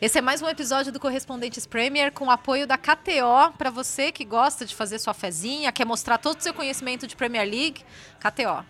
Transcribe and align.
Esse 0.00 0.18
é 0.18 0.20
mais 0.20 0.42
um 0.42 0.48
episódio 0.48 0.92
do 0.92 0.98
Correspondentes 0.98 1.66
Premier 1.66 2.12
com 2.12 2.30
apoio 2.30 2.66
da 2.66 2.76
KTO 2.76 3.52
para 3.56 3.70
você 3.70 4.10
que 4.10 4.24
gosta 4.24 4.66
de 4.66 4.74
fazer 4.74 4.98
sua 4.98 5.14
fezinha, 5.14 5.70
quer 5.72 5.84
mostrar 5.86 6.18
todo 6.18 6.38
o 6.38 6.42
seu 6.42 6.52
conhecimento 6.52 7.06
de 7.06 7.14
Premier 7.16 7.48
League. 7.48 7.84
KTO. 8.20 8.64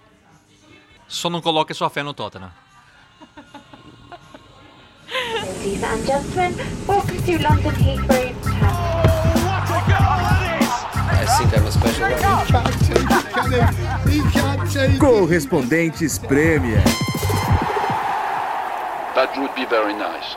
Só 1.08 1.30
não 1.30 1.40
coloque 1.40 1.72
sua 1.74 1.88
fé 1.90 2.02
no 2.02 2.12
Tottenham. 2.14 2.52
Ladies 5.64 5.82
and 5.82 6.04
gentlemen, 6.06 6.54
welcome 6.86 7.22
to 7.22 7.32
London 7.42 7.74
Heathrow. 7.80 8.34
Correspondentes 14.98 16.18
Premier. 16.18 16.82
That 19.14 19.36
would 19.38 19.54
be 19.54 19.64
very 19.66 19.94
nice. 19.94 20.36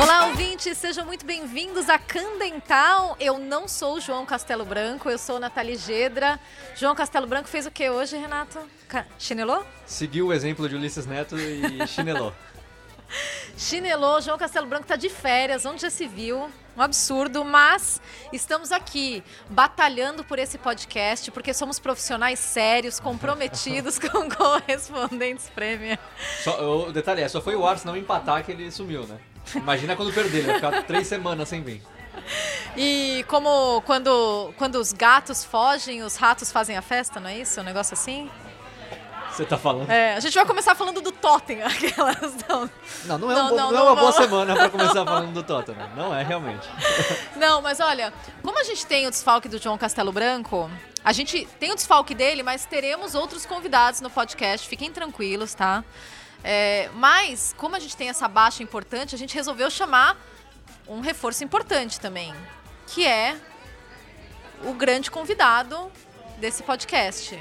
Olá, 0.00 0.26
ouvintes, 0.26 0.76
sejam 0.78 1.04
muito 1.04 1.24
bem-vindos 1.24 1.88
a 1.88 1.98
Candental. 1.98 3.16
Eu 3.20 3.38
não 3.38 3.68
sou 3.68 3.96
o 3.96 4.00
João 4.00 4.24
Castelo 4.24 4.64
Branco, 4.64 5.08
eu 5.10 5.18
sou 5.18 5.38
Nathalie 5.38 5.76
Gedra. 5.76 6.40
João 6.76 6.94
Castelo 6.94 7.26
Branco 7.26 7.48
fez 7.48 7.66
o 7.66 7.70
que 7.70 7.88
hoje, 7.88 8.16
Renato? 8.16 8.58
Ca- 8.88 9.06
Chinelou? 9.18 9.64
Seguiu 9.86 10.28
o 10.28 10.32
exemplo 10.32 10.68
de 10.68 10.74
Ulisses 10.74 11.06
Neto 11.06 11.38
e 11.38 11.86
chinelou. 11.86 12.32
Chinelou, 13.56 14.20
João 14.20 14.38
Castelo 14.38 14.66
Branco 14.66 14.86
tá 14.86 14.96
de 14.96 15.08
férias, 15.08 15.64
onde 15.64 15.82
já 15.82 15.90
se 15.90 16.06
viu? 16.06 16.50
Um 16.76 16.80
absurdo, 16.80 17.44
mas 17.44 18.00
estamos 18.32 18.72
aqui 18.72 19.22
batalhando 19.50 20.24
por 20.24 20.38
esse 20.38 20.56
podcast 20.56 21.30
porque 21.30 21.52
somos 21.52 21.78
profissionais 21.78 22.38
sérios, 22.38 22.98
comprometidos 22.98 23.98
com 24.00 24.28
correspondentes 24.30 25.50
Premier. 25.50 25.98
Só, 26.42 26.86
o 26.86 26.92
detalhe 26.92 27.20
é, 27.20 27.28
só 27.28 27.42
foi 27.42 27.54
o 27.54 27.66
Arsenal 27.66 27.96
empatar 27.96 28.42
que 28.42 28.52
ele 28.52 28.70
sumiu, 28.70 29.06
né? 29.06 29.18
Imagina 29.54 29.94
quando 29.94 30.14
perder, 30.14 30.38
ele 30.38 30.46
vai 30.46 30.54
ficar 30.54 30.82
três 30.84 31.06
semanas 31.06 31.48
sem 31.48 31.62
vir. 31.62 31.82
E 32.76 33.24
como 33.28 33.82
quando, 33.82 34.52
quando 34.56 34.76
os 34.76 34.92
gatos 34.92 35.44
fogem, 35.44 36.02
os 36.02 36.16
ratos 36.16 36.50
fazem 36.50 36.76
a 36.76 36.82
festa, 36.82 37.20
não 37.20 37.28
é 37.28 37.38
isso? 37.38 37.60
Um 37.60 37.64
negócio 37.64 37.92
assim? 37.92 38.30
Você 39.32 39.46
tá 39.46 39.56
falando? 39.56 39.90
É, 39.90 40.14
a 40.14 40.20
gente 40.20 40.34
vai 40.34 40.44
começar 40.44 40.74
falando 40.74 41.00
do 41.00 41.10
Tottenham, 41.10 41.66
aquelas. 41.66 42.36
Não, 42.46 42.70
Não, 43.06 43.18
não 43.18 43.32
é, 43.32 43.34
Não, 43.34 43.46
um 43.46 43.56
não, 43.56 43.72
não 43.72 43.78
é 43.78 43.82
uma 43.82 43.96
boa 43.96 44.12
semana 44.12 44.54
pra 44.54 44.68
começar 44.68 45.04
falando 45.04 45.32
do 45.32 45.42
Tottenham. 45.42 45.88
Não 45.96 46.14
é, 46.14 46.22
realmente. 46.22 46.68
não, 47.36 47.62
mas 47.62 47.80
olha, 47.80 48.12
como 48.42 48.58
a 48.58 48.64
gente 48.64 48.84
tem 48.86 49.06
o 49.06 49.10
desfalque 49.10 49.48
do 49.48 49.56
João 49.56 49.78
Castelo 49.78 50.12
Branco, 50.12 50.70
a 51.02 51.12
gente 51.12 51.46
tem 51.58 51.72
o 51.72 51.74
desfalque 51.74 52.14
dele, 52.14 52.42
mas 52.42 52.66
teremos 52.66 53.14
outros 53.14 53.46
convidados 53.46 54.02
no 54.02 54.10
podcast, 54.10 54.68
fiquem 54.68 54.92
tranquilos, 54.92 55.54
tá? 55.54 55.82
É, 56.44 56.90
mas, 56.94 57.54
como 57.56 57.74
a 57.74 57.78
gente 57.78 57.96
tem 57.96 58.08
essa 58.08 58.28
baixa 58.28 58.62
importante, 58.62 59.14
a 59.14 59.18
gente 59.18 59.34
resolveu 59.34 59.70
chamar 59.70 60.16
um 60.86 61.00
reforço 61.00 61.42
importante 61.42 61.98
também, 61.98 62.34
que 62.86 63.06
é 63.06 63.36
o 64.64 64.74
grande 64.74 65.10
convidado 65.10 65.90
desse 66.38 66.62
podcast, 66.62 67.38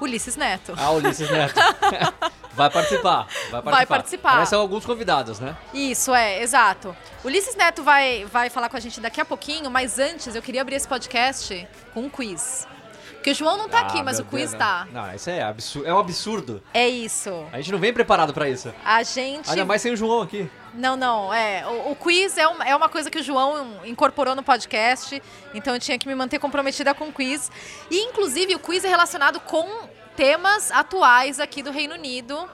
Ulisses 0.00 0.36
Neto. 0.36 0.74
Ah, 0.76 0.90
Ulisses 0.92 1.30
Neto. 1.30 1.54
Vai 2.52 2.68
participar. 2.68 3.26
Vai 3.50 3.62
participar. 3.62 3.70
Vai 3.70 3.86
participar. 3.86 4.36
Mas 4.38 4.48
são 4.48 4.60
alguns 4.60 4.84
convidados, 4.84 5.38
né? 5.38 5.56
Isso, 5.72 6.12
é, 6.14 6.42
exato. 6.42 6.94
Ulisses 7.24 7.54
Neto 7.54 7.82
vai, 7.82 8.24
vai 8.24 8.50
falar 8.50 8.68
com 8.68 8.76
a 8.76 8.80
gente 8.80 9.00
daqui 9.00 9.20
a 9.20 9.24
pouquinho, 9.24 9.70
mas 9.70 9.98
antes 9.98 10.34
eu 10.34 10.42
queria 10.42 10.60
abrir 10.60 10.74
esse 10.74 10.88
podcast 10.88 11.66
com 11.94 12.00
um 12.02 12.10
quiz. 12.10 12.66
Porque 13.12 13.30
o 13.30 13.34
João 13.34 13.56
não 13.58 13.68
tá 13.68 13.78
Ah, 13.80 13.82
aqui, 13.82 14.02
mas 14.02 14.18
o 14.18 14.24
quiz 14.24 14.50
Deus, 14.50 14.54
tá. 14.58 14.88
Não, 14.90 15.06
não, 15.06 15.14
isso 15.14 15.28
é, 15.30 15.42
absurdo, 15.42 15.86
é 15.88 15.94
um 15.94 15.98
absurdo. 15.98 16.62
É 16.72 16.88
isso. 16.88 17.46
A 17.52 17.58
gente 17.58 17.70
não 17.70 17.78
vem 17.78 17.92
preparado 17.92 18.32
pra 18.32 18.48
isso. 18.48 18.72
A 18.84 19.02
gente. 19.02 19.48
Ainda 19.50 19.64
mais 19.66 19.80
sem 19.82 19.92
o 19.92 19.96
João 19.96 20.22
aqui. 20.22 20.50
Não, 20.74 20.96
não, 20.96 21.32
é. 21.32 21.64
O, 21.66 21.92
o 21.92 21.96
quiz 21.96 22.36
é, 22.38 22.48
um- 22.48 22.62
é 22.62 22.74
uma 22.74 22.88
coisa 22.88 23.10
que 23.10 23.18
o 23.18 23.22
João 23.22 23.80
incorporou 23.84 24.34
no 24.34 24.42
podcast, 24.42 25.22
então 25.54 25.74
eu 25.74 25.80
tinha 25.80 25.98
que 25.98 26.08
me 26.08 26.14
manter 26.14 26.38
comprometida 26.38 26.94
com 26.94 27.08
o 27.08 27.12
quiz. 27.12 27.50
E, 27.90 27.98
inclusive, 28.06 28.54
o 28.54 28.58
quiz 28.58 28.84
é 28.84 28.88
relacionado 28.88 29.38
com 29.40 29.68
temas 30.16 30.70
atuais 30.70 31.40
aqui 31.40 31.62
do 31.62 31.70
Reino 31.70 31.94
Unido. 31.94 32.48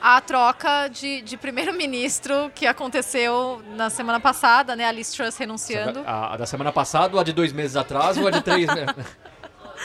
A 0.00 0.20
troca 0.20 0.86
de, 0.86 1.22
de 1.22 1.36
primeiro-ministro 1.36 2.52
que 2.54 2.68
aconteceu 2.68 3.60
na 3.74 3.90
semana 3.90 4.20
passada, 4.20 4.76
né? 4.76 4.84
A 4.84 4.92
Liz 4.92 5.10
Truss 5.10 5.36
renunciando. 5.36 6.04
A, 6.06 6.34
a 6.34 6.36
da 6.36 6.46
semana 6.46 6.70
passada, 6.70 7.14
ou 7.14 7.20
a 7.20 7.24
de 7.24 7.32
dois 7.32 7.52
meses 7.52 7.74
atrás, 7.76 8.16
ou 8.16 8.28
a 8.28 8.30
de 8.30 8.40
três 8.40 8.66
meses. 8.72 8.94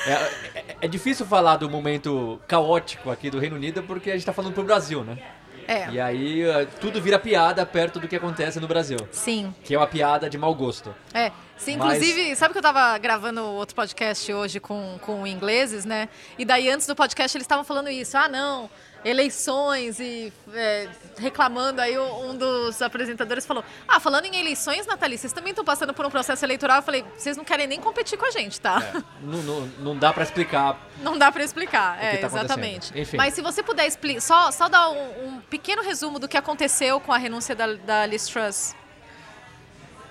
É, 0.07 0.11
é- 0.59 0.75
é 0.81 0.87
difícil 0.87 1.23
falar 1.23 1.55
do 1.57 1.69
momento 1.69 2.41
caótico 2.47 3.11
aqui 3.11 3.29
do 3.29 3.37
Reino 3.39 3.55
Unido 3.55 3.83
porque 3.83 4.09
a 4.09 4.13
gente 4.15 4.25
tá 4.25 4.33
falando 4.33 4.51
pro 4.53 4.63
Brasil, 4.63 5.03
né? 5.03 5.19
É, 5.67 5.89
E 5.91 5.99
aí 5.99 6.41
eh, 6.43 6.67
tudo 6.79 7.01
vira 7.01 7.17
piada 7.19 7.65
perto 7.65 7.99
do 7.99 8.07
que 8.07 8.15
acontece 8.15 8.59
no 8.59 8.67
Brasil. 8.67 8.97
sim. 9.11 9.53
Que 9.63 9.75
é 9.75 9.77
uma 9.77 9.87
piada 9.87 10.29
de 10.29 10.37
mau 10.37 10.53
gosto. 10.53 10.93
É, 11.13 11.31
sim, 11.57 11.77
Mas- 11.77 11.97
inclusive, 11.97 12.35
sabe 12.35 12.53
que 12.53 12.57
eu 12.59 12.63
tava 12.63 12.97
gravando 12.97 13.43
outro 13.43 13.75
podcast 13.75 14.31
hoje 14.33 14.59
com, 14.59 14.97
com 15.01 15.25
ingleses, 15.27 15.85
né? 15.85 16.09
E 16.37 16.43
daí 16.45 16.69
antes 16.69 16.85
do 16.87 16.95
podcast 16.95 17.37
eles 17.37 17.45
estavam 17.45 17.63
falando 17.63 17.89
isso. 17.89 18.17
Ah, 18.17 18.27
não, 18.27 18.69
eleições 19.03 19.99
e 19.99 20.31
é, 20.53 20.87
reclamando. 21.17 21.81
Aí 21.81 21.97
um 21.97 22.35
dos 22.35 22.81
apresentadores 22.81 23.45
falou: 23.45 23.63
Ah, 23.87 23.99
falando 23.99 24.25
em 24.25 24.35
eleições, 24.39 24.85
Nathalie, 24.85 25.17
vocês 25.17 25.33
também 25.33 25.51
estão 25.51 25.65
passando 25.65 25.93
por 25.93 26.05
um 26.05 26.09
processo 26.09 26.43
eleitoral. 26.45 26.77
Eu 26.77 26.83
falei: 26.83 27.03
Vocês 27.17 27.35
não 27.37 27.43
querem 27.43 27.67
nem 27.67 27.79
competir 27.79 28.17
com 28.17 28.25
a 28.25 28.31
gente, 28.31 28.59
tá? 28.59 29.03
Não, 29.21 29.41
não, 29.43 29.61
não 29.79 29.97
dá 29.97 30.11
pra 30.13 30.23
explicar. 30.23 30.77
Não 31.03 31.17
dá 31.17 31.31
pra 31.31 31.43
explicar, 31.43 32.01
é, 32.01 32.17
tá 32.17 32.27
exatamente. 32.27 32.97
Enfim. 32.97 33.17
Mas 33.17 33.33
se 33.33 33.41
você 33.41 33.61
puder 33.61 33.85
explicar, 33.85 34.21
só, 34.21 34.51
só 34.51 34.69
dar 34.69 34.89
um, 34.89 35.27
um 35.27 35.41
pequeno 35.41 35.81
resumo 35.81 36.17
do 36.17 36.27
que 36.29 36.37
aconteceu 36.37 36.99
com 37.01 37.11
a 37.11 37.17
renúncia 37.17 37.53
da, 37.55 37.73
da 37.73 38.05
Liz 38.05 38.25
Truss. 38.27 38.73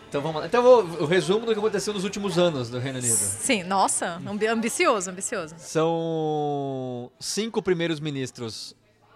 Então 0.09 0.21
vamos 0.21 0.43
lá. 0.43 0.47
Então 0.47 0.63
o 1.01 1.07
resumo 1.07 1.47
do 1.47 1.53
que 1.55 1.59
aconteceu 1.59 1.95
nos 1.95 2.05
últimos 2.05 2.37
anos 2.37 2.69
do 2.69 2.79
Reino 2.79 2.99
Unido. 2.99 3.15
Sim, 3.15 3.63
nossa, 3.63 4.21
ambi- 4.27 4.47
ambicioso, 4.47 5.09
ambicioso. 5.09 5.55
São 5.57 7.11
cinco 7.19 7.63
primeiros 7.63 7.99
ministros 7.99 8.75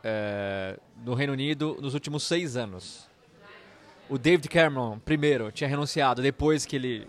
é, 0.08 0.78
do 0.98 1.14
Reino 1.14 1.32
Unido 1.32 1.76
nos 1.80 1.94
últimos 1.94 2.22
seis 2.22 2.56
anos. 2.56 3.08
O 4.08 4.16
David 4.16 4.48
Cameron, 4.48 5.00
primeiro, 5.04 5.50
tinha 5.50 5.68
renunciado 5.68 6.22
depois 6.22 6.64
que 6.64 6.76
ele 6.76 7.08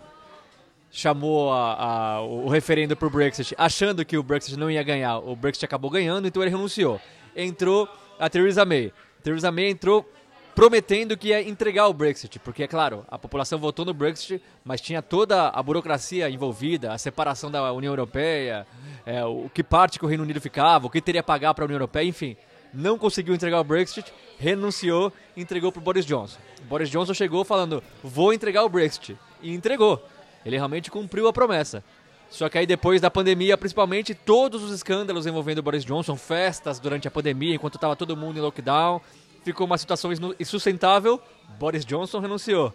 chamou 0.90 1.52
a- 1.52 1.74
a- 2.16 2.22
o 2.22 2.48
referendo 2.48 2.96
para 2.96 3.06
o 3.06 3.10
Brexit, 3.10 3.54
achando 3.56 4.04
que 4.04 4.18
o 4.18 4.22
Brexit 4.22 4.56
não 4.58 4.68
ia 4.68 4.82
ganhar. 4.82 5.18
O 5.18 5.36
Brexit 5.36 5.64
acabou 5.64 5.90
ganhando, 5.90 6.26
então 6.26 6.42
ele 6.42 6.50
renunciou. 6.50 7.00
Entrou 7.36 7.88
a 8.18 8.28
Theresa 8.28 8.64
May. 8.64 8.92
Theresa 9.22 9.52
May 9.52 9.70
entrou 9.70 10.10
prometendo 10.56 11.16
que 11.16 11.28
ia 11.28 11.40
entregar 11.40 11.86
o 11.86 11.92
Brexit, 11.92 12.40
porque, 12.40 12.64
é 12.64 12.66
claro, 12.66 13.04
a 13.08 13.16
população 13.16 13.60
votou 13.60 13.84
no 13.84 13.94
Brexit, 13.94 14.42
mas 14.64 14.80
tinha 14.80 15.00
toda 15.00 15.50
a 15.50 15.62
burocracia 15.62 16.28
envolvida, 16.28 16.92
a 16.92 16.98
separação 16.98 17.48
da 17.48 17.72
União 17.72 17.92
Europeia, 17.92 18.66
é, 19.06 19.24
o 19.24 19.48
que 19.54 19.62
parte 19.62 20.00
que 20.00 20.04
o 20.04 20.08
Reino 20.08 20.24
Unido 20.24 20.40
ficava, 20.40 20.88
o 20.88 20.90
que 20.90 21.00
teria 21.00 21.20
a 21.20 21.22
pagar 21.22 21.54
para 21.54 21.62
a 21.62 21.66
União 21.66 21.76
Europeia, 21.76 22.08
enfim. 22.08 22.36
Não 22.72 22.98
conseguiu 22.98 23.34
entregar 23.34 23.60
o 23.60 23.64
Brexit, 23.64 24.12
renunciou 24.38 25.12
entregou 25.36 25.72
para 25.72 25.80
o 25.80 25.82
Boris 25.82 26.04
Johnson. 26.04 26.38
O 26.60 26.64
Boris 26.64 26.90
Johnson 26.90 27.14
chegou 27.14 27.44
falando, 27.44 27.82
vou 28.02 28.32
entregar 28.32 28.64
o 28.64 28.68
Brexit, 28.68 29.16
e 29.42 29.52
entregou. 29.52 30.04
Ele 30.44 30.56
realmente 30.56 30.90
cumpriu 30.90 31.28
a 31.28 31.32
promessa. 31.32 31.82
Só 32.30 32.48
que 32.48 32.58
aí 32.58 32.66
depois 32.66 33.00
da 33.00 33.10
pandemia, 33.10 33.56
principalmente, 33.56 34.14
todos 34.14 34.62
os 34.62 34.70
escândalos 34.72 35.26
envolvendo 35.26 35.58
o 35.58 35.62
Boris 35.62 35.84
Johnson, 35.84 36.16
festas 36.16 36.78
durante 36.78 37.08
a 37.08 37.10
pandemia, 37.10 37.54
enquanto 37.54 37.76
estava 37.76 37.96
todo 37.96 38.16
mundo 38.16 38.38
em 38.38 38.42
lockdown, 38.42 39.00
ficou 39.42 39.66
uma 39.66 39.78
situação 39.78 40.10
insustentável, 40.38 41.20
Boris 41.58 41.84
Johnson 41.84 42.18
renunciou. 42.20 42.74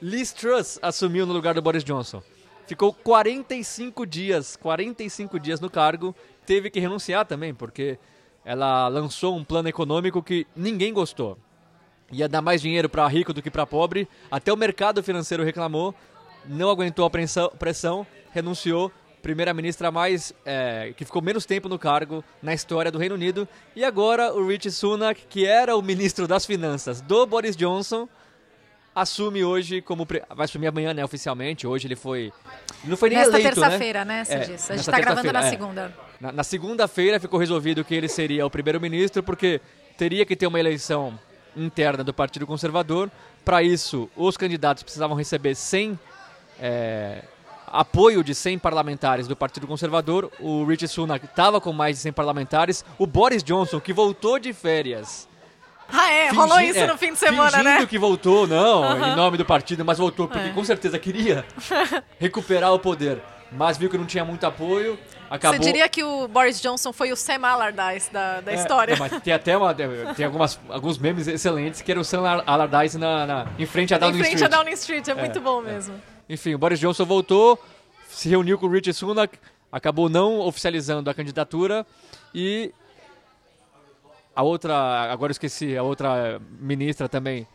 Liz 0.00 0.32
Truss 0.32 0.78
assumiu 0.80 1.26
no 1.26 1.32
lugar 1.32 1.54
do 1.54 1.62
Boris 1.62 1.82
Johnson. 1.82 2.22
Ficou 2.66 2.92
45 2.92 4.06
dias, 4.06 4.56
45 4.56 5.38
dias 5.40 5.60
no 5.60 5.68
cargo, 5.68 6.14
teve 6.46 6.70
que 6.70 6.78
renunciar 6.78 7.26
também, 7.26 7.52
porque 7.52 7.98
ela 8.44 8.88
lançou 8.88 9.36
um 9.36 9.44
plano 9.44 9.68
econômico 9.68 10.22
que 10.22 10.46
ninguém 10.54 10.92
gostou. 10.92 11.38
Ia 12.10 12.28
dar 12.28 12.42
mais 12.42 12.60
dinheiro 12.60 12.88
para 12.88 13.06
rico 13.06 13.32
do 13.32 13.40
que 13.40 13.50
para 13.50 13.66
pobre, 13.66 14.08
até 14.30 14.52
o 14.52 14.56
mercado 14.56 15.02
financeiro 15.02 15.42
reclamou, 15.42 15.94
não 16.46 16.68
aguentou 16.68 17.06
a 17.06 17.10
pressão, 17.58 18.06
renunciou. 18.32 18.92
Primeira-ministra 19.22 19.92
mais 19.92 20.34
é, 20.44 20.92
que 20.96 21.04
ficou 21.04 21.22
menos 21.22 21.46
tempo 21.46 21.68
no 21.68 21.78
cargo 21.78 22.24
na 22.42 22.52
história 22.52 22.90
do 22.90 22.98
Reino 22.98 23.14
Unido. 23.14 23.48
E 23.76 23.84
agora 23.84 24.34
o 24.34 24.48
Rich 24.48 24.72
Sunak, 24.72 25.26
que 25.28 25.46
era 25.46 25.76
o 25.76 25.80
ministro 25.80 26.26
das 26.26 26.44
Finanças 26.44 27.00
do 27.00 27.24
Boris 27.24 27.56
Johnson, 27.56 28.08
assume 28.92 29.44
hoje 29.44 29.80
como. 29.80 30.04
Vai 30.04 30.44
assumir 30.44 30.66
amanhã, 30.66 30.92
né, 30.92 31.04
oficialmente. 31.04 31.68
Hoje 31.68 31.86
ele 31.86 31.94
foi. 31.94 32.32
Não 32.84 32.96
foi 32.96 33.10
nem 33.10 33.18
Nesta 33.18 33.38
eleito, 33.38 33.60
terça-feira, 33.60 34.04
né? 34.04 34.24
Você 34.24 34.32
É. 34.32 34.36
A 34.36 34.44
gente 34.44 34.68
nesta 34.70 34.90
tá 34.90 35.00
gravando 35.00 35.32
na 35.32 35.46
é. 35.46 35.50
segunda. 35.50 35.94
Na, 36.22 36.30
na 36.30 36.44
segunda-feira 36.44 37.18
ficou 37.18 37.40
resolvido 37.40 37.84
que 37.84 37.92
ele 37.96 38.06
seria 38.08 38.46
o 38.46 38.50
primeiro-ministro, 38.50 39.24
porque 39.24 39.60
teria 39.98 40.24
que 40.24 40.36
ter 40.36 40.46
uma 40.46 40.60
eleição 40.60 41.18
interna 41.56 42.04
do 42.04 42.14
Partido 42.14 42.46
Conservador. 42.46 43.10
Para 43.44 43.60
isso, 43.60 44.08
os 44.16 44.36
candidatos 44.36 44.84
precisavam 44.84 45.16
receber 45.16 45.56
100 45.56 45.98
é, 46.60 47.24
apoio 47.66 48.22
de 48.22 48.36
100 48.36 48.56
parlamentares 48.60 49.26
do 49.26 49.34
Partido 49.34 49.66
Conservador. 49.66 50.30
O 50.38 50.64
Richie 50.64 50.86
Sunak 50.86 51.24
estava 51.24 51.60
com 51.60 51.72
mais 51.72 51.96
de 51.96 52.02
100 52.02 52.12
parlamentares. 52.12 52.84
O 52.96 53.04
Boris 53.06 53.42
Johnson, 53.42 53.80
que 53.80 53.92
voltou 53.92 54.38
de 54.38 54.52
férias. 54.52 55.28
Ah, 55.92 56.08
é, 56.08 56.30
rolou 56.30 56.56
fingi- 56.58 56.70
isso 56.70 56.78
é, 56.78 56.86
no 56.86 56.96
fim 56.96 57.12
de 57.12 57.18
semana, 57.18 57.50
fingindo 57.50 57.64
né? 57.80 57.86
que 57.86 57.98
voltou, 57.98 58.46
não, 58.46 59.08
em 59.08 59.16
nome 59.16 59.36
do 59.36 59.44
partido, 59.44 59.84
mas 59.84 59.98
voltou 59.98 60.28
porque 60.28 60.48
É. 60.48 60.52
com 60.52 60.64
certeza 60.64 60.98
queria 61.00 61.44
recuperar 62.20 62.72
o 62.72 62.78
poder. 62.78 63.20
Mas 63.50 63.76
viu 63.76 63.90
que 63.90 63.98
não 63.98 64.06
tinha 64.06 64.24
muito 64.24 64.46
apoio, 64.46 64.98
acabou... 65.34 65.58
Você 65.58 65.64
diria 65.64 65.88
que 65.88 66.02
o 66.04 66.28
Boris 66.28 66.60
Johnson 66.60 66.92
foi 66.92 67.10
o 67.12 67.16
Sam 67.16 67.46
Allardyce 67.46 68.12
da, 68.12 68.40
da 68.40 68.52
É, 68.52 68.54
história. 68.54 68.96
não, 68.96 69.20
tem 69.20 69.32
até 69.32 69.56
uma, 69.56 69.74
tem 69.74 70.24
algumas, 70.26 70.60
alguns 70.68 70.98
memes 70.98 71.26
excelentes 71.26 71.80
que 71.80 71.90
era 71.90 72.00
o 72.00 72.04
Sam 72.04 72.42
Allardyce 72.46 72.98
na, 72.98 73.26
na, 73.26 73.46
em 73.58 73.66
frente 73.66 73.94
a 73.94 73.98
Downing 73.98 74.18
em 74.18 74.22
frente 74.22 74.34
Street. 74.36 74.52
a 74.52 74.56
Downing 74.56 74.72
Street, 74.74 75.08
é, 75.08 75.14
muito 75.14 75.40
bom 75.40 75.60
mesmo. 75.62 75.94
Enfim, 76.28 76.54
o 76.54 76.58
Boris 76.58 76.78
Johnson 76.78 77.04
voltou, 77.04 77.58
se 78.08 78.28
reuniu 78.28 78.58
com 78.58 78.66
o 78.66 78.70
Richie 78.70 78.92
Sunak, 78.92 79.38
acabou 79.70 80.08
não 80.08 80.38
oficializando 80.40 81.08
a 81.08 81.14
candidatura 81.14 81.86
e 82.34 82.72
a 84.34 84.42
outra, 84.42 84.74
agora 85.12 85.30
eu 85.30 85.32
esqueci, 85.32 85.76
a 85.76 85.82
outra 85.82 86.40
ministra 86.60 87.08
também, 87.08 87.46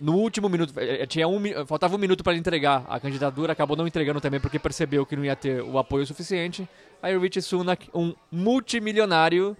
no 0.00 0.14
último 0.14 0.48
minuto, 0.48 0.72
eh, 0.78 1.02
eh, 1.02 1.06
tinha 1.06 1.26
um, 1.26 1.40
faltava 1.66 1.94
um 1.94 1.98
minuto 1.98 2.22
para 2.22 2.36
entregar 2.36 2.84
a 2.88 3.00
candidatura, 3.00 3.52
acabou 3.52 3.76
não 3.76 3.86
entregando 3.86 4.20
também 4.20 4.38
porque 4.38 4.58
percebeu 4.58 5.06
que 5.06 5.16
não 5.16 5.24
ia 5.24 5.34
ter 5.34 5.62
o 5.62 5.78
apoio 5.78 6.06
suficiente. 6.06 6.68
Aí 7.02 7.16
o 7.16 7.20
Richie 7.20 7.42
Sunak, 7.42 7.88
um 7.94 8.14
multimilionário 8.30 9.56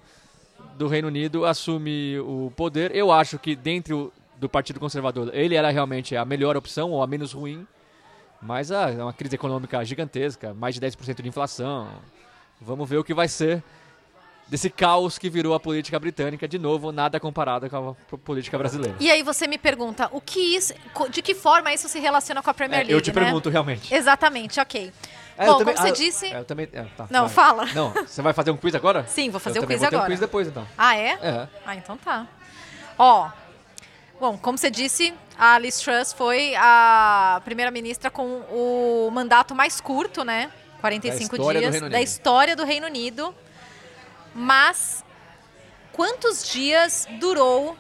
do 0.77 0.89
Reino 0.89 1.09
Unido, 1.09 1.45
assume 1.45 2.19
o 2.21 2.53
poder. 2.55 2.95
Eu 2.95 3.11
acho 3.11 3.39
que 3.39 3.57
dentro 3.57 4.13
do 4.37 4.49
Partido 4.49 4.79
Conservador 4.79 5.31
ele 5.33 5.55
era 5.55 5.71
realmente 5.71 6.15
a 6.15 6.25
melhor 6.25 6.57
opção 6.57 6.91
ou 6.91 7.03
a 7.03 7.07
menos 7.07 7.33
ruim. 7.33 7.67
Mas 8.41 8.71
ah, 8.71 8.91
é 8.91 9.03
uma 9.03 9.13
crise 9.13 9.35
econômica 9.35 9.83
gigantesca, 9.85 10.53
mais 10.53 10.75
de 10.75 10.81
10% 10.81 11.23
de 11.23 11.29
inflação. 11.29 11.89
Vamos 12.61 12.89
ver 12.89 12.99
o 12.99 13.05
que 13.05 13.15
vai 13.15 13.29
ser 13.29 13.63
desse 14.49 14.71
caos 14.71 15.19
que 15.19 15.29
virou 15.29 15.55
a 15.55 15.61
política 15.61 15.99
britânica. 15.99 16.47
De 16.47 16.59
novo, 16.59 16.93
nada 16.93 17.19
comparado 17.19 17.69
com 17.69 17.97
a 18.13 18.19
política 18.19 18.57
brasileira. 18.57 18.97
E 19.01 19.11
aí 19.11 19.23
você 19.23 19.47
me 19.47 19.59
pergunta, 19.59 20.09
o 20.13 20.21
que 20.21 20.39
isso, 20.57 20.73
de 21.11 21.23
que 21.23 21.35
forma 21.35 21.73
isso 21.73 21.89
se 21.89 21.99
relaciona 21.99 22.43
com 22.43 22.51
a 22.51 22.55
Premier 22.55 22.81
É, 22.81 22.83
League, 22.85 22.93
eu 22.93 23.01
te 23.01 23.13
né? 23.13 23.21
pergunto 23.23 23.49
realmente. 23.51 23.93
Exatamente, 23.93 24.61
ok. 24.61 24.93
É, 25.39 25.47
Bom, 25.47 25.59
também- 25.59 25.75
como 25.75 25.87
você 25.87 25.93
ah, 25.93 25.97
disse... 25.97 26.27
é, 26.27 26.39
eu 26.39 26.45
também, 26.45 26.69
é, 26.73 26.83
tá, 26.97 27.07
Não, 27.11 27.27
vai. 27.27 27.35
fala. 27.35 27.67
Não, 27.75 27.91
você 27.91 28.23
vai 28.23 28.33
fazer 28.33 28.51
um 28.51 28.57
quiz 28.57 28.75
agora? 28.75 29.05
Sim, 29.07 29.29
vou 29.31 29.39
fazer 29.41 29.59
eu 29.59 29.65
o 29.65 29.67
quiz 29.67 29.81
vou 29.81 29.89
agora. 29.89 30.05
um 30.05 30.07
quiz 30.07 30.21
depois, 30.21 30.49
então. 30.49 30.67
Ah, 30.79 30.97
é? 30.97 31.19
É. 31.23 31.49
Ah, 31.67 31.77
então 31.77 31.97
tá. 31.99 32.27
Ó, 32.99 33.29
bom, 34.19 34.39
como 34.39 34.57
você 34.57 34.71
disse, 34.71 35.13
a 35.39 35.59
Liz 35.59 35.79
Truss 35.79 36.15
foi 36.15 36.55
a 36.57 37.43
primeira-ministra 37.45 38.11
com 38.11 38.25
o 38.51 39.11
mandato 39.13 39.55
mais 39.55 39.79
curto, 39.79 40.25
né? 40.25 40.51
45 40.81 41.37
Da 41.37 41.53
dias 41.53 41.81
da 41.91 42.01
história 42.01 42.57
do 42.57 42.65
Reino 42.65 42.87
Unido. 42.87 43.35
Mas 44.39 45.03
quantos 45.93 46.47
dias 46.47 47.09
durou 47.19 47.75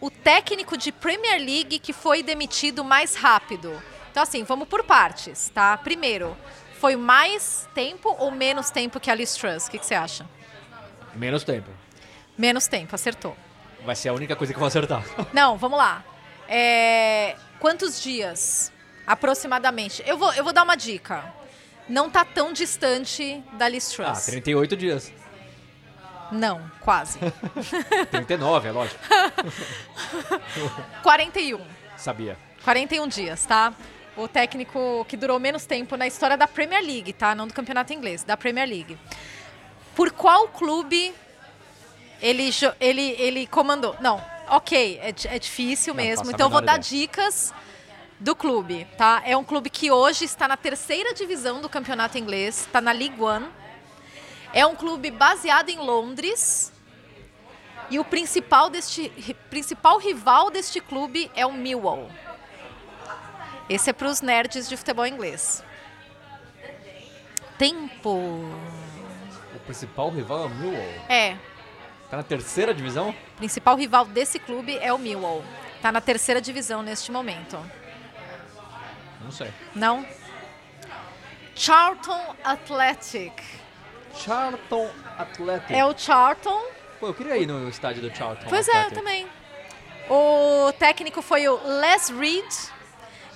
o 0.00 0.10
técnico 0.10 0.74
de 0.78 0.90
Premier 0.90 1.38
League 1.38 1.78
que 1.78 1.92
foi 1.92 2.22
demitido 2.22 2.82
mais 2.82 3.14
rápido? 3.14 3.70
Então, 4.10 4.22
assim, 4.22 4.42
vamos 4.42 4.66
por 4.66 4.82
partes, 4.82 5.50
tá? 5.54 5.76
Primeiro, 5.76 6.34
foi 6.80 6.96
mais 6.96 7.68
tempo 7.74 8.16
ou 8.18 8.30
menos 8.30 8.70
tempo 8.70 8.98
que 8.98 9.10
a 9.10 9.14
Liz 9.14 9.34
Truss? 9.36 9.66
O 9.66 9.70
que, 9.70 9.78
que 9.78 9.84
você 9.84 9.94
acha? 9.94 10.26
Menos 11.14 11.44
tempo. 11.44 11.68
Menos 12.38 12.66
tempo, 12.66 12.94
acertou. 12.94 13.36
Vai 13.84 13.94
ser 13.94 14.08
a 14.08 14.14
única 14.14 14.34
coisa 14.34 14.54
que 14.54 14.56
eu 14.56 14.60
vou 14.60 14.66
acertar. 14.68 15.04
Não, 15.30 15.58
vamos 15.58 15.76
lá. 15.78 16.02
É, 16.48 17.36
quantos 17.58 18.00
dias, 18.02 18.72
aproximadamente? 19.06 20.02
Eu 20.06 20.16
vou, 20.16 20.32
eu 20.32 20.42
vou 20.42 20.54
dar 20.54 20.62
uma 20.62 20.74
dica. 20.74 21.34
Não 21.86 22.08
tá 22.08 22.24
tão 22.24 22.50
distante 22.52 23.42
da 23.52 23.68
Liz 23.68 23.92
Ah, 24.00 24.12
Truss. 24.12 24.24
38 24.24 24.76
dias. 24.76 25.12
Não, 26.32 26.70
quase. 26.80 27.18
39, 28.10 28.68
é 28.68 28.72
lógico. 28.72 29.00
41. 31.02 31.60
Sabia. 31.96 32.38
41 32.64 33.08
dias, 33.08 33.44
tá? 33.46 33.72
O 34.16 34.28
técnico 34.28 35.04
que 35.08 35.16
durou 35.16 35.38
menos 35.38 35.64
tempo 35.64 35.96
na 35.96 36.06
história 36.06 36.36
da 36.36 36.46
Premier 36.46 36.82
League, 36.82 37.12
tá? 37.12 37.34
Não 37.34 37.46
do 37.46 37.54
campeonato 37.54 37.92
inglês, 37.92 38.24
da 38.24 38.36
Premier 38.36 38.68
League. 38.68 38.98
Por 39.94 40.12
qual 40.12 40.48
clube 40.48 41.14
ele, 42.20 42.50
ele, 42.80 43.02
ele 43.18 43.46
comandou? 43.46 43.96
Não, 44.00 44.22
ok, 44.48 45.00
é, 45.02 45.14
é 45.34 45.38
difícil 45.38 45.94
Não 45.94 46.02
mesmo. 46.02 46.30
Então 46.30 46.46
eu 46.46 46.50
vou 46.50 46.60
dar 46.60 46.78
ideia. 46.78 47.02
dicas 47.02 47.54
do 48.18 48.36
clube, 48.36 48.86
tá? 48.98 49.22
É 49.24 49.36
um 49.36 49.42
clube 49.42 49.70
que 49.70 49.90
hoje 49.90 50.24
está 50.26 50.46
na 50.46 50.56
terceira 50.56 51.14
divisão 51.14 51.60
do 51.60 51.68
campeonato 51.68 52.18
inglês, 52.18 52.60
está 52.60 52.80
na 52.80 52.92
League 52.92 53.20
One. 53.20 53.46
É 54.52 54.66
um 54.66 54.74
clube 54.74 55.10
baseado 55.10 55.68
em 55.68 55.78
Londres. 55.78 56.72
E 57.90 57.98
o 57.98 58.04
principal, 58.04 58.70
deste, 58.70 59.08
ri- 59.16 59.34
principal 59.48 59.98
rival 59.98 60.50
deste 60.50 60.80
clube 60.80 61.30
é 61.34 61.44
o 61.44 61.52
Millwall. 61.52 62.08
Esse 63.68 63.90
é 63.90 63.92
para 63.92 64.08
os 64.08 64.20
nerds 64.20 64.68
de 64.68 64.76
futebol 64.76 65.06
inglês. 65.06 65.62
Tempo. 67.58 68.10
O 69.54 69.58
principal 69.64 70.10
rival 70.10 70.42
é 70.42 70.46
o 70.46 70.48
Millwall. 70.50 70.92
É, 71.08 71.36
Tá 72.08 72.16
na 72.16 72.22
terceira 72.24 72.74
divisão? 72.74 73.10
o 73.10 73.36
principal 73.36 73.76
rival 73.76 74.04
desse 74.04 74.40
clube 74.40 74.76
é 74.78 74.92
o 74.92 74.98
Millwall. 74.98 75.44
Tá 75.80 75.92
na 75.92 76.00
terceira 76.00 76.40
divisão 76.40 76.82
neste 76.82 77.12
momento. 77.12 77.56
Não 79.22 79.30
sei. 79.30 79.52
Não? 79.74 80.04
Charlton 81.54 82.34
Athletic. 82.42 83.32
Charlton 84.16 84.90
Athletic. 85.18 85.70
É 85.70 85.84
o 85.84 85.96
Charlton. 85.96 86.62
Pô, 86.98 87.06
eu 87.08 87.14
queria 87.14 87.36
ir 87.36 87.46
no 87.46 87.68
estádio 87.68 88.02
do 88.02 88.14
Charlton 88.14 88.46
Pois 88.48 88.68
é, 88.68 88.72
eu 88.72 88.76
Athletic. 88.76 88.98
também. 88.98 89.26
O 90.08 90.72
técnico 90.78 91.22
foi 91.22 91.48
o 91.48 91.58
Les 91.80 92.08
Reed. 92.10 92.44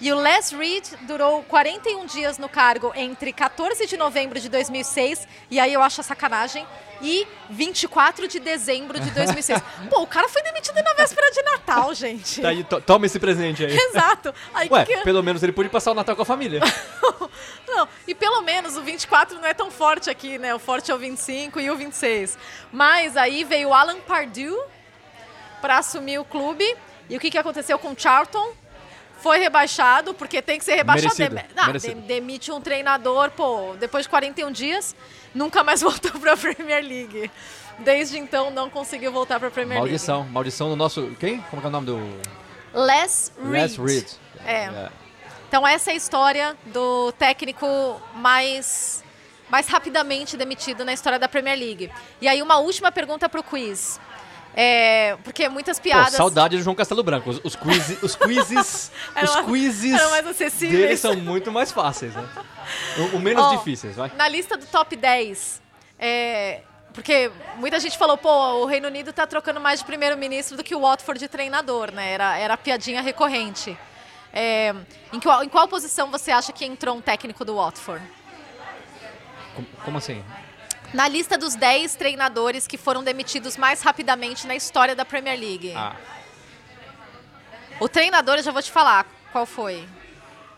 E 0.00 0.12
o 0.12 0.20
Les 0.20 0.50
Reed 0.50 0.84
durou 1.02 1.42
41 1.44 2.04
dias 2.06 2.36
no 2.36 2.48
cargo 2.48 2.92
entre 2.96 3.32
14 3.32 3.86
de 3.86 3.96
novembro 3.96 4.40
de 4.40 4.48
2006, 4.48 5.26
e 5.50 5.60
aí 5.60 5.72
eu 5.72 5.80
acho 5.80 6.00
a 6.00 6.04
sacanagem, 6.04 6.66
e 7.00 7.26
24 7.48 8.26
de 8.26 8.40
dezembro 8.40 8.98
de 8.98 9.08
2006. 9.12 9.62
Pô, 9.88 10.02
o 10.02 10.06
cara 10.06 10.28
foi 10.28 10.42
demitido 10.42 10.82
na 10.82 10.94
véspera 10.94 11.30
de 11.30 11.42
Natal, 11.42 11.94
gente. 11.94 12.42
Tá 12.42 12.48
aí, 12.48 12.64
to- 12.64 12.80
toma 12.80 13.06
esse 13.06 13.20
presente 13.20 13.64
aí. 13.64 13.72
Exato. 13.78 14.34
Aí, 14.52 14.68
Ué, 14.68 14.84
que- 14.84 14.96
pelo 15.04 15.22
menos 15.22 15.42
ele 15.44 15.52
pôde 15.52 15.68
passar 15.68 15.92
o 15.92 15.94
Natal 15.94 16.16
com 16.16 16.22
a 16.22 16.26
família. 16.26 16.60
Não, 17.76 17.88
e 18.06 18.14
pelo 18.14 18.43
menos 18.43 18.76
o 18.76 18.82
24 18.82 19.36
não 19.38 19.46
é 19.46 19.52
tão 19.54 19.70
forte 19.70 20.08
aqui, 20.08 20.38
né? 20.38 20.54
O 20.54 20.58
forte 20.58 20.90
é 20.90 20.94
o 20.94 20.98
25 20.98 21.58
e 21.60 21.70
o 21.70 21.76
26. 21.76 22.38
Mas 22.72 23.16
aí 23.16 23.43
veio 23.44 23.70
o 23.70 23.74
Alan 23.74 23.98
Pardew 24.00 24.56
para 25.60 25.78
assumir 25.78 26.19
o 26.19 26.24
clube. 26.24 26.64
E 27.08 27.16
o 27.16 27.20
que, 27.20 27.31
que 27.31 27.38
aconteceu 27.38 27.78
com 27.78 27.93
o 27.93 27.94
Charlton? 27.98 28.52
Foi 29.19 29.38
rebaixado, 29.38 30.12
porque 30.14 30.40
tem 30.43 30.58
que 30.58 30.64
ser 30.64 30.74
rebaixado. 30.74 31.14
Merecido, 31.19 31.34
Dem- 31.36 31.56
ah, 31.56 31.66
merecido. 31.66 31.94
dem- 31.94 32.06
demite 32.06 32.52
um 32.52 32.60
treinador, 32.60 33.31
pô, 33.31 33.74
depois 33.78 34.04
de 34.04 34.08
41 34.10 34.52
dias, 34.52 34.94
nunca 35.34 35.64
mais 35.64 35.81
voltou 35.82 36.12
para 36.20 36.34
a 36.34 36.36
Premier 36.36 36.84
League. 36.84 37.31
Desde 37.78 38.19
então 38.19 38.50
não 38.50 38.69
conseguiu 38.70 39.10
voltar 39.10 39.38
para 39.38 39.48
a 39.48 39.50
Premier 39.50 39.78
maldição. 39.81 40.24
Maldição 40.24 40.69
do 40.69 40.76
nosso... 40.76 41.10
Quem? 41.19 41.40
Como 41.50 41.60
que 41.62 41.66
é 41.66 41.69
o 41.69 41.72
nome 41.72 41.86
do... 41.86 41.96
League. 41.96 42.28
Les 42.74 43.32
Reed. 43.38 43.52
Les 43.52 43.76
Reed. 43.76 44.08
É. 44.44 44.88
Então 45.55 45.65
essa 45.65 45.93
é 45.93 45.94
a 45.94 45.96
história 45.96 46.56
do 46.67 47.13
técnico 47.13 47.65
mais 48.17 49.05
mais 49.49 49.69
rapidamente 49.69 50.37
demitido 50.37 50.84
na 50.84 50.93
história 50.93 51.17
da 51.17 51.29
Premier 51.29 51.56
League. 51.56 51.93
E 52.20 52.27
aí 52.27 52.43
uma 52.43 52.56
última 52.56 52.91
pergunta 52.91 53.29
para 53.29 53.39
o 53.39 53.43
quiz. 53.44 54.01
É, 54.56 55.17
porque 55.23 55.49
muitas 55.49 55.79
Pô, 55.79 55.84
piadas 55.84 56.15
saudade 56.15 56.56
do 56.56 56.63
João 56.65 56.75
Castelo 56.75 57.05
Branco. 57.05 57.31
Os, 57.31 57.41
os, 57.44 57.55
quiz, 57.55 58.03
os 58.03 58.17
quizzes... 58.17 58.91
Eram 59.15 59.29
os 59.29 59.46
quizzes 59.46 59.94
eram 59.94 60.11
mais 60.11 60.27
acessíveis. 60.27 60.81
deles 60.81 60.99
são 60.99 61.15
muito 61.15 61.53
mais 61.53 61.70
fáceis, 61.70 62.13
né? 62.17 62.29
O, 62.99 63.19
o 63.19 63.20
menos 63.20 63.44
Ó, 63.44 63.55
difíceis, 63.55 63.94
vai. 63.94 64.11
na 64.17 64.27
lista 64.27 64.56
do 64.56 64.67
top 64.67 64.96
10, 64.96 65.63
é, 66.01 66.63
porque 66.93 67.31
muita 67.58 67.79
gente 67.79 67.96
falou, 67.96 68.19
pô, 68.19 68.29
o 68.29 68.67
Reino 68.67 68.89
Unido 68.89 69.13
tá 69.13 69.25
trocando 69.25 69.61
mais 69.61 69.79
de 69.79 69.87
primeiro-ministro 69.87 70.56
do 70.56 70.65
que 70.65 70.75
o 70.75 70.81
Watford 70.81 71.20
de 71.20 71.29
treinador, 71.29 71.93
né? 71.93 72.11
Era, 72.11 72.37
era 72.39 72.55
a 72.55 72.56
piadinha 72.56 73.01
recorrente. 73.01 73.79
É, 74.36 74.74
em, 75.12 75.20
qual, 75.20 75.44
em 75.44 75.48
qual 75.48 75.69
posição 75.69 76.10
você 76.10 76.32
acha 76.32 76.53
que 76.53 76.64
entrou 76.64 76.96
um 76.96 77.00
técnico 77.00 77.44
do 77.44 77.55
Watford? 77.55 78.05
Como, 79.84 79.98
assim? 79.98 80.24
Na 80.93 81.06
lista 81.06 81.38
dos 81.38 81.55
10 81.55 81.94
treinadores 81.94 82.67
que 82.67 82.76
foram 82.76 83.05
demitidos 83.05 83.56
mais 83.56 83.81
rapidamente 83.81 84.44
na 84.46 84.56
história 84.56 84.96
da 84.96 85.05
Premier 85.05 85.38
League. 85.38 85.72
Ah, 85.76 85.94
O 87.79 87.88
treinador, 87.88 88.36
eu 88.38 88.43
já 88.43 88.50
vou 88.50 88.60
te 88.62 88.72
falar 88.72 89.06
qual 89.31 89.46
foi. 89.46 89.88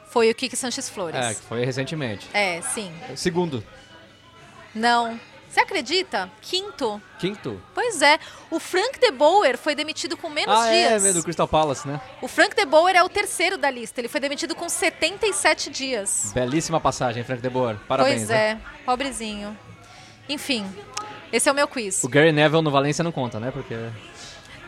Foi 0.08 0.30
o 0.30 0.34
Kike 0.34 0.56
Sanches 0.56 0.88
é, 0.88 0.92
Flores. 0.92 1.38
que 1.38 1.46
foi 1.46 1.64
recentemente. 1.64 2.26
É, 2.32 2.62
sim. 2.62 2.90
Segundo. 3.14 3.62
Não. 4.74 5.20
Você 5.56 5.62
acredita? 5.62 6.30
Quinto. 6.42 7.00
Quinto? 7.18 7.58
Pois 7.74 8.02
é. 8.02 8.18
O 8.50 8.60
Frank 8.60 9.00
De 9.00 9.10
Boer 9.10 9.56
foi 9.56 9.74
demitido 9.74 10.14
com 10.14 10.28
menos 10.28 10.54
ah, 10.54 10.68
dias. 10.68 11.02
é, 11.06 11.14
do 11.14 11.22
Crystal 11.22 11.48
Palace, 11.48 11.88
né? 11.88 11.98
O 12.20 12.28
Frank 12.28 12.54
De 12.54 12.66
Boer 12.66 12.94
é 12.94 13.02
o 13.02 13.08
terceiro 13.08 13.56
da 13.56 13.70
lista. 13.70 13.98
Ele 13.98 14.08
foi 14.08 14.20
demitido 14.20 14.54
com 14.54 14.68
77 14.68 15.70
dias. 15.70 16.30
Belíssima 16.34 16.78
passagem, 16.78 17.24
Frank 17.24 17.40
De 17.40 17.48
Boer. 17.48 17.78
Parabéns. 17.88 18.16
pois 18.16 18.28
né? 18.28 18.50
é, 18.50 18.58
pobrezinho. 18.84 19.56
Enfim, 20.28 20.66
esse 21.32 21.48
é 21.48 21.52
o 21.52 21.54
meu 21.54 21.66
quiz. 21.66 22.04
O 22.04 22.08
Gary 22.10 22.32
Neville 22.32 22.60
no 22.60 22.70
Valência 22.70 23.02
não 23.02 23.10
conta, 23.10 23.40
né? 23.40 23.50
Porque. 23.50 23.76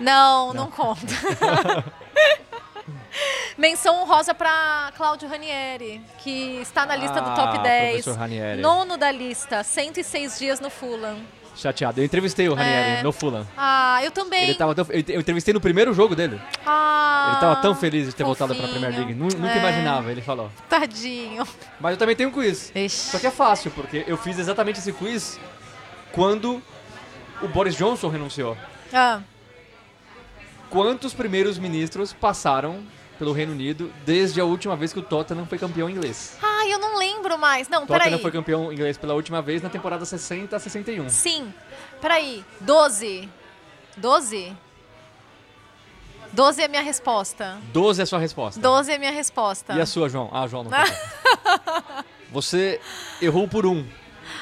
Não, 0.01 0.55
não, 0.55 0.71
conta. 0.71 1.05
Menção 3.59 4.03
honrosa 4.03 4.33
para 4.35 4.93
Cláudio 4.97 5.29
Ranieri, 5.29 6.01
que 6.19 6.59
está 6.61 6.87
na 6.87 6.95
lista 6.97 7.21
do 7.21 7.31
Ah, 7.31 7.35
top 7.35 7.59
10. 7.63 7.91
professor 8.05 8.17
Ranieri. 8.19 8.61
Nono 8.61 8.97
da 8.97 9.11
lista, 9.11 9.63
106 9.65 10.39
dias 10.39 10.61
no 10.61 10.71
Fulham. 10.71 11.19
Chateado. 11.57 12.01
Eu 12.01 12.05
entrevistei 12.05 12.49
o 12.49 12.55
Ranieri 12.55 13.01
É. 13.01 13.03
no 13.03 13.11
Fulham. 13.11 13.45
Ah, 13.57 13.99
eu 14.05 14.13
também. 14.13 14.45
Ele 14.45 14.55
tava 14.55 14.77
tão, 14.77 14.87
eu 14.91 15.21
entrevistei 15.21 15.53
no 15.53 15.61
primeiro 15.61 15.93
jogo 15.93 16.15
dele. 16.15 16.41
Ah, 16.65 17.31
Ele 17.33 17.41
tava 17.41 17.57
tão 17.57 17.75
feliz 17.75 18.07
de 18.07 18.15
ter 18.15 18.23
voltado 18.23 18.55
pra 18.55 18.63
fofinho. 18.65 18.81
Premier 18.81 18.97
League. 19.01 19.15
Nu- 19.15 19.27
Nunca 19.27 19.55
É, 19.55 19.59
imaginava, 19.59 20.09
ele 20.13 20.23
falou. 20.23 20.53
Tadinho. 20.69 21.45
Mas 21.81 21.93
eu 21.93 21.97
também 21.99 22.15
tenho 22.15 22.29
um 22.29 22.33
quiz. 22.33 22.71
Ixi. 22.73 23.11
Só 23.11 23.19
que 23.19 23.27
é 23.27 23.31
fácil, 23.33 23.73
porque 23.73 24.05
eu 24.07 24.17
fiz 24.17 24.39
exatamente 24.39 24.79
esse 24.79 24.93
quiz 24.93 25.37
quando 26.13 26.63
o 27.43 27.49
Boris 27.49 27.75
Johnson 27.75 28.09
renunciou. 28.09 28.57
Ah, 28.93 29.21
Quantos 30.71 31.15
primeiros 31.15 31.59
ministros 31.59 32.13
passaram 32.13 32.83
pelo 33.19 33.33
Reino 33.33 33.53
Unido 33.53 33.93
desde 34.05 34.41
a 34.41 34.45
última 34.45 34.77
vez 34.77 34.93
que 34.93 34.99
o 34.99 35.03
Tottenham 35.03 35.47
foi 35.47 35.59
campeão 35.59 35.89
inglês? 35.91 36.37
ah, 36.43 36.67
eu 36.69 36.79
não 36.79 36.99
lembro 36.99 37.39
mais. 37.39 37.69
Não, 37.69 37.79
O 37.85 37.87
Tottenham 37.87 38.05
peraí. 38.11 38.23
foi 38.23 38.31
campeão 38.31 38.73
inglês 38.73 38.97
pela 38.99 39.15
última 39.15 39.41
vez 39.43 39.63
na 39.63 39.69
temporada 39.69 40.05
60 40.05 40.55
a 40.55 40.59
61. 40.59 41.09
Sim, 41.09 41.53
peraí. 42.01 42.45
12. 42.61 43.29
12? 43.97 44.57
12 46.33 46.63
é 46.63 46.69
minha 46.69 46.83
resposta. 46.83 47.59
12 47.73 48.01
é 48.01 48.03
a 48.03 48.07
sua 48.07 48.19
resposta. 48.19 48.61
12 48.61 48.93
é 48.93 48.99
minha 48.99 49.11
resposta. 49.13 49.73
E 49.75 49.81
a 49.81 49.87
sua, 49.87 50.09
João? 50.09 50.29
Ah, 50.33 50.47
João 50.47 50.65
não 50.65 50.71
tá. 50.71 50.85
Você 52.31 52.81
errou 53.23 53.49
por 53.49 53.65
um. 53.65 53.87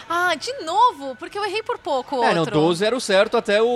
Ah, 0.09 0.35
de 0.35 0.53
novo? 0.65 1.15
Porque 1.17 1.39
eu 1.39 1.45
errei 1.45 1.63
por 1.63 1.79
pouco 1.79 2.23
É, 2.25 2.33
não, 2.35 2.41
outro. 2.41 2.55
12 2.61 2.85
era 2.85 2.97
o 2.97 3.01
certo 3.01 3.37
até 3.37 3.63
o, 3.63 3.67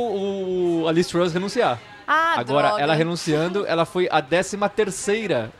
o 0.82 0.88
a 0.88 0.92
Liz 0.92 1.06
Truss 1.06 1.32
renunciar. 1.32 1.80
Ah, 2.12 2.34
Agora, 2.40 2.68
droga. 2.68 2.82
ela 2.82 2.94
renunciando, 2.94 3.64
ela 3.66 3.84
foi 3.84 4.08
a 4.10 4.20
13 4.20 4.56
terceira 4.74 5.52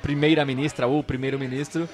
primeira-ministra 0.00 0.86
ou 0.86 1.02
primeiro-ministro 1.04 1.86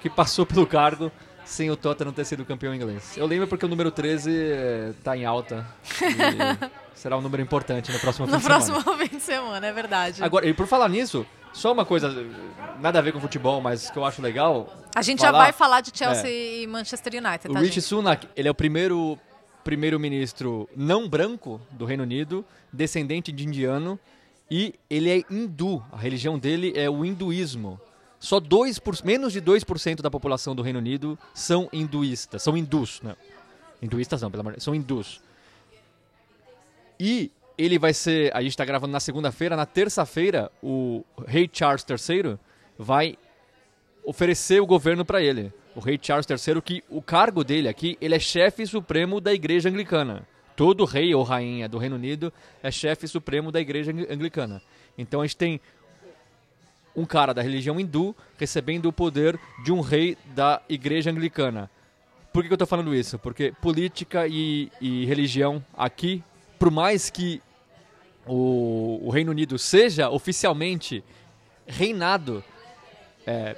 que 0.00 0.08
passou 0.08 0.46
pelo 0.46 0.66
cargo 0.66 1.12
sem 1.44 1.70
o 1.70 1.76
Tottenham 1.76 2.12
ter 2.12 2.24
sido 2.24 2.44
campeão 2.44 2.74
inglês. 2.74 3.16
Eu 3.18 3.26
lembro 3.26 3.46
porque 3.46 3.66
o 3.66 3.68
número 3.68 3.90
13 3.90 4.30
eh, 4.34 4.92
tá 5.04 5.16
em 5.16 5.24
alta 5.26 5.66
e 6.00 6.70
será 6.94 7.18
um 7.18 7.20
número 7.20 7.42
importante 7.42 7.90
no 7.92 7.98
próximo 7.98 8.26
fim 8.26 8.32
No 8.32 8.38
de 8.38 8.44
semana. 8.44 8.64
próximo 8.64 8.96
fim 8.98 9.16
de 9.16 9.22
semana, 9.22 9.66
é 9.66 9.72
verdade. 9.72 10.22
Agora, 10.24 10.46
e 10.46 10.54
por 10.54 10.66
falar 10.66 10.88
nisso, 10.88 11.26
só 11.52 11.72
uma 11.72 11.84
coisa, 11.84 12.24
nada 12.80 12.98
a 12.98 13.02
ver 13.02 13.12
com 13.12 13.20
futebol, 13.20 13.60
mas 13.60 13.90
que 13.90 13.98
eu 13.98 14.04
acho 14.04 14.22
legal. 14.22 14.72
a 14.94 15.02
gente 15.02 15.20
já 15.20 15.26
falar- 15.32 15.42
vai 15.44 15.52
falar 15.52 15.80
de 15.82 15.90
Chelsea 15.92 16.30
e 16.62 16.66
Manchester 16.66 17.12
United, 17.14 17.48
O 17.50 17.52
tá, 17.52 17.58
Rishi 17.60 17.74
gente? 17.74 17.82
Sunak, 17.84 18.28
ele 18.36 18.46
é 18.48 18.50
o 18.50 18.54
primeiro 18.54 19.18
primeiro-ministro 19.64 20.68
não 20.76 21.08
branco 21.08 21.60
do 21.70 21.84
Reino 21.84 22.02
Unido, 22.02 22.44
descendente 22.72 23.30
de 23.32 23.46
indiano, 23.46 23.98
e 24.50 24.74
ele 24.88 25.10
é 25.10 25.22
hindu. 25.30 25.82
A 25.92 25.96
religião 25.96 26.38
dele 26.38 26.72
é 26.76 26.90
o 26.90 27.04
hinduísmo. 27.04 27.80
Só 28.18 28.38
2%, 28.38 29.04
menos 29.04 29.32
de 29.32 29.40
2% 29.40 30.02
da 30.02 30.10
população 30.10 30.54
do 30.54 30.62
Reino 30.62 30.78
Unido 30.78 31.18
são 31.32 31.68
hinduístas, 31.72 32.42
são 32.42 32.56
hindus, 32.56 33.00
né? 33.02 33.16
Hinduístas 33.80 34.20
não, 34.20 34.30
pelo 34.30 34.42
amor 34.42 34.56
de 34.56 34.62
são 34.62 34.74
hindus. 34.74 35.22
E 36.98 37.30
ele 37.56 37.78
vai 37.78 37.94
ser, 37.94 38.34
a 38.36 38.42
gente 38.42 38.50
está 38.50 38.64
gravando 38.64 38.92
na 38.92 39.00
segunda-feira, 39.00 39.56
na 39.56 39.64
terça-feira, 39.64 40.50
o 40.62 41.02
rei 41.26 41.48
Charles 41.50 41.84
III 41.88 42.38
vai 42.78 43.16
oferecer 44.04 44.60
o 44.60 44.66
governo 44.66 45.04
para 45.04 45.22
ele. 45.22 45.52
O 45.80 45.82
rei 45.82 45.98
Charles 46.00 46.26
III, 46.28 46.60
que 46.60 46.84
o 46.90 47.00
cargo 47.00 47.42
dele 47.42 47.66
aqui, 47.66 47.96
ele 48.02 48.14
é 48.14 48.18
chefe 48.18 48.66
supremo 48.66 49.18
da 49.18 49.32
igreja 49.32 49.70
anglicana. 49.70 50.28
Todo 50.54 50.84
rei 50.84 51.14
ou 51.14 51.22
rainha 51.22 51.66
do 51.66 51.78
Reino 51.78 51.96
Unido 51.96 52.30
é 52.62 52.70
chefe 52.70 53.08
supremo 53.08 53.50
da 53.50 53.58
igreja 53.58 53.90
angli- 53.90 54.06
anglicana. 54.12 54.60
Então 54.98 55.22
a 55.22 55.26
gente 55.26 55.38
tem 55.38 55.58
um 56.94 57.06
cara 57.06 57.32
da 57.32 57.40
religião 57.40 57.80
hindu 57.80 58.14
recebendo 58.36 58.90
o 58.90 58.92
poder 58.92 59.40
de 59.64 59.72
um 59.72 59.80
rei 59.80 60.18
da 60.34 60.60
igreja 60.68 61.10
anglicana. 61.10 61.70
Por 62.30 62.44
que 62.44 62.50
eu 62.52 62.56
estou 62.56 62.66
falando 62.68 62.94
isso? 62.94 63.18
Porque 63.18 63.50
política 63.62 64.26
e, 64.28 64.70
e 64.82 65.06
religião 65.06 65.64
aqui, 65.74 66.22
por 66.58 66.70
mais 66.70 67.08
que 67.08 67.40
o, 68.26 69.00
o 69.02 69.08
Reino 69.08 69.30
Unido 69.30 69.58
seja 69.58 70.10
oficialmente 70.10 71.02
reinado, 71.66 72.44
é, 73.26 73.56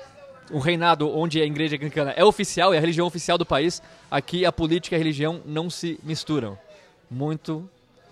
um 0.50 0.58
reinado 0.58 1.08
onde 1.08 1.40
a 1.40 1.44
igreja 1.44 1.76
anglicana 1.76 2.10
é 2.12 2.24
oficial, 2.24 2.74
é 2.74 2.78
a 2.78 2.80
religião 2.80 3.06
oficial 3.06 3.38
do 3.38 3.46
país, 3.46 3.82
aqui 4.10 4.44
a 4.44 4.52
política 4.52 4.94
e 4.94 4.96
a 4.96 4.98
religião 4.98 5.40
não 5.46 5.70
se 5.70 5.98
misturam. 6.02 6.58
Muito 7.10 7.68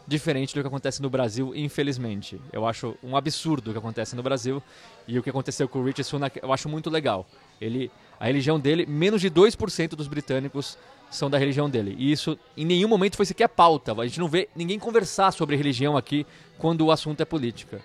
diferente 0.06 0.54
do 0.54 0.60
que 0.60 0.66
acontece 0.66 1.00
no 1.00 1.08
Brasil, 1.08 1.54
infelizmente. 1.54 2.40
Eu 2.52 2.66
acho 2.66 2.96
um 3.02 3.16
absurdo 3.16 3.70
o 3.70 3.72
que 3.72 3.78
acontece 3.78 4.16
no 4.16 4.22
Brasil 4.22 4.62
e 5.06 5.18
o 5.18 5.22
que 5.22 5.30
aconteceu 5.30 5.68
com 5.68 5.78
o 5.78 5.84
Richard 5.84 6.04
Sunak, 6.04 6.40
eu 6.42 6.52
acho 6.52 6.68
muito 6.68 6.90
legal. 6.90 7.26
Ele, 7.60 7.90
a 8.18 8.26
religião 8.26 8.58
dele, 8.58 8.86
menos 8.86 9.20
de 9.20 9.30
2% 9.30 9.90
dos 9.90 10.08
britânicos 10.08 10.76
são 11.10 11.30
da 11.30 11.38
religião 11.38 11.70
dele. 11.70 11.94
E 11.96 12.10
isso 12.10 12.38
em 12.56 12.64
nenhum 12.64 12.88
momento 12.88 13.16
foi 13.16 13.26
sequer 13.26 13.48
pauta. 13.48 13.92
A 13.92 14.06
gente 14.06 14.18
não 14.18 14.28
vê 14.28 14.48
ninguém 14.54 14.78
conversar 14.78 15.32
sobre 15.32 15.56
religião 15.56 15.96
aqui 15.96 16.26
quando 16.58 16.86
o 16.86 16.90
assunto 16.90 17.20
é 17.20 17.24
política. 17.24 17.80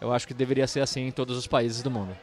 Eu 0.00 0.12
acho 0.12 0.26
que 0.26 0.34
deveria 0.34 0.66
ser 0.66 0.80
assim 0.80 1.06
em 1.06 1.10
todos 1.10 1.36
os 1.36 1.46
países 1.46 1.82
do 1.82 1.90
mundo. 1.90 2.16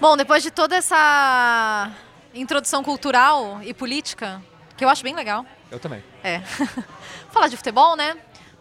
Bom, 0.00 0.16
depois 0.16 0.42
de 0.42 0.50
toda 0.50 0.76
essa 0.76 1.90
introdução 2.34 2.82
cultural 2.84 3.60
e 3.62 3.72
política, 3.72 4.42
que 4.76 4.84
eu 4.84 4.88
acho 4.88 5.02
bem 5.02 5.14
legal. 5.14 5.44
Eu 5.70 5.78
também. 5.78 6.02
É. 6.22 6.40
Falar 7.32 7.48
de 7.48 7.56
futebol, 7.56 7.96
né? 7.96 8.16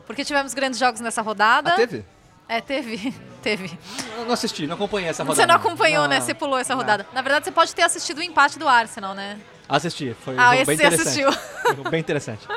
Porque 0.07 0.23
tivemos 0.23 0.53
grandes 0.53 0.79
jogos 0.79 1.01
nessa 1.01 1.21
rodada. 1.21 1.73
Ah, 1.73 1.75
teve? 1.75 2.05
É, 2.47 2.61
teve. 2.61 3.13
Teve. 3.45 3.77
Eu 4.17 4.25
não 4.25 4.33
assisti, 4.33 4.65
não 4.65 4.73
acompanhei 4.73 5.07
essa 5.07 5.21
rodada. 5.21 5.35
Você 5.39 5.45
não 5.45 5.53
acompanhou, 5.53 6.07
né? 6.07 6.17
Não. 6.17 6.25
Você 6.25 6.33
pulou 6.33 6.57
essa 6.57 6.73
Não. 6.73 6.81
rodada. 6.81 7.05
Na 7.13 7.21
verdade, 7.21 7.45
você 7.45 7.51
pode 7.51 7.75
ter 7.75 7.83
assistido 7.83 8.17
o 8.17 8.23
empate 8.23 8.57
do 8.57 8.67
Arsenal, 8.67 9.13
né? 9.13 9.39
Assisti, 9.69 10.15
foi 10.19 10.33
Ah, 10.35 10.49
um 10.49 10.49
jogo 10.49 10.55
esse 10.55 10.65
bem 10.65 10.77
você 10.77 10.83
interessante. 10.87 11.23
assistiu. 11.25 11.83
Bem 11.91 11.99
interessante. 11.99 12.47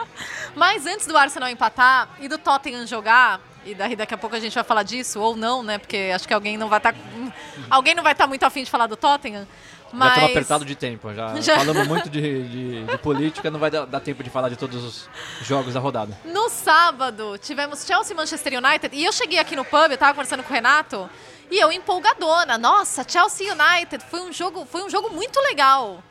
Mas 0.56 0.86
antes 0.86 1.06
do 1.06 1.18
Arsenal 1.18 1.50
empatar 1.50 2.08
e 2.18 2.28
do 2.28 2.38
Tottenham 2.38 2.86
jogar, 2.86 3.40
e 3.64 3.74
daí 3.74 3.94
daqui 3.96 4.14
a 4.14 4.18
pouco 4.18 4.34
a 4.36 4.40
gente 4.40 4.54
vai 4.54 4.64
falar 4.64 4.82
disso, 4.82 5.20
ou 5.20 5.36
não, 5.36 5.62
né? 5.62 5.78
Porque 5.78 6.10
acho 6.14 6.26
que 6.26 6.34
alguém 6.34 6.56
não 6.56 6.68
vai 6.68 6.78
estar. 6.78 6.94
alguém 7.70 7.94
não 7.94 8.02
vai 8.02 8.12
estar 8.12 8.26
muito 8.26 8.44
afim 8.44 8.62
de 8.64 8.70
falar 8.70 8.86
do 8.86 8.96
Tottenham. 8.96 9.46
Mas... 9.90 10.08
Já 10.08 10.14
estamos 10.16 10.30
apertado 10.32 10.64
de 10.66 10.74
tempo. 10.74 11.14
Já, 11.14 11.34
Já. 11.40 11.58
falamos 11.58 11.86
muito 11.88 12.10
de, 12.10 12.20
de- 12.48 12.84
de 12.84 12.98
política, 12.98 13.50
não 13.50 13.58
vai 13.58 13.70
dar, 13.70 13.86
dar 13.86 14.00
tempo 14.00 14.22
de 14.22 14.28
falar 14.28 14.48
de 14.50 14.56
todos 14.56 14.84
os 14.84 15.08
jogos 15.46 15.72
da 15.74 15.80
rodada. 15.80 16.18
No 16.26 16.48
sábado, 16.50 17.38
tivemos 17.38 17.84
Chelsea 17.86 18.12
e 18.12 18.16
Manchester 18.16 18.52
United. 18.62 18.94
E 18.94 19.04
eu 19.04 19.12
cheguei 19.12 19.38
aqui 19.38 19.56
no 19.56 19.64
pub, 19.64 19.90
eu 19.90 19.96
tava 19.98 20.12
conversando 20.12 20.42
com 20.42 20.50
o 20.50 20.52
Renato, 20.54 21.08
e 21.50 21.58
eu 21.58 21.72
empolgadona. 21.72 22.58
Nossa, 22.58 23.02
Chelsea 23.08 23.46
United 23.50 24.04
foi 24.10 24.20
um 24.20 24.30
jogo, 24.32 24.66
foi 24.66 24.82
um 24.84 24.90
jogo 24.90 25.08
muito 25.10 25.40
legal. 25.40 26.02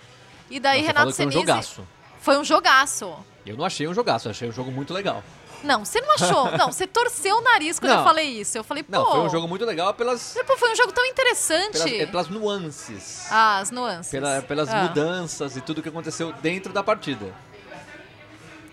E 0.49 0.59
daí 0.59 0.81
você 0.81 0.87
Renato 0.87 1.07
que 1.11 1.13
foi 1.17 1.25
um 1.25 1.31
Senise- 1.31 1.47
jogaço. 1.47 1.87
Foi 2.19 2.37
um 2.39 2.43
jogaço. 2.43 3.15
Eu 3.45 3.55
não 3.55 3.63
achei 3.63 3.87
um 3.87 3.93
jogaço, 3.93 4.27
achei 4.27 4.49
um 4.49 4.51
jogo 4.51 4.71
muito 4.71 4.91
legal. 4.93 5.23
Não, 5.63 5.83
você 5.83 5.99
não 6.01 6.13
achou? 6.13 6.51
não, 6.57 6.71
você 6.71 6.85
torceu 6.87 7.37
o 7.37 7.41
nariz 7.41 7.79
quando 7.79 7.91
Não. 7.91 7.99
eu 7.99 8.03
falei 8.03 8.27
isso. 8.41 8.57
Eu 8.57 8.63
falei, 8.63 8.83
pô. 8.83 8.91
Não, 8.91 9.05
foi 9.05 9.19
um 9.21 9.29
jogo 9.29 9.47
muito 9.47 9.65
legal 9.65 9.93
pelas, 9.93 10.37
Pô, 10.45 10.55
foi 10.57 10.71
um 10.71 10.75
jogo 10.75 10.91
tão 10.91 11.05
interessante. 11.05 11.73
pelas, 11.79 11.91
é, 11.93 12.05
pelas 12.05 12.27
nuances. 12.29 13.25
Ah, 13.31 13.57
as 13.59 13.71
nuances. 13.71 14.11
Pela- 14.11 14.41
pelas 14.41 14.69
Ah. 14.69 14.83
mudanças 14.83 15.57
e 15.57 15.61
tudo 15.61 15.81
que 15.81 15.89
aconteceu 15.89 16.31
dentro 16.33 16.71
da 16.71 16.83
partida. 16.83 17.33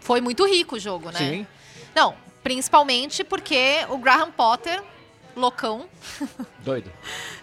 Foi 0.00 0.20
muito 0.20 0.44
rico 0.46 0.76
o 0.76 0.78
jogo, 0.78 1.10
né? 1.10 1.18
Sim. 1.18 1.46
Não, 1.94 2.14
principalmente 2.42 3.24
porque 3.24 3.86
o 3.88 3.96
Graham 3.96 4.30
Potter, 4.30 4.82
loucão. 5.34 5.88
Doido. 6.60 6.92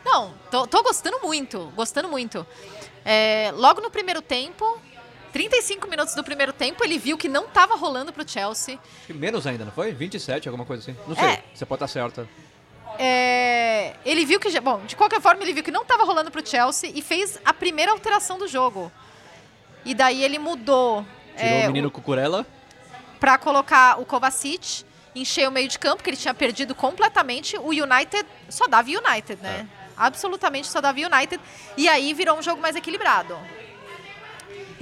Não, 0.06 0.34
tô, 0.52 0.68
tô 0.68 0.84
gostando 0.84 1.20
muito, 1.24 1.72
gostando 1.76 2.08
muito. 2.08 2.46
É, 3.04 3.52
logo 3.56 3.82
no 3.82 3.90
primeiro 3.90 4.22
tempo, 4.22 4.80
35 5.32 5.88
minutos 5.88 6.14
do 6.16 6.24
primeiro 6.24 6.52
tempo, 6.54 6.84
ele 6.84 6.98
viu 6.98 7.18
que 7.18 7.28
não 7.30 7.48
tava 7.48 7.76
rolando 7.76 8.12
pro 8.12 8.28
Chelsea. 8.28 8.76
Acho 8.98 9.08
que 9.08 9.14
menos 9.14 9.48
ainda, 9.48 9.66
não 9.66 9.72
foi? 9.72 9.92
27, 9.94 10.48
alguma 10.48 10.66
coisa 10.66 10.82
assim? 10.84 10.98
Não 11.08 11.16
sei, 11.16 11.26
É. 11.26 11.44
você 11.54 11.66
pode 11.66 11.84
estar 11.84 11.88
certa. 11.88 12.28
É, 13.00 13.96
ele 14.06 14.26
viu 14.26 14.40
que, 14.40 14.50
já- 14.50 14.62
bom, 14.62 14.82
de 14.86 14.96
qualquer 14.96 15.22
forma, 15.22 15.42
ele 15.44 15.54
viu 15.54 15.64
que 15.64 15.72
não 15.72 15.86
tava 15.86 16.04
rolando 16.04 16.30
pro 16.30 16.46
Chelsea 16.46 16.92
e 16.94 17.02
fez 17.02 17.40
a 17.46 17.54
primeira 17.54 17.92
alteração 17.92 18.38
do 18.38 18.48
jogo. 18.48 18.92
E 19.86 19.96
daí 19.96 20.24
ele 20.24 20.38
mudou 20.38 21.06
Tirou 21.36 21.52
é, 21.52 21.64
o 21.64 21.68
menino 21.68 21.90
Cucurella. 21.90 22.46
para 23.20 23.38
colocar 23.38 24.00
o 24.00 24.06
Kovacic, 24.06 24.84
encher 25.16 25.48
o 25.48 25.52
meio 25.52 25.68
de 25.68 25.80
campo, 25.80 26.04
que 26.04 26.10
ele 26.10 26.18
tinha 26.18 26.34
perdido 26.34 26.76
completamente. 26.76 27.58
O 27.58 27.70
United 27.70 28.26
só 28.50 28.68
dava 28.68 28.90
United, 28.90 29.42
né? 29.42 29.68
Absolutamente 29.98 30.68
só 30.68 30.80
dava 30.82 31.00
United. 31.00 31.40
E 31.78 31.88
aí 31.90 32.14
virou 32.14 32.38
um 32.38 32.42
jogo 32.42 32.62
mais 32.62 32.76
equilibrado. 32.76 33.38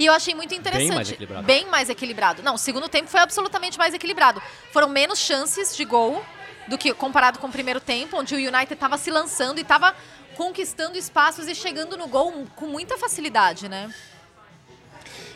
E 0.00 0.06
eu 0.06 0.14
achei 0.14 0.34
muito 0.34 0.54
interessante. 0.54 0.94
mais 0.94 1.10
equilibrado. 1.10 1.46
Bem 1.46 1.66
mais 1.66 1.90
equilibrado. 1.90 2.42
Não, 2.42 2.54
o 2.54 2.58
segundo 2.58 2.88
tempo 2.88 3.10
foi 3.10 3.20
absolutamente 3.20 3.76
mais 3.76 3.92
equilibrado. 3.92 4.40
Foram 4.72 4.88
menos 4.88 5.18
chances 5.18 5.76
de 5.76 5.84
gol 5.84 6.24
do 6.66 6.78
que 6.78 6.94
comparado 6.94 7.38
com 7.38 7.48
o 7.48 7.52
primeiro 7.52 7.80
tempo, 7.80 8.16
onde 8.16 8.34
o 8.34 8.38
United 8.38 8.72
estava 8.72 8.96
se 8.96 9.10
lançando 9.10 9.58
e 9.58 9.60
estava 9.60 9.94
conquistando 10.36 10.96
espaços 10.96 11.46
e 11.48 11.54
chegando 11.54 11.98
no 11.98 12.08
gol 12.08 12.46
com 12.56 12.66
muita 12.66 12.96
facilidade, 12.96 13.68
né? 13.68 13.94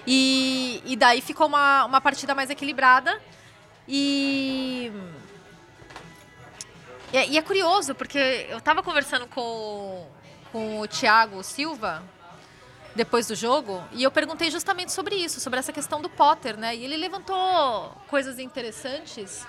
E, 0.06 0.82
e 0.86 0.96
daí 0.96 1.20
ficou 1.20 1.46
uma, 1.46 1.84
uma 1.84 2.00
partida 2.00 2.34
mais 2.34 2.48
equilibrada. 2.48 3.20
E, 3.86 4.90
e 7.12 7.18
é, 7.18 7.28
e 7.28 7.36
é 7.36 7.42
curioso, 7.42 7.94
porque 7.94 8.46
eu 8.48 8.56
estava 8.56 8.82
conversando 8.82 9.26
com, 9.26 10.08
com 10.50 10.80
o 10.80 10.88
Thiago 10.88 11.44
Silva 11.44 12.02
depois 12.94 13.26
do 13.26 13.34
jogo 13.34 13.82
e 13.92 14.02
eu 14.02 14.10
perguntei 14.10 14.50
justamente 14.50 14.92
sobre 14.92 15.16
isso, 15.16 15.40
sobre 15.40 15.58
essa 15.58 15.72
questão 15.72 16.00
do 16.00 16.08
Potter, 16.08 16.56
né? 16.56 16.74
E 16.74 16.84
ele 16.84 16.96
levantou 16.96 17.92
coisas 18.08 18.38
interessantes. 18.38 19.46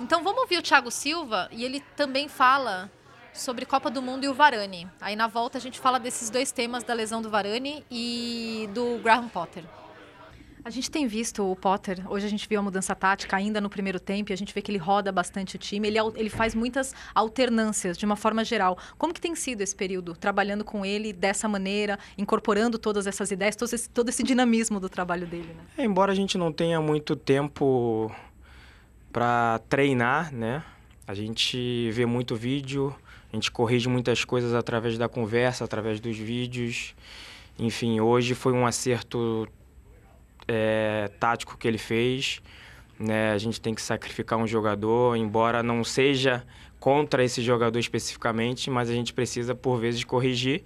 Então 0.00 0.22
vamos 0.22 0.42
ouvir 0.42 0.58
o 0.58 0.62
Thiago 0.62 0.90
Silva 0.90 1.48
e 1.50 1.64
ele 1.64 1.80
também 1.96 2.28
fala 2.28 2.90
sobre 3.32 3.64
Copa 3.64 3.90
do 3.90 4.02
Mundo 4.02 4.24
e 4.24 4.28
o 4.28 4.34
Varane. 4.34 4.88
Aí 5.00 5.16
na 5.16 5.26
volta 5.26 5.58
a 5.58 5.60
gente 5.60 5.80
fala 5.80 5.98
desses 5.98 6.28
dois 6.28 6.52
temas 6.52 6.84
da 6.84 6.92
lesão 6.92 7.22
do 7.22 7.30
Varane 7.30 7.84
e 7.90 8.68
do 8.74 8.98
Graham 8.98 9.28
Potter. 9.28 9.64
A 10.64 10.70
gente 10.70 10.88
tem 10.90 11.08
visto 11.08 11.42
o 11.50 11.56
Potter, 11.56 12.00
hoje 12.08 12.24
a 12.24 12.28
gente 12.28 12.48
viu 12.48 12.60
a 12.60 12.62
mudança 12.62 12.94
tática 12.94 13.36
ainda 13.36 13.60
no 13.60 13.68
primeiro 13.68 13.98
tempo, 13.98 14.30
e 14.30 14.32
a 14.32 14.36
gente 14.36 14.54
vê 14.54 14.62
que 14.62 14.70
ele 14.70 14.78
roda 14.78 15.10
bastante 15.10 15.56
o 15.56 15.58
time, 15.58 15.88
ele, 15.88 15.98
al- 15.98 16.12
ele 16.16 16.30
faz 16.30 16.54
muitas 16.54 16.94
alternâncias 17.12 17.98
de 17.98 18.06
uma 18.06 18.14
forma 18.14 18.44
geral. 18.44 18.78
Como 18.96 19.12
que 19.12 19.20
tem 19.20 19.34
sido 19.34 19.60
esse 19.60 19.74
período, 19.74 20.14
trabalhando 20.14 20.64
com 20.64 20.86
ele 20.86 21.12
dessa 21.12 21.48
maneira, 21.48 21.98
incorporando 22.16 22.78
todas 22.78 23.08
essas 23.08 23.32
ideias, 23.32 23.56
todo 23.56 23.72
esse, 23.72 23.90
todo 23.90 24.08
esse 24.08 24.22
dinamismo 24.22 24.78
do 24.78 24.88
trabalho 24.88 25.26
dele, 25.26 25.48
né? 25.52 25.64
É, 25.76 25.84
embora 25.84 26.12
a 26.12 26.14
gente 26.14 26.38
não 26.38 26.52
tenha 26.52 26.80
muito 26.80 27.16
tempo 27.16 28.12
para 29.12 29.60
treinar, 29.68 30.32
né? 30.32 30.62
A 31.08 31.14
gente 31.14 31.90
vê 31.90 32.06
muito 32.06 32.36
vídeo, 32.36 32.94
a 33.32 33.36
gente 33.36 33.50
corrige 33.50 33.88
muitas 33.88 34.24
coisas 34.24 34.54
através 34.54 34.96
da 34.96 35.08
conversa, 35.08 35.64
através 35.64 35.98
dos 35.98 36.16
vídeos. 36.16 36.94
Enfim, 37.58 37.98
hoje 37.98 38.34
foi 38.34 38.52
um 38.52 38.64
acerto 38.64 39.48
é, 40.48 41.10
tático 41.18 41.56
que 41.56 41.66
ele 41.66 41.78
fez. 41.78 42.40
Né? 42.98 43.32
A 43.32 43.38
gente 43.38 43.60
tem 43.60 43.74
que 43.74 43.82
sacrificar 43.82 44.38
um 44.38 44.46
jogador, 44.46 45.16
embora 45.16 45.62
não 45.62 45.82
seja 45.82 46.44
contra 46.78 47.22
esse 47.24 47.42
jogador 47.42 47.78
especificamente, 47.78 48.70
mas 48.70 48.90
a 48.90 48.92
gente 48.92 49.12
precisa 49.12 49.54
por 49.54 49.78
vezes 49.78 50.04
corrigir. 50.04 50.62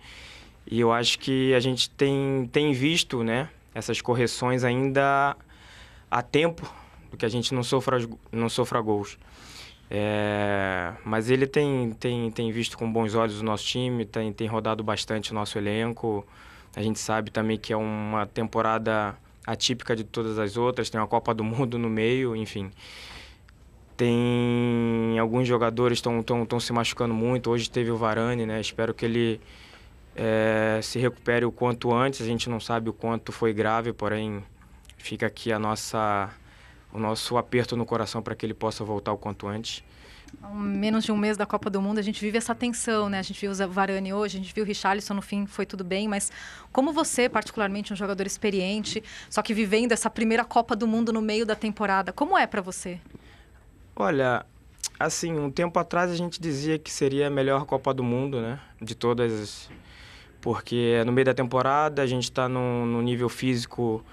E 0.66 0.80
eu 0.80 0.92
acho 0.92 1.18
que 1.18 1.54
a 1.54 1.61
gente 1.61 1.90
tem, 1.90 2.49
tem 2.50 2.73
visto 2.73 3.23
né, 3.23 3.49
essas 3.75 4.00
correções 4.00 4.64
ainda 4.64 5.37
a 6.11 6.23
tempo 6.23 6.71
do 7.11 7.16
que 7.16 7.25
a 7.25 7.28
gente 7.28 7.54
não 7.54 7.62
sofra, 7.62 7.99
não 8.33 8.49
sofra 8.49 8.80
gols. 8.80 9.18
É, 9.88 10.92
mas 11.04 11.30
ele 11.30 11.47
tem, 11.47 11.92
tem, 11.92 12.30
tem 12.30 12.50
visto 12.50 12.76
com 12.76 12.90
bons 12.90 13.14
olhos 13.14 13.40
o 13.40 13.45
nosso 13.45 13.64
time, 13.64 14.04
tem, 14.04 14.33
tem 14.33 14.49
rodado 14.49 14.83
bastante 14.83 15.30
o 15.30 15.35
nosso 15.35 15.56
elenco. 15.59 16.26
A 16.75 16.83
gente 16.83 16.99
sabe 16.99 17.30
também 17.30 17.56
que 17.56 17.73
é 17.73 17.76
uma 17.76 18.26
temporada 18.26 19.16
atípica 19.47 19.95
de 19.95 20.05
todas 20.05 20.38
as 20.38 20.57
outras, 20.57 20.91
tem 20.91 21.00
uma 21.00 21.07
Copa 21.07 21.33
do 21.33 21.45
Mundo 21.45 21.79
no 21.79 21.88
meio, 21.88 22.35
enfim. 22.35 22.71
Tem 23.97 25.19
alguns 25.19 25.49
jogadores 25.49 25.99
estão 25.99 26.61
se 26.61 26.73
machucando 26.73 27.15
muito. 27.15 27.50
Hoje 27.50 27.71
teve 27.71 27.91
o 27.91 27.97
Varane, 27.97 28.45
né? 28.45 28.61
Espero 28.61 28.93
que 28.93 29.07
ele 29.07 29.41
é, 30.15 30.81
se 30.83 30.99
recupere 30.99 31.47
o 31.47 31.53
quanto 31.53 31.95
antes. 31.95 32.21
A 32.21 32.26
gente 32.26 32.50
não 32.50 32.61
sabe 32.61 32.91
o 32.91 32.93
quanto 32.93 33.33
foi 33.33 33.55
grave, 33.55 33.95
porém 33.95 34.45
fica 34.99 35.26
aqui 35.26 35.50
a 35.50 35.59
nossa 35.59 36.31
o 36.97 36.99
nosso 36.99 37.37
aperto 37.37 37.76
no 37.76 37.85
coração 37.85 38.23
para 38.23 38.35
que 38.35 38.45
ele 38.45 38.55
possa 38.55 38.83
voltar 38.83 39.12
o 39.12 39.19
quanto 39.19 39.47
antes. 39.47 39.85
Há 40.43 40.49
menos 40.49 41.05
de 41.05 41.12
um 41.12 41.17
mês 41.17 41.37
da 41.37 41.45
Copa 41.45 41.69
do 41.69 41.81
Mundo, 41.81 41.99
a 41.99 42.03
gente 42.03 42.21
vive 42.21 42.38
essa 42.38 42.55
tensão, 42.55 43.09
né? 43.09 43.19
A 43.19 43.23
gente 43.23 43.38
viu 43.38 43.53
o 43.53 43.69
Varane 43.69 44.12
hoje, 44.12 44.38
a 44.38 44.41
gente 44.41 44.55
viu 44.55 44.65
o 44.65 44.67
Richarlison, 44.67 45.15
no 45.15 45.23
fim 45.23 45.47
foi 45.47 45.67
tudo 45.67 45.85
bem, 45.85 46.09
mas 46.09 46.33
como 46.73 46.93
você, 46.93 47.29
particularmente 47.29 47.93
um 47.93 47.97
jogador 47.97 48.26
experiente, 48.26 49.04
só 49.28 49.43
que 49.43 49.52
vivendo 49.52 49.93
essa 49.93 50.09
primeira 50.09 50.45
Copa 50.45 50.75
do 50.75 50.87
Mundo 50.87 51.13
no 51.13 51.21
meio 51.21 51.45
da 51.45 51.54
temporada, 51.54 52.13
como 52.13 52.37
é 52.37 52.47
pra 52.47 52.63
você? 52.63 52.99
Olha, 53.95 54.45
assim, 54.99 55.39
um 55.39 55.50
tempo 55.50 55.78
atrás 55.78 56.11
a 56.11 56.17
gente 56.17 56.41
dizia 56.41 56.78
que 56.78 56.91
seria 56.91 57.26
a 57.28 57.30
melhor 57.30 57.67
Copa 57.67 57.93
do 57.93 58.02
Mundo, 58.02 58.41
né? 58.41 58.59
De 58.80 58.95
todas, 58.95 59.71
porque 60.41 61.02
no 61.04 61.13
meio 61.13 61.26
da 61.26 61.35
temporada 61.35 62.02
a 62.02 62.06
gente 62.06 62.25
está 62.25 62.49
num, 62.49 62.87
num 62.87 63.02
nível 63.02 63.28
físico 63.28 64.04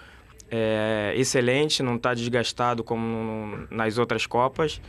é, 0.56 1.13
excelente, 1.16 1.82
não 1.82 1.96
está 1.96 2.13
desgastado 2.13 2.84
como 2.84 3.66
nas 3.72 3.98
outras 3.98 4.28
Copas, 4.28 4.80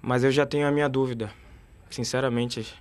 mas 0.00 0.22
eu 0.22 0.30
já 0.30 0.46
tenho 0.46 0.64
a 0.64 0.70
minha 0.70 0.88
dúvida, 0.88 1.28
sinceramente. 1.90 2.72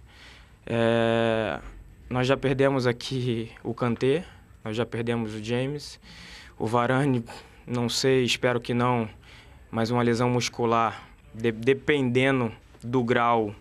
É, 0.64 1.60
nós 2.08 2.28
já 2.28 2.38
perdemos 2.38 2.86
aqui 2.86 3.52
o 3.64 3.74
Kanté, 3.74 4.24
nós 4.64 4.78
já 4.78 4.86
perdemos 4.86 5.34
o 5.34 5.44
James, 5.44 6.00
o 6.60 6.68
Varane, 6.68 7.24
não 7.66 7.90
sei, 7.90 8.24
espero 8.24 8.62
que 8.62 8.72
não, 8.72 9.10
mas 9.72 9.90
uma 9.90 10.04
lesão 10.04 10.30
muscular, 10.30 11.10
de- 11.34 11.52
dependendo 11.52 12.52
do 12.84 13.04
grau, 13.04 13.56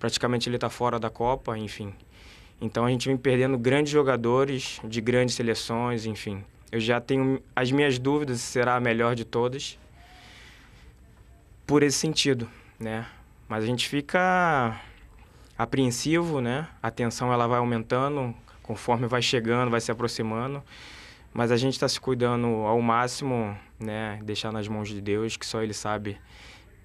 praticamente 0.00 0.48
ele 0.48 0.56
está 0.56 0.68
fora 0.68 0.98
da 0.98 1.08
Copa, 1.08 1.56
enfim. 1.56 1.94
Então 2.60 2.84
a 2.84 2.90
gente 2.90 3.06
vem 3.06 3.16
perdendo 3.16 3.56
grandes 3.56 3.92
jogadores 3.92 4.80
de 4.82 5.00
grandes 5.00 5.36
seleções, 5.36 6.04
enfim. 6.04 6.42
Eu 6.70 6.80
já 6.80 7.00
tenho 7.00 7.42
as 7.56 7.70
minhas 7.70 7.98
dúvidas 7.98 8.40
se 8.40 8.52
será 8.52 8.76
a 8.76 8.80
melhor 8.80 9.14
de 9.14 9.24
todas 9.24 9.78
por 11.66 11.82
esse 11.82 11.98
sentido, 11.98 12.48
né? 12.78 13.06
Mas 13.48 13.64
a 13.64 13.66
gente 13.66 13.88
fica 13.88 14.80
apreensivo, 15.56 16.40
né? 16.40 16.68
A 16.82 16.90
tensão 16.90 17.32
ela 17.32 17.46
vai 17.46 17.58
aumentando 17.58 18.34
conforme 18.62 19.06
vai 19.06 19.22
chegando, 19.22 19.70
vai 19.70 19.80
se 19.80 19.90
aproximando. 19.90 20.62
Mas 21.32 21.50
a 21.50 21.56
gente 21.56 21.74
está 21.74 21.88
se 21.88 21.98
cuidando 21.98 22.46
ao 22.46 22.80
máximo, 22.82 23.56
né? 23.80 24.18
Deixar 24.22 24.52
nas 24.52 24.68
mãos 24.68 24.88
de 24.88 25.00
Deus, 25.00 25.36
que 25.36 25.46
só 25.46 25.62
Ele 25.62 25.72
sabe. 25.72 26.18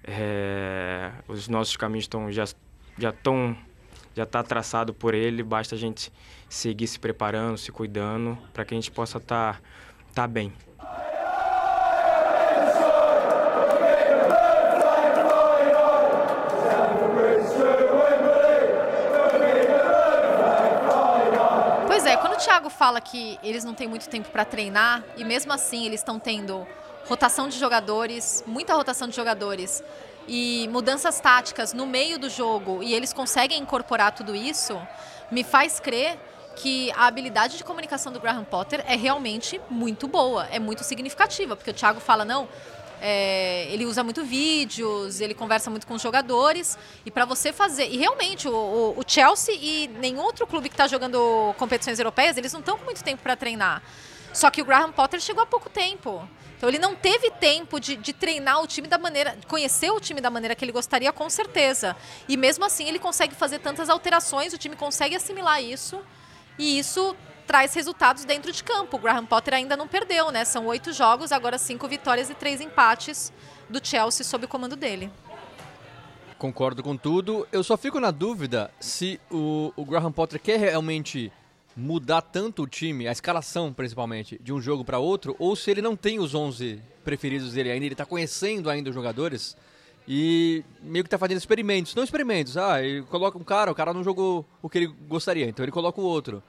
É, 0.02 1.10
os 1.28 1.48
nossos 1.48 1.76
caminhos 1.76 2.04
estão 2.04 2.30
já 2.30 2.44
já 2.96 3.10
estão 3.10 3.56
já 4.14 4.22
está 4.22 4.42
traçado 4.42 4.94
por 4.94 5.14
Ele. 5.14 5.42
Basta 5.42 5.74
a 5.74 5.78
gente 5.78 6.12
seguir 6.48 6.86
se 6.86 6.98
preparando, 6.98 7.58
se 7.58 7.72
cuidando, 7.72 8.38
para 8.52 8.64
que 8.64 8.74
a 8.74 8.76
gente 8.76 8.90
possa 8.90 9.18
estar 9.18 9.60
tá 10.14 10.26
bem. 10.26 10.52
Pois 21.86 22.06
é, 22.06 22.16
quando 22.16 22.34
o 22.34 22.36
Thiago 22.36 22.68
fala 22.68 23.00
que 23.00 23.38
eles 23.42 23.64
não 23.64 23.72
têm 23.72 23.88
muito 23.88 24.08
tempo 24.08 24.28
para 24.30 24.44
treinar 24.44 25.02
e 25.16 25.24
mesmo 25.24 25.52
assim 25.52 25.86
eles 25.86 26.00
estão 26.00 26.18
tendo 26.18 26.66
rotação 27.06 27.48
de 27.48 27.58
jogadores, 27.58 28.42
muita 28.46 28.74
rotação 28.74 29.08
de 29.08 29.14
jogadores 29.14 29.82
e 30.28 30.68
mudanças 30.70 31.20
táticas 31.20 31.72
no 31.72 31.86
meio 31.86 32.18
do 32.18 32.28
jogo 32.30 32.82
e 32.82 32.94
eles 32.94 33.12
conseguem 33.12 33.58
incorporar 33.60 34.12
tudo 34.12 34.34
isso, 34.34 34.80
me 35.30 35.42
faz 35.44 35.80
crer 35.80 36.18
que 36.56 36.90
a 36.92 37.06
habilidade 37.06 37.56
de 37.56 37.64
comunicação 37.64 38.12
do 38.12 38.20
Graham 38.20 38.44
Potter 38.44 38.82
é 38.86 38.94
realmente 38.96 39.60
muito 39.68 40.06
boa, 40.06 40.46
é 40.52 40.58
muito 40.58 40.84
significativa, 40.84 41.56
porque 41.56 41.70
o 41.70 41.74
Thiago 41.74 41.98
fala 42.00 42.24
não, 42.24 42.48
é, 43.02 43.66
ele 43.70 43.84
usa 43.84 44.04
muito 44.04 44.24
vídeos, 44.24 45.20
ele 45.20 45.34
conversa 45.34 45.68
muito 45.68 45.86
com 45.86 45.94
os 45.94 46.00
jogadores. 46.00 46.78
E 47.04 47.10
para 47.10 47.24
você 47.26 47.52
fazer. 47.52 47.88
E 47.88 47.98
realmente, 47.98 48.48
o, 48.48 48.54
o- 48.54 48.94
o 48.98 49.02
Chelsea 49.06 49.54
e 49.60 49.88
nenhum 50.00 50.22
outro 50.22 50.46
clube 50.46 50.68
que 50.70 50.74
está 50.74 50.86
jogando 50.86 51.54
competições 51.58 51.98
europeias, 51.98 52.36
eles 52.38 52.50
não 52.52 52.60
estão 52.60 52.78
com 52.78 52.84
muito 52.84 53.02
tempo 53.04 53.22
para 53.22 53.36
treinar. 53.36 53.82
Só 54.32 54.50
que 54.50 54.62
o 54.62 54.64
Graham 54.64 54.90
Potter 54.92 55.20
chegou 55.20 55.42
há 55.42 55.46
pouco 55.46 55.68
tempo. 55.68 56.26
Então 56.64 56.70
ele 56.70 56.78
não 56.78 56.94
teve 56.94 57.30
tempo 57.30 57.78
de, 57.78 57.94
de 57.94 58.14
treinar 58.14 58.62
o 58.62 58.66
time 58.66 58.88
da 58.88 58.96
maneira. 58.96 59.36
conhecer 59.46 59.90
o 59.90 60.00
time 60.00 60.18
da 60.18 60.30
maneira 60.30 60.54
que 60.54 60.64
ele 60.64 60.72
gostaria, 60.72 61.12
com 61.12 61.28
certeza. 61.28 61.94
E 62.26 62.38
mesmo 62.38 62.64
assim 62.64 62.88
ele 62.88 62.98
consegue 62.98 63.34
fazer 63.34 63.58
tantas 63.58 63.90
alterações, 63.90 64.54
o 64.54 64.56
time 64.56 64.74
consegue 64.74 65.14
assimilar 65.14 65.62
isso. 65.62 66.00
E 66.58 66.78
isso 66.78 67.14
traz 67.46 67.74
resultados 67.74 68.24
dentro 68.24 68.50
de 68.50 68.64
campo. 68.64 68.96
O 68.96 68.98
Graham 68.98 69.26
Potter 69.26 69.52
ainda 69.52 69.76
não 69.76 69.86
perdeu, 69.86 70.30
né? 70.30 70.42
São 70.46 70.64
oito 70.64 70.90
jogos, 70.90 71.32
agora 71.32 71.58
cinco 71.58 71.86
vitórias 71.86 72.30
e 72.30 72.34
três 72.34 72.62
empates 72.62 73.30
do 73.68 73.86
Chelsea 73.86 74.24
sob 74.24 74.46
o 74.46 74.48
comando 74.48 74.74
dele. 74.74 75.10
Concordo 76.38 76.82
com 76.82 76.96
tudo. 76.96 77.46
Eu 77.52 77.62
só 77.62 77.76
fico 77.76 78.00
na 78.00 78.10
dúvida 78.10 78.70
se 78.80 79.20
o, 79.30 79.70
o 79.76 79.84
Graham 79.84 80.12
Potter 80.12 80.40
quer 80.40 80.58
realmente 80.58 81.30
mudar 81.76 82.22
tanto 82.22 82.62
o 82.62 82.66
time, 82.66 83.08
a 83.08 83.12
escalação 83.12 83.72
principalmente, 83.72 84.38
de 84.42 84.52
um 84.52 84.60
jogo 84.60 84.84
para 84.84 84.98
outro, 84.98 85.34
ou 85.38 85.56
se 85.56 85.70
ele 85.70 85.82
não 85.82 85.96
tem 85.96 86.18
os 86.18 86.34
11 86.34 86.80
preferidos 87.04 87.52
dele 87.52 87.70
ainda, 87.70 87.86
ele 87.86 87.94
tá 87.94 88.06
conhecendo 88.06 88.70
ainda 88.70 88.90
os 88.90 88.94
jogadores 88.94 89.56
e 90.06 90.64
meio 90.82 91.02
que 91.04 91.10
tá 91.10 91.18
fazendo 91.18 91.38
experimentos. 91.38 91.94
Não 91.94 92.04
experimentos, 92.04 92.56
ah, 92.56 92.82
ele 92.82 93.02
coloca 93.02 93.38
um 93.38 93.44
cara, 93.44 93.70
o 93.70 93.74
cara 93.74 93.92
não 93.92 94.04
jogou 94.04 94.44
o 94.62 94.68
que 94.68 94.78
ele 94.78 94.86
gostaria, 94.86 95.46
então 95.48 95.64
ele 95.64 95.72
coloca 95.72 96.00
o 96.00 96.04
outro. 96.04 96.42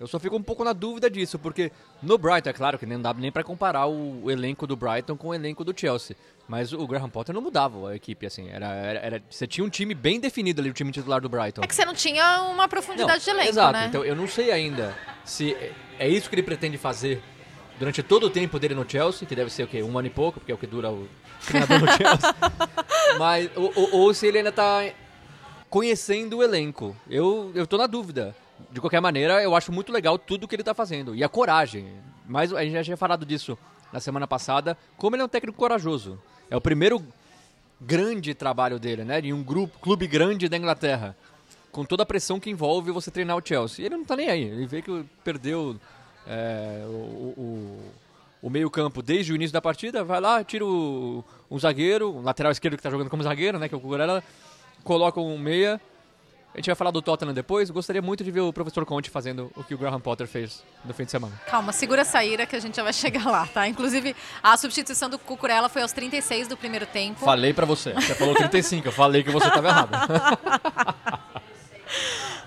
Eu 0.00 0.06
só 0.08 0.18
fico 0.18 0.36
um 0.36 0.42
pouco 0.42 0.64
na 0.64 0.72
dúvida 0.72 1.08
disso, 1.08 1.38
porque 1.38 1.70
no 2.02 2.18
Brighton, 2.18 2.50
é 2.50 2.52
claro 2.52 2.78
que 2.78 2.84
nem 2.84 3.00
dá 3.00 3.14
nem 3.14 3.30
pra 3.30 3.44
comparar 3.44 3.86
o, 3.86 4.28
elenco 4.30 4.66
do 4.66 4.74
Brighton 4.76 5.16
com 5.16 5.28
o 5.28 5.34
elenco 5.34 5.64
do 5.64 5.72
Chelsea. 5.78 6.16
Mas 6.48 6.72
o 6.72 6.86
Graham 6.86 7.08
Potter 7.08 7.34
não 7.34 7.40
mudava 7.40 7.90
a 7.90 7.96
equipe, 7.96 8.26
assim. 8.26 8.48
Era, 8.50 8.66
era, 8.66 8.98
era- 8.98 9.22
você 9.30 9.46
tinha 9.46 9.64
um 9.64 9.68
time 9.70 9.94
bem 9.94 10.18
definido 10.20 10.60
ali, 10.60 10.68
o 10.68 10.74
time 10.74 10.90
titular 10.92 11.20
do 11.20 11.28
Brighton. 11.28 11.62
É 11.62 11.66
que 11.66 11.74
você 11.74 11.84
não 11.84 11.94
tinha 11.94 12.42
uma 12.42 12.68
profundidade 12.68 13.22
de 13.24 13.30
elenco, 13.30 13.48
exato, 13.48 13.72
né? 13.72 13.86
então 13.88 14.04
eu 14.04 14.14
não 14.16 14.26
sei 14.26 14.50
ainda 14.50 14.94
se 15.24 15.54
é- 15.54 15.72
é 16.00 16.08
isso 16.08 16.28
que 16.28 16.34
ele 16.34 16.42
pretende 16.42 16.76
fazer 16.76 17.22
durante 17.78 18.02
todo 18.02 18.24
o 18.26 18.30
tempo 18.30 18.58
dele 18.58 18.74
no 18.74 18.88
Chelsea, 18.88 19.26
que 19.26 19.34
deve 19.34 19.50
ser 19.50 19.62
o 19.62 19.66
quê? 19.68 19.82
Um 19.82 19.96
ano 19.96 20.08
e 20.08 20.10
pouco, 20.10 20.38
porque 20.40 20.52
é 20.52 20.54
o 20.54 20.58
que 20.58 20.66
dura 20.66 20.90
o 20.90 21.08
treinador 21.46 21.80
no 21.80 21.86
Chelsea. 21.86 22.34
Mas, 23.18 23.48
ou, 23.56 23.72
ou- 23.74 23.94
ou 24.00 24.14
se 24.14 24.26
ele 24.26 24.38
ainda 24.38 24.52
tá 24.52 24.84
conhecendo 25.70 26.38
o 26.38 26.42
elenco. 26.42 26.96
Eu, 27.08 27.50
eu 27.54 27.66
tô 27.66 27.76
na 27.78 27.86
dúvida. 27.86 28.34
De 28.70 28.80
qualquer 28.80 29.00
maneira, 29.00 29.42
eu 29.42 29.54
acho 29.54 29.70
muito 29.72 29.92
legal 29.92 30.18
tudo 30.18 30.48
que 30.48 30.54
ele 30.56 30.64
tá 30.64 30.74
fazendo. 30.74 31.14
E 31.14 31.22
a 31.22 31.28
coragem. 31.28 31.86
Mas 32.26 32.52
a 32.52 32.62
gente 32.62 32.72
já 32.72 32.84
tinha 32.84 32.96
falado 32.96 33.24
disso 33.24 33.56
na 33.92 34.00
semana 34.00 34.26
passada, 34.26 34.76
como 34.96 35.14
ele 35.14 35.22
é 35.22 35.24
um 35.24 35.28
técnico 35.28 35.56
corajoso. 35.56 36.18
É 36.50 36.56
o 36.56 36.60
primeiro 36.60 37.04
grande 37.80 38.34
trabalho 38.34 38.78
dele, 38.78 39.04
né? 39.04 39.20
Em 39.20 39.32
um 39.32 39.42
grupo, 39.42 39.78
clube 39.78 40.06
grande 40.06 40.48
da 40.48 40.56
Inglaterra. 40.56 41.16
Com 41.70 41.84
toda 41.84 42.02
a 42.02 42.06
pressão 42.06 42.40
que 42.40 42.50
envolve 42.50 42.90
você 42.90 43.10
treinar 43.10 43.36
o 43.36 43.42
Chelsea. 43.44 43.84
Ele 43.84 43.96
não 43.96 44.04
tá 44.04 44.16
nem 44.16 44.28
aí. 44.28 44.42
Ele 44.42 44.66
vê 44.66 44.80
que 44.80 45.04
perdeu 45.22 45.76
é, 46.26 46.82
o, 46.86 47.34
o, 47.36 47.92
o 48.42 48.50
meio-campo 48.50 49.02
desde 49.02 49.32
o 49.32 49.36
início 49.36 49.52
da 49.52 49.60
partida. 49.60 50.04
Vai 50.04 50.20
lá, 50.20 50.42
tira 50.44 50.64
o, 50.64 51.24
um 51.50 51.58
zagueiro, 51.58 52.12
um 52.14 52.22
lateral 52.22 52.52
esquerdo 52.52 52.76
que 52.76 52.82
tá 52.82 52.90
jogando 52.90 53.10
como 53.10 53.22
zagueiro, 53.22 53.58
né? 53.58 53.68
Que 53.68 53.74
é 53.74 53.78
o 53.78 53.80
Cucurella. 53.80 54.22
Coloca 54.82 55.20
um 55.20 55.38
meia. 55.38 55.80
A 56.54 56.58
gente 56.58 56.66
vai 56.66 56.76
falar 56.76 56.92
do 56.92 57.02
Tottenham 57.02 57.34
depois. 57.34 57.68
Gostaria 57.68 58.00
muito 58.00 58.22
de 58.22 58.30
ver 58.30 58.40
o 58.40 58.52
professor 58.52 58.86
Conte 58.86 59.10
fazendo 59.10 59.50
o 59.56 59.64
que 59.64 59.74
o 59.74 59.78
Graham 59.78 59.98
Potter 59.98 60.28
fez 60.28 60.62
no 60.84 60.94
fim 60.94 61.04
de 61.04 61.10
semana. 61.10 61.34
Calma, 61.48 61.72
segura 61.72 62.02
essa 62.02 62.24
ira 62.24 62.46
que 62.46 62.54
a 62.54 62.60
gente 62.60 62.76
já 62.76 62.84
vai 62.84 62.92
chegar 62.94 63.26
lá, 63.26 63.44
tá? 63.44 63.66
Inclusive, 63.66 64.14
a 64.40 64.56
substituição 64.56 65.10
do 65.10 65.18
Cucurella 65.18 65.68
foi 65.68 65.82
aos 65.82 65.90
36 65.90 66.46
do 66.46 66.56
primeiro 66.56 66.86
tempo. 66.86 67.24
Falei 67.24 67.52
pra 67.52 67.66
você. 67.66 67.92
Você 67.94 68.14
falou 68.14 68.36
35. 68.36 68.86
Eu 68.86 68.92
falei 68.92 69.24
que 69.24 69.30
você 69.30 69.50
tava 69.50 69.66
errado. 69.66 69.90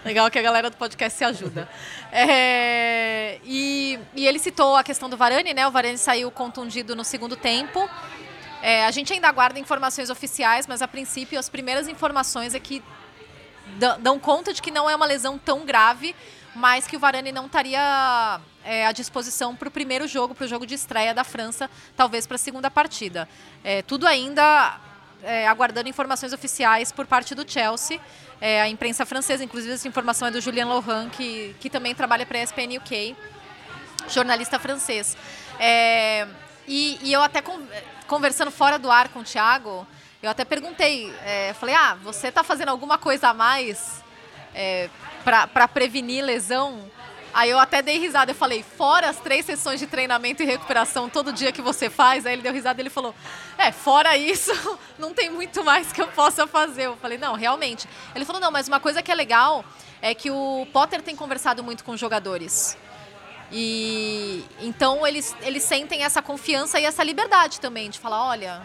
Legal 0.05 0.31
que 0.31 0.39
a 0.39 0.41
galera 0.41 0.69
do 0.69 0.77
podcast 0.77 1.17
se 1.17 1.25
ajuda. 1.25 1.67
É, 2.09 3.39
e, 3.43 3.99
e 4.15 4.25
ele 4.25 4.39
citou 4.39 4.77
a 4.77 4.83
questão 4.85 5.09
do 5.09 5.17
Varane, 5.17 5.53
né? 5.53 5.67
O 5.67 5.71
Varane 5.71 5.97
saiu 5.97 6.31
contundido 6.31 6.95
no 6.95 7.03
segundo 7.03 7.35
tempo. 7.35 7.89
É, 8.61 8.85
a 8.85 8.91
gente 8.91 9.11
ainda 9.11 9.27
aguarda 9.27 9.59
informações 9.59 10.09
oficiais, 10.09 10.65
mas 10.65 10.81
a 10.81 10.87
princípio 10.87 11.37
as 11.37 11.49
primeiras 11.49 11.89
informações 11.89 12.55
é 12.55 12.59
que 12.59 12.81
dão 13.99 14.19
conta 14.19 14.53
de 14.53 14.61
que 14.61 14.71
não 14.71 14.89
é 14.89 14.95
uma 14.95 15.05
lesão 15.05 15.37
tão 15.37 15.65
grave, 15.65 16.15
mas 16.55 16.87
que 16.87 16.95
o 16.95 16.99
Varane 16.99 17.31
não 17.31 17.45
estaria 17.45 18.39
é, 18.63 18.87
à 18.87 18.91
disposição 18.91 19.55
para 19.55 19.67
o 19.67 19.71
primeiro 19.71 20.07
jogo, 20.07 20.33
para 20.33 20.45
o 20.45 20.47
jogo 20.47 20.65
de 20.65 20.73
estreia 20.73 21.13
da 21.13 21.23
França, 21.23 21.69
talvez 21.95 22.25
para 22.25 22.35
a 22.35 22.39
segunda 22.39 22.71
partida. 22.71 23.29
É, 23.63 23.81
tudo 23.83 24.07
ainda 24.07 24.79
é, 25.21 25.47
aguardando 25.47 25.87
informações 25.87 26.33
oficiais 26.33 26.91
por 26.91 27.05
parte 27.05 27.35
do 27.35 27.49
Chelsea. 27.49 27.99
É, 28.41 28.61
a 28.61 28.67
imprensa 28.67 29.05
francesa, 29.05 29.43
inclusive 29.43 29.73
essa 29.73 29.87
informação 29.87 30.27
é 30.27 30.31
do 30.31 30.41
Julien 30.41 30.65
Lohan, 30.65 31.09
que, 31.09 31.55
que 31.59 31.69
também 31.69 31.93
trabalha 31.93 32.25
para 32.25 32.39
a 32.39 32.43
ESPN 32.43 32.77
UK, 32.77 33.15
jornalista 34.09 34.57
francês. 34.59 35.15
É, 35.59 36.27
e, 36.67 36.99
e 37.03 37.13
eu 37.13 37.21
até 37.21 37.41
con- 37.41 37.61
conversando 38.07 38.51
fora 38.51 38.77
do 38.79 38.91
ar 38.91 39.09
com 39.09 39.19
o 39.19 39.23
Thiago, 39.23 39.87
eu 40.21 40.29
até 40.29 40.43
perguntei, 40.43 41.13
é, 41.23 41.53
falei, 41.53 41.75
ah, 41.75 41.95
você 42.03 42.29
está 42.29 42.43
fazendo 42.43 42.69
alguma 42.69 42.97
coisa 42.97 43.29
a 43.29 43.33
mais 43.33 44.03
é, 44.53 44.89
para 45.23 45.67
prevenir 45.67 46.23
lesão? 46.23 46.89
Aí 47.33 47.51
eu 47.51 47.59
até 47.59 47.83
dei 47.83 47.99
risada, 47.99 48.31
eu 48.31 48.35
falei, 48.35 48.63
fora 48.63 49.09
as 49.09 49.17
três 49.17 49.45
sessões 49.45 49.79
de 49.79 49.85
treinamento 49.85 50.41
e 50.41 50.45
recuperação 50.45 51.07
todo 51.07 51.31
dia 51.31 51.51
que 51.51 51.61
você 51.61 51.87
faz, 51.87 52.25
aí 52.25 52.33
ele 52.33 52.41
deu 52.41 52.51
risada 52.51 52.81
e 52.81 52.83
ele 52.83 52.89
falou, 52.89 53.13
é, 53.59 53.71
fora 53.71 54.17
isso, 54.17 54.51
não 54.97 55.13
tem 55.13 55.29
muito 55.29 55.63
mais 55.63 55.93
que 55.93 56.01
eu 56.01 56.07
possa 56.07 56.47
fazer. 56.47 56.87
Eu 56.87 56.97
falei, 56.97 57.19
não, 57.19 57.35
realmente. 57.35 57.87
Ele 58.15 58.25
falou, 58.25 58.41
não, 58.41 58.49
mas 58.49 58.67
uma 58.67 58.79
coisa 58.79 59.03
que 59.03 59.11
é 59.11 59.15
legal 59.15 59.63
é 60.01 60.15
que 60.15 60.31
o 60.31 60.67
Potter 60.73 61.01
tem 61.03 61.15
conversado 61.15 61.63
muito 61.63 61.83
com 61.83 61.91
os 61.91 61.99
jogadores. 61.99 62.75
E 63.51 64.43
então 64.59 65.05
eles, 65.05 65.35
eles 65.41 65.61
sentem 65.61 66.03
essa 66.03 66.23
confiança 66.23 66.79
e 66.79 66.85
essa 66.85 67.03
liberdade 67.03 67.59
também 67.59 67.89
de 67.89 67.99
falar, 67.99 68.25
olha, 68.25 68.61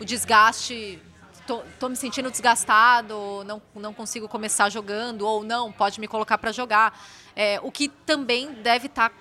o 0.00 0.04
desgaste, 0.04 0.98
tô, 1.46 1.62
tô 1.78 1.88
me 1.88 1.96
sentindo 1.96 2.30
desgastado, 2.30 3.44
não, 3.44 3.60
não 3.74 3.92
consigo 3.92 4.26
começar 4.28 4.70
jogando, 4.70 5.22
ou 5.26 5.44
não, 5.44 5.70
pode 5.70 6.00
me 6.00 6.08
colocar 6.08 6.38
para 6.38 6.52
jogar. 6.52 6.98
É, 7.36 7.60
o 7.62 7.70
que 7.70 7.88
também 7.88 8.52
deve 8.54 8.86
estar 8.86 9.12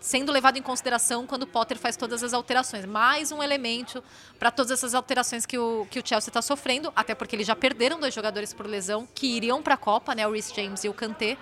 sendo 0.00 0.32
levado 0.32 0.58
em 0.58 0.62
consideração 0.62 1.24
quando 1.24 1.44
o 1.44 1.46
Potter 1.46 1.78
faz 1.78 1.96
todas 1.96 2.22
as 2.22 2.34
alterações. 2.34 2.84
Mais 2.84 3.30
um 3.30 3.42
elemento 3.42 4.02
para 4.38 4.50
todas 4.50 4.72
essas 4.72 4.94
alterações 4.94 5.46
que 5.46 5.56
o, 5.56 5.86
que 5.90 6.00
o 6.00 6.02
Chelsea 6.04 6.30
está 6.30 6.42
sofrendo, 6.42 6.92
até 6.96 7.14
porque 7.14 7.36
eles 7.36 7.46
já 7.46 7.54
perderam 7.54 8.00
dois 8.00 8.12
jogadores 8.12 8.52
por 8.52 8.66
lesão 8.66 9.06
que 9.14 9.36
iriam 9.36 9.62
para 9.62 9.74
a 9.74 9.76
Copa, 9.78 10.14
né, 10.14 10.26
o 10.26 10.32
Reece 10.32 10.54
James 10.54 10.82
e 10.84 10.88
o 10.88 10.94
Kanté. 10.94 11.38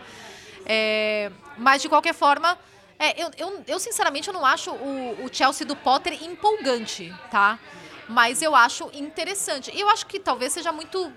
É, 0.67 1.33
mas, 1.57 1.81
de 1.81 1.89
qualquer 1.89 2.15
forma, 2.15 2.59
é, 2.99 3.23
eu, 3.23 3.31
eu, 3.37 3.65
eu, 3.67 3.81
sinceramente 3.81 4.29
eu 4.29 4.35
não 4.35 4.45
acho 4.45 4.71
o, 4.71 5.25
o 5.25 5.31
Chelsea 5.33 5.67
do 5.67 5.75
Potter 5.75 6.23
empolgante, 6.23 7.13
tá? 7.31 7.59
Mas 8.09 8.43
eu 8.43 8.55
acho 8.55 8.91
interessante. 8.93 9.71
E 9.75 9.81
eu 9.81 9.89
acho 9.89 10.07
que 10.07 10.19
talvez 10.19 10.53
seja 10.53 10.73
muito, 10.73 11.13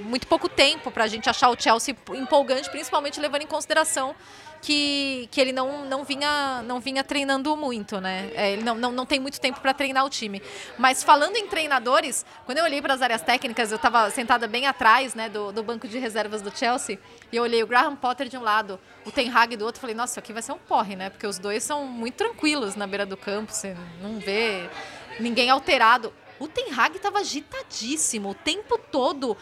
muito 0.00 0.26
pouco 0.26 0.48
tempo 0.48 0.90
para 0.90 1.04
a 1.04 1.08
gente 1.08 1.28
achar 1.28 1.50
o 1.50 1.60
Chelsea 1.60 1.96
empolgante, 2.14 2.70
principalmente 2.70 3.20
levando 3.20 3.42
em 3.42 3.46
consideração 3.46 4.14
que, 4.60 5.28
que 5.30 5.40
ele 5.40 5.52
não, 5.52 5.84
não, 5.86 6.04
vinha, 6.04 6.62
não 6.62 6.80
vinha 6.80 7.02
treinando 7.02 7.56
muito, 7.56 8.00
né? 8.00 8.30
É, 8.34 8.52
ele 8.52 8.62
não, 8.62 8.74
não, 8.74 8.92
não 8.92 9.06
tem 9.06 9.18
muito 9.18 9.40
tempo 9.40 9.60
para 9.60 9.72
treinar 9.72 10.04
o 10.04 10.10
time. 10.10 10.42
Mas 10.78 11.02
falando 11.02 11.36
em 11.36 11.46
treinadores, 11.46 12.24
quando 12.44 12.58
eu 12.58 12.64
olhei 12.64 12.82
para 12.82 12.94
as 12.94 13.02
áreas 13.02 13.22
técnicas, 13.22 13.70
eu 13.70 13.76
estava 13.76 14.10
sentada 14.10 14.46
bem 14.46 14.66
atrás 14.66 15.14
né, 15.14 15.28
do, 15.28 15.52
do 15.52 15.62
banco 15.62 15.88
de 15.88 15.98
reservas 15.98 16.42
do 16.42 16.56
Chelsea, 16.56 16.98
e 17.32 17.36
eu 17.36 17.42
olhei 17.42 17.62
o 17.62 17.66
Graham 17.66 17.96
Potter 17.96 18.28
de 18.28 18.36
um 18.36 18.42
lado, 18.42 18.78
o 19.04 19.10
Ten 19.10 19.30
Hag 19.30 19.56
do 19.56 19.64
outro, 19.64 19.80
falei, 19.80 19.96
nossa, 19.96 20.12
isso 20.14 20.20
aqui 20.20 20.32
vai 20.32 20.42
ser 20.42 20.52
um 20.52 20.58
porre, 20.58 20.94
né? 20.94 21.10
Porque 21.10 21.26
os 21.26 21.38
dois 21.38 21.62
são 21.62 21.86
muito 21.86 22.14
tranquilos 22.14 22.76
na 22.76 22.86
beira 22.86 23.06
do 23.06 23.16
campo, 23.16 23.52
você 23.52 23.74
não 24.02 24.18
vê 24.18 24.68
ninguém 25.18 25.48
alterado. 25.50 26.12
O 26.40 26.48
Ten 26.48 26.72
Hag 26.72 26.96
estava 26.96 27.18
agitadíssimo 27.18 28.30
o 28.30 28.34
tempo 28.34 28.78
todo 28.78 29.36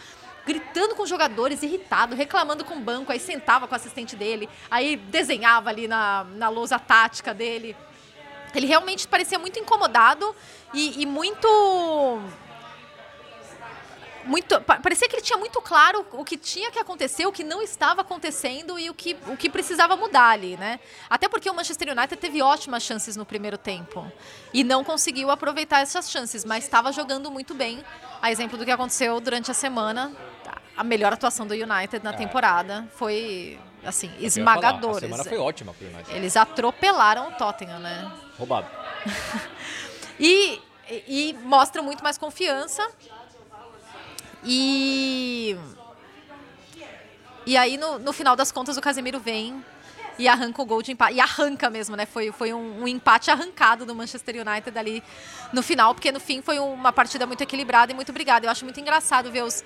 gritando 0.45 0.95
com 0.95 1.03
os 1.03 1.09
jogadores, 1.11 1.63
irritado, 1.63 2.17
reclamando 2.17 2.65
com 2.65 2.75
o 2.75 2.81
banco, 2.81 3.13
aí 3.13 3.21
sentava 3.21 3.69
com 3.69 3.75
o 3.75 3.77
assistente 3.77 4.17
dele, 4.17 4.49
aí 4.71 4.97
desenhava 4.97 5.69
ali 5.69 5.87
na, 5.87 6.25
na 6.25 6.49
lousa 6.49 6.79
tática 6.79 7.35
dele. 7.35 7.77
Ele 8.55 8.67
realmente 8.67 9.07
parecia 9.07 9.39
muito 9.39 9.59
incomodado 9.59 10.35
e, 10.73 11.03
e 11.03 11.07
muito. 11.07 11.47
Muito, 14.25 14.61
parecia 14.61 15.09
que 15.09 15.17
ele 15.17 15.23
tinha 15.23 15.39
muito 15.39 15.61
claro 15.63 16.05
o 16.13 16.25
que 16.25 16.37
tinha 16.37 16.71
que 16.71 16.79
acontecer, 16.79 17.27
o 17.27 17.33
que 17.33 17.43
não 17.43 17.63
estava 17.63 18.03
acontecendo 18.03 18.79
e 18.79 18.91
o 18.91 18.95
que, 18.95 19.17
o 19.27 19.37
que 19.37 19.49
precisava 19.49 19.97
mudar 19.97 20.31
ali, 20.31 20.57
né? 20.57 20.81
Até 21.09 21.29
porque 21.29 21.49
o 21.49 21.55
Manchester 21.55 21.97
United 21.97 22.17
teve 22.17 22.43
ótimas 22.43 22.83
chances 22.83 23.17
no 23.17 23.25
primeiro 23.25 23.57
tempo 23.57 24.11
e 24.53 24.63
não 24.63 24.85
conseguiu 24.85 25.31
aproveitar 25.31 25.81
essas 25.81 26.11
chances, 26.11 26.45
mas 26.45 26.65
estava 26.65 26.93
jogando 26.93 27.31
muito 27.31 27.55
bem. 27.55 27.83
A 28.21 28.31
exemplo 28.31 28.59
do 28.59 28.65
que 28.65 28.71
aconteceu 28.71 29.21
durante 29.21 29.51
a 29.51 29.55
semana, 29.55 30.13
a 30.77 30.85
melhor 30.85 31.13
atuação 31.13 31.47
do 31.47 31.55
United 31.55 32.05
na 32.05 32.13
temporada 32.13 32.89
foi 32.95 33.59
assim 33.85 34.11
esmagadora. 34.21 34.99
A 34.99 35.01
semana 35.01 35.25
foi 35.25 35.39
ótima 35.39 35.73
pro 35.75 35.87
United. 35.87 36.15
Eles 36.15 36.37
atropelaram 36.37 37.29
o 37.29 37.33
Tottenham, 37.33 37.79
né? 37.79 38.13
Roubado. 38.39 38.69
e, 40.19 40.61
e, 40.89 41.31
e 41.31 41.39
mostram 41.43 41.83
muito 41.83 42.03
mais 42.03 42.19
confiança. 42.19 42.89
E 44.45 45.57
e 47.47 47.57
aí 47.57 47.79
no, 47.79 47.99
no 47.99 48.13
final 48.13 48.37
das 48.37 48.53
contas 48.53 48.77
o 48.77 48.81
Casemiro 48.81 49.19
vem 49.19 49.65
e 50.19 50.29
arranca 50.29 50.61
o 50.61 50.67
gol 50.67 50.83
de 50.83 50.93
empate. 50.93 51.15
E 51.15 51.21
arranca 51.21 51.71
mesmo, 51.71 51.97
né? 51.97 52.05
Foi, 52.05 52.33
foi 52.33 52.53
um, 52.53 52.83
um, 52.83 52.89
empate 52.89 53.31
arrancado 53.31 53.87
do 53.87 53.95
Manchester 53.95 54.47
United 54.47 54.79
ali 54.79 55.03
no 55.53 55.63
final, 55.63 55.95
porque 55.95 56.11
no 56.13 56.21
fim 56.21 56.43
foi 56.43 56.59
uma 56.59 56.93
partida 56.93 57.27
muito 57.27 57.41
equilibrada 57.41 57.93
e 57.93 57.95
muito 57.95 58.11
obrigada. 58.11 58.45
Eu 58.45 58.51
acho 58.51 58.65
muito 58.65 58.79
engraçado 58.79 59.31
ver 59.31 59.45
os, 59.45 59.65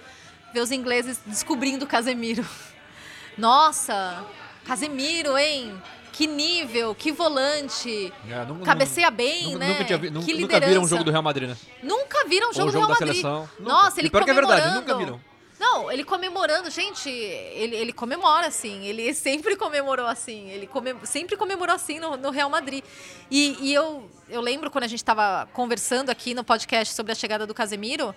ver 0.53 0.61
os 0.61 0.71
ingleses 0.71 1.19
descobrindo 1.27 1.85
o 1.85 1.89
Casemiro. 1.89 2.47
Nossa, 3.37 4.25
Casemiro, 4.65 5.37
hein? 5.39 5.75
Que 6.12 6.27
nível, 6.27 6.94
que 6.94 7.11
volante. 7.11 8.12
É, 8.29 8.44
não, 8.44 8.61
cabeceia 8.61 9.11
bem, 9.11 9.44
nunca, 9.55 9.59
né? 9.59 9.68
Nunca, 9.70 9.85
tinha, 9.85 9.98
vi, 9.98 10.11
nunca 10.11 10.33
liderança. 10.33 10.66
viram 10.68 10.83
um 10.83 10.87
jogo 10.88 11.05
do 11.05 11.11
Real 11.11 11.22
Madrid, 11.22 11.48
né? 11.48 11.57
Nunca 11.83 12.25
viram 12.29 12.51
um 12.51 12.53
jogo, 12.53 12.70
jogo 12.70 12.87
do 12.87 12.87
Real 12.87 12.88
da 12.88 12.94
Madrid. 13.07 13.22
seleção. 13.22 13.48
Nossa, 13.59 13.88
Nunca. 13.88 14.01
ele 14.01 14.09
e 14.09 14.11
pior 14.11 14.25
que 14.25 14.31
é 14.31 14.35
verdade, 14.35 14.61
comemorando. 14.61 14.92
nunca 14.92 14.98
viram. 14.98 15.20
Não, 15.59 15.90
ele 15.92 16.03
comemorando, 16.05 16.70
gente, 16.70 17.09
ele, 17.09 17.77
ele 17.77 17.92
comemora 17.92 18.48
assim, 18.48 18.85
ele 18.85 19.14
sempre 19.14 19.57
comemorou 19.57 20.07
assim, 20.07 20.51
ele 20.51 20.66
come, 20.66 20.94
sempre 21.05 21.37
comemorou 21.37 21.75
assim 21.75 21.98
no, 22.01 22.16
no 22.16 22.31
Real 22.31 22.51
Madrid. 22.51 22.85
E, 23.31 23.57
e, 23.61 23.72
eu, 23.72 24.11
eu 24.29 24.40
lembro 24.40 24.70
quando 24.70 24.85
a 24.85 24.88
gente 24.88 24.98
estava 24.98 25.48
conversando 25.53 26.11
aqui 26.11 26.35
no 26.35 26.42
podcast 26.44 26.92
sobre 26.94 27.12
a 27.12 27.14
chegada 27.14 27.46
do 27.46 27.55
Casemiro, 27.55 28.14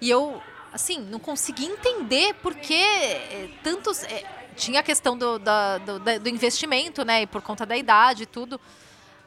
e 0.00 0.10
eu, 0.10 0.42
assim, 0.72 0.98
não 1.00 1.18
consegui 1.18 1.66
entender 1.66 2.34
por 2.42 2.54
que 2.54 2.74
eh, 2.74 3.48
tantos. 3.62 4.02
eh, 4.02 4.24
tinha 4.58 4.80
a 4.80 4.82
questão 4.82 5.16
do, 5.16 5.38
da- 5.38 5.78
do, 5.78 5.98
do 6.20 6.28
investimento, 6.28 7.04
né? 7.04 7.22
E 7.22 7.26
por 7.26 7.40
conta 7.40 7.64
da 7.64 7.76
idade 7.76 8.24
e 8.24 8.26
tudo. 8.26 8.60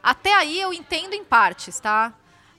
Até 0.02 0.32
aí 0.34 0.60
eu 0.60 0.72
entendo 0.72 1.14
em 1.14 1.24
partes, 1.24 1.80
tá? 1.80 2.12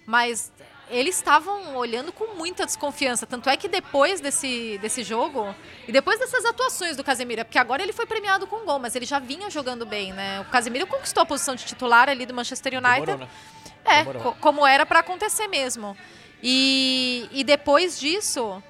Mas 0.05 0.51
eles 0.89 1.15
estavam 1.15 1.75
olhando 1.77 2.11
com 2.11 2.35
muita 2.35 2.65
desconfiança. 2.65 3.25
Tanto 3.25 3.49
é 3.49 3.55
que 3.55 3.67
depois 3.67 4.19
desse, 4.19 4.77
desse 4.81 5.01
jogo, 5.03 5.55
e 5.87 5.91
depois 5.91 6.19
dessas 6.19 6.43
atuações 6.45 6.97
do 6.97 7.03
Casemiro, 7.03 7.43
porque 7.45 7.57
agora 7.57 7.81
ele 7.81 7.93
foi 7.93 8.05
premiado 8.05 8.45
com 8.45 8.65
gol, 8.65 8.79
mas 8.79 8.95
ele 8.95 9.05
já 9.05 9.17
vinha 9.19 9.49
jogando 9.49 9.85
bem, 9.85 10.11
né? 10.13 10.41
O 10.41 10.45
Casemiro 10.45 10.85
conquistou 10.85 11.23
a 11.23 11.25
posição 11.25 11.55
de 11.55 11.63
titular 11.65 12.09
ali 12.09 12.25
do 12.25 12.33
Manchester 12.33 12.73
United. 12.73 13.05
Demorou, 13.05 13.25
né? 13.25 13.31
É, 13.85 13.97
Demorou. 13.99 14.21
co- 14.23 14.35
como 14.39 14.67
era 14.67 14.85
pra 14.85 14.99
acontecer 14.99 15.47
mesmo. 15.47 15.97
E, 16.41 17.29
e 17.31 17.43
depois 17.43 17.97
disso, 17.99 18.61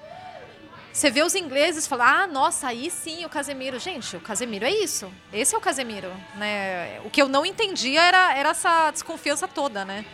você 0.94 1.10
vê 1.10 1.24
os 1.24 1.34
ingleses 1.34 1.88
falar: 1.88 2.22
ah, 2.22 2.26
nossa, 2.28 2.68
aí 2.68 2.88
sim 2.88 3.24
o 3.24 3.28
Casemiro. 3.28 3.80
Gente, 3.80 4.16
o 4.16 4.20
Casemiro 4.20 4.64
é 4.64 4.70
isso. 4.70 5.12
Esse 5.32 5.52
é 5.52 5.58
o 5.58 5.60
Casemiro. 5.60 6.12
Né? 6.36 7.00
O 7.04 7.10
que 7.10 7.20
eu 7.20 7.28
não 7.28 7.44
entendia 7.44 8.00
era, 8.00 8.36
era 8.36 8.50
essa 8.50 8.92
desconfiança 8.92 9.48
toda, 9.48 9.84
né? 9.84 10.06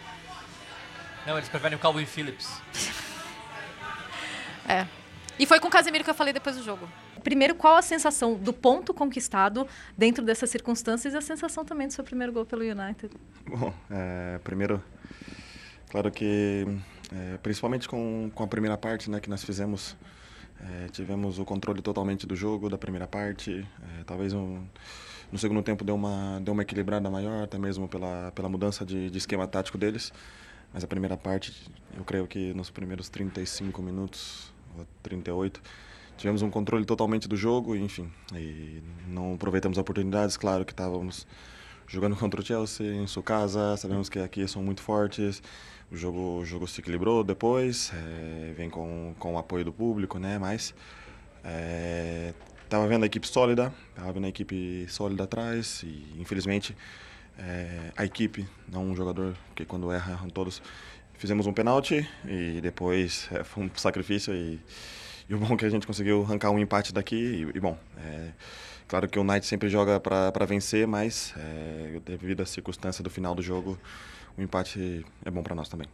Não, 1.26 1.36
eles 1.36 1.50
preferem 1.50 1.76
o 1.76 1.80
Calvin 1.80 2.06
Phillips. 2.06 2.48
É. 4.68 4.86
E 5.36 5.46
foi 5.46 5.58
com 5.58 5.66
o 5.66 5.70
Casemiro 5.70 6.04
que 6.04 6.10
eu 6.10 6.14
falei 6.14 6.32
depois 6.32 6.54
do 6.54 6.62
jogo. 6.62 6.88
Primeiro, 7.24 7.56
qual 7.56 7.76
a 7.76 7.82
sensação 7.82 8.34
do 8.34 8.52
ponto 8.52 8.94
conquistado 8.94 9.66
dentro 9.98 10.24
dessas 10.24 10.48
circunstâncias 10.48 11.12
e 11.12 11.16
a 11.16 11.20
sensação 11.20 11.64
também 11.64 11.88
do 11.88 11.92
seu 11.92 12.04
primeiro 12.04 12.32
gol 12.32 12.46
pelo 12.46 12.62
United? 12.62 13.12
Bom, 13.48 13.74
é, 13.90 14.38
primeiro, 14.44 14.80
claro 15.88 16.08
que, 16.12 16.68
é, 17.12 17.38
principalmente 17.38 17.88
com, 17.88 18.30
com 18.32 18.44
a 18.44 18.46
primeira 18.46 18.78
parte 18.78 19.10
né, 19.10 19.18
que 19.18 19.28
nós 19.28 19.42
fizemos, 19.42 19.96
é, 20.68 20.88
tivemos 20.88 21.38
o 21.38 21.44
controle 21.44 21.80
totalmente 21.80 22.26
do 22.26 22.36
jogo, 22.36 22.68
da 22.68 22.76
primeira 22.76 23.06
parte. 23.06 23.66
É, 23.98 24.04
talvez 24.04 24.32
um, 24.32 24.62
no 25.32 25.38
segundo 25.38 25.62
tempo 25.62 25.84
deu 25.84 25.94
uma, 25.94 26.40
deu 26.40 26.52
uma 26.52 26.62
equilibrada 26.62 27.08
maior, 27.10 27.44
até 27.44 27.58
mesmo 27.58 27.88
pela, 27.88 28.32
pela 28.32 28.48
mudança 28.48 28.84
de, 28.84 29.10
de 29.10 29.18
esquema 29.18 29.46
tático 29.46 29.78
deles. 29.78 30.12
Mas 30.72 30.84
a 30.84 30.86
primeira 30.86 31.16
parte, 31.16 31.52
eu 31.96 32.04
creio 32.04 32.26
que 32.26 32.52
nos 32.54 32.70
primeiros 32.70 33.08
35 33.08 33.82
minutos, 33.82 34.52
ou 34.76 34.86
38, 35.02 35.60
tivemos 36.16 36.42
um 36.42 36.50
controle 36.50 36.84
totalmente 36.84 37.26
do 37.26 37.36
jogo, 37.36 37.74
enfim. 37.74 38.10
E 38.34 38.82
não 39.08 39.34
aproveitamos 39.34 39.78
oportunidades, 39.78 40.36
claro 40.36 40.64
que 40.64 40.72
estávamos 40.72 41.26
jogando 41.88 42.14
contra 42.16 42.40
o 42.40 42.44
Chelsea 42.44 42.86
em 42.86 43.06
sua 43.06 43.22
casa, 43.22 43.76
sabemos 43.76 44.08
que 44.08 44.18
aqui 44.18 44.46
são 44.46 44.62
muito 44.62 44.82
fortes. 44.82 45.42
O 45.90 45.96
jogo, 45.96 46.38
o 46.38 46.44
jogo 46.44 46.68
se 46.68 46.80
equilibrou 46.80 47.24
depois, 47.24 47.92
eh, 47.92 48.52
vem 48.56 48.70
com, 48.70 49.14
com 49.18 49.34
o 49.34 49.38
apoio 49.38 49.64
do 49.64 49.72
público, 49.72 50.18
né? 50.18 50.38
Mas 50.38 50.72
eh, 51.44 52.32
tava 52.68 52.86
vendo 52.86 53.02
a 53.02 53.06
equipe 53.06 53.26
sólida, 53.26 53.74
tava 53.94 54.12
vendo 54.12 54.26
a 54.26 54.28
equipe 54.28 54.86
sólida 54.88 55.24
atrás 55.24 55.82
e 55.82 56.20
infelizmente 56.20 56.76
eh, 57.38 57.92
a 57.96 58.04
equipe, 58.04 58.46
não 58.68 58.84
um 58.84 58.94
jogador, 58.94 59.34
porque 59.48 59.64
quando 59.64 59.90
erra 59.90 60.12
erram 60.12 60.30
todos. 60.30 60.62
Fizemos 61.14 61.46
um 61.46 61.52
pênalti 61.52 62.08
e 62.24 62.60
depois 62.60 63.28
eh, 63.32 63.42
foi 63.42 63.64
um 63.64 63.70
sacrifício 63.74 64.32
e, 64.32 64.60
e 65.28 65.34
o 65.34 65.38
bom 65.38 65.54
é 65.54 65.56
que 65.56 65.64
a 65.64 65.70
gente 65.70 65.86
conseguiu 65.86 66.22
arrancar 66.22 66.50
um 66.50 66.58
empate 66.58 66.94
daqui 66.94 67.16
e, 67.16 67.56
e 67.56 67.60
bom, 67.60 67.76
eh, 67.98 68.30
Claro 68.90 69.08
que 69.08 69.20
o 69.20 69.22
Knight 69.22 69.46
sempre 69.46 69.68
joga 69.68 70.00
para 70.00 70.44
vencer, 70.44 70.84
mas 70.84 71.32
é, 71.36 72.00
devido 72.04 72.40
à 72.40 72.44
circunstância 72.44 73.04
do 73.04 73.08
final 73.08 73.36
do 73.36 73.40
jogo, 73.40 73.78
o 74.36 74.42
empate 74.42 75.04
é 75.24 75.30
bom 75.30 75.42
para 75.42 75.54
nós 75.54 75.68
também. 75.68 75.88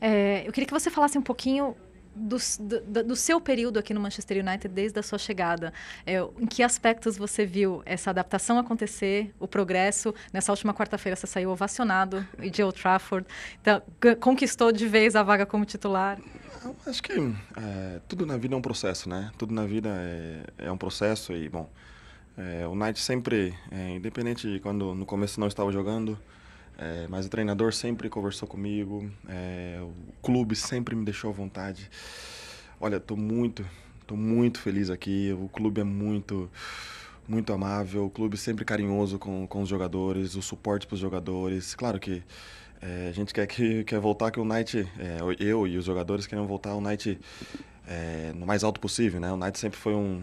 É, 0.00 0.46
eu 0.46 0.52
queria 0.52 0.66
que 0.66 0.72
você 0.72 0.90
falasse 0.90 1.18
um 1.18 1.22
pouquinho 1.22 1.76
do, 2.16 2.36
do, 2.60 3.04
do 3.04 3.16
seu 3.16 3.40
período 3.40 3.78
aqui 3.78 3.92
no 3.92 4.00
Manchester 4.00 4.42
United 4.42 4.68
desde 4.68 4.98
a 4.98 5.02
sua 5.02 5.18
chegada. 5.18 5.72
É, 6.06 6.18
em 6.38 6.46
que 6.46 6.62
aspectos 6.62 7.18
você 7.18 7.44
viu 7.44 7.82
essa 7.84 8.10
adaptação 8.10 8.58
acontecer, 8.58 9.34
o 9.38 9.46
progresso? 9.46 10.14
Nessa 10.32 10.50
última 10.50 10.72
quarta-feira 10.72 11.14
você 11.14 11.26
saiu 11.26 11.50
ovacionado 11.50 12.26
de 12.50 12.62
Old 12.62 12.80
Trafford, 12.80 13.26
então, 13.60 13.82
conquistou 14.20 14.72
de 14.72 14.88
vez 14.88 15.14
a 15.14 15.22
vaga 15.22 15.44
como 15.44 15.64
titular. 15.64 16.18
Eu 16.64 16.74
acho 16.86 17.02
que 17.02 17.12
é, 17.12 18.00
tudo 18.08 18.24
na 18.24 18.36
vida 18.36 18.54
é 18.54 18.58
um 18.58 18.62
processo, 18.62 19.08
né? 19.08 19.30
Tudo 19.36 19.54
na 19.54 19.66
vida 19.66 19.90
é, 19.90 20.66
é 20.66 20.72
um 20.72 20.78
processo 20.78 21.32
e, 21.32 21.48
bom, 21.48 21.68
é, 22.36 22.66
o 22.66 22.74
Knight 22.74 22.98
sempre, 22.98 23.54
é, 23.70 23.90
independente 23.90 24.50
de 24.50 24.58
quando 24.58 24.94
no 24.94 25.04
começo 25.04 25.38
não 25.38 25.46
estava 25.46 25.70
jogando, 25.70 26.18
é, 26.78 27.06
mas 27.08 27.26
o 27.26 27.28
treinador 27.28 27.72
sempre 27.72 28.08
conversou 28.08 28.46
comigo, 28.46 29.10
é, 29.28 29.78
o 29.80 29.92
clube 30.22 30.54
sempre 30.54 30.94
me 30.94 31.04
deixou 31.04 31.30
à 31.30 31.32
vontade. 31.32 31.90
Olha, 32.78 32.96
estou 32.96 33.16
muito, 33.16 33.64
estou 34.02 34.16
muito 34.16 34.60
feliz 34.60 34.90
aqui. 34.90 35.34
O 35.40 35.48
clube 35.48 35.80
é 35.80 35.84
muito, 35.84 36.50
muito 37.26 37.52
amável. 37.52 38.04
O 38.04 38.10
clube 38.10 38.36
sempre 38.36 38.64
carinhoso 38.64 39.18
com, 39.18 39.46
com 39.46 39.62
os 39.62 39.68
jogadores, 39.68 40.34
o 40.34 40.42
suporte 40.42 40.86
para 40.86 40.94
os 40.94 41.00
jogadores. 41.00 41.74
Claro 41.74 41.98
que 41.98 42.22
é, 42.82 43.08
a 43.08 43.12
gente 43.12 43.32
quer 43.32 43.46
que 43.46 43.82
quer 43.84 43.98
voltar 43.98 44.30
que 44.30 44.38
o 44.38 44.44
Knight, 44.44 44.86
é, 44.98 45.18
eu 45.40 45.66
e 45.66 45.78
os 45.78 45.84
jogadores 45.84 46.26
querem 46.26 46.46
voltar 46.46 46.74
o 46.74 46.80
Knight 46.80 47.18
é, 47.88 48.32
no 48.34 48.44
mais 48.44 48.62
alto 48.62 48.78
possível, 48.78 49.18
né? 49.18 49.32
O 49.32 49.36
Knight 49.36 49.58
sempre 49.58 49.78
foi 49.78 49.94
um, 49.94 50.22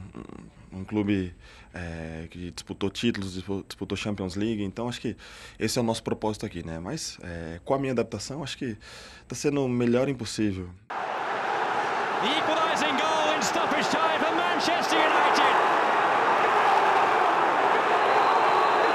um, 0.72 0.80
um 0.80 0.84
clube 0.84 1.34
é, 1.74 2.28
que 2.30 2.52
disputou 2.52 2.90
títulos, 2.90 3.34
dispu- 3.34 3.64
disputou 3.68 3.98
Champions 3.98 4.36
League, 4.36 4.64
então 4.64 4.88
acho 4.88 5.02
que 5.02 5.16
esse 5.60 5.78
é 5.78 5.82
o 5.82 5.84
nosso 5.86 6.04
propósito 6.04 6.46
aqui, 6.46 6.64
né? 6.66 6.80
Mas 6.80 7.18
é, 7.24 7.60
com 7.66 7.74
a 7.74 7.80
minha 7.80 7.92
adaptação, 7.94 8.44
acho 8.44 8.58
que 8.58 8.78
está 9.24 9.36
sendo 9.36 9.66
o 9.66 9.70
melhor 9.70 10.08
impossível. 10.10 10.70
The 10.90 12.30
equalising 12.40 12.96
goal 12.98 13.36
in 13.36 13.42
stoppage 13.42 13.90
time 13.90 14.20
for 14.20 14.34
Manchester 14.36 14.98
United. 15.00 15.54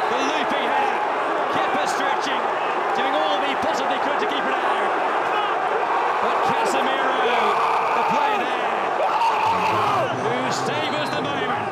The 0.08 0.18
looping 0.30 0.66
header 0.72 0.98
kept 1.52 1.74
us 1.82 1.90
stretching, 1.92 2.42
doing 2.96 3.14
all 3.14 3.38
he 3.44 3.52
possibly 3.60 3.98
could 4.06 4.18
to 4.22 4.26
keep 4.32 4.44
it 4.44 4.54
out. 4.54 4.90
But 6.24 6.36
Casemiro, 6.48 7.18
the 7.98 8.04
player 8.12 8.38
there, 8.40 8.88
who 10.24 10.52
savours 10.52 11.10
the 11.10 11.20
moment. 11.22 11.64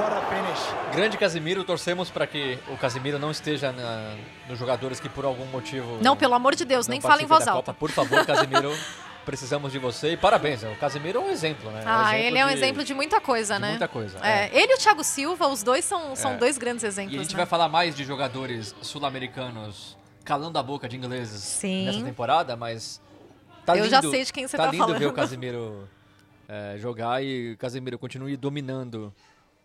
What 0.00 0.12
a 0.16 0.22
finish. 0.32 0.83
Grande 0.94 1.18
Casimiro, 1.18 1.64
torcemos 1.64 2.08
para 2.10 2.26
que 2.26 2.58
o 2.68 2.76
Casimiro 2.76 3.18
não 3.18 3.30
esteja 3.30 3.72
na- 3.72 4.14
nos 4.48 4.58
jogadores 4.58 5.00
que 5.00 5.08
por 5.08 5.24
algum 5.24 5.44
motivo. 5.46 5.98
Não, 6.00 6.16
pelo 6.16 6.34
amor 6.34 6.54
de 6.54 6.64
Deus, 6.64 6.86
nem 6.86 7.00
fala 7.00 7.22
em 7.22 7.26
voz 7.26 7.46
alta. 7.48 7.72
Copa. 7.72 7.74
Por 7.74 7.90
favor, 7.90 8.24
Casimiro, 8.24 8.70
precisamos 9.26 9.72
de 9.72 9.78
você. 9.78 10.12
E 10.12 10.16
parabéns, 10.16 10.62
o 10.62 10.74
Casimiro 10.78 11.18
é 11.18 11.22
um 11.22 11.30
exemplo, 11.30 11.70
né? 11.70 11.82
Ah, 11.84 12.10
exemplo 12.12 12.26
ele 12.28 12.38
é 12.38 12.44
um 12.44 12.48
de- 12.48 12.54
exemplo 12.54 12.84
de 12.84 12.94
muita 12.94 13.20
coisa, 13.20 13.54
de 13.56 13.60
né? 13.60 13.70
muita 13.70 13.88
coisa, 13.88 14.18
É, 14.24 14.46
é. 14.46 14.50
Ele 14.62 14.72
e 14.72 14.76
o 14.76 14.78
Thiago 14.78 15.02
Silva, 15.02 15.48
os 15.48 15.62
dois 15.64 15.84
são, 15.84 16.14
são 16.14 16.32
É. 16.32 16.36
dois 16.36 16.56
grandes 16.58 16.84
E 16.84 16.86
exemplos. 16.86 17.18
a 17.18 17.22
gente 17.22 17.32
né? 17.32 17.38
vai 17.38 17.46
falar 17.46 17.68
mais 17.68 17.94
de 17.96 18.04
jogadores 18.04 18.74
sul-americanos 18.80 19.96
calando 20.24 20.58
a 20.58 20.62
boca 20.62 20.88
de 20.88 20.96
ingleses 20.96 21.40
Sim. 21.42 21.86
nessa 21.86 22.02
temporada, 22.04 22.56
mas 22.56 23.00
tá 23.66 23.72
Eu 23.76 23.84
lindo, 23.84 23.90
já 23.90 24.00
sei 24.00 24.24
de 24.24 24.32
quem 24.32 24.46
você 24.46 24.56
tá 24.56 24.70
lindo 24.70 24.94
ver 24.96 25.06
o 25.06 25.12
Casimiro 25.12 25.88
é, 26.48 26.76
jogar 26.78 27.22
e 27.22 27.52
o 27.52 27.56
Casimiro 27.58 27.98
continue 27.98 28.36
dominando 28.36 29.12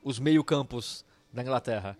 os 0.03 0.17
meio-campos 0.19 1.05
da 1.31 1.41
Inglaterra. 1.41 1.97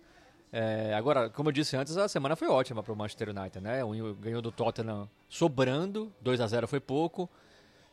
É, 0.52 0.92
agora, 0.94 1.30
como 1.30 1.48
eu 1.48 1.52
disse 1.52 1.76
antes, 1.76 1.96
a 1.96 2.08
semana 2.08 2.34
foi 2.34 2.48
ótima 2.48 2.82
para 2.82 2.92
o 2.92 2.96
Manchester 2.96 3.28
United, 3.30 3.60
né? 3.60 3.84
O 3.84 4.14
ganhou 4.14 4.42
do 4.42 4.50
Tottenham 4.50 5.08
sobrando, 5.28 6.12
2 6.20 6.40
a 6.40 6.46
0 6.46 6.66
foi 6.66 6.80
pouco. 6.80 7.30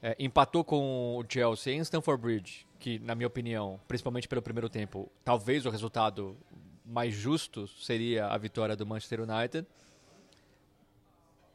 É, 0.02 0.16
empatou 0.20 0.64
com 0.64 1.18
o 1.18 1.26
Chelsea 1.28 1.74
em 1.74 1.80
Stamford 1.80 2.22
Bridge, 2.22 2.68
que, 2.80 3.00
na 3.00 3.16
minha 3.16 3.28
opinião, 3.28 3.80
principalmente 3.88 4.28
pelo 4.28 4.42
primeiro 4.42 4.70
tempo, 4.70 5.12
talvez 5.24 5.66
o 5.66 5.70
resultado 5.70 6.38
mais 6.86 7.14
justo 7.14 7.68
seria 7.68 8.28
a 8.28 8.38
vitória 8.38 8.76
do 8.76 8.86
Manchester 8.86 9.22
United. 9.22 9.68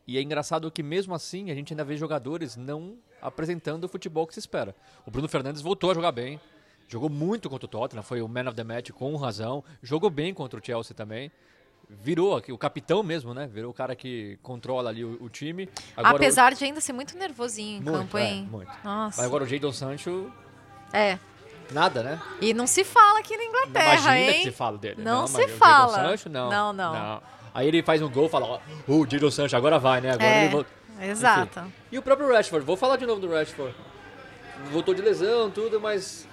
E 0.07 0.19
é 0.19 0.23
engraçado 0.23 0.71
que, 0.71 0.83
mesmo 0.83 1.15
assim, 1.15 1.51
a 1.51 1.55
gente 1.55 1.73
ainda 1.73 1.85
vê 1.85 1.97
jogadores 1.97 2.57
não 2.57 2.99
apresentando 3.21 3.85
o 3.85 3.89
futebol 3.89 4.27
que 4.27 4.35
se 4.35 4.41
espera. 4.41 4.75
O 5.07 5.11
Bruno 5.11 5.29
Fernandes 5.29 5.63
voltou 5.63 5.91
a 5.93 5.95
jogar 5.95 6.11
bem, 6.11 6.41
jogou 6.93 7.09
muito 7.09 7.49
contra 7.49 7.65
o 7.65 7.69
Tottenham, 7.69 8.03
foi 8.03 8.21
o 8.21 8.29
man 8.29 8.43
of 8.49 8.55
the 8.55 8.63
match 8.65 8.91
com 8.91 9.17
razão, 9.17 9.65
jogou 9.83 10.11
bem 10.11 10.35
contra 10.35 10.61
o 10.61 10.65
Chelsea 10.65 10.95
também. 10.95 11.31
Virou 11.89 12.37
aqui, 12.37 12.53
o 12.53 12.57
capitão 12.59 13.03
mesmo, 13.03 13.35
né? 13.35 13.47
Virou 13.53 13.71
o 13.71 13.75
cara 13.75 13.95
que 13.97 14.39
controla 14.43 14.89
ali 14.91 15.05
o, 15.05 15.19
o 15.23 15.29
time. 15.29 15.69
Agora 15.97 16.15
o- 16.15 16.17
Apesar 16.17 16.55
de 16.55 16.65
ainda 16.65 16.81
ser 16.81 16.93
muito 16.93 17.17
nervosinho 17.19 17.79
em 17.81 17.83
Muito, 17.83 17.99
campo, 17.99 18.19
é, 18.19 18.25
hein? 18.31 18.49
muito. 18.51 18.71
Nossa. 18.85 19.17
Mas 19.21 19.27
agora 19.27 19.45
o 19.45 19.47
Jadon 19.47 19.73
Sancho, 19.73 20.31
É. 20.93 21.19
nada, 21.71 22.03
né? 22.03 22.21
E 22.41 22.55
não 22.55 22.67
se 22.67 22.85
fala 22.85 23.19
aqui 23.19 23.37
na 23.37 23.45
Inglaterra, 23.45 23.93
Imagina 23.95 24.19
hein? 24.21 24.33
que 24.39 24.43
se 24.45 24.53
fala 24.53 24.79
dele. 24.79 25.03
Não 25.03 25.23
mas 25.23 25.31
se 25.33 25.37
o 25.39 25.41
Jadon 25.43 25.57
fala. 25.59 25.95
Sancho, 25.95 26.29
não. 26.31 26.49
Não, 26.51 26.73
não. 26.73 27.23
Aí 27.55 27.69
ele 27.69 27.83
faz 27.83 28.01
um 28.01 28.09
gol 28.11 28.27
e 28.27 28.29
fala, 28.31 28.47
ó, 28.47 28.61
o 28.89 29.07
Jadon 29.07 29.31
Sancho 29.31 29.57
agora 29.57 29.79
vai, 29.79 30.01
né? 30.01 30.13
Agora 30.13 30.25
É, 30.31 30.45
ele 30.45 30.53
volta. 30.53 30.71
exato. 31.03 31.61
Enfim. 31.61 31.73
E 31.91 31.99
o 31.99 32.03
próprio 32.03 32.33
Rashford, 32.33 32.65
vou 32.65 32.77
falar 32.77 32.97
de 32.97 33.05
novo 33.07 33.21
do 33.21 33.29
Rashford. 33.31 33.75
Voltou 34.71 34.95
de 34.95 35.03
lesão, 35.03 35.51
tudo, 35.51 35.79
mas 35.81 36.27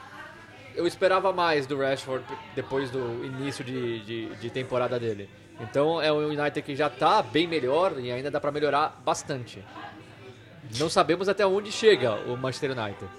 eu 0.75 0.87
esperava 0.87 1.31
mais 1.33 1.65
do 1.65 1.77
Rashford 1.77 2.25
depois 2.55 2.89
do 2.89 3.23
início 3.25 3.63
de, 3.63 3.99
de, 4.01 4.35
de 4.35 4.49
temporada 4.49 4.99
dele. 4.99 5.29
Então 5.59 6.01
é 6.01 6.11
um 6.11 6.27
United 6.27 6.61
que 6.61 6.75
já 6.75 6.89
tá 6.89 7.21
bem 7.21 7.47
melhor 7.47 7.99
e 7.99 8.11
ainda 8.11 8.31
dá 8.31 8.39
pra 8.39 8.51
melhorar 8.51 9.01
bastante. 9.03 9.63
Não 10.77 10.89
sabemos 10.89 11.27
até 11.27 11.45
onde 11.45 11.71
chega 11.71 12.15
o 12.27 12.37
Manchester 12.37 12.71
United. 12.71 13.09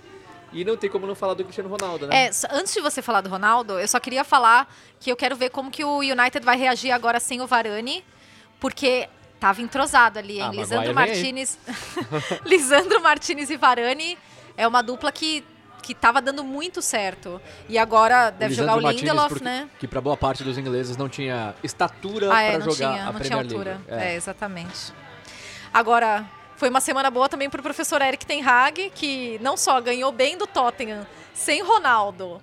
E 0.52 0.64
não 0.64 0.76
tem 0.76 0.90
como 0.90 1.06
não 1.06 1.14
falar 1.14 1.34
do 1.34 1.44
Cristiano 1.44 1.70
Ronaldo, 1.70 2.06
né? 2.06 2.26
É, 2.26 2.30
antes 2.50 2.74
de 2.74 2.80
você 2.80 3.00
falar 3.00 3.20
do 3.20 3.28
Ronaldo, 3.28 3.78
eu 3.78 3.86
só 3.86 4.00
queria 4.00 4.24
falar 4.24 4.72
que 4.98 5.10
eu 5.10 5.16
quero 5.16 5.36
ver 5.36 5.50
como 5.50 5.70
que 5.70 5.84
o 5.84 5.98
United 5.98 6.44
vai 6.44 6.56
reagir 6.56 6.90
agora 6.90 7.20
sem 7.20 7.40
o 7.40 7.46
Varane, 7.46 8.04
porque 8.58 9.08
tava 9.38 9.62
entrosado 9.62 10.18
ali, 10.18 10.40
hein? 10.40 10.48
Ah, 10.48 10.50
Lisandro. 10.50 10.94
Martinez. 10.94 11.58
Lisandro 12.44 13.00
Martinez 13.00 13.48
e 13.48 13.56
Varane 13.56 14.18
é 14.56 14.66
uma 14.66 14.82
dupla 14.82 15.12
que, 15.12 15.44
que 15.80 15.94
tava 15.94 16.20
dando 16.22 16.44
muito 16.44 16.80
certo. 16.82 17.40
E 17.68 17.78
agora 17.78 18.30
deve 18.30 18.54
jogar 18.54 18.76
o 18.76 18.80
Lindelof, 18.90 19.28
porque- 19.30 19.44
né? 19.44 19.68
Que 19.78 19.88
pra 19.88 20.00
boa 20.00 20.16
parte 20.16 20.44
dos 20.44 20.56
ingleses 20.58 20.96
não 20.96 21.08
tinha 21.08 21.54
estatura 21.62 22.32
Ah, 22.32 22.42
é, 22.42 22.52
para 22.52 22.60
jogar 22.60 22.74
tinha, 22.76 22.88
a 22.88 23.12
não 23.12 23.20
tinha 23.20 23.30
Premier 23.36 23.38
altura. 23.44 23.80
League. 23.88 24.04
É. 24.04 24.14
exatamente. 24.14 24.92
Agora, 25.72 26.24
foi 26.56 26.68
uma 26.68 26.80
semana 26.80 27.10
boa 27.10 27.28
também 27.28 27.48
pro 27.48 27.62
professor 27.62 28.02
Eric 28.02 28.26
Ten 28.26 28.42
Hag, 28.44 28.90
que 28.94 29.38
não 29.40 29.56
só 29.56 29.80
ganhou 29.80 30.12
bem 30.12 30.36
do 30.36 30.46
Tottenham 30.46 31.06
sem 31.32 31.62
Ronaldo, 31.62 32.40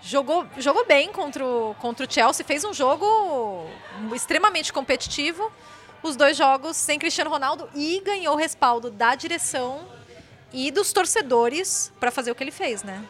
jogou, 0.00 0.46
jogou 0.56 0.86
bem 0.86 1.12
contra 1.12 1.44
o, 1.44 1.74
contra 1.78 2.06
o 2.06 2.10
Chelsea, 2.10 2.44
fez 2.46 2.64
um 2.64 2.72
jogo 2.72 3.68
extremamente 4.14 4.72
competitivo, 4.72 5.50
os 6.02 6.14
dois 6.16 6.36
jogos 6.36 6.76
sem 6.76 6.98
Cristiano 6.98 7.28
Ronaldo 7.28 7.68
e 7.74 8.00
ganhou 8.04 8.34
o 8.34 8.38
respaldo 8.38 8.90
da 8.90 9.14
direção 9.16 9.80
e 10.52 10.70
dos 10.70 10.92
torcedores 10.92 11.92
para 12.00 12.10
fazer 12.10 12.30
o 12.30 12.34
que 12.34 12.42
ele 12.44 12.50
fez, 12.50 12.82
né? 12.82 13.04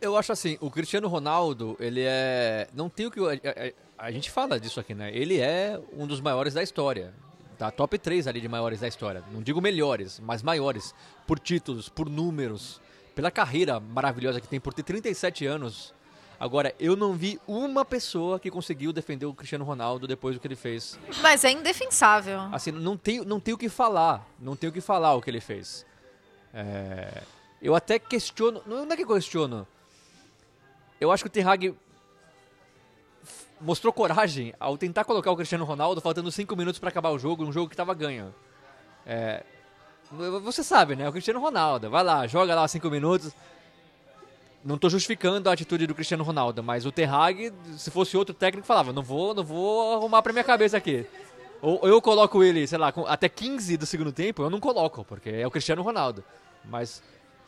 Eu 0.00 0.16
acho 0.16 0.32
assim, 0.32 0.56
o 0.60 0.70
Cristiano 0.70 1.08
Ronaldo, 1.08 1.76
ele 1.78 2.02
é. 2.02 2.68
Não 2.72 2.88
tem 2.88 3.06
o 3.06 3.10
que. 3.10 3.20
A, 3.20 3.32
a- 3.32 4.06
a 4.06 4.10
gente 4.10 4.30
fala 4.30 4.58
disso 4.58 4.80
aqui, 4.80 4.94
né? 4.94 5.10
Ele 5.14 5.38
é 5.38 5.78
um 5.92 6.06
dos 6.06 6.20
maiores 6.22 6.54
da 6.54 6.62
história. 6.62 7.12
Tá 7.58 7.70
top 7.70 7.98
3 7.98 8.26
ali 8.26 8.40
de 8.40 8.48
maiores 8.48 8.80
da 8.80 8.88
história. 8.88 9.22
Não 9.30 9.42
digo 9.42 9.60
melhores, 9.60 10.18
mas 10.20 10.42
maiores. 10.42 10.94
Por 11.26 11.38
títulos, 11.38 11.90
por 11.90 12.08
números, 12.08 12.80
pela 13.14 13.30
carreira 13.30 13.78
maravilhosa 13.78 14.40
que 14.40 14.48
tem, 14.48 14.58
por 14.58 14.72
ter 14.72 14.82
37 14.84 15.44
anos. 15.44 15.92
Agora, 16.38 16.74
eu 16.80 16.96
não 16.96 17.12
vi 17.12 17.38
uma 17.46 17.84
pessoa 17.84 18.40
que 18.40 18.50
conseguiu 18.50 18.94
defender 18.94 19.26
o 19.26 19.34
Cristiano 19.34 19.62
Ronaldo 19.66 20.06
depois 20.06 20.34
do 20.34 20.40
que 20.40 20.46
ele 20.46 20.56
fez. 20.56 20.98
Mas 21.20 21.44
é 21.44 21.50
indefensável. 21.50 22.40
Assim, 22.50 22.70
não 22.72 22.96
tem, 22.96 23.20
não 23.22 23.38
tem 23.38 23.52
o 23.52 23.58
que 23.58 23.68
falar. 23.68 24.26
Não 24.40 24.56
tem 24.56 24.70
o 24.70 24.72
que 24.72 24.80
falar 24.80 25.14
o 25.14 25.20
que 25.20 25.28
ele 25.28 25.42
fez. 25.42 25.84
É, 26.52 27.22
eu 27.60 27.74
até 27.74 27.98
questiono. 27.98 28.62
Não 28.66 28.82
é 28.90 28.96
que 28.96 29.06
questiono. 29.06 29.66
Eu 31.00 31.10
acho 31.10 31.24
que 31.24 31.28
o 31.28 31.30
Ten 31.30 31.44
Hag 31.44 31.74
mostrou 33.60 33.92
coragem 33.92 34.54
ao 34.58 34.76
tentar 34.78 35.04
colocar 35.04 35.30
o 35.30 35.36
Cristiano 35.36 35.64
Ronaldo 35.64 36.00
faltando 36.00 36.30
5 36.30 36.56
minutos 36.56 36.78
para 36.78 36.88
acabar 36.88 37.10
o 37.10 37.18
jogo, 37.18 37.44
um 37.44 37.52
jogo 37.52 37.68
que 37.68 37.74
estava 37.74 37.94
ganho. 37.94 38.34
É, 39.06 39.44
você 40.42 40.64
sabe, 40.64 40.96
né? 40.96 41.08
O 41.08 41.12
Cristiano 41.12 41.40
Ronaldo. 41.40 41.88
Vai 41.90 42.02
lá, 42.02 42.26
joga 42.26 42.54
lá 42.54 42.66
5 42.66 42.90
minutos. 42.90 43.32
Não 44.64 44.76
tô 44.76 44.90
justificando 44.90 45.48
a 45.48 45.52
atitude 45.52 45.86
do 45.86 45.94
Cristiano 45.94 46.22
Ronaldo, 46.22 46.62
mas 46.62 46.84
o 46.84 46.92
Ten 46.92 47.06
Hag, 47.06 47.52
se 47.78 47.90
fosse 47.90 48.16
outro 48.16 48.34
técnico, 48.34 48.66
falava: 48.66 48.92
não 48.92 49.02
vou, 49.02 49.34
não 49.34 49.42
vou 49.42 49.94
arrumar 49.94 50.20
pra 50.20 50.32
minha 50.32 50.44
cabeça 50.44 50.76
aqui. 50.76 51.06
Ou 51.62 51.86
eu 51.86 52.00
coloco 52.00 52.42
ele, 52.42 52.66
sei 52.66 52.78
lá, 52.78 52.92
até 53.06 53.28
15 53.28 53.76
do 53.76 53.86
segundo 53.86 54.12
tempo, 54.12 54.42
eu 54.42 54.50
não 54.50 54.60
coloco, 54.60 55.04
porque 55.04 55.28
é 55.28 55.46
o 55.46 55.50
Cristiano 55.50 55.82
Ronaldo. 55.82 56.24
Mas 56.64 57.02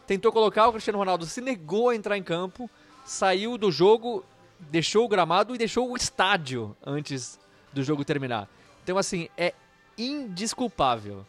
tentou 0.06 0.30
colocar 0.30 0.68
o 0.68 0.72
Cristiano 0.72 0.98
Ronaldo, 0.98 1.24
se 1.24 1.40
negou 1.40 1.88
a 1.88 1.96
entrar 1.96 2.18
em 2.18 2.22
campo, 2.22 2.68
saiu 3.04 3.56
do 3.56 3.70
jogo, 3.70 4.24
deixou 4.58 5.04
o 5.04 5.08
gramado 5.08 5.54
e 5.54 5.58
deixou 5.58 5.90
o 5.90 5.96
estádio 5.96 6.76
antes 6.84 7.38
do 7.72 7.82
jogo 7.82 8.04
terminar. 8.04 8.48
Então, 8.84 8.98
assim, 8.98 9.28
é 9.36 9.54
indisculpável. 9.96 11.24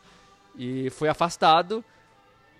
E 0.55 0.89
foi 0.89 1.07
afastado, 1.07 1.83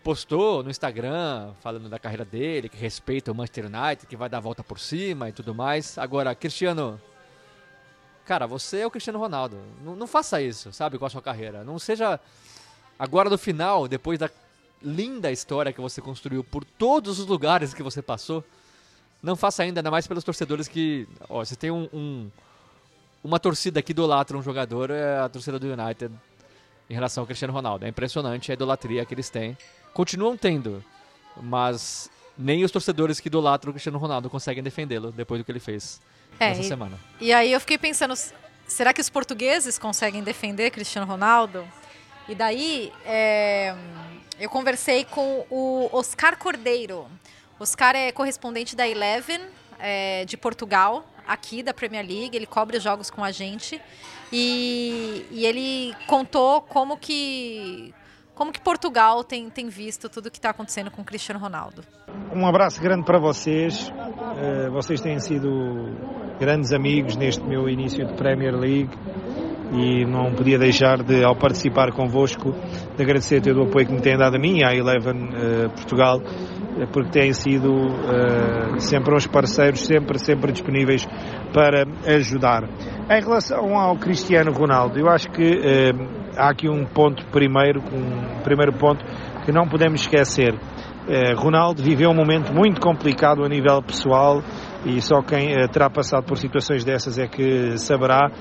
postou 0.04 0.64
no 0.64 0.70
Instagram 0.70 1.54
falando 1.62 1.90
da 1.90 2.00
carreira 2.00 2.26
dele, 2.26 2.70
que 2.70 2.78
respeita 2.78 3.32
o 3.32 3.36
Manchester 3.36 3.66
United, 3.66 4.08
que 4.08 4.16
vai 4.16 4.30
dar 4.30 4.38
a 4.38 4.42
volta 4.42 4.64
por 4.64 4.80
cima 4.80 5.30
e 5.30 5.32
tudo 5.32 5.54
mais. 5.54 5.98
Agora, 5.98 6.34
Cristiano, 6.34 7.00
cara, 8.26 8.46
você 8.48 8.80
é 8.80 8.88
o 8.88 8.92
Cristiano 8.92 9.20
Ronaldo. 9.20 9.58
Não, 9.84 9.96
não 9.96 10.08
faça 10.08 10.42
isso, 10.42 10.72
sabe, 10.74 10.98
com 10.98 11.06
a 11.06 11.10
sua 11.10 11.22
carreira. 11.22 11.64
Não 11.64 11.78
seja 11.80 12.20
agora 12.98 13.30
no 13.30 13.38
final, 13.38 13.88
depois 13.88 14.20
da 14.20 14.30
linda 14.82 15.32
história 15.32 15.72
que 15.72 15.80
você 15.82 16.02
construiu 16.02 16.44
por 16.44 16.64
todos 16.66 17.20
os 17.20 17.26
lugares 17.26 17.74
que 17.74 17.82
você 17.84 18.02
passou, 18.02 18.44
não 19.22 19.36
faça 19.36 19.64
ainda, 19.64 19.80
ainda 19.80 19.90
mais 19.92 20.06
pelos 20.06 20.24
torcedores 20.24 20.68
que, 20.68 21.08
ó, 21.30 21.44
você 21.44 21.56
tem 21.56 21.72
um, 21.72 21.88
um- 21.94 22.30
uma 23.24 23.40
torcida 23.40 23.82
que 23.82 23.92
idolatra 23.92 24.38
um 24.38 24.44
jogador, 24.44 24.90
é 24.92 25.20
a 25.20 25.30
torcida 25.30 25.58
do 25.58 25.68
United 25.68 26.14
em 26.90 26.94
relação 26.94 27.22
ao 27.24 27.26
Cristiano 27.28 27.54
Ronaldo. 27.54 27.86
É 27.86 27.88
impressionante 27.88 28.52
a 28.52 28.54
idolatria 28.54 29.06
que 29.06 29.14
eles 29.14 29.30
têm. 29.30 29.58
Continuam 29.94 30.36
tendo, 30.36 30.84
mas 31.42 32.10
nem 32.38 32.66
os 32.66 32.72
torcedores 32.72 33.22
que 33.22 33.28
idolatram 33.28 33.70
o 33.70 33.74
Cristiano 33.74 33.98
Ronaldo 33.98 34.30
conseguem 34.30 34.62
defendê-lo 34.62 35.12
depois 35.14 35.40
do 35.40 35.46
que 35.46 35.52
ele 35.52 35.60
fez 35.62 36.02
É, 36.40 36.50
nessa 36.50 36.62
e- 36.62 36.68
semana. 36.68 37.00
E 37.20 37.32
aí 37.34 37.52
eu 37.52 37.60
fiquei 37.60 37.78
pensando, 37.78 38.14
será 38.68 38.94
que 38.94 39.02
os 39.02 39.10
portugueses 39.10 39.78
conseguem 39.78 40.24
defender 40.24 40.72
Cristiano 40.72 41.08
Ronaldo? 41.08 41.68
E 42.28 42.36
daí 42.36 42.92
é, 43.06 43.76
eu 44.40 44.50
conversei 44.50 45.06
com 45.06 45.46
o 45.50 45.90
Oscar 45.92 46.38
Cordeiro. 46.38 47.08
Oscar 47.60 47.96
é 47.96 48.12
correspondente 48.12 48.76
da 48.76 48.88
Eleven 48.88 49.42
é, 49.80 50.26
de 50.26 50.36
Portugal, 50.38 51.06
aqui 51.28 51.62
da 51.62 51.74
Premier 51.74 52.06
League. 52.06 52.36
Ele 52.36 52.46
cobre 52.46 52.78
os 52.78 52.84
jogos 52.84 53.10
com 53.10 53.24
a 53.24 53.32
gente. 53.32 53.80
E, 54.32 55.26
e 55.32 55.46
ele 55.46 55.96
contou 56.08 56.62
como 56.62 56.98
que, 56.98 57.94
como 58.36 58.52
que 58.52 58.62
Portugal 58.62 59.24
tem, 59.24 59.50
tem 59.50 59.70
visto 59.70 60.10
tudo 60.10 60.32
que 60.32 60.38
está 60.38 60.50
acontecendo 60.50 60.90
com 60.90 61.02
o 61.02 61.06
Cristiano 61.06 61.40
Ronaldo. 61.40 61.84
Um 62.34 62.48
abraço 62.48 62.82
grande 62.82 63.06
para 63.06 63.20
vocês. 63.20 63.92
Eh, 64.38 64.70
vocês 64.70 65.00
têm 65.02 65.20
sido 65.20 65.50
grandes 66.40 66.74
amigos 66.74 67.16
neste 67.16 67.44
meu 67.44 67.70
início 67.70 68.06
de 68.06 68.14
Premier 68.16 68.56
League 68.56 68.92
e 69.72 70.06
não 70.06 70.34
podia 70.34 70.58
deixar 70.58 71.04
de, 71.04 71.24
ao 71.24 71.36
participar 71.36 71.92
convosco, 71.92 72.52
de 72.96 73.04
agradecer 73.04 73.42
todo 73.42 73.62
o 73.62 73.68
apoio 73.68 73.88
que 73.88 73.94
me 73.94 74.02
têm 74.02 74.18
dado 74.18 74.36
a 74.36 74.40
mim 74.40 74.60
e 74.60 74.66
à 74.66 74.74
Eleven 74.74 75.30
eh, 75.34 75.68
Portugal, 75.70 76.20
eh, 76.22 76.88
porque 76.92 77.12
têm 77.12 77.34
sido 77.34 77.72
sempre 78.80 79.16
uns 79.16 79.28
parceiros, 79.28 79.82
sempre, 79.86 80.18
sempre 80.18 80.52
disponíveis 80.52 81.06
para 81.54 81.86
ajudar. 82.16 82.64
Em 82.64 83.22
relação 83.22 83.78
ao 83.78 83.96
Cristiano 83.98 84.52
Ronaldo, 84.52 85.00
eu 85.00 85.08
acho 85.08 85.30
que 85.30 85.44
há 86.38 86.50
aqui 86.50 86.70
um 86.70 86.86
ponto 86.86 87.26
primeiro, 87.28 87.82
um 87.82 88.42
primeiro 88.44 88.74
ponto 88.74 89.04
que 89.46 89.52
não 89.52 89.68
podemos 89.68 90.02
esquecer. 90.02 90.58
Eh, 91.08 91.34
Ronaldo 91.34 91.84
viveu 91.84 92.10
um 92.10 92.14
momento 92.14 92.54
muito 92.54 92.80
complicado 92.80 93.44
a 93.44 93.50
nível 93.50 93.82
pessoal 93.82 94.42
e 94.86 95.02
só 95.02 95.22
quem 95.22 95.52
eh, 95.52 95.68
terá 95.68 95.90
passado 95.90 96.24
por 96.24 96.38
situações 96.38 96.86
dessas 96.86 97.20
é 97.20 97.28
que 97.28 97.78
saberá 97.78 98.32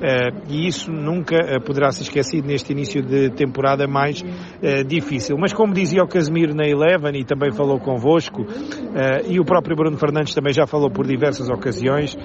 eh, 0.00 0.30
e 0.48 0.68
isso 0.68 0.92
nunca 0.92 1.36
poderá 1.66 1.90
ser 1.90 2.04
esquecido 2.04 2.46
neste 2.46 2.72
início 2.72 3.02
de 3.02 3.30
temporada 3.30 3.88
mais 3.88 4.22
difícil. 4.86 5.36
Mas 5.36 5.52
como 5.52 5.72
dizia 5.72 6.02
o 6.02 6.06
Casemiro 6.08 6.54
na 6.54 6.64
Eleven 6.64 7.18
e 7.18 7.24
também 7.24 7.50
falou 7.52 7.78
convosco 7.80 8.46
e 9.28 9.40
o 9.40 9.44
próprio 9.44 9.74
Bruno 9.76 9.96
Fernandes 9.96 10.34
também 10.34 10.52
já 10.52 10.66
falou 10.66 10.90
por 10.90 11.06
diversas 11.06 11.48
ocasiões, 11.48 12.16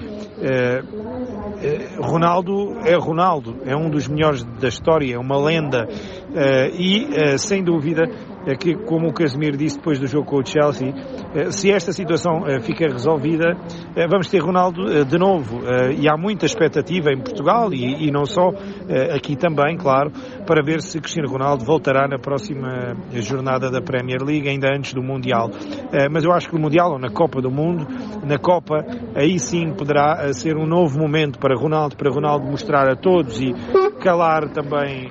Ronaldo 2.00 2.78
é 2.86 2.96
Ronaldo, 2.96 3.58
é 3.66 3.76
um 3.76 3.90
dos 3.90 4.08
melhores 4.08 4.44
da 4.44 4.68
história, 4.68 5.16
é 5.16 5.18
uma 5.18 5.38
lenda. 5.38 5.88
eh, 5.90 6.27
e 6.74 7.08
eh, 7.14 7.38
sem 7.38 7.64
dúvida 7.64 8.04
é 8.46 8.56
que, 8.56 8.76
como 8.86 9.10
o 9.10 9.14
Casemiro 9.14 9.58
disse 9.58 9.78
depois 9.78 10.00
do 10.00 10.08
jogo 10.08 10.26
com 10.26 10.38
o 10.38 10.46
Chelsea, 10.46 10.94
eh, 11.36 11.52
se 11.52 11.70
esta 11.72 11.92
situação 11.92 12.48
eh, 12.48 12.60
fica 12.62 12.86
resolvida, 12.88 13.58
eh, 13.96 14.08
vamos 14.08 14.28
ter 14.30 14.40
Ronaldo 14.40 14.90
eh, 14.90 15.04
de 15.04 15.18
novo. 15.18 15.62
Eh, 15.66 15.96
E 16.00 16.08
há 16.10 16.16
muita 16.18 16.46
expectativa 16.46 17.12
em 17.12 17.20
Portugal 17.22 17.74
e, 17.74 18.10
não 18.12 18.26
só, 18.26 18.52
eh, 18.88 19.16
aqui 19.16 19.36
também, 19.36 19.76
claro, 19.78 20.12
para 20.46 20.64
ver 20.64 20.82
se 20.82 21.00
Cristiano 21.00 21.30
Ronaldo 21.30 21.66
voltará 21.66 22.08
na 22.08 22.20
próxima 22.20 22.96
jornada 23.14 23.70
da 23.70 23.82
Premier 23.82 24.22
League, 24.22 24.48
ainda 24.48 24.68
antes 24.74 24.94
do 24.94 25.02
Mundial. 25.04 25.50
Eh, 25.92 26.08
Mas 26.10 26.24
eu 26.24 26.32
acho 26.32 26.50
que 26.50 26.56
o 26.56 26.60
Mundial, 26.60 26.92
ou 26.94 27.00
na 27.00 27.10
Copa 27.10 27.42
do 27.42 27.52
Mundo, 27.52 27.86
na 28.26 28.38
Copa, 28.38 28.86
aí 29.16 29.40
sim 29.40 29.74
poderá 29.74 30.20
eh, 30.22 30.34
ser 30.34 30.56
um 30.56 30.66
novo 30.66 30.98
momento 31.00 31.38
para 31.40 31.56
Ronaldo, 31.58 31.96
para 31.98 32.10
Ronaldo 32.10 32.46
mostrar 32.46 32.90
a 32.90 32.96
todos 32.96 33.42
e 33.42 33.52
calar 34.00 34.50
também. 34.54 35.10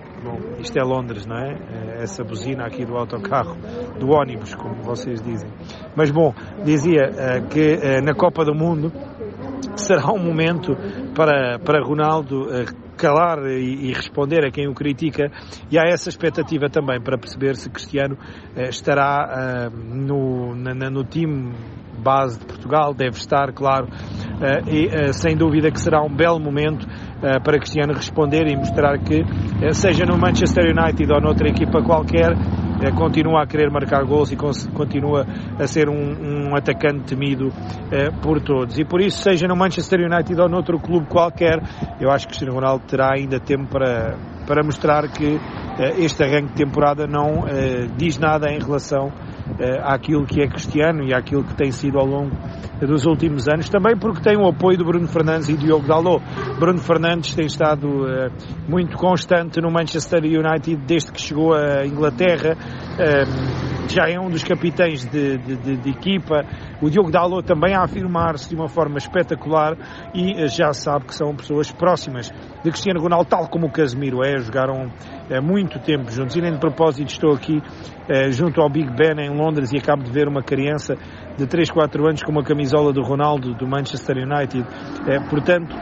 Isto 0.67 0.81
é 0.81 0.83
Londres, 0.83 1.25
não 1.25 1.39
é? 1.39 1.53
Eh, 1.53 2.03
Essa 2.03 2.25
buzina 2.25 2.67
aqui 2.67 2.85
do 2.85 2.97
autocarro, 2.97 3.57
do 4.01 4.11
ônibus, 4.11 4.53
como 4.57 4.83
vocês 4.83 5.23
dizem. 5.23 5.49
Mas 5.95 6.11
bom, 6.11 6.35
dizia 6.65 7.03
eh, 7.03 7.41
que 7.49 7.79
eh, 7.81 8.01
na 8.01 8.15
Copa 8.15 8.45
do 8.45 8.53
Mundo 8.53 8.93
será 9.77 10.13
um 10.13 10.19
momento 10.19 10.77
para, 11.15 11.61
para 11.61 11.85
Ronaldo 11.85 12.49
calar 12.97 13.39
e, 13.47 13.93
responder 13.93 14.45
a 14.45 14.51
quem 14.51 14.67
o 14.69 14.75
critica 14.75 15.31
e 15.71 15.79
há 15.79 15.83
essa 15.85 16.09
expectativa 16.09 16.69
também 16.69 17.01
para 17.01 17.19
perceber 17.19 17.55
se 17.55 17.69
Cristiano 17.71 18.17
estará 18.57 19.69
no, 19.71 20.55
no 20.55 21.05
time 21.05 21.53
base 22.01 22.39
de 22.39 22.45
Portugal, 22.45 22.95
deve 22.95 23.17
estar, 23.17 23.53
claro, 23.53 23.89
eh, 24.41 24.63
e 24.67 24.87
eh, 24.87 25.13
sem 25.13 25.37
dúvida 25.37 25.71
que 25.71 25.81
será 25.81 26.03
um 26.03 26.15
belo 26.15 26.39
momento 26.39 26.87
eh, 27.23 27.39
para 27.41 27.59
Cristiano 27.59 27.95
responder 27.95 28.47
e 28.47 28.57
mostrar 28.57 28.99
que, 28.99 29.25
seja 29.73 30.05
no 30.05 30.19
Manchester 30.19 30.65
United 30.77 31.11
ou 31.11 31.21
noutra 31.21 31.49
equipa 31.49 31.83
qualquer, 31.83 32.37
continua 32.95 33.43
a 33.43 33.47
querer 33.47 33.71
marcar 33.71 34.05
gols 34.05 34.31
e 34.31 34.37
continua 34.37 35.27
a 35.59 35.67
ser 35.67 35.89
um, 35.89 36.51
um 36.51 36.55
atacante 36.55 37.05
temido 37.05 37.51
por 38.21 38.39
todos. 38.43 38.79
E 38.79 38.85
por 38.85 39.01
isso, 39.01 39.23
seja 39.23 39.49
no 39.49 39.57
Manchester 39.57 40.01
United 40.01 40.39
ou 40.39 40.47
noutro 40.47 40.79
clube 40.79 41.07
qualquer, 41.07 41.59
eu 41.99 42.11
acho 42.11 42.27
que 42.27 42.35
Cristiano 42.35 42.55
Ronaldo 42.55 42.85
terá 42.87 43.15
ainda 43.15 43.41
tempo 43.41 43.67
para, 43.71 44.19
para 44.47 44.63
mostrar 44.63 45.09
que 45.09 45.41
eh, 45.79 45.95
este 46.05 46.23
arranque 46.23 46.53
de 46.53 46.65
temporada 46.65 47.07
não 47.07 47.47
diz 47.97 48.19
nada 48.19 48.51
em 48.51 48.59
relação 48.59 49.11
àquilo 49.83 50.27
que 50.27 50.43
é 50.43 50.49
Cristiano 50.49 51.05
e 51.05 51.15
àquilo 51.15 51.45
que 51.45 51.55
tem 51.55 51.71
sido 51.71 51.99
ao 51.99 52.07
longo 52.07 52.33
dos 52.81 53.07
últimos 53.07 53.49
anos, 53.49 53.69
também 53.69 53.97
porque 53.97 54.21
tem 54.21 54.37
o 54.37 54.47
apoio 54.47 54.77
do 54.77 54.85
Bruno 54.85 55.09
Fernandes 55.09 55.49
e 55.49 55.57
Diogo 55.57 55.87
Dalot. 55.87 56.23
Bruno 56.59 56.79
Fernandes 56.79 57.35
tem 57.35 57.47
estado 57.47 58.07
eh, 58.07 58.29
muito 58.69 58.97
constante 58.97 59.61
no 59.61 59.71
Manchester 59.71 60.23
United 60.23 60.77
desde 60.87 61.11
que 61.11 61.21
chegou 61.21 61.55
à 61.55 61.87
Inglaterra, 61.87 62.57
eh, 62.99 63.76
já 63.89 64.09
é 64.09 64.19
um 64.19 64.29
dos 64.29 64.43
capitães 64.45 65.05
de, 65.05 65.39
de- 65.39 65.57
de- 65.57 65.77
de 65.77 65.91
equipa, 65.91 66.45
o 66.83 66.91
Diogo 66.91 67.11
Dalot 67.11 67.47
também 67.47 67.75
a 67.75 67.83
afirmar-se 67.85 68.49
de 68.49 68.55
uma 68.55 68.69
forma 68.69 68.99
espetacular 68.99 69.77
e 70.15 70.33
eh, 70.43 70.49
já 70.49 70.73
sabe 70.73 71.07
que 71.07 71.15
são 71.15 71.35
pessoas 71.35 71.71
próximas 71.73 72.31
de 72.65 72.71
Cristiano 72.71 73.01
Ronaldo, 73.01 73.27
tal 73.29 73.49
como 73.49 73.67
o 73.67 73.71
Casemiro 73.71 74.23
é, 74.25 74.39
jogaram 74.39 74.91
eh, 75.31 75.41
muito 75.41 75.79
tempo 75.79 76.11
juntos. 76.11 76.37
E 76.37 76.41
nem 76.41 76.53
de 76.53 76.59
propósito 76.59 77.09
estou 77.11 77.33
aqui 77.33 77.63
eh, 78.09 78.31
junto 78.31 78.61
ao 78.61 78.69
Big 78.69 78.91
Ben 78.95 79.19
em 79.21 79.31
Londres 79.37 79.73
e 79.73 79.79
acabo 79.79 80.03
de 80.03 80.11
ver 80.11 80.29
uma 80.29 80.43
criança 80.43 80.97
de 81.37 81.47
3, 81.47 81.71
4 81.71 82.07
anos 82.07 82.23
com 82.23 82.33
uma 82.33 82.43
camisola 82.43 82.93
do 82.93 83.03
Ronaldo 83.03 83.55
do 83.55 83.67
Manchester 83.67 84.17
United. 84.17 84.67
Eh, 85.07 85.21
portanto, 85.29 85.75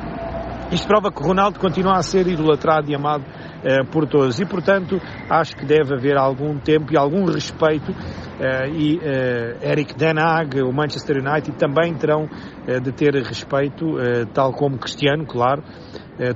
isto 0.72 0.86
prova 0.88 1.12
que 1.12 1.22
Ronaldo 1.22 1.58
continua 1.60 1.96
a 1.96 2.02
ser 2.02 2.26
idolatrado 2.26 2.90
e 2.90 2.94
amado 2.94 3.24
eh, 3.64 3.82
por 3.90 4.06
todos 4.06 4.38
e, 4.38 4.44
portanto, 4.44 5.00
acho 5.30 5.56
que 5.56 5.64
deve 5.64 5.94
haver 5.94 6.18
algum 6.18 6.58
tempo 6.58 6.92
e 6.92 6.98
algum 6.98 7.24
respeito 7.24 7.92
eh, 8.38 8.68
e 8.68 9.00
eh, 9.02 9.70
Eric 9.72 9.94
Ten 9.94 10.18
Hag, 10.18 10.60
o 10.60 10.70
Manchester 10.70 11.16
United 11.16 11.56
também 11.56 11.94
terão 11.94 12.28
de 12.82 12.92
ter 12.92 13.14
respeito, 13.14 13.84
tal 14.32 14.50
como 14.54 14.78
Cristiano, 14.78 15.26
claro. 15.26 15.62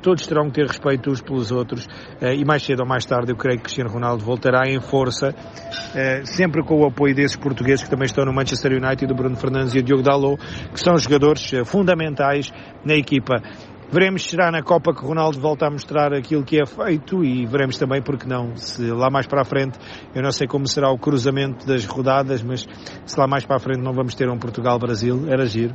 Todos 0.03 0.26
terão 0.26 0.49
que 0.49 0.53
ter 0.53 0.66
respeito 0.66 1.11
uns 1.11 1.22
pelos 1.22 1.51
outros 1.51 1.89
e 2.20 2.45
mais 2.45 2.62
cedo 2.62 2.81
ou 2.81 2.87
mais 2.87 3.07
tarde 3.07 3.33
eu 3.33 3.37
creio 3.37 3.57
que 3.57 3.64
Cristiano 3.64 3.89
Ronaldo 3.89 4.22
voltará 4.22 4.68
em 4.68 4.79
força, 4.79 5.35
sempre 6.24 6.62
com 6.62 6.83
o 6.83 6.87
apoio 6.87 7.14
desses 7.14 7.35
portugueses 7.35 7.83
que 7.83 7.89
também 7.89 8.05
estão 8.05 8.26
no 8.26 8.33
Manchester 8.35 8.72
United, 8.72 9.11
o 9.11 9.16
Bruno 9.16 9.37
Fernandes 9.37 9.74
e 9.74 9.79
o 9.79 9.83
Diogo 9.83 10.03
Dalot, 10.03 10.37
que 10.70 10.79
são 10.79 10.99
jogadores 10.99 11.51
fundamentais 11.64 12.53
na 12.85 12.95
equipa. 12.95 13.41
Veremos 13.91 14.22
se 14.22 14.30
será 14.30 14.51
na 14.51 14.62
Copa 14.62 14.95
que 14.95 15.01
Ronaldo 15.01 15.41
volta 15.41 15.66
a 15.66 15.70
mostrar 15.70 16.12
aquilo 16.12 16.45
que 16.45 16.61
é 16.61 16.66
feito 16.66 17.24
e 17.24 17.47
veremos 17.47 17.78
também, 17.78 18.03
porque 18.03 18.26
não, 18.26 18.55
se 18.55 18.82
lá 18.91 19.09
mais 19.11 19.26
para 19.26 19.41
a 19.41 19.45
frente, 19.45 19.78
eu 20.14 20.22
não 20.22 20.30
sei 20.30 20.47
como 20.47 20.68
será 20.68 20.91
o 20.91 20.99
cruzamento 20.99 21.66
das 21.66 21.86
rodadas, 21.86 22.43
mas 22.43 22.66
se 23.07 23.18
lá 23.18 23.26
mais 23.26 23.47
para 23.47 23.57
a 23.57 23.59
frente 23.59 23.80
não 23.80 23.95
vamos 23.95 24.14
ter 24.14 24.28
um 24.28 24.39
Portugal-Brasil, 24.39 25.24
era 25.30 25.47
giro. 25.47 25.74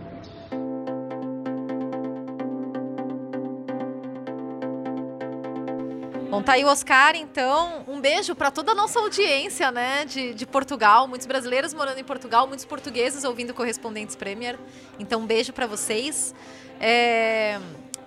Bom, 6.30 6.42
tá 6.42 6.54
aí 6.54 6.64
o 6.64 6.68
Oscar, 6.68 7.16
então. 7.16 7.84
Um 7.88 8.00
beijo 8.00 8.36
para 8.36 8.52
toda 8.52 8.74
a 8.74 8.76
nossa 8.76 9.00
audiência, 9.00 9.72
né, 9.72 10.06
de, 10.06 10.34
de 10.36 10.46
Portugal. 10.46 11.08
Muitos 11.08 11.26
brasileiros 11.28 11.74
morando 11.74 12.00
em 12.00 12.04
Portugal, 12.04 12.48
muitos 12.48 12.66
portugueses 12.66 13.24
ouvindo 13.24 13.54
Correspondentes 13.54 14.16
Premier. 14.16 14.58
Então, 15.00 15.22
um 15.22 15.26
beijo 15.28 15.54
para 15.54 15.68
vocês. 15.68 16.34
É, 16.80 17.60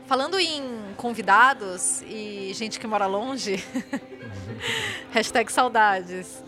falando 0.06 0.38
em 0.38 0.62
convidados 0.96 2.02
e 2.02 2.52
gente 2.54 2.78
que 2.78 2.86
mora 2.86 3.06
longe, 3.06 3.62
hashtag 5.12 5.50
saudades. 5.52 6.42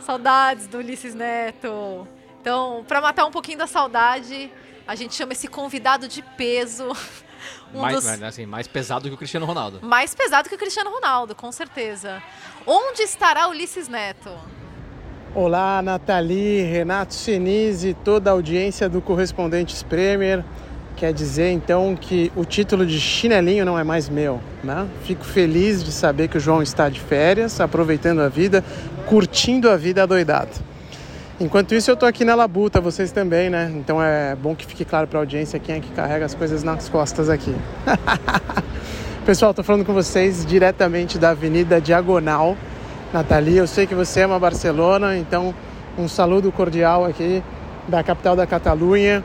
Saudades 0.00 0.66
do 0.66 0.78
Ulisses 0.78 1.14
Neto. 1.14 2.06
Então, 2.40 2.84
para 2.86 3.00
matar 3.00 3.24
um 3.26 3.30
pouquinho 3.30 3.58
da 3.58 3.66
saudade, 3.66 4.52
a 4.86 4.94
gente 4.94 5.14
chama 5.14 5.32
esse 5.32 5.48
convidado 5.48 6.08
de 6.08 6.22
peso. 6.22 6.88
Um 7.72 7.80
mais, 7.80 7.96
dos- 7.96 8.22
assim, 8.22 8.46
mais 8.46 8.66
pesado 8.66 9.08
que 9.08 9.14
o 9.14 9.18
Cristiano 9.18 9.44
Ronaldo. 9.46 9.80
mais 9.82 10.14
pesado 10.14 10.48
que 10.48 10.54
o 10.54 10.58
Cristiano 10.58 10.90
Ronaldo, 10.90 11.34
com 11.34 11.52
certeza. 11.52 12.20
Onde 12.66 13.02
estará 13.02 13.48
Ulisses 13.48 13.88
Neto? 13.88 14.30
Olá, 15.34 15.80
Nathalie, 15.82 16.62
Renato 16.62 17.12
Senise, 17.14 17.94
toda 18.04 18.30
a 18.30 18.32
audiência 18.32 18.88
do 18.88 19.00
Correspondentes 19.02 19.82
Premier. 19.82 20.44
Quer 20.96 21.12
dizer 21.12 21.50
então 21.50 21.94
que 21.94 22.32
o 22.34 22.42
título 22.42 22.86
de 22.86 22.98
chinelinho 22.98 23.66
não 23.66 23.78
é 23.78 23.84
mais 23.84 24.08
meu, 24.08 24.40
né? 24.64 24.86
Fico 25.04 25.26
feliz 25.26 25.84
de 25.84 25.92
saber 25.92 26.26
que 26.26 26.38
o 26.38 26.40
João 26.40 26.62
está 26.62 26.88
de 26.88 26.98
férias, 27.00 27.60
aproveitando 27.60 28.20
a 28.20 28.30
vida, 28.30 28.64
curtindo 29.04 29.68
a 29.68 29.76
vida 29.76 30.02
adoidado. 30.02 30.52
Enquanto 31.38 31.74
isso, 31.74 31.90
eu 31.90 31.94
estou 31.94 32.08
aqui 32.08 32.24
na 32.24 32.34
labuta, 32.34 32.80
vocês 32.80 33.12
também, 33.12 33.50
né? 33.50 33.70
Então 33.76 34.02
é 34.02 34.34
bom 34.34 34.54
que 34.54 34.64
fique 34.64 34.86
claro 34.86 35.06
para 35.06 35.18
a 35.18 35.20
audiência 35.20 35.58
quem 35.58 35.74
é 35.74 35.80
que 35.80 35.90
carrega 35.90 36.24
as 36.24 36.34
coisas 36.34 36.62
nas 36.62 36.88
costas 36.88 37.28
aqui. 37.28 37.54
Pessoal, 39.26 39.50
estou 39.50 39.62
falando 39.62 39.84
com 39.84 39.92
vocês 39.92 40.46
diretamente 40.46 41.18
da 41.18 41.30
Avenida 41.30 41.78
Diagonal. 41.78 42.56
Nathalie, 43.12 43.58
eu 43.58 43.66
sei 43.66 43.86
que 43.86 43.94
você 43.94 44.22
ama 44.22 44.38
Barcelona, 44.38 45.14
então 45.14 45.54
um 45.98 46.08
saludo 46.08 46.50
cordial 46.50 47.04
aqui 47.04 47.42
da 47.86 48.02
capital 48.02 48.34
da 48.34 48.46
Catalunha, 48.46 49.22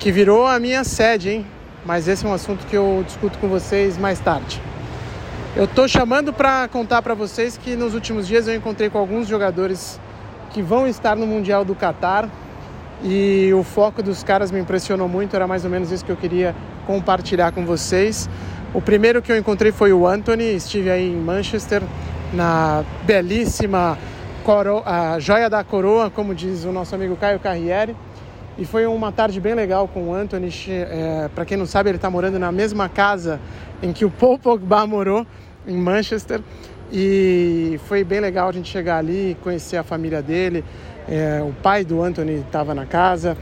que 0.00 0.10
virou 0.10 0.46
a 0.46 0.58
minha 0.58 0.82
sede, 0.82 1.28
hein? 1.28 1.46
Mas 1.84 2.08
esse 2.08 2.24
é 2.24 2.28
um 2.28 2.32
assunto 2.32 2.66
que 2.66 2.74
eu 2.74 3.04
discuto 3.06 3.38
com 3.38 3.48
vocês 3.48 3.98
mais 3.98 4.18
tarde. 4.18 4.60
Eu 5.54 5.64
estou 5.64 5.86
chamando 5.86 6.32
para 6.32 6.66
contar 6.68 7.02
para 7.02 7.12
vocês 7.12 7.58
que 7.58 7.76
nos 7.76 7.92
últimos 7.92 8.26
dias 8.26 8.48
eu 8.48 8.54
encontrei 8.54 8.88
com 8.88 8.96
alguns 8.96 9.28
jogadores 9.28 10.00
que 10.52 10.62
vão 10.62 10.88
estar 10.88 11.14
no 11.16 11.26
Mundial 11.26 11.66
do 11.66 11.74
Catar 11.74 12.30
e 13.04 13.52
o 13.52 13.62
foco 13.62 14.02
dos 14.02 14.24
caras 14.24 14.50
me 14.50 14.58
impressionou 14.58 15.06
muito, 15.06 15.36
era 15.36 15.46
mais 15.46 15.66
ou 15.66 15.70
menos 15.70 15.92
isso 15.92 16.04
que 16.04 16.10
eu 16.10 16.16
queria 16.16 16.56
compartilhar 16.86 17.52
com 17.52 17.66
vocês. 17.66 18.28
O 18.72 18.80
primeiro 18.80 19.20
que 19.20 19.30
eu 19.30 19.36
encontrei 19.36 19.70
foi 19.70 19.92
o 19.92 20.06
Anthony, 20.06 20.54
estive 20.54 20.90
aí 20.90 21.12
em 21.12 21.16
Manchester, 21.16 21.82
na 22.32 22.84
belíssima 23.04 23.98
coro 24.44 24.82
joia 25.18 25.50
da 25.50 25.62
coroa, 25.62 26.08
como 26.08 26.34
diz 26.34 26.64
o 26.64 26.72
nosso 26.72 26.94
amigo 26.94 27.16
Caio 27.16 27.38
Carriere. 27.38 27.94
E 28.58 28.64
foi 28.64 28.86
uma 28.86 29.10
tarde 29.10 29.40
bem 29.40 29.54
legal 29.54 29.88
com 29.88 30.08
o 30.08 30.14
Anthony. 30.14 30.50
É, 30.68 31.30
Para 31.34 31.44
quem 31.44 31.56
não 31.56 31.66
sabe, 31.66 31.90
ele 31.90 31.96
está 31.96 32.10
morando 32.10 32.38
na 32.38 32.52
mesma 32.52 32.88
casa 32.88 33.40
em 33.82 33.92
que 33.92 34.04
o 34.04 34.10
Paul 34.10 34.38
Pogba 34.38 34.84
morou, 34.88 35.26
em 35.66 35.76
Manchester. 35.76 36.40
E 36.92 37.78
foi 37.86 38.02
bem 38.02 38.20
legal 38.20 38.48
a 38.48 38.52
gente 38.52 38.68
chegar 38.68 38.98
ali, 38.98 39.36
conhecer 39.42 39.76
a 39.76 39.82
família 39.82 40.20
dele. 40.20 40.64
É, 41.08 41.40
o 41.42 41.52
pai 41.62 41.84
do 41.84 42.02
Anthony 42.02 42.40
estava 42.40 42.74
na 42.74 42.84
casa 42.84 43.36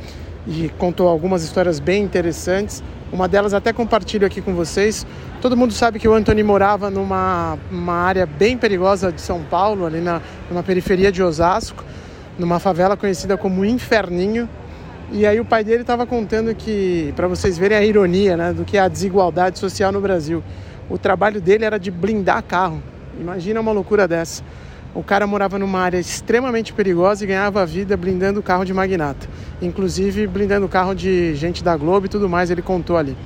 e 0.47 0.71
contou 0.79 1.09
algumas 1.09 1.43
histórias 1.43 1.81
bem 1.81 2.03
interessantes. 2.03 2.83
Uma 3.11 3.27
delas 3.27 3.55
até 3.55 3.73
compartilho 3.73 4.27
aqui 4.27 4.41
com 4.41 4.55
vocês. 4.55 5.07
Todo 5.41 5.57
mundo 5.57 5.73
sabe 5.73 5.99
que 5.99 6.07
o 6.07 6.13
Anthony 6.15 6.43
morava 6.43 6.91
numa 6.91 7.59
uma 7.71 7.95
área 7.95 8.27
bem 8.27 8.57
perigosa 8.57 9.11
de 9.11 9.21
São 9.21 9.43
Paulo, 9.43 9.87
ali 9.87 10.01
na, 10.01 10.21
numa 10.51 10.63
periferia 10.63 11.11
de 11.11 11.23
Osasco, 11.23 11.85
numa 12.39 12.59
favela 12.59 12.97
conhecida 12.97 13.37
como 13.37 13.65
Inferninho. 13.65 14.49
E 15.11 15.25
aí 15.25 15.41
o 15.41 15.45
pai 15.45 15.65
dele 15.65 15.81
estava 15.81 16.07
contando 16.07 16.55
que, 16.55 17.15
para 17.17 17.27
vocês 17.27 17.57
verem 17.57 17.79
a 17.79 17.83
ironia 17.83 18.37
né, 18.37 18.53
do 18.53 18.63
que 18.63 18.77
é 18.77 18.81
a 18.81 18.89
desigualdade 18.89 19.59
social 19.59 19.91
no 19.91 20.03
Brasil, 20.03 20.45
o 20.91 20.99
trabalho 20.99 21.41
dele 21.41 21.65
era 21.65 21.79
de 21.79 21.91
blindar 21.91 22.43
carro. 22.43 22.83
Imagina 23.19 23.59
uma 23.59 23.73
loucura 23.73 24.07
dessa. 24.07 24.43
O 24.95 25.03
cara 25.03 25.27
morava 25.27 25.59
numa 25.59 25.81
área 25.81 25.99
extremamente 25.99 26.75
perigosa 26.75 27.25
e 27.25 27.27
ganhava 27.27 27.63
a 27.63 27.65
vida 27.65 27.97
blindando 27.97 28.43
carro 28.43 28.67
de 28.67 28.75
magnata. 28.75 29.27
Inclusive 29.63 30.27
blindando 30.27 30.69
carro 30.69 30.95
de 30.95 31.35
gente 31.35 31.65
da 31.65 31.75
Globo 31.75 32.05
e 32.05 32.09
tudo 32.11 32.29
mais, 32.29 32.51
ele 32.51 32.61
contou 32.61 32.99
ali. 32.99 33.17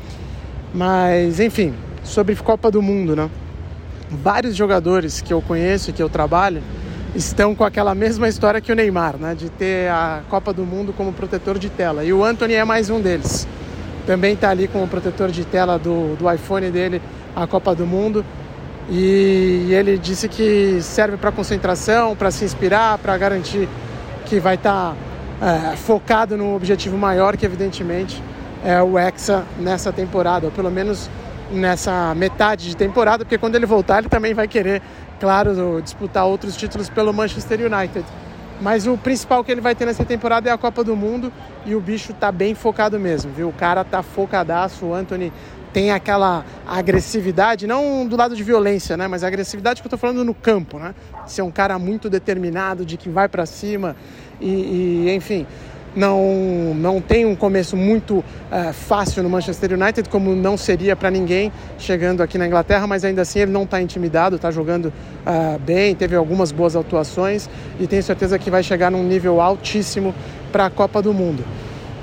Mas, 0.73 1.41
enfim, 1.41 1.75
sobre 2.05 2.37
Copa 2.37 2.71
do 2.71 2.81
Mundo, 2.81 3.17
né? 3.17 3.29
Vários 4.09 4.55
jogadores 4.55 5.21
que 5.21 5.33
eu 5.33 5.43
conheço 5.43 5.91
e 5.91 5.93
que 5.93 6.03
eu 6.03 6.09
trabalho 6.09 6.63
estão 7.15 7.55
com 7.55 7.65
aquela 7.65 7.95
mesma 7.95 8.29
história 8.29 8.61
que 8.61 8.73
o 8.73 8.75
Neymar, 8.75 9.17
né? 9.17 9.35
De 9.35 9.51
ter 9.51 9.91
a 9.91 10.23
Copa 10.29 10.53
do 10.53 10.65
Mundo 10.65 10.93
como 10.93 11.13
protetor 11.13 11.59
de 11.59 11.69
tela. 11.69 12.05
E 12.05 12.13
o 12.13 12.25
Anthony 12.25 12.55
é 12.55 12.65
mais 12.65 12.91
um 12.91 13.01
deles. 13.01 13.47
Também 14.07 14.35
está 14.35 14.51
ali 14.51 14.67
com 14.67 14.83
o 14.83 14.89
protetor 14.89 15.31
de 15.31 15.45
tela 15.45 15.79
do, 15.79 16.17
do 16.17 16.31
iPhone 16.31 16.71
dele, 16.71 17.01
a 17.37 17.47
Copa 17.47 17.75
do 17.75 17.87
Mundo. 17.87 18.25
E 18.91 19.69
ele 19.71 19.97
disse 19.97 20.29
que 20.29 20.79
serve 20.81 21.17
para 21.17 21.31
concentração, 21.31 22.17
para 22.17 22.31
se 22.31 22.45
inspirar, 22.45 22.99
para 22.99 23.17
garantir 23.17 23.69
que 24.25 24.41
vai 24.41 24.55
estar 24.55 24.95
tá, 25.41 25.73
é, 25.73 25.77
focado 25.77 26.37
no 26.37 26.55
objetivo 26.55 26.97
maior, 26.97 27.37
que 27.37 27.47
evidentemente 27.47 28.23
é 28.65 28.83
o 28.83 28.99
Hexa 28.99 29.45
nessa 29.59 29.93
temporada, 29.93 30.47
ou 30.47 30.53
pelo 30.53 30.71
menos 30.71 31.11
nessa 31.53 32.15
metade 32.15 32.69
de 32.69 32.77
temporada, 32.77 33.25
porque 33.25 33.37
quando 33.37 33.57
ele 33.57 33.67
voltar 33.67 33.99
ele 33.99 34.09
também 34.09 34.33
vai 34.33 34.49
querer, 34.49 34.81
claro, 35.23 35.81
disputar 35.81 36.27
outros 36.27 36.57
títulos 36.57 36.89
pelo 36.89 37.15
Manchester 37.15 37.61
United. 37.73 38.05
Mas 38.61 38.89
o 38.89 38.99
principal 38.99 39.45
que 39.45 39.53
ele 39.53 39.61
vai 39.61 39.73
ter 39.73 39.87
nessa 39.87 40.05
temporada 40.05 40.51
é 40.51 40.53
a 40.53 40.59
Copa 40.59 40.83
do 40.83 40.97
Mundo 40.97 41.33
e 41.65 41.77
o 41.77 41.81
bicho 41.81 42.13
tá 42.13 42.33
bem 42.33 42.57
focado 42.57 42.99
mesmo, 42.99 43.31
viu? 43.31 43.49
O 43.49 43.53
cara 43.53 43.85
tá 43.85 44.03
focadaço, 44.03 44.87
o 44.87 44.93
Anthony 44.93 45.33
tem 45.73 45.93
aquela 45.93 46.45
agressividade, 46.67 47.69
não 47.69 48.05
do 48.05 48.17
lado 48.17 48.35
de 48.35 48.43
violência, 48.43 48.97
né? 48.97 49.07
Mas 49.07 49.23
a 49.23 49.29
agressividade 49.29 49.81
que 49.81 49.87
eu 49.87 49.91
tô 49.91 49.97
falando 49.97 50.25
no 50.25 50.35
campo, 50.35 50.81
né? 50.81 50.93
Ser 51.25 51.43
um 51.43 51.53
cara 51.53 51.79
muito 51.79 52.11
determinado, 52.11 52.85
de 52.85 52.97
que 52.97 53.09
vai 53.09 53.29
para 53.29 53.47
cima 53.47 53.95
e, 54.41 55.07
e, 55.07 55.15
enfim, 55.15 55.47
não, 55.95 56.75
não 56.75 57.01
tem 57.01 57.27
um 57.27 57.35
começo 57.35 57.77
muito 57.77 58.19
uh, 58.19 58.73
fácil 58.73 59.23
no 59.23 59.31
Manchester 59.31 59.73
United, 59.73 60.09
como 60.09 60.35
não 60.35 60.57
seria 60.57 60.97
para 60.97 61.11
ninguém 61.11 61.53
chegando 61.79 62.23
aqui 62.23 62.39
na 62.39 62.47
Inglaterra, 62.47 62.87
mas 62.87 63.05
ainda 63.05 63.23
assim 63.23 63.41
ele 63.41 63.53
não 63.53 63.65
está 63.65 63.81
intimidado, 63.81 64.37
está 64.37 64.51
jogando 64.51 64.87
uh, 64.87 65.59
bem, 65.61 65.95
teve 65.95 66.17
algumas 66.17 66.51
boas 66.53 66.75
atuações 66.75 67.49
e 67.79 67.87
tenho 67.87 68.03
certeza 68.03 68.39
que 68.39 68.51
vai 68.51 68.63
chegar 68.63 68.91
num 68.91 69.03
nível 69.03 69.41
altíssimo 69.41 70.15
para 70.51 70.67
a 70.67 70.71
Copa 70.71 71.03
do 71.03 71.13
Mundo. 71.13 71.45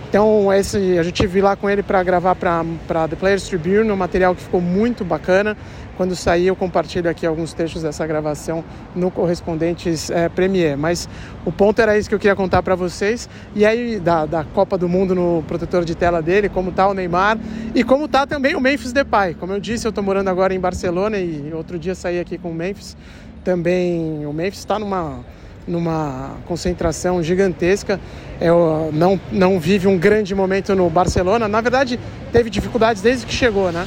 Então 0.10 0.52
esse, 0.52 0.98
a 0.98 1.04
gente 1.04 1.28
viu 1.28 1.44
lá 1.44 1.56
com 1.56 1.70
ele 1.70 1.84
para 1.84 2.02
gravar 2.02 2.34
para 2.34 3.08
The 3.08 3.16
Players 3.16 3.48
Tribune, 3.48 3.92
um 3.92 3.96
material 3.96 4.34
que 4.34 4.42
ficou 4.42 4.60
muito 4.60 5.06
bacana. 5.06 5.56
Quando 6.00 6.16
sair 6.16 6.48
eu 6.48 6.56
compartilho 6.56 7.10
aqui 7.10 7.26
alguns 7.26 7.52
trechos 7.52 7.84
dessa 7.84 8.08
gravação 8.08 8.64
no 8.96 9.12
Correspondentes 9.12 10.10
é, 10.10 10.30
Premier. 10.30 10.78
Mas 10.78 11.10
o 11.44 11.52
ponto 11.52 11.82
era 11.82 11.98
isso 11.98 12.08
que 12.08 12.16
eu 12.16 12.20
queria 12.20 12.38
contar 12.38 12.64
para 12.64 12.74
vocês. 12.74 13.28
E 13.54 13.66
aí 13.66 14.00
da, 14.00 14.26
da 14.26 14.46
Copa 14.46 14.78
do 14.78 14.88
Mundo 14.88 15.14
no 15.14 15.44
protetor 15.46 15.84
de 15.84 15.96
tela 15.96 16.22
dele, 16.22 16.48
como 16.48 16.72
tá 16.72 16.88
o 16.88 16.94
Neymar 16.94 17.38
e 17.76 17.84
como 17.84 18.08
tá 18.08 18.26
também 18.26 18.56
o 18.56 18.62
Memphis 18.62 18.94
Depay. 18.94 19.34
Como 19.34 19.52
eu 19.52 19.60
disse, 19.60 19.86
eu 19.86 19.90
estou 19.90 20.02
morando 20.02 20.30
agora 20.30 20.54
em 20.54 20.60
Barcelona 20.62 21.18
e 21.18 21.52
outro 21.54 21.78
dia 21.78 21.94
saí 21.94 22.18
aqui 22.18 22.38
com 22.38 22.52
o 22.52 22.56
Memphis. 22.56 22.96
Também 23.44 24.26
o 24.26 24.32
Memphis 24.32 24.60
está 24.60 24.80
numa 24.80 25.20
numa 25.68 26.38
concentração 26.48 27.22
gigantesca. 27.22 28.00
Eu 28.40 28.90
não, 28.94 29.20
não 29.34 29.60
vive 29.60 29.86
um 29.86 29.98
grande 29.98 30.34
momento 30.34 30.74
no 30.74 30.90
Barcelona. 30.90 31.50
Na 31.50 31.60
verdade, 31.60 32.00
teve 32.32 32.50
dificuldades 32.50 33.02
desde 33.02 33.26
que 33.26 33.34
chegou, 33.34 33.70
né? 33.70 33.86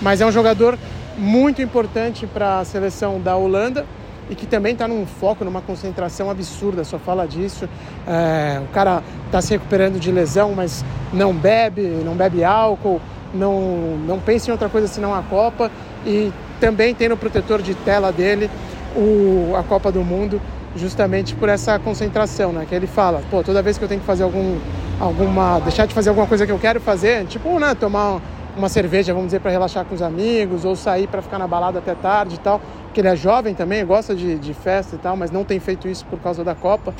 Mas 0.00 0.22
é 0.22 0.26
um 0.26 0.32
jogador 0.32 0.78
muito 1.20 1.60
importante 1.60 2.26
para 2.26 2.60
a 2.60 2.64
seleção 2.64 3.20
da 3.20 3.36
Holanda 3.36 3.86
e 4.30 4.34
que 4.34 4.46
também 4.46 4.72
está 4.72 4.88
num 4.88 5.04
foco, 5.04 5.44
numa 5.44 5.60
concentração 5.60 6.30
absurda, 6.30 6.84
só 6.84 6.98
fala 6.98 7.26
disso. 7.26 7.68
É, 8.06 8.60
o 8.62 8.72
cara 8.72 9.02
está 9.26 9.42
se 9.42 9.50
recuperando 9.50 9.98
de 9.98 10.10
lesão, 10.10 10.52
mas 10.54 10.84
não 11.12 11.34
bebe, 11.34 11.82
não 11.82 12.14
bebe 12.14 12.42
álcool, 12.42 13.00
não, 13.34 13.98
não 14.06 14.18
pensa 14.18 14.48
em 14.48 14.52
outra 14.52 14.68
coisa 14.68 14.86
senão 14.86 15.14
a 15.14 15.22
Copa 15.22 15.70
e 16.06 16.32
também 16.60 16.94
tem 16.94 17.08
no 17.08 17.16
protetor 17.16 17.60
de 17.60 17.74
tela 17.74 18.12
dele 18.12 18.48
o, 18.96 19.54
a 19.56 19.62
Copa 19.62 19.92
do 19.92 20.02
Mundo 20.02 20.40
justamente 20.76 21.34
por 21.34 21.48
essa 21.48 21.78
concentração, 21.78 22.52
né? 22.52 22.64
Que 22.68 22.74
ele 22.74 22.86
fala, 22.86 23.22
pô, 23.30 23.42
toda 23.42 23.60
vez 23.60 23.76
que 23.76 23.84
eu 23.84 23.88
tenho 23.88 24.00
que 24.00 24.06
fazer 24.06 24.22
algum, 24.22 24.58
alguma, 25.00 25.58
deixar 25.60 25.86
de 25.86 25.92
fazer 25.92 26.10
alguma 26.10 26.28
coisa 26.28 26.46
que 26.46 26.52
eu 26.52 26.58
quero 26.58 26.80
fazer, 26.80 27.26
tipo, 27.26 27.58
né, 27.58 27.74
tomar 27.74 28.20
uma 28.56 28.68
cerveja, 28.68 29.12
vamos 29.12 29.28
dizer, 29.28 29.40
para 29.40 29.50
relaxar 29.50 29.84
com 29.84 29.94
os 29.94 30.02
amigos, 30.02 30.64
ou 30.64 30.76
sair 30.76 31.06
para 31.06 31.22
ficar 31.22 31.38
na 31.38 31.46
balada 31.46 31.78
até 31.78 31.94
tarde 31.94 32.36
e 32.36 32.38
tal, 32.38 32.60
porque 32.84 33.00
ele 33.00 33.08
é 33.08 33.16
jovem 33.16 33.54
também, 33.54 33.84
gosta 33.84 34.14
de, 34.14 34.38
de 34.38 34.54
festa 34.54 34.96
e 34.96 34.98
tal, 34.98 35.16
mas 35.16 35.30
não 35.30 35.44
tem 35.44 35.60
feito 35.60 35.88
isso 35.88 36.04
por 36.06 36.18
causa 36.20 36.42
da 36.42 36.54
Copa. 36.54 36.94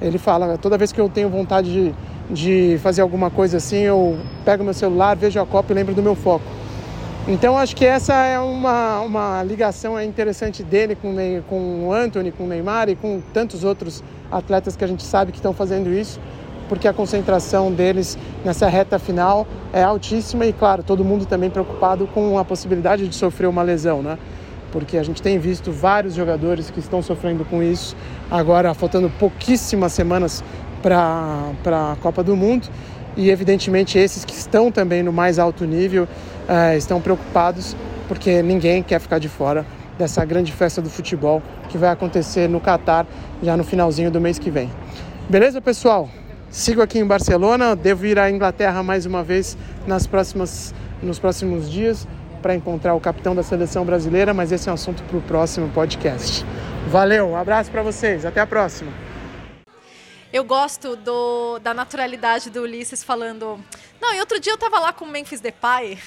Ele 0.00 0.18
fala, 0.18 0.58
toda 0.58 0.76
vez 0.76 0.92
que 0.92 1.00
eu 1.00 1.08
tenho 1.08 1.28
vontade 1.28 1.72
de, 1.72 1.94
de 2.30 2.78
fazer 2.78 3.02
alguma 3.02 3.30
coisa 3.30 3.58
assim, 3.58 3.78
eu 3.82 4.18
pego 4.44 4.64
meu 4.64 4.74
celular, 4.74 5.16
vejo 5.16 5.40
a 5.40 5.46
Copa 5.46 5.72
e 5.72 5.74
lembro 5.74 5.94
do 5.94 6.02
meu 6.02 6.14
foco. 6.14 6.44
Então 7.26 7.56
acho 7.56 7.76
que 7.76 7.84
essa 7.84 8.14
é 8.14 8.36
uma, 8.40 9.00
uma 9.00 9.42
ligação 9.44 10.00
interessante 10.00 10.64
dele 10.64 10.96
com, 10.96 11.14
com 11.48 11.86
o 11.86 11.92
Anthony, 11.92 12.32
com 12.32 12.44
o 12.44 12.48
Neymar 12.48 12.88
e 12.88 12.96
com 12.96 13.22
tantos 13.32 13.62
outros 13.62 14.02
atletas 14.30 14.74
que 14.74 14.82
a 14.82 14.88
gente 14.88 15.04
sabe 15.04 15.30
que 15.30 15.38
estão 15.38 15.52
fazendo 15.52 15.92
isso, 15.92 16.18
porque 16.68 16.88
a 16.88 16.92
concentração 16.92 17.72
deles 17.72 18.18
nessa 18.44 18.68
reta 18.68 18.98
final 18.98 19.46
é 19.72 19.82
altíssima 19.82 20.46
e, 20.46 20.52
claro, 20.52 20.82
todo 20.82 21.04
mundo 21.04 21.26
também 21.26 21.50
preocupado 21.50 22.06
com 22.06 22.38
a 22.38 22.44
possibilidade 22.44 23.08
de 23.08 23.14
sofrer 23.14 23.46
uma 23.46 23.62
lesão, 23.62 24.02
né? 24.02 24.18
Porque 24.70 24.96
a 24.96 25.02
gente 25.02 25.20
tem 25.20 25.38
visto 25.38 25.70
vários 25.70 26.14
jogadores 26.14 26.70
que 26.70 26.80
estão 26.80 27.02
sofrendo 27.02 27.44
com 27.44 27.62
isso, 27.62 27.94
agora 28.30 28.72
faltando 28.74 29.10
pouquíssimas 29.10 29.92
semanas 29.92 30.42
para 30.82 31.52
a 31.66 31.96
Copa 32.00 32.22
do 32.22 32.34
Mundo 32.34 32.68
e, 33.16 33.30
evidentemente, 33.30 33.98
esses 33.98 34.24
que 34.24 34.34
estão 34.34 34.72
também 34.72 35.02
no 35.02 35.12
mais 35.12 35.38
alto 35.38 35.64
nível 35.64 36.08
é, 36.48 36.76
estão 36.76 37.00
preocupados 37.00 37.76
porque 38.08 38.42
ninguém 38.42 38.82
quer 38.82 39.00
ficar 39.00 39.18
de 39.18 39.28
fora 39.28 39.64
dessa 39.98 40.24
grande 40.24 40.52
festa 40.52 40.82
do 40.82 40.90
futebol 40.90 41.42
que 41.68 41.78
vai 41.78 41.90
acontecer 41.90 42.48
no 42.48 42.60
Catar 42.60 43.06
já 43.42 43.56
no 43.56 43.64
finalzinho 43.64 44.10
do 44.10 44.20
mês 44.20 44.38
que 44.38 44.50
vem. 44.50 44.70
Beleza, 45.28 45.60
pessoal? 45.60 46.08
Sigo 46.52 46.82
aqui 46.82 46.98
em 46.98 47.06
Barcelona, 47.06 47.74
devo 47.74 48.04
ir 48.04 48.18
à 48.18 48.30
Inglaterra 48.30 48.82
mais 48.82 49.06
uma 49.06 49.24
vez 49.24 49.56
nas 49.86 50.06
próximas, 50.06 50.74
nos 51.02 51.18
próximos 51.18 51.70
dias 51.70 52.06
para 52.42 52.54
encontrar 52.54 52.94
o 52.94 53.00
capitão 53.00 53.34
da 53.34 53.42
seleção 53.42 53.86
brasileira, 53.86 54.34
mas 54.34 54.52
esse 54.52 54.68
é 54.68 54.72
um 54.72 54.74
assunto 54.74 55.02
para 55.04 55.16
o 55.16 55.22
próximo 55.22 55.70
podcast. 55.70 56.44
Valeu, 56.88 57.28
um 57.28 57.36
abraço 57.36 57.70
para 57.70 57.82
vocês, 57.82 58.26
até 58.26 58.38
a 58.38 58.46
próxima. 58.46 58.92
Eu 60.30 60.44
gosto 60.44 60.94
do, 60.94 61.58
da 61.60 61.72
naturalidade 61.72 62.50
do 62.50 62.60
Ulisses 62.60 63.02
falando. 63.02 63.58
Não, 63.98 64.12
e 64.12 64.20
outro 64.20 64.38
dia 64.38 64.52
eu 64.52 64.58
tava 64.58 64.78
lá 64.78 64.92
com 64.92 65.06
o 65.06 65.08
Memphis 65.08 65.40
Depay 65.40 65.98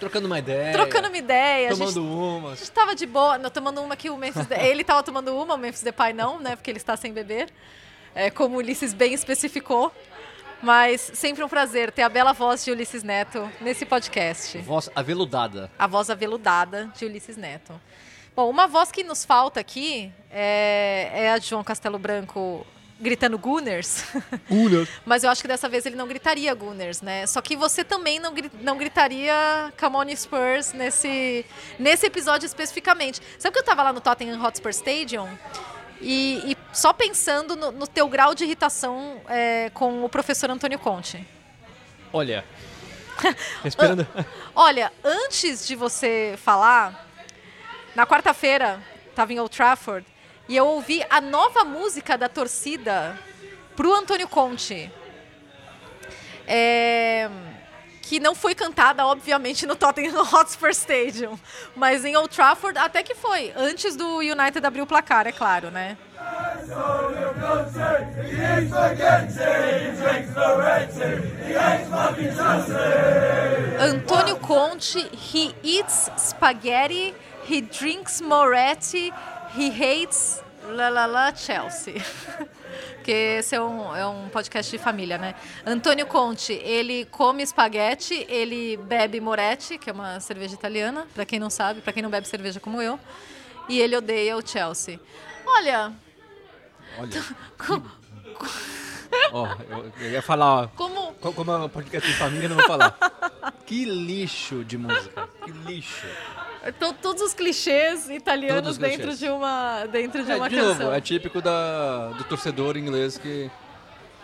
Trocando 0.00 0.26
uma 0.26 0.38
ideia. 0.40 0.72
Trocando 0.72 1.08
uma 1.08 1.18
ideia. 1.18 1.70
Tomando 1.70 1.88
a 1.88 1.92
gente, 1.92 1.98
uma. 2.00 2.52
A 2.52 2.54
gente 2.54 2.70
tava 2.70 2.94
de 2.94 3.06
boa. 3.06 3.38
Não, 3.38 3.50
tomando 3.50 3.80
uma 3.80 3.96
que 3.96 4.10
o 4.10 4.16
Memphis. 4.16 4.46
Ele 4.50 4.84
tava 4.84 5.02
tomando 5.02 5.34
uma, 5.36 5.54
o 5.54 5.58
Memphis 5.58 5.82
Depay 5.82 6.12
não, 6.12 6.38
né? 6.38 6.54
Porque 6.54 6.70
ele 6.70 6.78
está 6.78 6.96
sem 6.96 7.12
beber. 7.12 7.48
É, 8.18 8.30
como 8.32 8.56
o 8.56 8.58
Ulisses 8.58 8.92
bem 8.92 9.14
especificou. 9.14 9.92
Mas 10.60 11.12
sempre 11.14 11.44
um 11.44 11.48
prazer 11.48 11.92
ter 11.92 12.02
a 12.02 12.08
bela 12.08 12.32
voz 12.32 12.64
de 12.64 12.72
Ulisses 12.72 13.04
Neto 13.04 13.48
nesse 13.60 13.86
podcast. 13.86 14.58
Voz 14.58 14.90
aveludada. 14.92 15.70
A 15.78 15.86
voz 15.86 16.10
aveludada 16.10 16.90
de 16.98 17.04
Ulisses 17.04 17.36
Neto. 17.36 17.80
Bom, 18.34 18.50
uma 18.50 18.66
voz 18.66 18.90
que 18.90 19.04
nos 19.04 19.24
falta 19.24 19.60
aqui 19.60 20.12
é, 20.32 21.10
é 21.12 21.32
a 21.32 21.38
de 21.38 21.46
João 21.46 21.62
Castelo 21.62 21.96
Branco 21.96 22.66
gritando 22.98 23.38
Gunners. 23.38 24.04
Gunners. 24.50 24.88
Mas 25.06 25.22
eu 25.22 25.30
acho 25.30 25.40
que 25.40 25.46
dessa 25.46 25.68
vez 25.68 25.86
ele 25.86 25.94
não 25.94 26.08
gritaria 26.08 26.52
Gunners, 26.52 27.00
né? 27.00 27.24
Só 27.24 27.40
que 27.40 27.54
você 27.54 27.84
também 27.84 28.18
não, 28.18 28.34
não 28.60 28.76
gritaria 28.76 29.72
Come 29.78 29.96
on 29.96 30.16
Spurs 30.16 30.72
nesse, 30.72 31.46
nesse 31.78 32.06
episódio 32.06 32.46
especificamente. 32.46 33.20
Sabe 33.38 33.52
que 33.52 33.60
eu 33.60 33.64
tava 33.64 33.84
lá 33.84 33.92
no 33.92 34.00
Tottenham 34.00 34.44
Hotspur 34.44 34.70
Stadium 34.70 35.28
e, 36.00 36.52
e 36.52 36.56
só 36.72 36.92
pensando 36.92 37.56
no, 37.56 37.72
no, 37.72 37.86
teu 37.86 38.08
grau 38.08 38.34
de 38.34 38.44
irritação 38.44 39.20
é, 39.28 39.70
com 39.74 40.04
o 40.04 40.08
professor 40.08 40.50
Antônio 40.50 40.78
Conte. 40.78 41.26
Olha. 42.12 42.44
Esperando. 43.64 44.06
Olha, 44.54 44.92
antes 45.02 45.66
de 45.66 45.74
você 45.74 46.34
falar, 46.36 47.06
na 47.94 48.06
quarta-feira, 48.06 48.80
tava 49.14 49.32
em 49.32 49.40
Old 49.40 49.54
Trafford, 49.54 50.06
e 50.48 50.56
eu 50.56 50.66
ouvi 50.66 51.04
a 51.10 51.20
nova 51.20 51.64
música 51.64 52.16
da 52.16 52.28
torcida 52.28 53.18
pro 53.76 53.92
Antônio 53.94 54.28
Conte. 54.28 54.90
É, 56.46 57.28
que 58.08 58.18
não 58.18 58.34
foi 58.34 58.54
cantada, 58.54 59.04
obviamente, 59.04 59.66
no 59.66 59.76
Tottenham 59.76 60.22
Hotspur 60.32 60.70
Stadium, 60.70 61.38
mas 61.76 62.06
em 62.06 62.16
Old 62.16 62.34
Trafford 62.34 62.78
até 62.78 63.02
que 63.02 63.14
foi, 63.14 63.52
antes 63.54 63.94
do 63.94 64.20
United 64.20 64.66
abrir 64.66 64.80
o 64.80 64.86
placar, 64.86 65.26
é 65.26 65.32
claro, 65.32 65.70
né? 65.70 65.98
Antônio 73.78 74.36
Conte, 74.36 74.98
he 75.12 75.54
eats 75.62 76.10
spaghetti, 76.16 77.14
he 77.46 77.60
drinks 77.60 78.22
Moretti, 78.22 79.12
He 79.54 79.70
hates 79.70 80.42
la 80.68 80.88
la 80.88 81.06
la 81.06 81.34
Chelsea. 81.34 81.94
Porque 82.94 83.10
esse 83.10 83.54
é 83.54 83.60
um, 83.60 83.96
é 83.96 84.06
um 84.06 84.28
podcast 84.28 84.70
de 84.70 84.82
família, 84.82 85.16
né? 85.16 85.34
Antônio 85.64 86.06
Conte, 86.06 86.52
ele 86.52 87.06
come 87.06 87.42
espaguete, 87.42 88.26
ele 88.28 88.76
bebe 88.76 89.20
Moretti, 89.20 89.78
que 89.78 89.88
é 89.88 89.92
uma 89.92 90.20
cerveja 90.20 90.54
italiana, 90.54 91.06
para 91.14 91.24
quem 91.24 91.38
não 91.38 91.48
sabe, 91.48 91.80
para 91.80 91.92
quem 91.92 92.02
não 92.02 92.10
bebe 92.10 92.28
cerveja 92.28 92.60
como 92.60 92.82
eu. 92.82 93.00
E 93.68 93.80
ele 93.80 93.96
odeia 93.96 94.36
o 94.36 94.46
Chelsea. 94.46 95.00
Olha. 95.46 95.92
Olha. 96.98 97.24
Ó, 99.32 99.44
oh, 99.44 99.62
eu, 99.72 99.92
eu, 100.00 100.10
ia 100.10 100.22
falar, 100.22 100.64
ó, 100.64 100.66
como, 100.68 101.12
como 101.14 101.50
é 101.50 101.58
um 101.58 101.68
podcast 101.68 102.06
de 102.06 102.16
família, 102.16 102.48
não 102.48 102.56
vou 102.56 102.66
falar. 102.66 102.96
que 103.66 103.84
lixo 103.84 104.64
de 104.64 104.76
música, 104.76 105.28
que 105.44 105.50
lixo. 105.50 106.06
Então, 106.68 106.92
todos 106.92 107.22
os 107.22 107.34
clichês 107.34 108.08
italianos 108.10 108.72
os 108.72 108.78
dentro 108.78 109.08
clichês. 109.08 109.18
de 109.18 109.28
uma, 109.28 109.86
dentro 109.86 110.24
de 110.24 110.30
é, 110.30 110.36
uma 110.36 110.48
de 110.48 110.56
canção. 110.56 110.86
Novo, 110.86 110.92
é 110.92 111.00
típico 111.00 111.40
da, 111.40 112.08
do 112.10 112.24
torcedor 112.24 112.76
inglês 112.76 113.16
que 113.18 113.50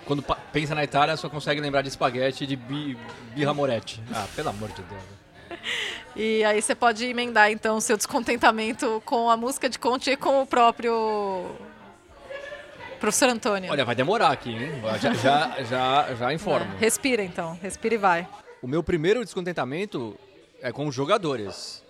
quando 0.05 0.23
pensa 0.53 0.75
na 0.75 0.85
Itália 0.85 1.17
só 1.17 1.29
consegue 1.29 1.61
lembrar 1.61 1.83
de 1.83 1.89
espaguete 1.89 2.45
e 2.45 2.47
de 2.47 2.57
bi, 2.57 2.97
birra 3.35 3.55
moretti. 3.55 4.03
Ah, 4.13 4.27
pelo 4.37 4.51
amor 4.51 4.71
de 4.71 4.83
Deus. 4.83 5.03
E 6.17 6.45
aí 6.45 6.63
você 6.63 6.77
pode 6.77 7.05
emendar 7.05 7.51
então 7.51 7.81
seu 7.81 7.97
descontentamento 7.97 9.03
com 9.05 9.29
a 9.29 9.37
música 9.37 9.69
de 9.69 9.81
Conte 9.81 10.11
e 10.11 10.17
com 10.17 10.43
o 10.43 10.47
próprio 10.47 11.51
professor 13.01 13.29
Antônio. 13.31 13.69
Olha, 13.69 13.85
vai 13.85 13.97
demorar 13.97 14.31
aqui, 14.31 14.51
hein? 14.51 14.81
Já, 15.01 15.13
já, 15.13 15.63
já, 15.65 16.15
já 16.15 16.33
informo. 16.33 16.73
É, 16.77 16.79
respira 16.79 17.21
então, 17.21 17.59
respira 17.61 17.97
e 17.97 17.99
vai. 17.99 18.29
O 18.63 18.69
meu 18.69 18.81
primeiro 18.81 19.25
descontentamento 19.25 20.17
é 20.63 20.71
com 20.71 20.87
os 20.87 20.95
jogadores. 20.95 21.84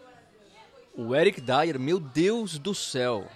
O 0.97 1.15
Eric 1.15 1.41
Dyer, 1.41 1.79
meu 1.79 1.99
Deus 1.99 2.59
do 2.59 2.75
céu. 2.75 3.27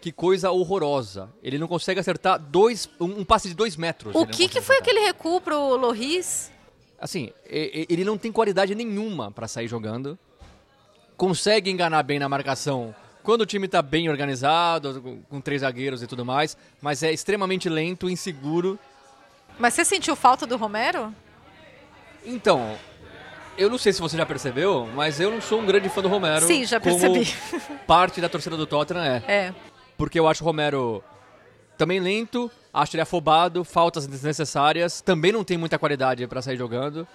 Que 0.00 0.10
coisa 0.10 0.50
horrorosa. 0.50 1.30
Ele 1.42 1.58
não 1.58 1.68
consegue 1.68 2.00
acertar 2.00 2.38
dois, 2.38 2.88
um, 2.98 3.20
um 3.20 3.24
passe 3.24 3.48
de 3.48 3.54
dois 3.54 3.76
metros. 3.76 4.14
O 4.14 4.26
que, 4.26 4.48
que 4.48 4.60
foi 4.60 4.76
acertar. 4.76 4.94
aquele 4.94 5.06
recuo 5.06 5.40
pro 5.40 5.76
Loris? 5.76 6.50
Assim, 6.98 7.32
ele 7.46 8.04
não 8.04 8.16
tem 8.16 8.32
qualidade 8.32 8.74
nenhuma 8.74 9.30
pra 9.30 9.46
sair 9.46 9.68
jogando. 9.68 10.18
Consegue 11.16 11.70
enganar 11.70 12.02
bem 12.02 12.18
na 12.18 12.28
marcação 12.28 12.94
quando 13.22 13.42
o 13.42 13.46
time 13.46 13.68
tá 13.68 13.80
bem 13.80 14.08
organizado, 14.08 15.20
com 15.28 15.40
três 15.40 15.60
zagueiros 15.60 16.02
e 16.02 16.06
tudo 16.06 16.24
mais, 16.24 16.56
mas 16.80 17.02
é 17.02 17.12
extremamente 17.12 17.68
lento, 17.68 18.10
inseguro. 18.10 18.78
Mas 19.58 19.74
você 19.74 19.84
sentiu 19.84 20.16
falta 20.16 20.46
do 20.46 20.56
Romero? 20.56 21.14
Então, 22.24 22.76
eu 23.58 23.68
não 23.70 23.78
sei 23.78 23.92
se 23.92 24.00
você 24.00 24.16
já 24.16 24.24
percebeu, 24.26 24.88
mas 24.94 25.20
eu 25.20 25.30
não 25.30 25.40
sou 25.40 25.60
um 25.60 25.66
grande 25.66 25.88
fã 25.88 26.00
do 26.02 26.08
Romero. 26.08 26.46
Sim, 26.46 26.64
já 26.64 26.80
percebi. 26.80 27.26
parte 27.86 28.20
da 28.20 28.28
torcida 28.28 28.56
do 28.56 28.66
Tottenham 28.66 29.04
é. 29.04 29.22
É. 29.26 29.54
Porque 29.96 30.18
eu 30.18 30.26
acho 30.28 30.42
o 30.42 30.46
Romero 30.46 31.02
também 31.76 32.00
lento, 32.00 32.50
acho 32.72 32.94
ele 32.96 33.02
afobado, 33.02 33.64
faltas 33.64 34.06
desnecessárias, 34.06 35.00
também 35.00 35.32
não 35.32 35.44
tem 35.44 35.56
muita 35.58 35.78
qualidade 35.78 36.26
pra 36.26 36.40
sair 36.42 36.56
jogando. 36.56 37.06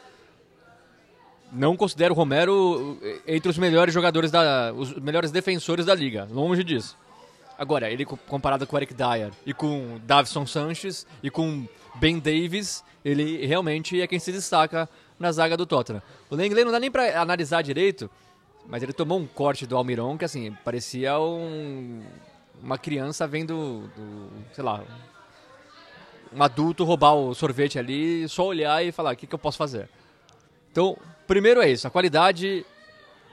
Não 1.51 1.77
considero 1.77 2.13
o 2.13 2.17
Romero 2.17 2.99
entre 3.25 3.49
os 3.49 3.57
melhores 3.57 3.93
jogadores 3.93 4.29
da. 4.29 4.73
os 4.75 4.93
melhores 4.95 5.31
defensores 5.31 5.85
da 5.85 5.95
liga, 5.95 6.27
longe 6.29 6.63
disso. 6.63 6.97
Agora, 7.57 7.89
ele 7.89 8.05
co- 8.05 8.19
comparado 8.27 8.67
com 8.67 8.75
o 8.75 8.79
Eric 8.79 8.93
Dyer 8.93 9.31
e 9.45 9.53
com 9.53 9.97
Davison 10.05 10.45
Sanches 10.45 11.07
e 11.23 11.29
com 11.31 11.65
Ben 11.95 12.19
Davis, 12.19 12.83
ele 13.03 13.45
realmente 13.45 13.99
é 14.01 14.05
quem 14.05 14.19
se 14.19 14.31
destaca 14.31 14.87
na 15.19 15.31
zaga 15.31 15.57
do 15.57 15.65
Tottenham. 15.65 16.01
O 16.29 16.35
Lenglet 16.35 16.65
não 16.65 16.71
dá 16.71 16.79
nem 16.79 16.91
pra 16.91 17.21
analisar 17.21 17.61
direito, 17.61 18.09
mas 18.67 18.83
ele 18.83 18.93
tomou 18.93 19.19
um 19.19 19.25
corte 19.25 19.65
do 19.65 19.75
Almiron 19.75 20.17
que 20.17 20.25
assim, 20.25 20.55
parecia 20.63 21.19
um, 21.19 22.03
uma 22.61 22.77
criança 22.77 23.27
vendo, 23.27 23.89
do, 23.95 24.29
sei 24.53 24.63
lá, 24.63 24.83
um 26.33 26.43
adulto 26.43 26.83
roubar 26.83 27.13
o 27.15 27.33
sorvete 27.33 27.79
ali, 27.79 28.27
só 28.27 28.45
olhar 28.45 28.83
e 28.83 28.91
falar, 28.91 29.13
o 29.13 29.15
que, 29.15 29.27
que 29.27 29.33
eu 29.35 29.39
posso 29.39 29.57
fazer? 29.57 29.89
Então, 30.71 30.97
primeiro 31.25 31.61
é 31.61 31.69
isso, 31.69 31.87
a 31.87 31.89
qualidade 31.89 32.65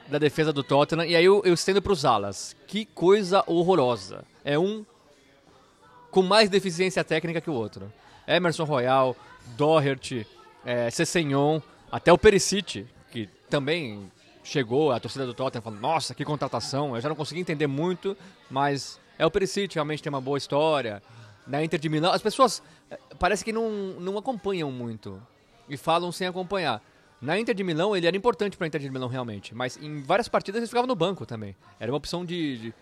da 0.09 0.18
defesa 0.18 0.53
do 0.53 0.62
Tottenham, 0.62 1.05
e 1.05 1.16
aí 1.16 1.24
eu, 1.24 1.43
eu 1.45 1.55
estendo 1.55 1.80
para 1.80 1.93
os 1.93 2.05
alas. 2.05 2.57
Que 2.66 2.85
coisa 2.85 3.43
horrorosa. 3.47 4.24
É 4.45 4.59
um 4.59 4.85
com 6.11 6.22
mais 6.22 6.49
deficiência 6.49 7.03
técnica 7.03 7.41
que 7.41 7.51
o 7.51 7.55
outro. 7.55 7.93
Emerson 8.26 8.64
Royal, 8.64 9.16
Doherty, 9.57 10.26
é, 10.64 10.91
Cessenhon, 10.91 11.61
até 11.95 12.12
o 12.12 12.18
Perisic, 12.18 12.88
que 13.12 13.28
também 13.49 14.11
chegou, 14.42 14.90
a 14.90 14.99
torcida 14.99 15.24
do 15.24 15.32
Tottenham 15.32 15.62
falando, 15.62 15.80
nossa, 15.80 16.12
que 16.12 16.24
contratação, 16.24 16.97
eu 16.97 17.01
já 17.01 17.09
não 17.09 17.14
consegui 17.14 17.40
entender 17.40 17.68
muito, 17.68 18.16
mas 18.51 18.99
é 19.16 19.24
o 19.24 19.30
Perisic, 19.30 19.72
realmente 19.72 20.03
tem 20.03 20.11
uma 20.11 20.20
boa 20.20 20.36
história. 20.36 21.01
Na 21.47 21.62
Inter 21.62 21.78
de 21.78 21.88
Milão, 21.88 22.12
as 22.12 22.20
pessoas 22.20 22.61
eh, 22.90 22.99
parece 23.16 23.45
que 23.45 23.53
não, 23.53 23.70
não 24.01 24.18
acompanham 24.18 24.72
muito 24.72 25.22
e 25.68 25.76
falam 25.76 26.11
sem 26.11 26.26
acompanhar. 26.26 26.82
Na 27.20 27.38
Inter 27.38 27.55
de 27.55 27.62
Milão, 27.62 27.95
ele 27.95 28.09
era 28.09 28.16
importante 28.16 28.57
para 28.57 28.66
a 28.66 28.68
Inter 28.68 28.80
de 28.80 28.90
Milão 28.90 29.09
realmente, 29.09 29.55
mas 29.55 29.76
em 29.76 30.03
várias 30.03 30.26
partidas 30.26 30.59
ele 30.59 30.66
ficava 30.66 30.88
no 30.88 30.97
banco 30.97 31.24
também. 31.24 31.55
Era 31.78 31.92
uma 31.92 31.99
opção 31.99 32.24
de, 32.24 32.59
de 32.59 32.74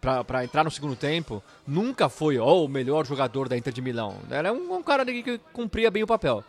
para 0.00 0.42
entrar 0.42 0.64
no 0.64 0.72
segundo 0.72 0.96
tempo, 0.96 1.40
nunca 1.64 2.08
foi 2.08 2.36
ó, 2.36 2.64
o 2.64 2.66
melhor 2.66 3.06
jogador 3.06 3.48
da 3.48 3.56
Inter 3.56 3.72
de 3.72 3.80
Milão. 3.80 4.16
Era 4.28 4.52
um, 4.52 4.74
um 4.74 4.82
cara 4.82 5.04
que 5.06 5.38
cumpria 5.52 5.88
bem 5.88 6.02
o 6.02 6.06
papel. 6.06 6.42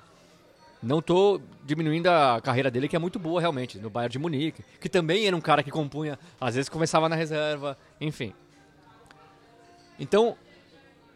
Não 0.82 1.02
tô 1.02 1.42
diminuindo 1.66 2.08
a 2.08 2.40
carreira 2.42 2.72
dele, 2.72 2.88
que 2.88 2.96
é 2.96 3.00
muito 3.00 3.20
boa 3.20 3.42
realmente, 3.42 3.78
no 3.78 3.90
Bayern 3.90 4.12
de 4.12 4.20
Munique, 4.20 4.64
que 4.80 4.88
também 4.88 5.28
era 5.28 5.36
um 5.36 5.42
cara 5.42 5.62
que 5.62 5.70
compunha, 5.70 6.18
às 6.40 6.56
vezes 6.56 6.70
começava 6.70 7.10
na 7.10 7.16
reserva, 7.16 7.78
enfim. 8.00 8.34
Então, 10.00 10.38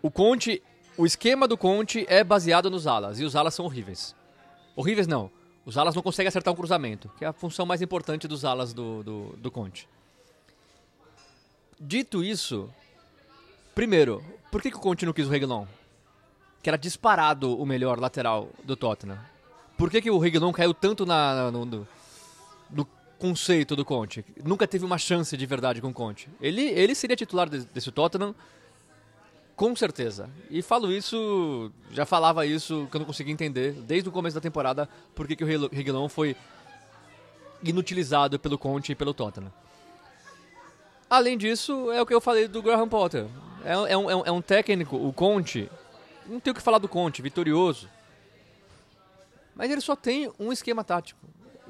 o 0.02 0.12
Conte, 0.12 0.62
o 0.98 1.06
esquema 1.06 1.48
do 1.48 1.58
Conte 1.58 2.06
é 2.10 2.24
baseado 2.24 2.70
nos 2.70 2.86
alas, 2.86 3.20
e 3.20 3.24
os 3.24 3.38
alas 3.38 3.54
são 3.54 3.64
horríveis. 3.64 4.14
Horríveis 4.76 5.08
não, 5.08 5.32
os 5.66 5.78
alas 5.78 5.96
não 5.96 6.02
conseguem 6.02 6.28
acertar 6.28 6.54
um 6.54 6.58
cruzamento, 6.58 7.10
que 7.18 7.24
é 7.24 7.28
a 7.30 7.34
função 7.34 7.66
mais 7.66 7.82
importante 7.82 8.28
dos 8.28 8.44
alas 8.44 8.74
do, 8.74 9.02
do, 9.02 9.38
do 9.38 9.50
Conte. 9.50 9.88
Dito 11.80 12.22
isso, 12.22 12.70
primeiro, 13.74 14.22
por 14.52 14.62
que, 14.62 14.70
que 14.70 14.78
o 14.78 14.82
Conte 14.82 15.06
não 15.06 15.14
quis 15.14 15.26
o 15.26 15.30
Reguilon? 15.30 15.66
Que 16.62 16.70
era 16.70 16.78
disparado 16.78 17.58
o 17.58 17.66
melhor 17.66 17.98
lateral 17.98 18.50
do 18.64 18.76
Tottenham. 18.76 19.33
Por 19.84 19.90
que, 19.90 20.02
que 20.02 20.10
o 20.10 20.18
Reguilon 20.18 20.54
caiu 20.54 20.74
tanto 20.74 21.06
na, 21.06 21.52
no, 21.52 21.66
no- 21.66 21.88
no 22.72 22.88
conceito 23.20 23.76
do 23.76 23.84
Conte? 23.84 24.24
Nunca 24.42 24.66
teve 24.66 24.86
uma 24.86 24.98
chance 24.98 25.36
de 25.36 25.46
verdade 25.46 25.82
com 25.82 25.90
o 25.90 25.94
Conte. 25.94 26.30
Ele, 26.40 26.62
ele 26.70 26.96
seria 26.96 27.18
titular 27.18 27.50
de- 27.50 27.66
desse 27.66 27.92
Tottenham, 27.92 28.34
com 29.58 29.76
certeza. 29.76 30.30
E 30.50 30.62
falo 30.62 30.90
isso, 30.90 31.70
já 31.92 32.06
falava 32.06 32.46
isso, 32.46 32.88
que 32.90 32.96
eu 32.96 33.00
não 33.00 33.06
conseguia 33.06 33.34
entender, 33.34 33.74
desde 33.74 34.08
o 34.08 34.12
começo 34.14 34.36
da 34.36 34.40
temporada, 34.40 34.88
por 35.14 35.28
que, 35.28 35.36
que 35.36 35.44
o 35.44 35.68
Reguilon 35.68 36.08
foi 36.08 36.34
inutilizado 37.62 38.40
pelo 38.40 38.58
Conte 38.58 38.94
e 38.94 38.96
pelo 38.96 39.14
Tottenham. 39.14 39.52
Além 41.10 41.38
disso, 41.38 41.92
é 41.92 42.02
o 42.02 42.06
que 42.06 42.14
eu 42.14 42.22
falei 42.22 42.48
do 42.48 42.62
Graham 42.62 42.88
Potter. 42.88 43.26
É, 43.66 43.74
é 43.92 43.98
um, 43.98 44.10
é 44.10 44.16
um- 44.32 44.38
é 44.38 44.42
técnico, 44.42 44.96
o 44.96 45.12
Conte, 45.12 45.70
não 46.26 46.40
tem 46.40 46.52
o 46.52 46.56
que 46.56 46.62
falar 46.62 46.78
do 46.78 46.88
Conte, 46.88 47.22
vitorioso. 47.22 47.90
Mas 49.56 49.70
ele 49.72 49.82
só 49.82 49.96
tem 49.96 50.32
um 50.40 50.52
esquema 50.52 50.84
tático. 50.84 51.20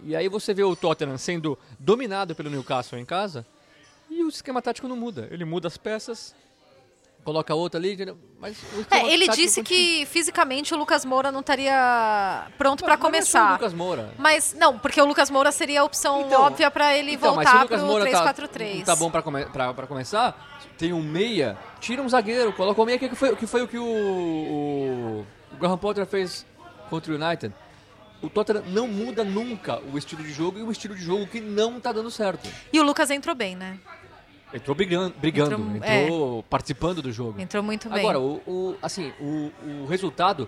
E 0.03 0.15
aí 0.15 0.27
você 0.27 0.53
vê 0.53 0.63
o 0.63 0.75
Tottenham 0.75 1.17
sendo 1.17 1.57
dominado 1.79 2.35
pelo 2.35 2.49
Newcastle 2.49 2.99
em 2.99 3.05
casa, 3.05 3.45
e 4.09 4.23
o 4.23 4.29
esquema 4.29 4.61
tático 4.61 4.87
não 4.87 4.97
muda. 4.97 5.27
Ele 5.31 5.45
muda 5.45 5.67
as 5.67 5.77
peças, 5.77 6.35
coloca 7.23 7.55
outra 7.55 7.79
ali, 7.79 7.95
mas 8.39 8.57
o 8.75 8.81
esquema 8.81 9.09
É, 9.09 9.13
ele 9.13 9.27
disse 9.29 9.63
que 9.63 10.05
fisicamente 10.05 10.73
o 10.73 10.77
Lucas 10.77 11.05
Moura 11.05 11.31
não 11.31 11.39
estaria 11.39 12.47
pronto 12.57 12.83
pra 12.83 12.97
Mas 12.97 12.99
não 12.99 13.05
é 13.05 13.09
o 13.09 13.11
começar. 13.11 13.51
Lucas 13.53 13.73
Moura. 13.73 14.13
Mas 14.17 14.53
não, 14.53 14.77
porque 14.77 15.01
o 15.01 15.05
Lucas 15.05 15.29
Moura 15.29 15.51
seria 15.51 15.81
a 15.81 15.83
opção 15.85 16.21
Então, 16.21 16.41
óbvia 16.41 16.69
pra 16.69 16.95
ele 16.97 17.13
Então, 17.13 17.31
o 17.31 17.35
voltar 17.35 17.65
Moura 17.79 18.11
tá, 18.11 18.33
3-4-3. 18.33 18.75
não 18.77 18.83
tá 18.83 18.95
bom 18.95 19.09
pra, 19.09 19.21
come, 19.21 19.45
começar, 19.87 20.57
tem 20.77 20.91
um 20.91 21.01
meia, 21.01 21.57
tira 21.79 22.01
um 22.01 22.09
zagueiro, 22.09 22.51
coloca 22.51 22.81
o 22.81 22.85
meia, 22.85 22.99
que 22.99 23.15
foi, 23.15 23.35
que 23.37 23.47
foi 23.47 23.61
o 23.61 23.67
que 23.67 23.77
o, 23.77 23.85
o, 23.85 25.25
o 25.53 25.57
Graham 25.57 25.77
Potter 25.77 26.05
fez 26.05 26.45
contra 26.89 27.13
o 27.13 27.15
United. 27.15 27.53
O 28.23 28.29
Tottenham 28.29 28.63
não 28.67 28.87
muda 28.87 29.23
nunca 29.23 29.79
o 29.91 29.97
estilo 29.97 30.23
de 30.23 30.31
jogo 30.31 30.57
e 30.57 30.63
um 30.63 30.71
estilo 30.71 30.95
de 30.95 31.03
jogo 31.03 31.27
que 31.27 31.39
não 31.41 31.79
tá 31.79 31.91
dando 31.91 32.09
certo. 32.09 32.49
E 32.71 32.79
o 32.79 32.83
Lucas 32.83 33.11
entrou 33.11 33.35
bem, 33.35 33.55
né? 33.55 33.77
Entrou 34.53 34.75
brigando, 34.75 35.13
brigando 35.19 35.55
Entrou- 35.55 35.75
entrou, 36.01 36.43
participando 36.43 37.01
do 37.01 37.11
jogo. 37.11 37.41
Entrou 37.41 37.61
muito 37.61 37.89
bem. 37.89 37.99
Agora, 37.99 38.19
o, 38.19 38.35
o- 38.47 38.77
assim, 38.81 39.11
o, 39.19 39.51
o 39.81 39.85
resultado. 39.87 40.47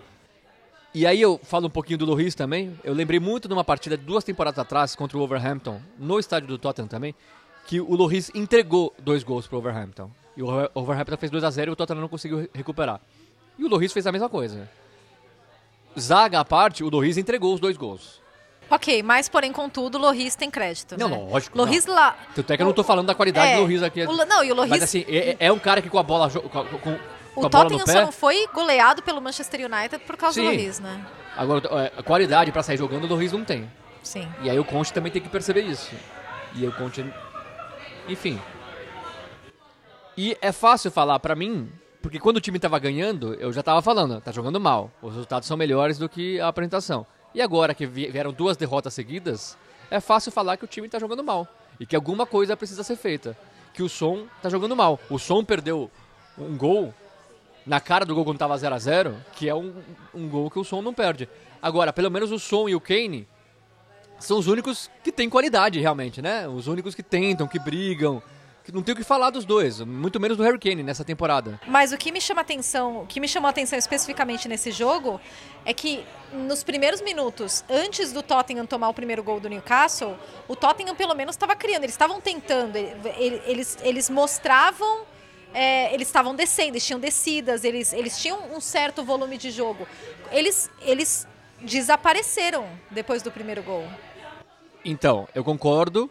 E 0.93 1.05
aí 1.05 1.19
eu 1.19 1.39
falo 1.43 1.67
um 1.67 1.69
pouquinho 1.69 1.97
do 1.97 2.05
Loris 2.05 2.33
também. 2.35 2.79
Eu 2.83 2.93
lembrei 2.93 3.19
muito 3.19 3.47
de 3.47 3.53
uma 3.53 3.63
partida 3.63 3.97
de 3.97 4.05
duas 4.05 4.23
temporadas 4.23 4.57
atrás 4.59 4.95
contra 4.95 5.17
o 5.17 5.19
Wolverhampton, 5.19 5.81
no 5.99 6.17
estádio 6.19 6.47
do 6.47 6.57
Tottenham 6.57 6.87
também, 6.87 7.13
que 7.67 7.81
o 7.81 7.93
Loris 7.95 8.31
entregou 8.33 8.93
dois 8.99 9.21
gols 9.23 9.47
pro 9.47 9.59
Wolverhampton. 9.59 10.09
E 10.37 10.41
o 10.41 10.45
Wolver- 10.45 10.69
Wolverhampton 10.73 11.17
fez 11.17 11.31
2 11.31 11.43
a 11.43 11.49
0 11.49 11.71
e 11.71 11.73
o 11.73 11.75
Tottenham 11.75 12.01
não 12.01 12.07
conseguiu 12.07 12.39
re- 12.41 12.49
recuperar. 12.53 13.01
E 13.57 13.65
o 13.65 13.67
Loris 13.67 13.91
fez 13.91 14.05
a 14.07 14.11
mesma 14.11 14.29
coisa. 14.29 14.69
Zaga 15.99 16.39
à 16.39 16.45
parte, 16.45 16.83
o 16.83 16.89
Loris 16.89 17.17
entregou 17.17 17.53
os 17.53 17.59
dois 17.59 17.77
gols. 17.77 18.21
Ok, 18.69 19.03
mas 19.03 19.29
porém, 19.29 19.51
contudo, 19.51 19.97
o 19.97 20.01
Loris 20.01 20.35
tem 20.35 20.49
crédito. 20.49 20.97
Não, 20.97 21.07
né? 21.09 21.17
lógico, 21.29 21.57
Loris 21.57 21.85
lá. 21.85 22.17
Tanto 22.33 22.51
é 22.51 22.57
que 22.57 22.63
eu 22.63 22.65
não 22.65 22.73
tô 22.73 22.83
falando 22.83 23.05
da 23.07 23.13
qualidade 23.15 23.51
É, 23.51 23.55
do 23.55 23.61
Loris 23.61 23.83
aqui. 23.83 24.03
o 24.03 24.25
não, 24.25 24.43
e 24.43 24.51
o 24.51 24.55
Loris- 24.55 24.69
Mas 24.71 24.83
assim, 24.83 25.05
é, 25.07 25.35
é 25.39 25.51
um 25.51 25.59
cara 25.59 25.81
que 25.81 25.89
com 25.89 25.99
a 25.99 26.03
bola, 26.03 26.29
com, 26.29 26.39
com, 26.79 26.99
O 27.35 27.49
Tottenham 27.49 27.85
só 27.85 28.01
não 28.01 28.11
foi 28.11 28.47
goleado 28.53 29.03
pelo 29.03 29.21
Manchester 29.21 29.61
United 29.71 29.99
por 30.05 30.17
causa 30.17 30.41
do 30.41 30.45
Sim. 30.47 30.51
Loris, 30.51 30.79
né? 30.79 31.05
Agora, 31.37 31.61
é, 31.83 31.99
a 31.99 32.03
qualidade 32.03 32.51
pra 32.51 32.63
sair 32.63 32.77
jogando, 32.77 33.03
o 33.03 33.07
Loris 33.07 33.31
não 33.31 33.43
tem. 33.45 33.69
Sim. 34.01 34.27
E 34.41 34.49
aí 34.49 34.57
o 34.59 34.65
Conte 34.65 34.91
também 34.91 35.11
tem 35.11 35.21
que 35.21 35.29
perceber 35.29 35.61
isso. 35.61 35.91
E 36.55 36.65
o 36.65 36.71
Conte... 36.71 37.05
Enfim. 38.07 38.39
E 40.17 40.37
é 40.41 40.51
fácil 40.51 40.89
falar 40.91 41.19
pra 41.19 41.35
mim, 41.35 41.69
porque 42.05 42.19
quando 42.19 42.37
o 42.37 42.41
time 42.41 42.59
tava 42.59 42.77
ganhando, 42.77 43.33
eu 43.33 43.51
já 43.51 43.63
tava 43.63 43.81
falando, 43.81 44.21
tá 44.21 44.31
jogando 44.31 44.59
mal. 44.59 44.91
Os 45.01 45.11
resultados 45.13 45.47
são 45.47 45.57
melhores 45.57 45.97
do 45.97 46.07
que 46.07 46.39
a 46.39 46.47
apresentação. 46.47 47.03
E 47.33 47.41
agora 47.41 47.73
que 47.73 47.87
vi- 47.87 48.11
vieram 48.11 48.31
duas 48.31 48.55
derrotas 48.55 48.93
seguidas, 48.93 49.57
é 49.89 49.99
fácil 49.99 50.31
falar 50.31 50.55
que 50.55 50.63
o 50.63 50.67
time 50.67 50.87
tá 50.87 50.99
jogando 50.99 51.23
mal. 51.23 51.47
E 51.79 51.85
que 51.85 51.95
alguma 51.95 52.27
coisa 52.27 52.55
precisa 52.55 52.83
ser 52.83 52.95
feita. 52.95 53.35
Que 53.73 53.81
o 53.81 53.89
Som 53.89 54.27
tá 54.39 54.49
jogando 54.49 54.75
mal. 54.75 54.99
O 55.09 55.17
Som 55.17 55.43
perdeu 55.43 55.89
um 56.37 56.55
gol 56.55 56.93
na 57.65 57.79
cara 57.79 58.05
do 58.05 58.13
gol 58.13 58.23
quando 58.23 58.37
tava 58.37 58.55
0 58.55 58.75
a 58.75 58.77
0 58.77 59.15
que 59.33 59.49
é 59.49 59.55
um, 59.55 59.73
um 60.13 60.29
gol 60.29 60.51
que 60.51 60.59
o 60.59 60.63
Som 60.63 60.83
não 60.83 60.93
perde. 60.93 61.27
Agora, 61.59 61.91
pelo 61.91 62.11
menos 62.11 62.31
o 62.31 62.37
Som 62.37 62.69
e 62.69 62.75
o 62.75 62.79
Kane 62.79 63.27
são 64.19 64.37
os 64.37 64.45
únicos 64.47 64.91
que 65.03 65.11
têm 65.11 65.27
qualidade 65.27 65.79
realmente, 65.79 66.21
né? 66.21 66.47
Os 66.47 66.67
únicos 66.67 66.93
que 66.93 67.01
tentam, 67.01 67.47
que 67.47 67.57
brigam. 67.57 68.21
Não 68.73 68.81
tem 68.81 68.93
o 68.93 68.97
que 68.97 69.03
falar 69.03 69.29
dos 69.29 69.45
dois, 69.45 69.79
muito 69.81 70.19
menos 70.19 70.37
do 70.37 70.43
Harry 70.43 70.57
Kane 70.59 70.81
nessa 70.83 71.03
temporada. 71.03 71.59
Mas 71.67 71.91
o 71.91 71.97
que 71.97 72.11
me 72.11 72.19
chama 72.19 72.41
atenção, 72.41 73.01
o 73.01 73.05
que 73.05 73.19
me 73.19 73.27
chamou 73.27 73.47
a 73.47 73.51
atenção 73.51 73.77
especificamente 73.77 74.47
nesse 74.47 74.71
jogo 74.71 75.19
é 75.65 75.73
que 75.73 76.03
nos 76.33 76.63
primeiros 76.63 77.01
minutos, 77.01 77.63
antes 77.69 78.11
do 78.11 78.23
Tottenham 78.23 78.65
tomar 78.65 78.89
o 78.89 78.93
primeiro 78.93 79.23
gol 79.23 79.39
do 79.39 79.47
Newcastle, 79.49 80.17
o 80.47 80.55
Tottenham 80.55 80.95
pelo 80.95 81.13
menos 81.15 81.35
estava 81.35 81.55
criando, 81.55 81.83
eles 81.83 81.93
estavam 81.93 82.19
tentando, 82.19 82.75
ele- 82.75 83.41
eles, 83.45 83.77
eles 83.81 84.09
mostravam, 84.09 85.03
é, 85.53 85.93
eles 85.93 86.07
estavam 86.07 86.35
descendo, 86.35 86.71
eles 86.71 86.85
tinham 86.85 86.99
descidas, 86.99 87.63
eles, 87.63 87.93
eles 87.93 88.19
tinham 88.21 88.51
um 88.53 88.59
certo 88.59 89.03
volume 89.03 89.37
de 89.37 89.51
jogo. 89.51 89.87
Eles, 90.31 90.69
eles 90.81 91.25
desapareceram 91.61 92.65
depois 92.91 93.21
do 93.21 93.31
primeiro 93.31 93.61
gol. 93.63 93.85
Então, 94.83 95.27
eu 95.33 95.43
concordo, 95.43 96.09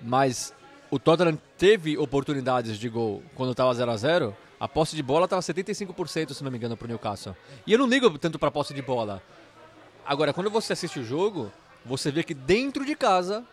mas 0.00 0.54
o 0.90 0.98
Tottenham 0.98 1.38
teve 1.62 1.96
oportunidades 1.96 2.76
de 2.76 2.88
gol 2.88 3.22
quando 3.36 3.52
estava 3.52 3.72
0 3.72 3.88
a 3.88 3.96
0 3.96 4.36
A 4.58 4.66
posse 4.66 4.96
de 4.96 5.02
bola 5.02 5.26
estava 5.26 5.40
75%, 5.40 6.34
se 6.34 6.42
não 6.42 6.50
me 6.50 6.58
engano, 6.58 6.76
pro 6.76 6.88
Newcastle. 6.88 7.36
E 7.64 7.72
eu 7.72 7.78
não 7.78 7.86
ligo 7.86 8.18
tanto 8.18 8.36
pra 8.36 8.50
posse 8.50 8.74
de 8.74 8.82
bola. 8.82 9.22
Agora, 10.04 10.32
quando 10.32 10.50
você 10.50 10.72
assiste 10.72 10.98
o 10.98 11.04
jogo, 11.04 11.52
você 11.86 12.10
vê 12.10 12.24
que 12.24 12.34
dentro 12.34 12.84
de 12.84 12.96
casa, 12.96 13.44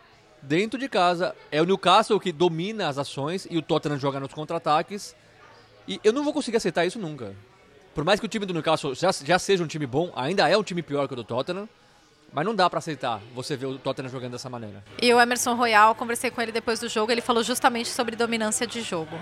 dentro 0.41 0.79
de 0.79 0.89
casa, 0.89 1.35
é 1.51 1.61
o 1.61 1.65
Newcastle 1.65 2.19
que 2.19 2.31
domina 2.31 2.87
as 2.87 2.97
ações 2.97 3.45
e 3.47 3.59
o 3.59 3.61
Tottenham 3.61 3.99
joga 3.99 4.19
nos 4.19 4.33
contra-ataques. 4.33 5.15
E 5.87 6.01
eu 6.03 6.11
não 6.11 6.23
vou 6.23 6.33
conseguir 6.33 6.57
aceitar 6.57 6.87
isso 6.87 6.97
nunca. 6.97 7.35
Por 7.93 8.03
mais 8.03 8.19
que 8.19 8.25
o 8.25 8.29
time 8.29 8.43
do 8.43 8.55
Newcastle 8.55 8.95
já, 8.95 9.11
já 9.11 9.37
seja 9.37 9.63
um 9.63 9.67
time 9.67 9.85
bom, 9.85 10.11
ainda 10.15 10.49
é 10.49 10.57
um 10.57 10.63
time 10.63 10.81
pior 10.81 11.07
que 11.07 11.13
o 11.13 11.15
do 11.15 11.23
Tottenham. 11.23 11.69
Mas 12.31 12.45
não 12.45 12.55
dá 12.55 12.69
pra 12.69 12.79
aceitar 12.79 13.21
você 13.33 13.55
ver 13.55 13.65
o 13.65 13.77
Tottenham 13.77 14.09
jogando 14.09 14.33
dessa 14.33 14.49
maneira. 14.49 14.83
E 15.01 15.13
o 15.13 15.19
Emerson 15.19 15.55
Royal, 15.55 15.95
conversei 15.95 16.29
com 16.29 16.41
ele 16.41 16.51
depois 16.51 16.79
do 16.79 16.87
jogo, 16.87 17.11
ele 17.11 17.21
falou 17.21 17.43
justamente 17.43 17.89
sobre 17.89 18.15
dominância 18.15 18.67
de 18.67 18.81
jogo. 18.81 19.17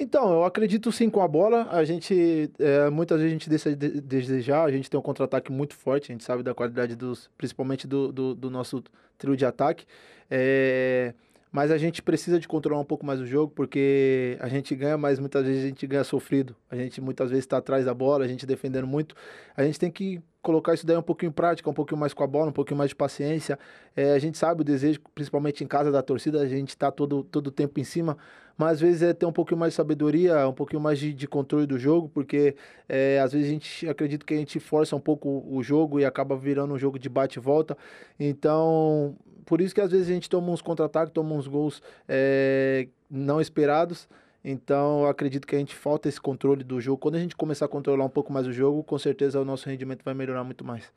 Então, 0.00 0.32
eu 0.32 0.44
acredito 0.44 0.90
sim 0.90 1.10
com 1.10 1.20
a 1.20 1.28
bola. 1.28 1.68
A 1.70 1.84
gente, 1.84 2.50
é, 2.58 2.88
muitas 2.88 3.18
vezes 3.18 3.30
a 3.30 3.34
gente 3.34 3.50
deixa 3.50 3.76
de 3.76 4.00
desejar, 4.00 4.64
a 4.64 4.70
gente 4.70 4.88
tem 4.88 4.98
um 4.98 5.02
contra-ataque 5.02 5.52
muito 5.52 5.74
forte, 5.74 6.10
a 6.10 6.14
gente 6.14 6.24
sabe 6.24 6.42
da 6.42 6.54
qualidade 6.54 6.96
dos, 6.96 7.28
principalmente 7.36 7.86
do, 7.86 8.10
do, 8.10 8.34
do 8.34 8.50
nosso 8.50 8.82
trio 9.18 9.36
de 9.36 9.44
ataque. 9.44 9.84
É, 10.30 11.12
mas 11.52 11.70
a 11.70 11.76
gente 11.76 12.00
precisa 12.00 12.40
de 12.40 12.48
controlar 12.48 12.80
um 12.80 12.84
pouco 12.84 13.04
mais 13.04 13.20
o 13.20 13.26
jogo, 13.26 13.52
porque 13.54 14.38
a 14.40 14.48
gente 14.48 14.74
ganha, 14.74 14.96
mas 14.96 15.18
muitas 15.18 15.44
vezes 15.44 15.64
a 15.64 15.66
gente 15.66 15.86
ganha 15.86 16.04
sofrido. 16.04 16.56
A 16.70 16.76
gente 16.76 16.98
muitas 17.00 17.28
vezes 17.28 17.44
está 17.44 17.58
atrás 17.58 17.84
da 17.84 17.92
bola, 17.92 18.24
a 18.24 18.28
gente 18.28 18.46
defendendo 18.46 18.86
muito. 18.86 19.14
A 19.54 19.62
gente 19.64 19.78
tem 19.78 19.90
que 19.90 20.22
colocar 20.42 20.74
isso 20.74 20.86
daí 20.86 20.96
um 20.96 21.02
pouquinho 21.02 21.30
em 21.30 21.32
prática, 21.32 21.68
um 21.68 21.74
pouquinho 21.74 21.98
mais 21.98 22.14
com 22.14 22.24
a 22.24 22.26
bola, 22.26 22.48
um 22.50 22.52
pouquinho 22.52 22.78
mais 22.78 22.90
de 22.90 22.96
paciência. 22.96 23.58
É, 23.94 24.12
a 24.12 24.18
gente 24.18 24.38
sabe 24.38 24.62
o 24.62 24.64
desejo, 24.64 25.00
principalmente 25.14 25.62
em 25.62 25.66
casa 25.66 25.90
da 25.90 26.02
torcida, 26.02 26.40
a 26.40 26.46
gente 26.46 26.70
está 26.70 26.90
todo 26.90 27.22
todo 27.24 27.48
o 27.48 27.50
tempo 27.50 27.78
em 27.78 27.84
cima, 27.84 28.16
mas 28.56 28.72
às 28.72 28.80
vezes 28.80 29.02
é 29.02 29.12
ter 29.12 29.26
um 29.26 29.32
pouquinho 29.32 29.58
mais 29.58 29.72
de 29.72 29.76
sabedoria, 29.76 30.48
um 30.48 30.52
pouquinho 30.52 30.80
mais 30.80 30.98
de, 30.98 31.12
de 31.12 31.26
controle 31.26 31.66
do 31.66 31.78
jogo, 31.78 32.08
porque 32.08 32.56
é, 32.88 33.20
às 33.20 33.32
vezes 33.32 33.48
a 33.48 33.50
gente 33.52 33.88
acredita 33.88 34.24
que 34.24 34.34
a 34.34 34.36
gente 34.36 34.58
força 34.60 34.96
um 34.96 35.00
pouco 35.00 35.44
o 35.48 35.62
jogo 35.62 36.00
e 36.00 36.04
acaba 36.04 36.36
virando 36.36 36.74
um 36.74 36.78
jogo 36.78 36.98
de 36.98 37.08
bate 37.08 37.38
e 37.38 37.42
volta. 37.42 37.76
Então, 38.18 39.16
por 39.44 39.60
isso 39.60 39.74
que 39.74 39.80
às 39.80 39.90
vezes 39.90 40.08
a 40.08 40.12
gente 40.12 40.28
toma 40.28 40.50
uns 40.52 40.62
contra-ataques, 40.62 41.12
toma 41.12 41.34
uns 41.34 41.46
gols 41.46 41.82
é, 42.08 42.88
não 43.10 43.40
esperados. 43.40 44.08
Então, 44.44 45.02
eu 45.02 45.08
acredito 45.08 45.46
que 45.46 45.54
a 45.54 45.58
gente 45.58 45.74
falta 45.74 46.08
esse 46.08 46.20
controle 46.20 46.64
do 46.64 46.80
jogo. 46.80 46.98
Quando 46.98 47.16
a 47.16 47.18
gente 47.18 47.36
começar 47.36 47.66
a 47.66 47.68
controlar 47.68 48.04
um 48.04 48.10
pouco 48.10 48.32
mais 48.32 48.46
o 48.46 48.52
jogo, 48.52 48.82
com 48.82 48.98
certeza 48.98 49.40
o 49.40 49.44
nosso 49.44 49.68
rendimento 49.68 50.02
vai 50.02 50.14
melhorar 50.14 50.44
muito 50.44 50.64
mais. 50.64 50.90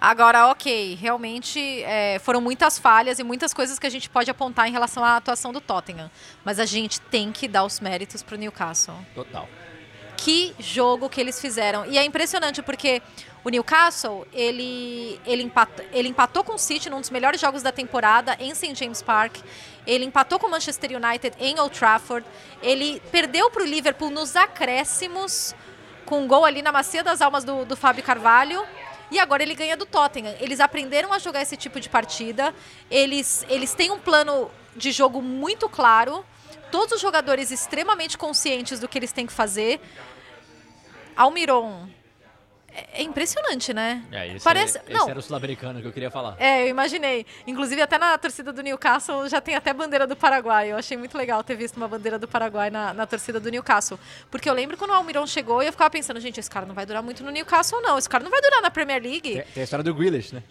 Agora, 0.00 0.48
ok, 0.48 0.96
realmente 0.96 1.60
é, 1.84 2.18
foram 2.18 2.40
muitas 2.40 2.76
falhas 2.76 3.20
e 3.20 3.22
muitas 3.22 3.54
coisas 3.54 3.78
que 3.78 3.86
a 3.86 3.90
gente 3.90 4.10
pode 4.10 4.28
apontar 4.28 4.68
em 4.68 4.72
relação 4.72 5.04
à 5.04 5.16
atuação 5.16 5.52
do 5.52 5.60
Tottenham. 5.60 6.10
Mas 6.44 6.58
a 6.58 6.64
gente 6.64 7.00
tem 7.02 7.30
que 7.30 7.46
dar 7.46 7.64
os 7.64 7.78
méritos 7.78 8.20
para 8.20 8.34
o 8.34 8.38
Newcastle. 8.38 8.96
Total. 9.14 9.48
Que 10.16 10.54
jogo 10.58 11.08
que 11.08 11.20
eles 11.20 11.40
fizeram. 11.40 11.86
E 11.86 11.98
é 11.98 12.04
impressionante 12.04 12.62
porque 12.62 13.00
o 13.44 13.48
Newcastle, 13.48 14.26
ele, 14.32 15.20
ele, 15.26 15.42
empatou, 15.42 15.84
ele 15.92 16.08
empatou 16.08 16.44
com 16.44 16.54
o 16.54 16.58
City 16.58 16.88
num 16.90 17.00
dos 17.00 17.10
melhores 17.10 17.40
jogos 17.40 17.62
da 17.62 17.72
temporada 17.72 18.36
em 18.40 18.54
St. 18.54 18.74
James 18.74 19.02
Park. 19.02 19.36
Ele 19.86 20.04
empatou 20.04 20.38
com 20.38 20.46
o 20.46 20.50
Manchester 20.50 20.90
United 20.96 21.36
em 21.40 21.58
Old 21.58 21.76
Trafford. 21.76 22.26
Ele 22.62 23.00
perdeu 23.10 23.50
para 23.50 23.62
o 23.62 23.66
Liverpool 23.66 24.10
nos 24.10 24.36
acréscimos, 24.36 25.54
com 26.04 26.22
um 26.22 26.28
gol 26.28 26.44
ali 26.44 26.62
na 26.62 26.72
macia 26.72 27.02
das 27.02 27.20
almas 27.20 27.44
do, 27.44 27.64
do 27.64 27.76
Fábio 27.76 28.02
Carvalho. 28.02 28.64
E 29.10 29.18
agora 29.18 29.42
ele 29.42 29.54
ganha 29.54 29.76
do 29.76 29.84
Tottenham. 29.84 30.34
Eles 30.40 30.58
aprenderam 30.58 31.12
a 31.12 31.18
jogar 31.18 31.42
esse 31.42 31.56
tipo 31.56 31.78
de 31.78 31.88
partida. 31.88 32.54
Eles, 32.90 33.44
eles 33.48 33.74
têm 33.74 33.90
um 33.90 33.98
plano 33.98 34.50
de 34.74 34.90
jogo 34.90 35.20
muito 35.20 35.68
claro. 35.68 36.24
Todos 36.70 36.94
os 36.94 37.00
jogadores 37.00 37.50
extremamente 37.50 38.16
conscientes 38.16 38.80
do 38.80 38.88
que 38.88 38.98
eles 38.98 39.12
têm 39.12 39.26
que 39.26 39.32
fazer. 39.32 39.80
Almiron. 41.14 41.88
É, 42.74 43.00
é 43.00 43.02
impressionante, 43.02 43.72
né? 43.74 44.02
É, 44.10 44.34
esse, 44.34 44.44
Parece, 44.44 44.78
é, 44.78 44.82
esse 44.86 44.92
não, 44.92 45.08
era 45.08 45.18
o 45.18 45.22
sul-americano 45.22 45.80
que 45.80 45.86
eu 45.86 45.92
queria 45.92 46.10
falar. 46.10 46.36
é, 46.38 46.64
eu 46.64 46.68
imaginei. 46.68 47.26
Inclusive, 47.46 47.82
até 47.82 47.98
na 47.98 48.16
torcida 48.16 48.52
do 48.52 48.62
Newcastle 48.62 49.28
já 49.28 49.40
tem 49.40 49.54
até 49.54 49.72
bandeira 49.74 50.06
do 50.06 50.16
Paraguai. 50.16 50.72
Eu 50.72 50.76
achei 50.76 50.96
muito 50.96 51.16
legal 51.16 51.44
ter 51.44 51.54
visto 51.54 51.76
uma 51.76 51.86
bandeira 51.86 52.18
do 52.18 52.26
Paraguai 52.26 52.70
na, 52.70 52.94
na 52.94 53.06
torcida 53.06 53.38
do 53.38 53.50
Newcastle. 53.50 53.98
Porque 54.30 54.48
eu 54.48 54.54
lembro 54.54 54.76
quando 54.76 54.90
o 54.90 54.94
Almiron 54.94 55.26
chegou 55.26 55.62
e 55.62 55.66
eu 55.66 55.72
ficava 55.72 55.90
pensando, 55.90 56.18
gente, 56.18 56.40
esse 56.40 56.50
cara 56.50 56.64
não 56.64 56.74
vai 56.74 56.86
durar 56.86 57.02
muito 57.02 57.22
no 57.22 57.30
Newcastle, 57.30 57.80
não. 57.82 57.98
Esse 57.98 58.08
cara 58.08 58.24
não 58.24 58.30
vai 58.30 58.40
durar 58.40 58.62
na 58.62 58.70
Premier 58.70 59.02
League. 59.02 59.34
Tem, 59.34 59.42
tem 59.42 59.60
a 59.60 59.64
história 59.64 59.84
do 59.84 59.94
Grealish, 59.94 60.34
né? 60.34 60.42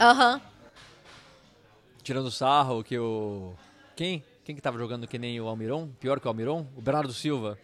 Aham. 0.00 0.40
Tirando 2.02 2.30
sarro 2.30 2.82
que 2.82 2.98
o... 2.98 3.54
Quem? 3.94 4.24
Quem 4.44 4.54
que 4.54 4.62
tava 4.62 4.78
jogando 4.78 5.06
que 5.06 5.18
nem 5.18 5.38
o 5.38 5.46
Almiron? 5.46 5.88
Pior 6.00 6.18
que 6.18 6.26
o 6.26 6.30
Almiron? 6.30 6.66
O 6.74 6.80
Bernardo 6.80 7.12
Silva. 7.12 7.58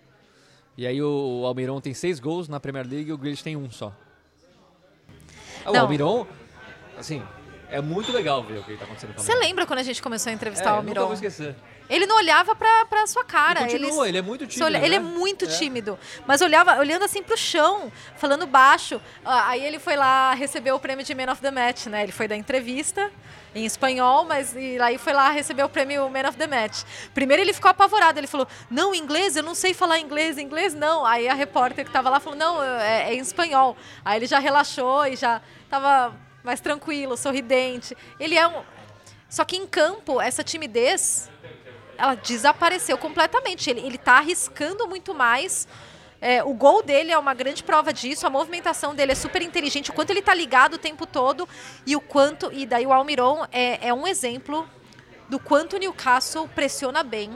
E 0.76 0.86
aí 0.86 1.00
o 1.02 1.42
Almiron 1.46 1.80
tem 1.80 1.94
seis 1.94 2.18
gols 2.18 2.48
na 2.48 2.58
Premier 2.58 2.86
League 2.86 3.08
e 3.08 3.12
o 3.12 3.18
Grealish 3.18 3.42
tem 3.42 3.56
um 3.56 3.70
só. 3.70 3.92
Ah, 5.64 5.70
O 5.70 5.72
Não. 5.72 5.80
Almiron, 5.82 6.26
assim, 6.98 7.22
é 7.70 7.80
muito 7.80 8.12
legal 8.12 8.42
ver 8.42 8.58
o 8.58 8.64
que 8.64 8.76
tá 8.76 8.84
acontecendo 8.84 9.14
com 9.14 9.20
o 9.20 9.22
Você 9.24 9.30
Almiron. 9.32 9.48
lembra 9.48 9.66
quando 9.66 9.78
a 9.78 9.82
gente 9.84 10.02
começou 10.02 10.30
a 10.30 10.34
entrevistar 10.34 10.70
É, 10.70 10.72
o 10.72 10.76
eu 10.76 10.76
nunca 10.82 10.88
Almiron? 11.00 11.04
vou 11.06 11.14
esquecer. 11.14 11.54
Ele 11.88 12.06
não 12.06 12.16
olhava 12.16 12.54
pra, 12.56 12.86
pra 12.86 13.06
sua 13.06 13.24
cara. 13.24 13.60
E 13.62 13.78
continua, 13.78 14.08
ele 14.08 14.18
é 14.18 14.22
muito 14.22 14.46
tímido, 14.46 14.64
olha- 14.64 14.78
Ele 14.84 14.94
é 14.96 14.98
né? 14.98 15.04
muito 15.06 15.44
É. 15.44 15.48
tímido. 15.48 15.98
Mas 16.26 16.40
olhava, 16.40 16.78
olhando 16.78 17.04
assim 17.04 17.22
pro 17.22 17.36
chão, 17.36 17.92
falando 18.16 18.46
baixo. 18.46 19.00
Ah, 19.24 19.48
Aí 19.50 19.64
ele 19.64 19.78
foi 19.78 19.94
lá 19.96 20.32
receber 20.34 20.72
o 20.72 20.78
prêmio 20.78 21.04
de 21.04 21.14
Man 21.14 21.30
of 21.30 21.40
the 21.42 21.50
Match, 21.50 21.86
né? 21.86 22.02
Ele 22.02 22.12
foi 22.12 22.26
dar 22.26 22.36
entrevista 22.36 23.10
em 23.54 23.64
espanhol, 23.66 24.24
mas 24.24 24.54
e 24.56 24.80
aí 24.80 24.98
foi 24.98 25.12
lá 25.12 25.30
receber 25.30 25.62
o 25.62 25.68
prêmio 25.68 26.08
Man 26.10 26.28
of 26.28 26.36
the 26.38 26.46
Match. 26.46 26.82
Primeiro 27.12 27.42
ele 27.42 27.52
ficou 27.52 27.70
apavorado, 27.70 28.18
ele 28.18 28.26
falou: 28.26 28.48
"Não, 28.70 28.94
inglês, 28.94 29.36
eu 29.36 29.42
não 29.42 29.54
sei 29.54 29.72
falar 29.74 29.98
inglês, 30.00 30.38
inglês 30.38 30.74
não". 30.74 31.04
Aí 31.04 31.28
a 31.28 31.34
repórter 31.34 31.84
que 31.84 31.90
tava 31.90 32.08
lá 32.10 32.18
falou: 32.18 32.38
"Não, 32.38 32.62
é, 32.62 33.10
é 33.10 33.14
em 33.14 33.18
espanhol". 33.20 33.76
Aí 34.04 34.18
ele 34.18 34.26
já 34.26 34.38
relaxou 34.38 35.06
e 35.06 35.14
já 35.16 35.40
tava 35.70 36.14
mais 36.42 36.60
tranquilo, 36.60 37.16
sorridente. 37.16 37.96
Ele 38.18 38.36
é 38.36 38.48
um 38.48 38.62
só 39.28 39.44
que 39.44 39.56
em 39.56 39.66
campo, 39.66 40.20
essa 40.20 40.42
timidez, 40.44 41.28
ela 41.96 42.14
desapareceu 42.14 42.96
completamente. 42.98 43.70
Ele, 43.70 43.80
ele 43.80 43.98
tá 43.98 44.18
arriscando 44.18 44.86
muito 44.86 45.14
mais. 45.14 45.66
É, 46.20 46.42
o 46.42 46.54
gol 46.54 46.82
dele 46.82 47.12
é 47.12 47.18
uma 47.18 47.34
grande 47.34 47.62
prova 47.62 47.92
disso. 47.92 48.26
A 48.26 48.30
movimentação 48.30 48.94
dele 48.94 49.12
é 49.12 49.14
super 49.14 49.42
inteligente. 49.42 49.90
O 49.90 49.92
quanto 49.92 50.10
ele 50.10 50.22
tá 50.22 50.34
ligado 50.34 50.74
o 50.74 50.78
tempo 50.78 51.06
todo. 51.06 51.48
E 51.86 51.94
o 51.94 52.00
quanto. 52.00 52.50
E 52.52 52.64
daí 52.66 52.86
o 52.86 52.92
Almiron 52.92 53.46
é, 53.52 53.88
é 53.88 53.94
um 53.94 54.06
exemplo 54.06 54.68
do 55.28 55.38
quanto 55.38 55.76
o 55.76 55.78
Newcastle 55.78 56.48
pressiona 56.48 57.02
bem. 57.02 57.30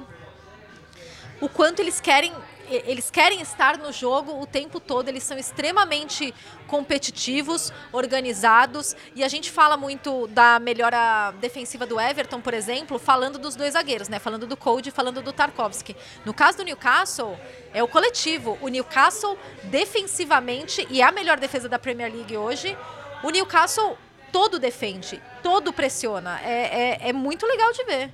O 1.41 1.49
quanto 1.49 1.81
eles 1.81 2.01
querem. 2.01 2.33
Eles 2.71 3.11
querem 3.11 3.41
estar 3.41 3.79
no 3.79 3.93
jogo 3.93 4.41
o 4.41 4.47
tempo 4.47 4.79
todo, 4.79 5.09
eles 5.09 5.23
são 5.23 5.39
extremamente 5.39 6.35
competitivos, 6.66 7.73
organizados, 7.93 8.95
e 9.14 9.25
a 9.25 9.29
gente 9.29 9.51
fala 9.51 9.77
muito 9.77 10.27
da 10.29 10.59
melhora 10.59 11.33
defensiva 11.41 11.87
do 11.87 11.99
Everton, 11.99 12.41
por 12.41 12.53
exemplo, 12.53 12.99
falando 12.99 13.39
dos 13.39 13.57
dois 13.57 13.73
zagueiros, 13.73 14.09
né? 14.09 14.19
Falando 14.19 14.47
do 14.47 14.57
Code 14.57 14.91
e 14.91 14.93
falando 14.93 15.23
do 15.23 15.33
Tarkovsky. 15.33 15.97
No 16.25 16.35
caso 16.35 16.59
do 16.59 16.64
Newcastle, 16.64 17.39
é 17.73 17.83
o 17.83 17.89
coletivo. 17.89 18.59
O 18.61 18.69
Newcastle, 18.69 19.39
defensivamente, 19.64 20.87
e 20.91 21.01
é 21.01 21.05
a 21.05 21.12
melhor 21.12 21.39
defesa 21.39 21.69
da 21.69 21.79
Premier 21.79 22.12
League 22.12 22.37
hoje, 22.37 22.77
o 23.23 23.31
Newcastle 23.31 23.97
todo 24.31 24.59
defende, 24.59 25.23
todo 25.43 25.73
pressiona. 25.73 26.41
É, 26.43 27.07
é, 27.07 27.09
é 27.09 27.12
muito 27.12 27.47
legal 27.47 27.73
de 27.73 27.85
ver. 27.85 28.12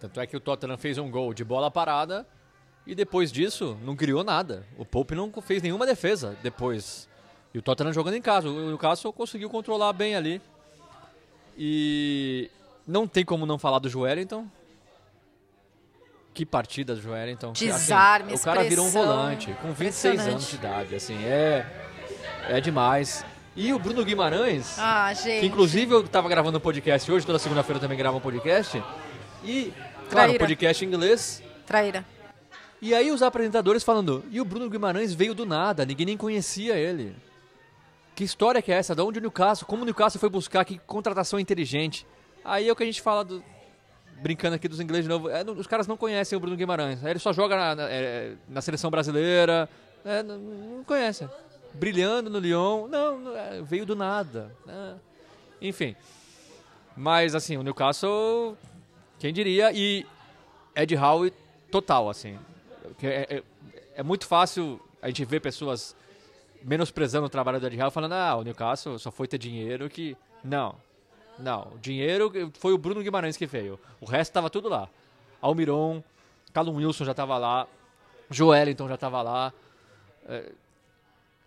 Tanto 0.00 0.20
é 0.20 0.26
que 0.26 0.36
o 0.36 0.40
Tottenham 0.40 0.76
fez 0.76 0.98
um 0.98 1.10
gol 1.10 1.32
de 1.32 1.44
bola 1.44 1.70
parada 1.70 2.26
e 2.88 2.94
depois 2.94 3.30
disso 3.30 3.76
não 3.84 3.94
criou 3.94 4.24
nada. 4.24 4.64
O 4.78 4.84
Pope 4.84 5.14
não 5.14 5.30
fez 5.42 5.62
nenhuma 5.62 5.84
defesa 5.86 6.36
depois. 6.42 7.06
E 7.52 7.58
o 7.58 7.62
Tottenham 7.62 7.92
jogando 7.92 8.14
em 8.14 8.22
casa. 8.22 8.48
O 8.48 8.66
Newcastle 8.68 9.12
conseguiu 9.12 9.48
controlar 9.50 9.92
bem 9.92 10.16
ali. 10.16 10.40
E 11.56 12.50
não 12.86 13.06
tem 13.06 13.24
como 13.24 13.44
não 13.46 13.58
falar 13.58 13.78
do 13.78 13.88
Joelinton. 13.88 14.46
Que 16.32 16.46
partida 16.46 16.94
do 16.94 17.00
Joelinton. 17.00 17.52
Desarme, 17.52 18.32
assim, 18.34 18.42
O 18.42 18.44
cara 18.44 18.62
virou 18.64 18.86
um 18.86 18.90
volante 18.90 19.52
com 19.60 19.72
26 19.72 20.14
Impressionante. 20.14 20.30
anos 20.30 20.48
de 20.50 20.56
idade. 20.56 20.94
Assim, 20.94 21.24
é, 21.24 21.66
é 22.48 22.60
demais. 22.60 23.24
E 23.56 23.72
o 23.72 23.78
Bruno 23.78 24.04
Guimarães, 24.04 24.78
Ah, 24.78 25.12
gente. 25.12 25.40
que 25.40 25.46
inclusive 25.46 25.92
eu 25.92 26.04
estava 26.04 26.28
gravando 26.28 26.58
um 26.58 26.60
podcast 26.60 27.10
hoje, 27.10 27.26
toda 27.26 27.38
segunda-feira 27.40 27.78
eu 27.78 27.80
também 27.82 27.98
gravo 27.98 28.18
um 28.18 28.20
podcast. 28.20 28.80
E, 29.42 29.72
claro, 30.08 30.08
Traíra. 30.10 30.38
podcast 30.38 30.84
em 30.84 30.88
inglês. 30.88 31.42
Traíra. 31.66 32.04
E 32.80 32.94
aí 32.94 33.10
os 33.10 33.22
apresentadores 33.22 33.82
falando, 33.82 34.24
e 34.30 34.40
o 34.40 34.44
Bruno 34.44 34.70
Guimarães 34.70 35.12
veio 35.12 35.34
do 35.34 35.44
nada, 35.44 35.84
ninguém 35.84 36.06
nem 36.06 36.16
conhecia 36.16 36.76
ele. 36.76 37.14
Que 38.14 38.24
história 38.24 38.60
que 38.62 38.70
é 38.72 38.76
essa? 38.76 38.94
Da 38.94 39.04
onde 39.04 39.18
o 39.18 39.22
Newcastle? 39.22 39.66
Como 39.66 39.82
o 39.82 39.84
Newcastle 39.84 40.20
foi 40.20 40.28
buscar? 40.28 40.64
Que 40.64 40.78
contratação 40.78 41.38
inteligente? 41.40 42.06
Aí 42.44 42.68
é 42.68 42.72
o 42.72 42.76
que 42.76 42.82
a 42.82 42.86
gente 42.86 43.00
fala 43.02 43.24
do, 43.24 43.42
brincando 44.20 44.56
aqui 44.56 44.66
dos 44.68 44.80
ingleses 44.80 45.04
de 45.04 45.08
novo. 45.08 45.28
É, 45.28 45.42
os 45.44 45.66
caras 45.66 45.86
não 45.86 45.96
conhecem 45.96 46.36
o 46.36 46.40
Bruno 46.40 46.56
Guimarães. 46.56 47.02
Ele 47.04 47.18
só 47.18 47.32
joga 47.32 47.56
na, 47.56 47.74
na- 47.74 47.88
é, 47.90 48.34
na 48.48 48.60
seleção 48.60 48.90
brasileira. 48.90 49.68
É, 50.04 50.22
não, 50.22 50.38
não 50.38 50.84
conhece. 50.84 51.28
Brilhando 51.74 52.28
no 52.30 52.38
Lyon. 52.38 52.88
Não, 52.88 53.18
não, 53.18 53.36
é, 53.36 53.60
veio 53.62 53.84
do 53.86 53.94
nada. 53.94 54.50
É. 54.66 54.94
Enfim. 55.60 55.94
Mas, 56.96 57.34
assim, 57.34 57.56
o 57.56 57.62
Newcastle, 57.62 58.56
quem 59.18 59.32
diria? 59.32 59.70
E 59.72 60.04
Ed 60.74 60.96
Howe 60.96 61.32
total, 61.70 62.08
assim. 62.10 62.36
É, 63.02 63.36
é- 63.38 63.42
é 63.96 64.02
muito 64.02 64.26
fácil 64.26 64.80
a 65.02 65.08
gente 65.08 65.24
ver 65.24 65.40
pessoas 65.40 65.94
menosprezando 66.62 67.26
o 67.26 67.30
trabalho 67.30 67.60
do 67.60 67.66
Ed 67.66 67.80
Howe, 67.80 67.90
falando, 67.90 68.12
ah, 68.12 68.36
o 68.36 68.42
Newcastle 68.42 68.98
só 68.98 69.10
foi 69.10 69.26
ter 69.28 69.38
dinheiro 69.38 69.88
que... 69.88 70.16
Não, 70.42 70.74
não, 71.38 71.72
o 71.74 71.78
dinheiro 71.78 72.32
foi 72.58 72.72
o 72.72 72.78
Bruno 72.78 73.02
Guimarães 73.02 73.36
que 73.36 73.46
veio. 73.46 73.78
O 74.00 74.06
resto 74.06 74.32
tava 74.32 74.50
tudo 74.50 74.68
lá. 74.68 74.88
Almiron, 75.40 76.02
Callum 76.52 76.76
Wilson 76.76 77.04
já 77.04 77.14
tava 77.14 77.38
lá, 77.38 77.66
Joelinton 78.30 78.88
já 78.88 78.96
tava 78.96 79.22
lá. 79.22 79.52
É, 80.28 80.50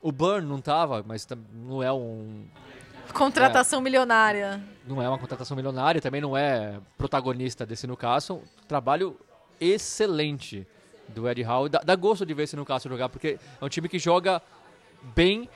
o 0.01 0.11
Burn 0.11 0.47
não 0.47 0.61
tava, 0.61 1.03
mas 1.05 1.27
não 1.53 1.83
é 1.83 1.91
um 1.91 2.45
Contratação 3.13 3.81
milionária. 3.81 4.63
não 4.87 5.01
é 5.01 5.07
uma 5.09 5.17
contratação 5.19 5.55
milionária, 5.57 5.99
também 6.01 6.21
não 6.21 6.35
é 6.37 6.79
protagonista 6.97 7.65
desse 7.65 7.85
Newcastle. 7.85 8.41
Trabalho 8.67 9.17
excelente 9.59 10.65
do 11.07 11.29
Ed 11.29 11.43
Howe. 11.43 11.69
Dá, 11.69 11.79
dá 11.79 11.95
gosto 11.95 12.25
de 12.25 12.33
ver 12.33 12.43
esse 12.43 12.55
Newcastle 12.55 12.91
jogar, 12.91 13.09
porque 13.09 13.37
é 13.59 13.65
um 13.65 13.69
time 13.69 13.87
que 13.87 13.99
joga 13.99 14.41
bem 15.15 15.49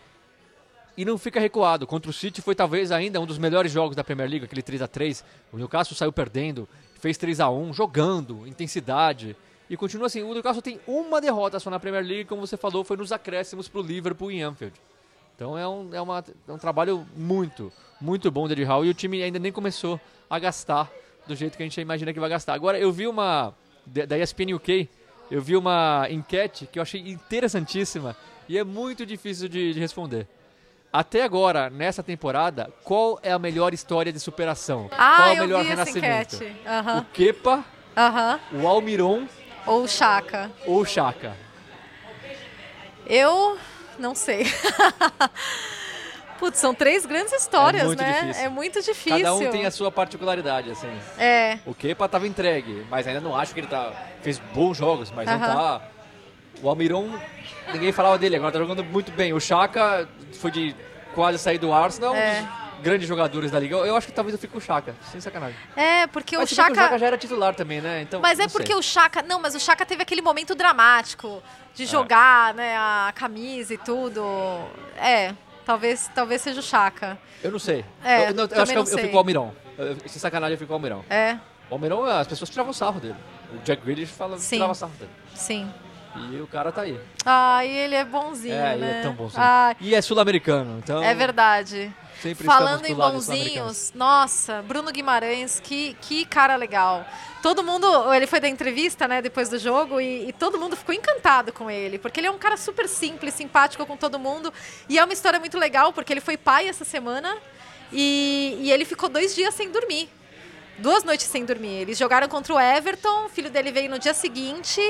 e 0.97 1.03
não 1.03 1.17
fica 1.17 1.39
recuado. 1.39 1.85
Contra 1.85 2.09
o 2.09 2.13
City 2.13 2.41
foi 2.41 2.55
talvez 2.55 2.91
ainda 2.91 3.19
um 3.19 3.25
dos 3.25 3.37
melhores 3.37 3.71
jogos 3.71 3.95
da 3.95 4.03
Premier 4.03 4.29
League, 4.29 4.45
aquele 4.45 4.61
3 4.61 4.81
a 4.81 4.87
3 4.87 5.23
O 5.51 5.57
Newcastle 5.57 5.95
saiu 5.95 6.11
perdendo, 6.11 6.67
fez 6.99 7.17
3 7.17 7.39
a 7.39 7.49
1 7.49 7.73
jogando, 7.73 8.47
intensidade. 8.47 9.35
E 9.69 9.75
continua 9.75 10.07
assim, 10.07 10.21
o 10.21 10.33
Newcastle 10.33 10.61
tem 10.61 10.79
uma 10.87 11.19
derrota 11.19 11.59
só 11.59 11.69
na 11.69 11.79
Premier 11.79 12.03
League, 12.03 12.25
como 12.25 12.45
você 12.45 12.55
falou, 12.55 12.83
foi 12.83 12.97
nos 12.97 13.11
acréscimos 13.11 13.67
pro 13.67 13.81
Liverpool 13.81 14.31
em 14.31 14.43
Anfield. 14.43 14.79
Então 15.35 15.57
é 15.57 15.67
um, 15.67 15.93
é, 15.93 16.01
uma, 16.01 16.23
é 16.47 16.51
um 16.51 16.57
trabalho 16.57 17.05
muito, 17.15 17.71
muito 17.99 18.31
bom 18.31 18.47
do 18.47 18.53
Eddie 18.53 18.65
Howe 18.65 18.87
e 18.87 18.89
o 18.89 18.93
time 18.93 19.21
ainda 19.21 19.39
nem 19.39 19.51
começou 19.51 19.99
a 20.29 20.39
gastar 20.39 20.89
do 21.27 21.35
jeito 21.35 21.57
que 21.57 21.63
a 21.63 21.65
gente 21.65 21.79
imagina 21.81 22.13
que 22.13 22.19
vai 22.19 22.29
gastar. 22.29 22.53
Agora, 22.53 22.79
eu 22.79 22.91
vi 22.91 23.07
uma, 23.07 23.53
da 23.85 24.17
ESPN 24.17 24.53
UK, 24.53 24.89
eu 25.29 25.41
vi 25.41 25.55
uma 25.55 26.07
enquete 26.09 26.67
que 26.71 26.77
eu 26.79 26.83
achei 26.83 27.01
interessantíssima 27.01 28.15
e 28.47 28.57
é 28.57 28.63
muito 28.63 29.05
difícil 29.05 29.47
de, 29.49 29.73
de 29.73 29.79
responder. 29.79 30.27
Até 30.93 31.23
agora, 31.23 31.69
nessa 31.69 32.01
temporada, 32.01 32.71
qual 32.83 33.19
é 33.21 33.31
a 33.31 33.39
melhor 33.39 33.73
história 33.73 34.13
de 34.13 34.19
superação? 34.19 34.89
Ah, 34.93 35.15
qual 35.17 35.29
é 35.29 35.33
o 35.33 35.39
melhor 35.41 35.63
vi 35.63 35.69
renascimento? 35.69 36.39
Aham. 36.65 36.99
O 36.99 37.05
Kepa, 37.13 37.65
Aham. 37.97 38.39
o 38.53 38.67
Almiron 38.67 39.27
Ou 39.65 39.83
o 39.83 39.87
Chaka. 39.87 40.49
ou 40.65 40.81
o 40.81 40.85
Chaka? 40.85 41.35
Eu 43.07 43.57
não 43.99 44.15
sei. 44.15 44.45
Putz, 46.39 46.57
são 46.59 46.73
três 46.73 47.05
grandes 47.05 47.31
histórias, 47.33 47.83
é 47.83 47.85
muito 47.85 48.01
né? 48.03 48.21
difícil. 48.21 48.43
É 48.43 48.49
muito 48.49 48.81
difícil. 48.81 49.17
Cada 49.19 49.33
um 49.35 49.49
tem 49.51 49.65
a 49.65 49.71
sua 49.71 49.91
particularidade, 49.91 50.69
assim. 50.71 50.89
É. 51.17 51.59
O 51.65 51.73
Kepa 51.73 52.07
tava 52.09 52.27
entregue, 52.27 52.85
mas 52.89 53.07
ainda 53.07 53.21
não 53.21 53.35
acho 53.35 53.53
que 53.53 53.59
ele 53.61 53.67
tá 53.67 53.91
fez 54.21 54.37
bons 54.53 54.77
jogos, 54.77 55.11
mas 55.11 55.25
não 55.27 55.35
Aham. 55.35 55.55
tá. 55.55 55.81
O 56.61 56.69
Almiron, 56.69 57.09
ninguém 57.73 57.91
falava 57.91 58.17
dele, 58.17 58.35
agora 58.35 58.51
tá 58.51 58.59
jogando 58.59 58.83
muito 58.83 59.11
bem. 59.11 59.33
O 59.33 59.39
Chaka 59.39 60.07
foi 60.39 60.51
de 60.51 60.75
quase 61.13 61.37
sair 61.37 61.57
do 61.57 61.71
Arsenal, 61.73 62.15
É. 62.15 62.41
um 62.79 62.81
grandes 62.81 63.07
jogadores 63.07 63.51
da 63.51 63.59
liga. 63.59 63.75
Eu, 63.75 63.85
eu 63.85 63.95
acho 63.95 64.07
que 64.07 64.13
talvez 64.13 64.33
eu 64.33 64.39
fique 64.39 64.51
com 64.53 64.59
o 64.59 64.61
Chaka, 64.61 64.93
sem 65.11 65.19
sacanagem. 65.21 65.55
É, 65.75 66.05
porque 66.07 66.37
mas 66.37 66.51
o 66.51 66.55
Chaka. 66.55 66.71
o 66.71 66.75
Chaka 66.75 66.97
já 66.99 67.05
era 67.07 67.17
titular 67.17 67.55
também, 67.55 67.81
né? 67.81 68.01
Então, 68.01 68.19
Mas 68.21 68.39
é 68.39 68.43
não 68.43 68.49
sei. 68.49 68.57
porque 68.59 68.73
o 68.75 68.81
Chaka. 68.81 69.21
Não, 69.23 69.39
mas 69.39 69.55
o 69.55 69.59
Chaka 69.59 69.85
teve 69.85 70.01
aquele 70.03 70.21
momento 70.21 70.53
dramático 70.53 71.41
É. 71.41 71.73
de 71.73 71.85
jogar, 71.85 72.53
né, 72.53 72.75
a 72.77 73.11
camisa 73.15 73.73
e 73.73 73.77
tudo. 73.77 74.21
É, 74.97 75.33
talvez, 75.65 76.09
talvez 76.13 76.41
seja 76.41 76.59
o 76.59 76.63
Chaka. 76.63 77.17
Eu 77.43 77.51
não 77.51 77.59
sei. 77.59 77.83
É, 78.03 78.29
eu, 78.29 78.33
não, 78.33 78.43
eu 78.45 78.61
acho 78.61 78.71
que 78.71 78.77
eu, 78.77 78.81
eu 78.83 78.87
fico 78.87 79.09
com 79.09 79.15
o 79.15 79.19
Almirão. 79.19 79.53
Eu- 79.77 79.97
Sem 80.07 80.19
sacanagem, 80.19 80.53
eu 80.53 80.57
fico 80.59 80.67
com 80.67 80.73
o 80.73 80.77
Almirão. 80.77 81.03
É, 81.09 81.37
O 81.69 81.73
Almirão, 81.75 82.05
as 82.05 82.27
pessoas 82.27 82.49
tiravam 82.49 82.71
sarro 82.71 82.99
dele. 82.99 83.15
O 83.53 83.57
Jack 83.63 83.81
Grealish 83.83 84.11
fala, 84.13 84.37
Sim. 84.37 84.55
tirava 84.57 84.73
sarro 84.73 84.93
dele. 84.99 85.11
sim. 85.33 85.69
E 86.15 86.41
o 86.41 86.47
cara 86.47 86.71
tá 86.71 86.81
aí. 86.81 86.99
Ai, 87.25 87.67
ele 87.67 87.95
é 87.95 88.05
bonzinho, 88.05 88.53
é, 88.53 88.57
né? 88.57 88.73
ele 88.75 88.85
é 88.85 89.01
tão 89.01 89.13
bonzinho. 89.13 89.41
Ai, 89.43 89.75
E 89.81 89.93
é 89.93 90.01
sul-americano, 90.01 90.79
então... 90.79 91.03
é 91.03 91.13
verdade. 91.13 91.93
Sempre 92.21 92.45
Falando 92.45 92.85
em 92.85 92.95
bonzinhos, 92.95 93.91
nossa, 93.93 94.61
Bruno 94.61 94.91
Guimarães, 94.91 95.59
que, 95.59 95.95
que 96.01 96.25
cara 96.25 96.55
legal. 96.55 97.05
Todo 97.41 97.63
mundo, 97.63 97.87
ele 98.13 98.25
foi 98.25 98.39
da 98.39 98.47
entrevista, 98.47 99.07
né, 99.07 99.21
depois 99.21 99.49
do 99.49 99.59
jogo, 99.59 99.99
e, 99.99 100.29
e 100.29 100.33
todo 100.33 100.57
mundo 100.57 100.75
ficou 100.75 100.95
encantado 100.95 101.51
com 101.51 101.69
ele, 101.69 101.99
porque 101.99 102.19
ele 102.19 102.27
é 102.27 102.31
um 102.31 102.37
cara 102.37 102.57
super 102.57 102.87
simples, 102.87 103.33
simpático 103.33 103.85
com 103.85 103.97
todo 103.97 104.17
mundo, 104.17 104.51
e 104.89 104.97
é 104.97 105.03
uma 105.03 105.13
história 105.13 105.39
muito 105.39 105.57
legal, 105.59 105.93
porque 105.93 106.13
ele 106.13 106.21
foi 106.21 106.37
pai 106.37 106.67
essa 106.67 106.85
semana, 106.85 107.37
e, 107.91 108.57
e 108.61 108.71
ele 108.71 108.85
ficou 108.85 109.09
dois 109.09 109.35
dias 109.35 109.53
sem 109.53 109.69
dormir. 109.69 110.09
Duas 110.77 111.03
noites 111.03 111.27
sem 111.27 111.45
dormir. 111.45 111.81
Eles 111.81 111.97
jogaram 111.97 112.27
contra 112.27 112.53
o 112.53 112.59
Everton, 112.59 113.25
o 113.25 113.29
filho 113.29 113.49
dele 113.49 113.71
veio 113.71 113.89
no 113.89 113.99
dia 113.99 114.13
seguinte, 114.13 114.81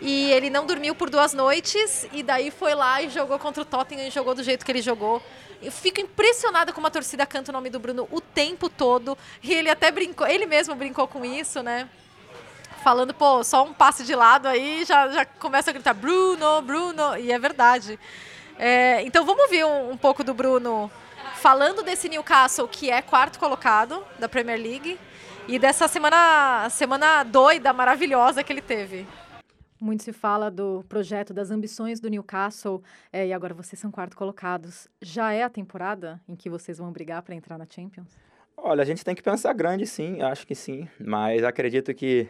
e 0.00 0.30
ele 0.30 0.50
não 0.50 0.66
dormiu 0.66 0.94
por 0.94 1.08
duas 1.08 1.32
noites, 1.32 2.06
e 2.12 2.22
daí 2.22 2.50
foi 2.50 2.74
lá 2.74 3.00
e 3.00 3.08
jogou 3.08 3.38
contra 3.38 3.62
o 3.62 3.64
Tottenham 3.64 4.06
e 4.06 4.10
jogou 4.10 4.34
do 4.34 4.42
jeito 4.42 4.64
que 4.64 4.70
ele 4.70 4.82
jogou. 4.82 5.22
Eu 5.62 5.72
fico 5.72 6.00
impressionada 6.00 6.72
como 6.72 6.86
a 6.86 6.90
torcida 6.90 7.24
canta 7.24 7.50
o 7.50 7.52
nome 7.52 7.70
do 7.70 7.80
Bruno 7.80 8.06
o 8.10 8.20
tempo 8.20 8.68
todo. 8.68 9.16
E 9.42 9.52
ele 9.54 9.70
até 9.70 9.90
brincou, 9.90 10.26
ele 10.26 10.46
mesmo 10.46 10.74
brincou 10.74 11.08
com 11.08 11.24
isso, 11.24 11.62
né? 11.62 11.88
Falando, 12.84 13.14
pô, 13.14 13.42
só 13.42 13.64
um 13.64 13.72
passe 13.72 14.04
de 14.04 14.14
lado 14.14 14.46
aí 14.46 14.84
já, 14.84 15.08
já 15.08 15.24
começa 15.24 15.70
a 15.70 15.72
gritar 15.72 15.94
Bruno, 15.94 16.60
Bruno. 16.62 17.16
E 17.16 17.32
é 17.32 17.38
verdade. 17.38 17.98
É, 18.58 19.02
então 19.02 19.24
vamos 19.24 19.44
ouvir 19.44 19.64
um, 19.64 19.92
um 19.92 19.96
pouco 19.96 20.22
do 20.22 20.34
Bruno 20.34 20.90
falando 21.36 21.82
desse 21.82 22.08
Newcastle 22.08 22.68
que 22.68 22.90
é 22.90 23.02
quarto 23.02 23.38
colocado 23.38 24.04
da 24.18 24.28
Premier 24.28 24.58
League 24.58 24.98
e 25.48 25.58
dessa 25.58 25.86
semana, 25.86 26.68
semana 26.70 27.22
doida, 27.22 27.72
maravilhosa 27.72 28.42
que 28.42 28.52
ele 28.52 28.62
teve. 28.62 29.06
Muito 29.80 30.02
se 30.02 30.12
fala 30.12 30.50
do 30.50 30.84
projeto, 30.88 31.34
das 31.34 31.50
ambições 31.50 32.00
do 32.00 32.08
Newcastle, 32.08 32.82
é, 33.12 33.26
e 33.26 33.32
agora 33.32 33.52
vocês 33.52 33.78
são 33.78 33.90
quarto 33.90 34.16
colocados. 34.16 34.88
Já 35.02 35.32
é 35.32 35.42
a 35.42 35.50
temporada 35.50 36.20
em 36.28 36.34
que 36.34 36.48
vocês 36.48 36.78
vão 36.78 36.90
brigar 36.90 37.22
para 37.22 37.34
entrar 37.34 37.58
na 37.58 37.66
Champions? 37.68 38.16
Olha, 38.56 38.82
a 38.82 38.86
gente 38.86 39.04
tem 39.04 39.14
que 39.14 39.22
pensar 39.22 39.52
grande, 39.52 39.86
sim, 39.86 40.22
acho 40.22 40.46
que 40.46 40.54
sim, 40.54 40.88
mas 40.98 41.44
acredito 41.44 41.92
que 41.94 42.26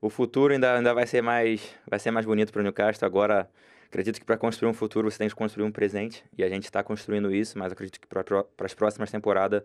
o 0.00 0.10
futuro 0.10 0.52
ainda, 0.52 0.76
ainda 0.76 0.92
vai 0.92 1.06
ser 1.06 1.22
mais 1.22 1.74
vai 1.88 1.98
ser 1.98 2.10
mais 2.10 2.26
bonito 2.26 2.52
para 2.52 2.60
o 2.60 2.62
Newcastle. 2.62 3.06
Agora, 3.06 3.48
acredito 3.86 4.18
que 4.18 4.26
para 4.26 4.36
construir 4.36 4.68
um 4.68 4.74
futuro 4.74 5.10
você 5.10 5.18
tem 5.18 5.28
que 5.28 5.34
construir 5.34 5.64
um 5.64 5.72
presente 5.72 6.24
e 6.36 6.42
a 6.42 6.48
gente 6.48 6.64
está 6.64 6.82
construindo 6.82 7.34
isso, 7.34 7.58
mas 7.58 7.72
acredito 7.72 8.00
que 8.00 8.06
para 8.06 8.44
as 8.64 8.74
próximas 8.74 9.10
temporadas 9.10 9.62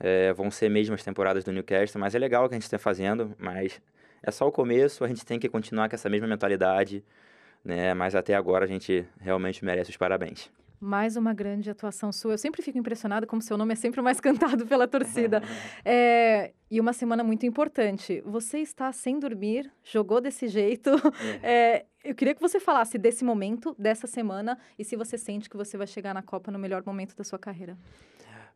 eh, 0.00 0.32
vão 0.32 0.50
ser 0.50 0.70
mesmo 0.70 0.94
as 0.94 1.04
temporadas 1.04 1.44
do 1.44 1.52
Newcastle. 1.52 2.00
Mas 2.00 2.14
é 2.14 2.18
legal 2.18 2.44
o 2.44 2.48
que 2.48 2.54
a 2.54 2.56
gente 2.56 2.64
está 2.64 2.78
fazendo, 2.78 3.34
mas 3.38 3.80
é 4.22 4.30
só 4.30 4.46
o 4.46 4.52
começo. 4.52 5.04
A 5.04 5.08
gente 5.08 5.24
tem 5.24 5.38
que 5.38 5.48
continuar 5.48 5.88
com 5.88 5.94
essa 5.94 6.08
mesma 6.08 6.26
mentalidade, 6.26 7.04
né? 7.64 7.94
Mas 7.94 8.14
até 8.14 8.34
agora 8.34 8.64
a 8.64 8.68
gente 8.68 9.06
realmente 9.18 9.64
merece 9.64 9.90
os 9.90 9.96
parabéns. 9.96 10.50
Mais 10.80 11.14
uma 11.14 11.34
grande 11.34 11.68
atuação 11.70 12.10
sua. 12.10 12.32
Eu 12.32 12.38
sempre 12.38 12.62
fico 12.62 12.78
impressionada 12.78 13.26
como 13.26 13.42
seu 13.42 13.58
nome 13.58 13.74
é 13.74 13.76
sempre 13.76 14.00
o 14.00 14.02
mais 14.02 14.18
cantado 14.20 14.66
pela 14.66 14.88
torcida. 14.88 15.42
É, 15.84 16.52
e 16.70 16.80
uma 16.80 16.92
semana 16.92 17.22
muito 17.24 17.44
importante. 17.44 18.22
Você 18.24 18.58
está 18.58 18.92
sem 18.92 19.18
dormir, 19.18 19.70
jogou 19.82 20.20
desse 20.20 20.46
jeito. 20.46 20.90
É, 21.42 21.84
eu 22.04 22.14
queria 22.14 22.34
que 22.34 22.40
você 22.40 22.58
falasse 22.60 22.96
desse 22.96 23.24
momento, 23.24 23.74
dessa 23.78 24.06
semana, 24.06 24.58
e 24.78 24.84
se 24.84 24.96
você 24.96 25.18
sente 25.18 25.50
que 25.50 25.56
você 25.56 25.76
vai 25.76 25.86
chegar 25.86 26.14
na 26.14 26.22
Copa 26.22 26.50
no 26.50 26.58
melhor 26.58 26.82
momento 26.84 27.14
da 27.16 27.24
sua 27.24 27.38
carreira. 27.38 27.76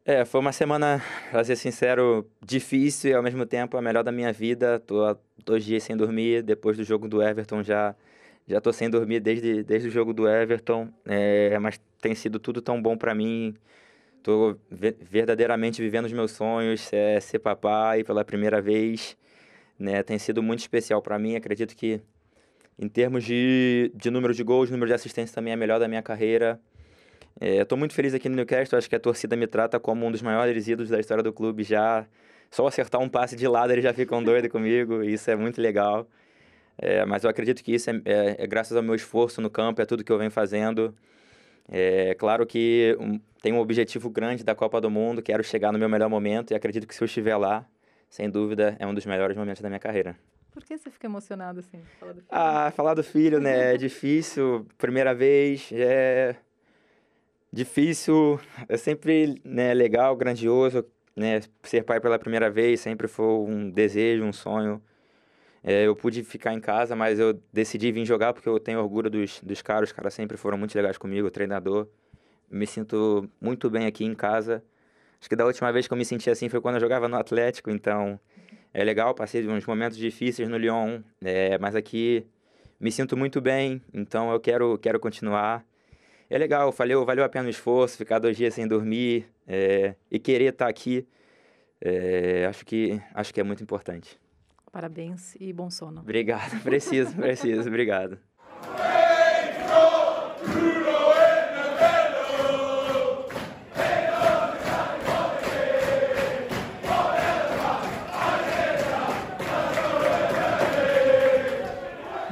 É, 0.06 0.24
foi 0.26 0.38
uma 0.40 0.52
semana, 0.52 1.02
pra 1.30 1.42
ser 1.44 1.56
sincero, 1.56 2.28
difícil 2.44 3.10
e 3.10 3.14
ao 3.14 3.22
mesmo 3.22 3.46
tempo 3.46 3.76
a 3.76 3.82
melhor 3.82 4.04
da 4.04 4.12
minha 4.12 4.30
vida. 4.32 4.78
Tô 4.80 5.02
há 5.04 5.16
dois 5.44 5.64
dias 5.64 5.82
sem 5.82 5.96
dormir, 5.96 6.42
depois 6.42 6.76
do 6.76 6.84
jogo 6.84 7.08
do 7.08 7.22
Everton 7.22 7.62
já 7.62 7.94
já 8.46 8.60
tô 8.60 8.70
sem 8.74 8.90
dormir 8.90 9.20
desde, 9.20 9.62
desde 9.62 9.88
o 9.88 9.90
jogo 9.90 10.12
do 10.12 10.28
Everton, 10.28 10.92
é, 11.06 11.58
mas 11.58 11.80
tem 12.02 12.14
sido 12.14 12.38
tudo 12.38 12.60
tão 12.60 12.80
bom 12.82 12.94
para 12.96 13.14
mim. 13.14 13.54
Tô 14.22 14.56
ve- 14.70 14.96
verdadeiramente 15.00 15.82
vivendo 15.82 16.06
os 16.06 16.12
meus 16.12 16.32
sonhos, 16.32 16.92
é, 16.92 17.20
ser 17.20 17.40
papai 17.40 18.04
pela 18.04 18.24
primeira 18.24 18.60
vez, 18.62 19.16
né? 19.78 20.02
Tem 20.02 20.18
sido 20.18 20.42
muito 20.42 20.60
especial 20.60 21.02
para 21.02 21.18
mim. 21.18 21.36
Acredito 21.36 21.76
que 21.76 22.00
em 22.78 22.88
termos 22.88 23.24
de, 23.24 23.92
de 23.94 24.10
número 24.10 24.34
de 24.34 24.42
gols, 24.44 24.70
número 24.70 24.88
de 24.88 24.94
assistência 24.94 25.34
também 25.34 25.52
é 25.52 25.54
a 25.54 25.56
melhor 25.58 25.80
da 25.80 25.88
minha 25.88 26.02
carreira. 26.02 26.60
É, 27.40 27.56
Estou 27.62 27.76
muito 27.76 27.94
feliz 27.94 28.14
aqui 28.14 28.28
no 28.28 28.36
Newcastle, 28.36 28.78
acho 28.78 28.88
que 28.88 28.96
a 28.96 29.00
torcida 29.00 29.36
me 29.36 29.46
trata 29.46 29.78
como 29.80 30.06
um 30.06 30.10
dos 30.12 30.22
maiores 30.22 30.68
ídolos 30.68 30.90
da 30.90 31.00
história 31.00 31.22
do 31.22 31.32
clube 31.32 31.62
já. 31.62 32.06
Só 32.50 32.66
acertar 32.66 33.00
um 33.00 33.08
passe 33.08 33.34
de 33.34 33.48
lado 33.48 33.72
eles 33.72 33.82
já 33.82 33.92
ficam 33.92 34.22
doidos 34.22 34.50
comigo, 34.50 35.02
isso 35.02 35.30
é 35.30 35.34
muito 35.36 35.60
legal. 35.60 36.06
É, 36.78 37.04
mas 37.04 37.24
eu 37.24 37.30
acredito 37.30 37.62
que 37.62 37.72
isso 37.74 37.90
é, 37.90 37.94
é- 38.04 38.36
é 38.44 38.46
graças 38.46 38.76
ao 38.76 38.82
meu 38.82 38.94
esforço 38.94 39.40
no 39.40 39.50
campo, 39.50 39.80
é 39.82 39.86
tudo 39.86 40.04
que 40.04 40.12
eu 40.12 40.18
venho 40.18 40.30
fazendo. 40.30 40.94
É 41.68 42.14
claro 42.14 42.46
que 42.46 42.96
um, 43.00 43.18
tenho 43.42 43.56
um 43.56 43.60
objetivo 43.60 44.10
grande 44.10 44.44
da 44.44 44.54
Copa 44.54 44.80
do 44.80 44.90
Mundo, 44.90 45.22
quero 45.22 45.42
chegar 45.42 45.72
no 45.72 45.78
meu 45.78 45.88
melhor 45.88 46.08
momento 46.10 46.52
e 46.52 46.54
acredito 46.54 46.86
que 46.86 46.94
se 46.94 47.02
eu 47.02 47.06
estiver 47.06 47.36
lá, 47.36 47.66
sem 48.08 48.28
dúvida, 48.30 48.76
é 48.78 48.86
um 48.86 48.94
dos 48.94 49.06
melhores 49.06 49.36
momentos 49.36 49.62
da 49.62 49.68
minha 49.68 49.80
carreira. 49.80 50.16
Por 50.52 50.62
que 50.62 50.76
você 50.78 50.90
fica 50.90 51.06
emocionado 51.06 51.58
assim? 51.60 51.80
Fala 51.98 52.12
do 52.12 52.20
filho? 52.20 52.28
Ah, 52.30 52.70
falar 52.76 52.94
do 52.94 53.02
filho, 53.02 53.40
né? 53.40 53.74
É 53.74 53.76
difícil. 53.76 54.66
Primeira 54.78 55.12
vez, 55.14 55.70
é 55.72 56.36
difícil. 57.54 58.40
É 58.68 58.76
sempre 58.76 59.40
né, 59.44 59.72
legal, 59.72 60.16
grandioso, 60.16 60.84
né? 61.16 61.40
Ser 61.62 61.84
pai 61.84 62.00
pela 62.00 62.18
primeira 62.18 62.50
vez 62.50 62.80
sempre 62.80 63.06
foi 63.08 63.26
um 63.26 63.70
desejo, 63.70 64.24
um 64.24 64.32
sonho. 64.32 64.82
É, 65.62 65.86
eu 65.86 65.96
pude 65.96 66.22
ficar 66.22 66.52
em 66.52 66.60
casa, 66.60 66.94
mas 66.94 67.18
eu 67.18 67.40
decidi 67.52 67.90
vir 67.90 68.04
jogar 68.04 68.34
porque 68.34 68.48
eu 68.48 68.60
tenho 68.60 68.80
orgulho 68.80 69.08
dos, 69.08 69.40
dos 69.40 69.62
caras. 69.62 69.88
Os 69.88 69.92
caras 69.92 70.12
sempre 70.12 70.36
foram 70.36 70.58
muito 70.58 70.74
legais 70.74 70.98
comigo, 70.98 71.30
treinador. 71.30 71.88
Me 72.50 72.66
sinto 72.66 73.30
muito 73.40 73.70
bem 73.70 73.86
aqui 73.86 74.04
em 74.04 74.14
casa. 74.14 74.62
Acho 75.18 75.28
que 75.28 75.36
da 75.36 75.46
última 75.46 75.72
vez 75.72 75.86
que 75.86 75.92
eu 75.94 75.96
me 75.96 76.04
senti 76.04 76.28
assim 76.28 76.50
foi 76.50 76.60
quando 76.60 76.74
eu 76.74 76.80
jogava 76.80 77.08
no 77.08 77.16
Atlético, 77.16 77.70
então 77.70 78.20
é 78.74 78.84
legal. 78.84 79.14
Passei 79.14 79.46
uns 79.48 79.64
momentos 79.64 79.96
difíceis 79.96 80.48
no 80.48 80.58
Lyon, 80.58 81.00
é, 81.24 81.56
mas 81.58 81.74
aqui 81.74 82.26
me 82.78 82.92
sinto 82.92 83.16
muito 83.16 83.40
bem, 83.40 83.80
então 83.94 84.30
eu 84.30 84.38
quero, 84.38 84.76
quero 84.78 85.00
continuar. 85.00 85.64
É 86.28 86.38
legal, 86.38 86.72
valeu, 86.72 87.04
valeu 87.04 87.24
a 87.24 87.28
pena 87.28 87.46
o 87.46 87.50
esforço, 87.50 87.96
ficar 87.96 88.18
dois 88.18 88.36
dias 88.36 88.54
sem 88.54 88.66
dormir 88.66 89.26
é, 89.46 89.94
e 90.10 90.18
querer 90.18 90.52
estar 90.52 90.68
aqui. 90.68 91.06
é, 91.80 92.46
acho, 92.46 92.64
que, 92.64 93.00
acho 93.14 93.32
que 93.34 93.40
é 93.40 93.44
muito 93.44 93.62
importante. 93.62 94.18
Parabéns 94.72 95.36
e 95.38 95.52
bom 95.52 95.70
sono. 95.70 96.00
Obrigado, 96.00 96.60
preciso, 96.64 97.14
preciso, 97.14 97.68
obrigado. 97.68 98.18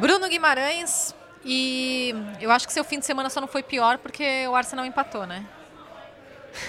Bruno 0.01 0.28
Guimarães, 0.28 1.14
e 1.45 2.14
eu 2.40 2.51
acho 2.51 2.66
que 2.66 2.72
seu 2.72 2.84
fim 2.84 2.99
de 2.99 3.07
semana 3.07 3.28
só 3.28 3.40
não 3.40 3.49
foi 3.49 3.62
pior 3.62 3.99
porque 3.99 4.47
o 4.47 4.55
Arsenal 4.55 4.84
empatou, 4.84 5.26
né? 5.26 5.47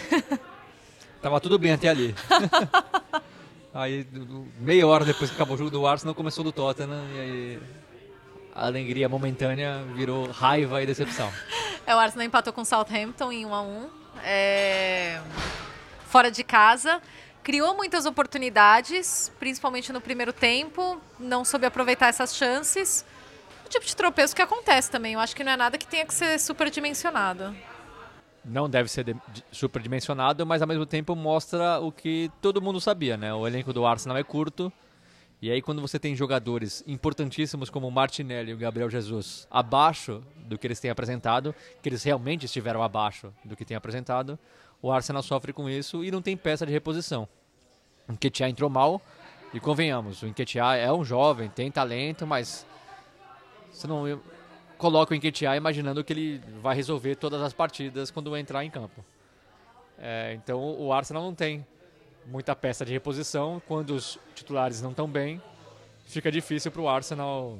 Tava 1.21 1.39
tudo 1.39 1.57
bem 1.57 1.71
até 1.71 1.89
ali. 1.89 2.15
aí, 3.73 4.05
meia 4.59 4.85
hora 4.85 5.05
depois 5.05 5.29
que 5.29 5.35
acabou 5.35 5.55
o 5.55 5.57
jogo 5.57 5.69
do 5.69 5.87
Arsenal, 5.87 6.13
começou 6.13 6.43
do 6.43 6.51
Tottenham. 6.51 7.05
E 7.15 7.19
aí 7.19 7.59
a 8.53 8.65
alegria 8.65 9.09
momentânea 9.09 9.83
virou 9.95 10.29
raiva 10.29 10.81
e 10.81 10.85
decepção. 10.85 11.31
É, 11.85 11.93
o 11.93 11.99
Arsenal 11.99 12.25
empatou 12.25 12.53
com 12.53 12.61
o 12.61 12.65
Southampton 12.65 13.29
em 13.29 13.45
1 13.45 13.53
a 13.53 13.61
1 13.61 13.89
é, 14.23 15.19
fora 16.05 16.31
de 16.31 16.41
casa. 16.41 17.01
Criou 17.43 17.75
muitas 17.75 18.05
oportunidades, 18.05 19.29
principalmente 19.37 19.91
no 19.91 19.99
primeiro 19.99 20.31
tempo. 20.31 21.01
Não 21.19 21.43
soube 21.43 21.65
aproveitar 21.65 22.07
essas 22.07 22.33
chances. 22.37 23.03
Tipo 23.73 23.87
de 23.87 23.95
tropeço 23.95 24.35
que 24.35 24.41
acontece 24.41 24.91
também. 24.91 25.13
Eu 25.13 25.19
acho 25.19 25.35
que 25.35 25.43
não 25.43 25.51
é 25.51 25.57
nada 25.57 25.79
que 25.79 25.87
tenha 25.87 26.05
que 26.05 26.13
ser 26.13 26.39
superdimensionado. 26.39 27.55
Não 28.45 28.69
deve 28.69 28.87
ser 28.87 29.17
superdimensionado, 29.51 30.45
mas 30.45 30.61
ao 30.61 30.67
mesmo 30.67 30.85
tempo 30.85 31.15
mostra 31.15 31.79
o 31.79 31.91
que 31.91 32.29
todo 32.39 32.61
mundo 32.61 32.79
sabia, 32.79 33.17
né? 33.17 33.33
O 33.33 33.47
elenco 33.47 33.73
do 33.73 33.83
Arsenal 33.83 34.15
é 34.15 34.23
curto. 34.23 34.71
E 35.41 35.49
aí 35.49 35.59
quando 35.59 35.81
você 35.81 35.97
tem 35.97 36.15
jogadores 36.15 36.83
importantíssimos 36.85 37.71
como 37.71 37.87
o 37.87 37.91
Martinelli 37.91 38.51
e 38.51 38.53
o 38.53 38.57
Gabriel 38.57 38.91
Jesus 38.91 39.47
abaixo 39.49 40.23
do 40.35 40.55
que 40.55 40.67
eles 40.67 40.79
têm 40.79 40.91
apresentado, 40.91 41.55
que 41.81 41.89
eles 41.89 42.03
realmente 42.03 42.45
estiveram 42.45 42.83
abaixo 42.83 43.33
do 43.43 43.55
que 43.55 43.65
têm 43.65 43.75
apresentado, 43.75 44.37
o 44.83 44.91
Arsenal 44.91 45.23
sofre 45.23 45.51
com 45.51 45.67
isso 45.67 46.03
e 46.03 46.11
não 46.11 46.21
tem 46.21 46.37
peça 46.37 46.63
de 46.63 46.71
reposição. 46.71 47.27
O 48.07 48.13
Nketiah 48.13 48.49
entrou 48.49 48.69
mal 48.69 49.01
e 49.51 49.59
convenhamos, 49.59 50.21
o 50.21 50.27
Nketiah 50.27 50.75
é 50.75 50.93
um 50.93 51.03
jovem, 51.03 51.49
tem 51.49 51.71
talento, 51.71 52.27
mas 52.27 52.67
você 53.73 53.87
não 53.87 54.21
coloca 54.77 55.13
o 55.13 55.17
Nketiah 55.17 55.55
imaginando 55.55 56.03
que 56.03 56.13
ele 56.13 56.41
vai 56.61 56.75
resolver 56.75 57.15
todas 57.15 57.41
as 57.41 57.53
partidas 57.53 58.11
quando 58.11 58.35
entrar 58.37 58.63
em 58.63 58.69
campo. 58.69 59.03
É, 59.97 60.33
então 60.33 60.59
o 60.79 60.91
Arsenal 60.91 61.23
não 61.23 61.33
tem 61.33 61.65
muita 62.25 62.55
peça 62.55 62.85
de 62.85 62.91
reposição. 62.91 63.61
Quando 63.67 63.91
os 63.91 64.19
titulares 64.35 64.81
não 64.81 64.91
estão 64.91 65.07
bem, 65.07 65.41
fica 66.05 66.31
difícil 66.31 66.71
para 66.71 66.81
o 66.81 66.89
Arsenal 66.89 67.59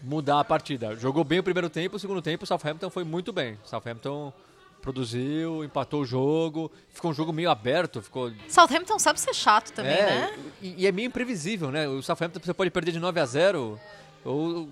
mudar 0.00 0.40
a 0.40 0.44
partida. 0.44 0.94
Jogou 0.96 1.24
bem 1.24 1.40
o 1.40 1.42
primeiro 1.42 1.68
tempo, 1.68 1.96
o 1.96 1.98
segundo 1.98 2.22
tempo 2.22 2.44
o 2.44 2.46
Southampton 2.46 2.90
foi 2.90 3.04
muito 3.04 3.32
bem. 3.32 3.58
O 3.64 3.68
Southampton 3.68 4.32
produziu, 4.80 5.64
empatou 5.64 6.02
o 6.02 6.06
jogo, 6.06 6.70
ficou 6.90 7.10
um 7.10 7.14
jogo 7.14 7.32
meio 7.32 7.50
aberto, 7.50 8.00
ficou 8.00 8.32
Southampton 8.48 8.98
sabe 8.98 9.20
ser 9.20 9.34
chato 9.34 9.72
também, 9.72 9.92
é, 9.92 10.06
né? 10.06 10.38
E, 10.62 10.82
e 10.82 10.86
é 10.86 10.92
meio 10.92 11.06
imprevisível, 11.06 11.70
né? 11.70 11.88
O 11.88 12.00
Southampton 12.00 12.38
você 12.42 12.54
pode 12.54 12.70
perder 12.70 12.92
de 12.92 13.00
9 13.00 13.18
a 13.18 13.26
0 13.26 13.80
ou 14.24 14.68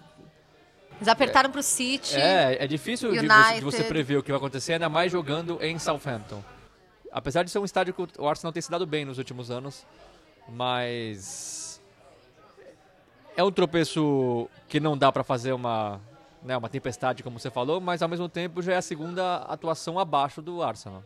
Eles 0.97 1.09
apertaram 1.09 1.51
pro 1.51 1.63
City. 1.63 2.17
é, 2.17 2.65
é 2.65 2.67
difícil 2.67 3.13
de 3.13 3.27
você, 3.27 3.55
de 3.55 3.61
você 3.65 3.85
prever 3.85 4.17
o 4.17 4.23
que 4.23 4.31
vai 4.31 4.39
acontecer, 4.39 4.75
ainda 4.75 4.89
mais 4.89 5.13
jogando 5.13 5.59
em 5.63 5.79
Southampton. 5.79 6.43
Apesar 7.13 7.43
de 7.43 7.51
ser 7.51 7.59
um 7.59 7.65
estádio 7.65 7.95
que 7.95 8.21
o 8.21 8.29
Arsenal 8.29 8.53
tem 8.53 8.63
se 8.63 8.71
dado 8.71 8.87
bem 8.87 9.05
nos 9.05 9.19
últimos 9.19 9.51
anos, 9.51 9.87
mas 10.49 11.81
é 13.37 13.43
um 13.43 13.53
tropeço 13.53 14.49
que 14.69 14.81
não 14.81 14.97
dá 14.97 15.13
para 15.13 15.23
fazer 15.23 15.53
uma, 15.53 16.01
né, 16.43 16.57
uma 16.57 16.69
tempestade, 16.69 17.23
como 17.23 17.39
você 17.39 17.51
falou, 17.51 17.81
mas 17.81 18.03
ao 18.03 18.09
mesmo 18.09 18.29
tempo 18.29 18.63
já 18.63 18.73
é 18.73 18.77
a 18.77 18.83
segunda 18.83 19.37
atuação 19.43 19.99
abaixo 19.99 20.41
do 20.41 20.63
Arsenal. 20.63 21.03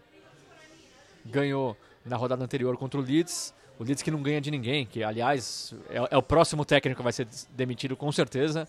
Ganhou 1.25 1.77
na 2.05 2.17
rodada 2.17 2.43
anterior 2.45 2.77
contra 2.77 2.99
o 2.99 3.03
Leeds, 3.03 3.53
o 3.79 3.85
Leeds 3.85 4.03
que 4.03 4.11
não 4.11 4.23
ganha 4.23 4.41
de 4.41 4.51
ninguém, 4.51 4.87
que 4.87 5.03
aliás 5.03 5.75
é, 5.89 6.15
é 6.15 6.17
o 6.17 6.23
próximo 6.23 6.65
técnico 6.65 6.99
que 6.99 7.03
vai 7.03 7.13
ser 7.13 7.27
demitido 7.51 7.97
com 7.97 8.11
certeza. 8.13 8.69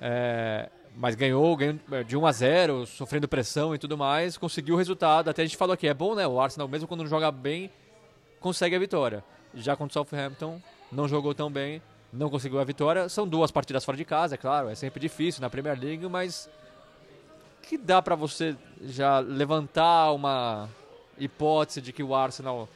É, 0.00 0.68
mas 0.96 1.14
ganhou, 1.14 1.56
ganhou 1.56 1.78
de 2.06 2.16
1 2.16 2.26
a 2.26 2.32
0, 2.32 2.86
sofrendo 2.86 3.26
pressão 3.26 3.74
e 3.74 3.78
tudo 3.78 3.98
mais, 3.98 4.36
conseguiu 4.36 4.74
o 4.74 4.78
resultado. 4.78 5.28
Até 5.28 5.42
a 5.42 5.44
gente 5.44 5.56
falou 5.56 5.74
aqui, 5.74 5.88
é 5.88 5.94
bom, 5.94 6.14
né? 6.14 6.26
O 6.26 6.40
Arsenal, 6.40 6.68
mesmo 6.68 6.86
quando 6.86 7.00
não 7.00 7.08
joga 7.08 7.30
bem, 7.30 7.70
consegue 8.40 8.76
a 8.76 8.78
vitória. 8.78 9.24
Já 9.54 9.76
contra 9.76 9.90
o 9.90 10.04
Southampton, 10.04 10.60
não 10.90 11.08
jogou 11.08 11.34
tão 11.34 11.50
bem, 11.50 11.82
não 12.12 12.30
conseguiu 12.30 12.60
a 12.60 12.64
vitória. 12.64 13.08
São 13.08 13.26
duas 13.26 13.50
partidas 13.50 13.84
fora 13.84 13.96
de 13.96 14.04
casa, 14.04 14.36
é 14.36 14.38
claro, 14.38 14.68
é 14.68 14.74
sempre 14.74 15.00
difícil 15.00 15.40
na 15.40 15.50
Premier 15.50 15.78
League, 15.78 16.06
mas 16.08 16.48
que 17.62 17.76
dá 17.78 18.00
pra 18.00 18.14
você 18.14 18.56
já 18.82 19.18
levantar 19.18 20.12
uma 20.12 20.68
hipótese 21.18 21.80
de 21.80 21.92
que 21.92 22.02
o 22.02 22.14
Arsenal 22.14 22.68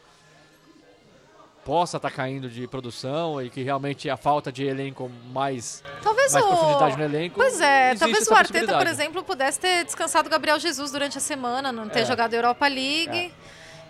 possa 1.69 1.99
estar 1.99 2.11
caindo 2.11 2.49
de 2.49 2.66
produção 2.66 3.43
e 3.43 3.51
que 3.51 3.62
realmente 3.62 4.09
a 4.09 4.16
falta 4.16 4.51
de 4.51 4.64
elenco 4.64 5.11
mais 5.31 5.85
Talvez 6.03 6.33
mais 6.33 6.43
o... 6.43 6.49
profundidade 6.49 6.97
no 6.97 7.05
elenco. 7.05 7.35
Pois 7.37 7.61
é, 7.61 7.95
talvez 7.95 8.27
o 8.27 8.35
Arteta, 8.35 8.79
por 8.79 8.87
exemplo, 8.87 9.23
pudesse 9.23 9.61
ter 9.61 9.85
descansado 9.85 10.29
o 10.29 10.31
Gabriel 10.31 10.59
Jesus 10.59 10.91
durante 10.91 11.19
a 11.19 11.21
semana, 11.21 11.71
não 11.71 11.87
ter 11.87 12.01
É. 12.01 12.05
jogado 12.07 12.33
Europa 12.33 12.66
League. 12.66 13.35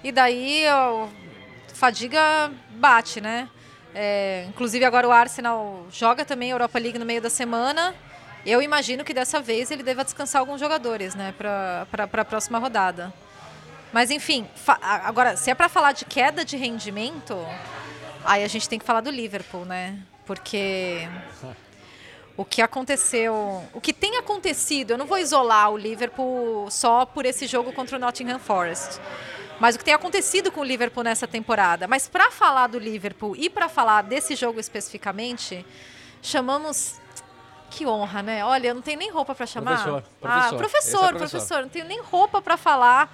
E 0.03 0.11
daí 0.11 0.65
ó, 0.69 1.07
fadiga 1.73 2.51
bate, 2.71 3.21
né? 3.21 3.49
É, 3.95 4.47
inclusive 4.49 4.85
agora 4.85 5.07
o 5.07 5.13
Arsenal 5.13 5.87
joga 5.89 6.25
também 6.25 6.51
Europa 6.51 6.81
League 6.81 6.99
no 6.99 7.07
meio 7.07 7.23
da 7.23 7.31
semana. 7.31 7.95
Eu 8.45 8.61
imagino 8.61 9.05
que 9.05 9.15
dessa 9.15 9.41
vez 9.41 9.71
ele 9.71 9.85
deva 9.85 10.03
descansar 10.03 10.41
alguns 10.41 10.59
jogadores, 10.59 11.15
né, 11.15 11.33
para 11.39 11.87
a 11.95 12.25
próxima 12.25 12.59
rodada. 12.59 13.13
Mas 13.93 14.11
enfim, 14.11 14.47
agora, 14.83 15.37
se 15.37 15.51
é 15.51 15.55
para 15.55 15.69
falar 15.69 15.93
de 15.93 16.05
queda 16.05 16.45
de 16.45 16.57
rendimento, 16.57 17.37
aí 18.25 18.45
a 18.45 18.49
gente 18.49 18.69
tem 18.69 18.79
que 18.79 18.85
falar 18.85 19.01
do 19.01 19.11
Liverpool, 19.11 19.65
né? 19.65 19.99
Porque 20.27 21.09
o 22.37 22.45
que 22.45 22.61
aconteceu, 22.61 23.65
o 23.73 23.81
que 23.81 23.93
tem 23.93 24.17
acontecido, 24.19 24.93
eu 24.93 24.99
não 24.99 25.07
vou 25.07 25.19
isolar 25.19 25.71
o 25.71 25.77
Liverpool 25.79 26.71
só 26.71 27.07
por 27.07 27.25
esse 27.25 27.47
jogo 27.47 27.73
contra 27.73 27.97
o 27.97 27.99
Nottingham 27.99 28.39
Forest. 28.39 29.01
Mas 29.59 29.75
o 29.75 29.79
que 29.79 29.85
tem 29.85 29.95
acontecido 29.95 30.53
com 30.53 30.61
o 30.61 30.65
Liverpool 30.65 31.03
nessa 31.03 31.27
temporada. 31.27 31.89
Mas 31.89 32.07
para 32.07 32.31
falar 32.31 32.69
do 32.69 32.79
Liverpool 32.79 33.35
e 33.37 33.51
para 33.51 33.69
falar 33.69 34.03
desse 34.03 34.37
jogo 34.37 34.61
especificamente, 34.61 35.67
chamamos 36.23 37.01
que 37.71 37.85
honra, 37.87 38.23
né? 38.23 38.45
Olha, 38.45 38.69
eu 38.69 38.75
não 38.75 38.83
tenho 38.83 38.99
nem 38.99 39.11
roupa 39.11 39.35
para 39.35 39.47
chamar. 39.47 39.83
Professor, 39.83 40.05
Ah, 40.05 40.21
professor. 40.21 40.55
É 40.55 40.59
professor, 40.59 40.99
professor. 41.09 41.19
professor, 41.31 41.63
não 41.63 41.69
tenho 41.69 41.87
nem 41.87 42.01
roupa 42.01 42.41
para 42.41 42.57
falar. 42.57 43.13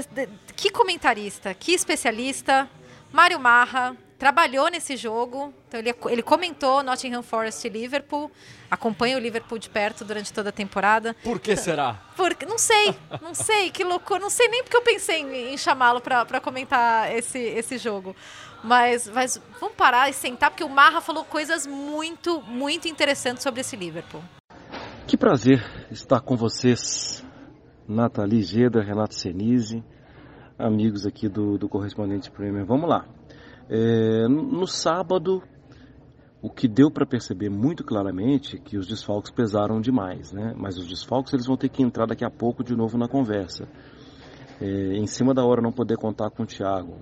De- 0.00 0.26
de- 0.26 0.28
que 0.56 0.70
comentarista, 0.70 1.52
que 1.54 1.72
especialista. 1.72 2.68
Mário 3.12 3.38
Marra, 3.38 3.94
trabalhou 4.18 4.68
nesse 4.70 4.96
jogo, 4.96 5.52
então 5.68 5.78
ele, 5.78 5.94
ele 6.06 6.22
comentou 6.22 6.82
Nottingham 6.82 7.22
Forest 7.22 7.66
e 7.66 7.70
Liverpool, 7.70 8.30
acompanha 8.70 9.16
o 9.18 9.20
Liverpool 9.20 9.58
de 9.58 9.68
perto 9.68 10.02
durante 10.04 10.32
toda 10.32 10.48
a 10.48 10.52
temporada. 10.52 11.14
Por 11.22 11.38
que 11.38 11.54
será? 11.56 12.00
Porque, 12.16 12.46
não 12.46 12.56
sei, 12.56 12.96
não 13.20 13.34
sei, 13.34 13.70
que 13.70 13.84
loucura, 13.84 14.18
não 14.20 14.30
sei 14.30 14.48
nem 14.48 14.62
porque 14.62 14.76
eu 14.76 14.82
pensei 14.82 15.20
em, 15.20 15.52
em 15.52 15.58
chamá-lo 15.58 16.00
para 16.00 16.40
comentar 16.40 17.12
esse, 17.14 17.38
esse 17.38 17.76
jogo. 17.76 18.16
Mas, 18.64 19.08
mas 19.08 19.38
vamos 19.60 19.74
parar 19.76 20.08
e 20.08 20.12
sentar, 20.14 20.50
porque 20.50 20.64
o 20.64 20.68
Marra 20.70 21.00
falou 21.00 21.24
coisas 21.24 21.66
muito, 21.66 22.40
muito 22.42 22.86
interessantes 22.88 23.42
sobre 23.42 23.60
esse 23.60 23.74
Liverpool. 23.76 24.22
Que 25.06 25.16
prazer 25.18 25.62
estar 25.90 26.20
com 26.20 26.36
vocês, 26.36 27.21
Nathalie 27.92 28.42
Geda, 28.42 28.82
Renato 28.82 29.14
Senise, 29.14 29.84
amigos 30.58 31.06
aqui 31.06 31.28
do, 31.28 31.58
do 31.58 31.68
Correspondente 31.68 32.30
Premier. 32.30 32.64
Vamos 32.64 32.88
lá. 32.88 33.06
É, 33.68 34.26
no 34.28 34.66
sábado, 34.66 35.42
o 36.40 36.50
que 36.50 36.66
deu 36.66 36.90
para 36.90 37.06
perceber 37.06 37.50
muito 37.50 37.84
claramente 37.84 38.58
que 38.58 38.76
os 38.76 38.86
desfalques 38.86 39.30
pesaram 39.30 39.80
demais, 39.80 40.32
né? 40.32 40.54
Mas 40.56 40.76
os 40.76 40.88
desfalques 40.88 41.32
eles 41.32 41.46
vão 41.46 41.56
ter 41.56 41.68
que 41.68 41.82
entrar 41.82 42.06
daqui 42.06 42.24
a 42.24 42.30
pouco 42.30 42.64
de 42.64 42.74
novo 42.74 42.98
na 42.98 43.06
conversa. 43.06 43.68
É, 44.60 44.96
em 44.96 45.06
cima 45.06 45.34
da 45.34 45.44
hora 45.44 45.60
não 45.60 45.72
poder 45.72 45.96
contar 45.96 46.30
com 46.30 46.42
o 46.42 46.46
Thiago 46.46 46.96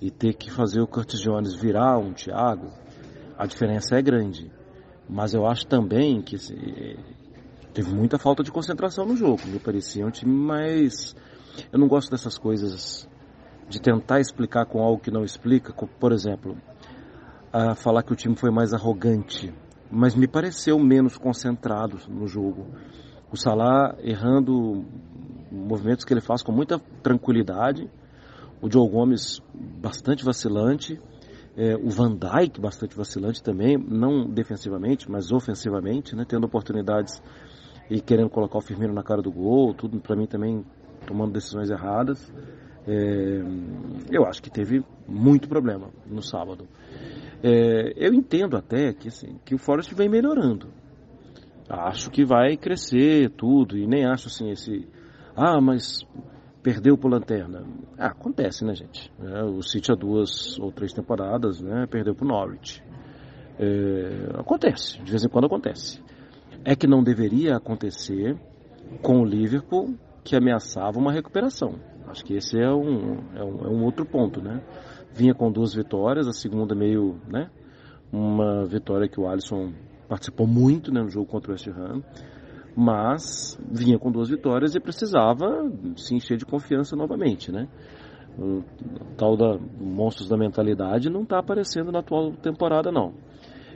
e 0.00 0.10
ter 0.10 0.34
que 0.34 0.50
fazer 0.50 0.80
o 0.80 0.86
Curtis 0.86 1.20
Jones 1.20 1.54
virar 1.54 1.98
um 1.98 2.12
Thiago, 2.12 2.70
a 3.38 3.46
diferença 3.46 3.96
é 3.96 4.02
grande. 4.02 4.50
Mas 5.08 5.34
eu 5.34 5.46
acho 5.46 5.66
também 5.66 6.22
que 6.22 6.36
teve 7.74 7.92
muita 7.92 8.18
falta 8.18 8.42
de 8.42 8.52
concentração 8.52 9.04
no 9.04 9.16
jogo. 9.16 9.40
Me 9.46 9.58
parecia 9.58 10.06
um 10.06 10.10
time 10.10 10.32
mais. 10.32 11.14
Eu 11.72 11.78
não 11.78 11.88
gosto 11.88 12.10
dessas 12.10 12.38
coisas 12.38 13.08
de 13.68 13.80
tentar 13.80 14.20
explicar 14.20 14.64
com 14.66 14.80
algo 14.80 15.02
que 15.02 15.10
não 15.10 15.24
explica. 15.24 15.74
Por 15.98 16.12
exemplo, 16.12 16.56
a 17.52 17.74
falar 17.74 18.04
que 18.04 18.12
o 18.12 18.16
time 18.16 18.36
foi 18.36 18.50
mais 18.50 18.72
arrogante. 18.72 19.52
Mas 19.90 20.14
me 20.14 20.28
pareceu 20.28 20.78
menos 20.78 21.18
concentrado 21.18 21.98
no 22.08 22.26
jogo. 22.26 22.66
O 23.30 23.36
Salah 23.36 23.96
errando 23.98 24.84
movimentos 25.50 26.04
que 26.04 26.14
ele 26.14 26.20
faz 26.20 26.42
com 26.42 26.52
muita 26.52 26.78
tranquilidade. 27.02 27.90
O 28.62 28.70
Joe 28.70 28.88
Gomes 28.88 29.42
bastante 29.52 30.24
vacilante. 30.24 31.00
É, 31.56 31.76
o 31.76 31.88
Van 31.88 32.16
Dijk 32.16 32.60
bastante 32.60 32.96
vacilante 32.96 33.40
também, 33.40 33.78
não 33.78 34.28
defensivamente, 34.28 35.08
mas 35.08 35.30
ofensivamente, 35.30 36.16
né, 36.16 36.24
tendo 36.26 36.44
oportunidades 36.46 37.22
e 37.90 38.00
querendo 38.00 38.30
colocar 38.30 38.58
o 38.58 38.60
Firmino 38.60 38.92
na 38.92 39.02
cara 39.02 39.22
do 39.22 39.30
gol, 39.30 39.74
tudo 39.74 40.00
para 40.00 40.16
mim 40.16 40.26
também 40.26 40.64
tomando 41.06 41.32
decisões 41.32 41.70
erradas. 41.70 42.32
É, 42.86 43.42
eu 44.10 44.26
acho 44.26 44.42
que 44.42 44.50
teve 44.50 44.84
muito 45.06 45.48
problema 45.48 45.88
no 46.06 46.22
sábado. 46.22 46.66
É, 47.42 47.92
eu 47.96 48.12
entendo 48.14 48.56
até 48.56 48.92
que, 48.92 49.08
assim, 49.08 49.38
que 49.44 49.54
o 49.54 49.58
Forest 49.58 49.94
vem 49.94 50.08
melhorando. 50.08 50.68
Acho 51.68 52.10
que 52.10 52.24
vai 52.24 52.56
crescer 52.56 53.30
tudo 53.30 53.76
e 53.78 53.86
nem 53.86 54.04
acho 54.04 54.28
assim 54.28 54.50
esse 54.50 54.86
ah, 55.36 55.60
mas 55.60 56.06
perdeu 56.62 56.96
por 56.96 57.10
lanterna. 57.10 57.64
Ah, 57.98 58.08
acontece, 58.08 58.64
né, 58.64 58.74
gente? 58.74 59.12
É, 59.20 59.42
o 59.42 59.60
City 59.62 59.90
há 59.90 59.94
duas 59.96 60.58
ou 60.60 60.70
três 60.70 60.92
temporadas, 60.92 61.60
né, 61.60 61.86
perdeu 61.90 62.14
por 62.14 62.26
Norwich. 62.26 62.82
É, 63.58 64.38
acontece, 64.38 65.02
de 65.02 65.10
vez 65.10 65.24
em 65.24 65.28
quando 65.28 65.46
acontece. 65.46 66.00
É 66.64 66.74
que 66.74 66.86
não 66.86 67.02
deveria 67.02 67.56
acontecer 67.56 68.36
com 69.02 69.20
o 69.20 69.24
Liverpool, 69.24 69.94
que 70.22 70.34
ameaçava 70.34 70.98
uma 70.98 71.12
recuperação. 71.12 71.74
Acho 72.06 72.24
que 72.24 72.34
esse 72.34 72.58
é 72.58 72.70
um, 72.70 73.18
é 73.34 73.44
um, 73.44 73.66
é 73.66 73.68
um 73.68 73.84
outro 73.84 74.06
ponto, 74.06 74.40
né? 74.40 74.62
Vinha 75.12 75.34
com 75.34 75.50
duas 75.50 75.74
vitórias, 75.74 76.26
a 76.26 76.32
segunda 76.32 76.74
meio, 76.74 77.20
né? 77.28 77.50
Uma 78.12 78.64
vitória 78.64 79.08
que 79.08 79.20
o 79.20 79.28
Alisson 79.28 79.72
participou 80.08 80.46
muito 80.46 80.92
né, 80.92 81.02
no 81.02 81.08
jogo 81.08 81.26
contra 81.26 81.50
o 81.50 81.52
West 81.52 81.68
Ham 81.68 82.02
mas 82.76 83.58
vinha 83.70 83.98
com 83.98 84.10
duas 84.10 84.28
vitórias 84.28 84.74
e 84.74 84.80
precisava 84.80 85.70
se 85.96 86.14
encher 86.14 86.36
de 86.36 86.44
confiança 86.44 86.96
novamente, 86.96 87.52
né? 87.52 87.68
O 88.36 88.64
tal 89.16 89.36
da 89.36 89.56
monstros 89.78 90.28
da 90.28 90.36
mentalidade 90.36 91.08
não 91.08 91.22
está 91.22 91.38
aparecendo 91.38 91.92
na 91.92 92.00
atual 92.00 92.32
temporada, 92.32 92.90
não. 92.90 93.14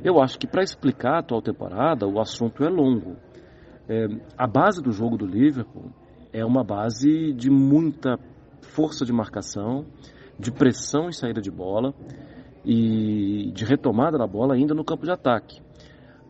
Eu 0.05 0.21
acho 0.21 0.39
que 0.39 0.47
para 0.47 0.63
explicar 0.63 1.17
a 1.17 1.19
atual 1.19 1.43
temporada 1.43 2.07
o 2.07 2.21
assunto 2.21 2.65
é 2.65 2.69
longo. 2.69 3.17
É, 3.89 4.07
a 4.37 4.47
base 4.47 4.83
do 4.83 4.93
jogo 4.93 5.17
do 5.17 5.27
Liverpool 5.27 5.91
é 6.33 6.45
uma 6.45 6.63
base 6.63 7.33
de 7.33 7.51
muita 7.51 8.19
força 8.61 9.05
de 9.05 9.13
marcação, 9.13 9.87
de 10.39 10.53
pressão 10.53 11.09
e 11.09 11.15
saída 11.15 11.41
de 11.41 11.51
bola 11.51 11.95
e 12.65 13.51
de 13.53 13.65
retomada 13.65 14.19
da 14.19 14.27
bola 14.27 14.55
ainda 14.55 14.75
no 14.75 14.85
campo 14.85 15.05
de 15.05 15.11
ataque. 15.11 15.61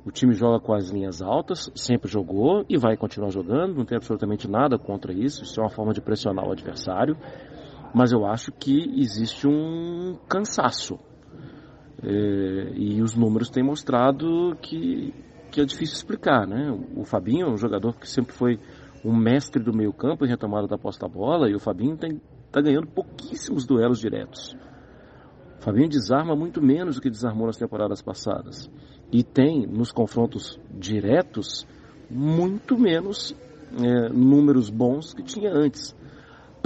O 0.04 0.10
time 0.10 0.32
joga 0.32 0.60
com 0.60 0.72
as 0.72 0.88
linhas 0.88 1.20
altas, 1.20 1.70
sempre 1.74 2.10
jogou 2.10 2.64
e 2.68 2.78
vai 2.78 2.96
continuar 2.96 3.30
jogando, 3.30 3.74
não 3.74 3.84
tem 3.84 3.96
absolutamente 3.96 4.48
nada 4.48 4.78
contra 4.78 5.12
isso, 5.12 5.42
isso 5.42 5.60
é 5.60 5.62
uma 5.62 5.68
forma 5.68 5.92
de 5.92 6.00
pressionar 6.00 6.46
o 6.46 6.52
adversário, 6.52 7.16
mas 7.92 8.12
eu 8.12 8.24
acho 8.24 8.52
que 8.52 8.98
existe 8.98 9.46
um 9.46 10.16
cansaço. 10.28 10.98
É, 12.02 12.72
e 12.74 13.02
os 13.02 13.14
números 13.14 13.50
têm 13.50 13.62
mostrado 13.62 14.56
que, 14.62 15.12
que 15.50 15.60
é 15.60 15.64
difícil 15.64 15.96
explicar, 15.96 16.46
né? 16.46 16.70
O 16.96 17.04
Fabinho 17.04 17.46
é 17.46 17.50
um 17.50 17.56
jogador 17.56 17.94
que 17.96 18.08
sempre 18.08 18.32
foi 18.32 18.58
um 19.04 19.16
mestre 19.16 19.62
do 19.62 19.72
meio 19.72 19.92
campo 19.92 20.24
em 20.24 20.28
retomada 20.28 20.66
da 20.66 20.78
posta 20.78 21.08
bola 21.08 21.48
e 21.48 21.54
o 21.54 21.60
Fabinho 21.60 21.94
está 21.94 22.60
ganhando 22.60 22.86
pouquíssimos 22.86 23.66
duelos 23.66 23.98
diretos. 23.98 24.56
O 25.58 25.62
Fabinho 25.62 25.88
desarma 25.88 26.36
muito 26.36 26.62
menos 26.62 26.96
do 26.96 27.02
que 27.02 27.10
desarmou 27.10 27.46
nas 27.46 27.56
temporadas 27.56 28.00
passadas 28.00 28.70
e 29.10 29.24
tem 29.24 29.66
nos 29.66 29.90
confrontos 29.90 30.60
diretos 30.70 31.66
muito 32.08 32.78
menos 32.78 33.34
é, 33.76 34.08
números 34.08 34.70
bons 34.70 35.12
que 35.12 35.22
tinha 35.22 35.52
antes. 35.52 35.96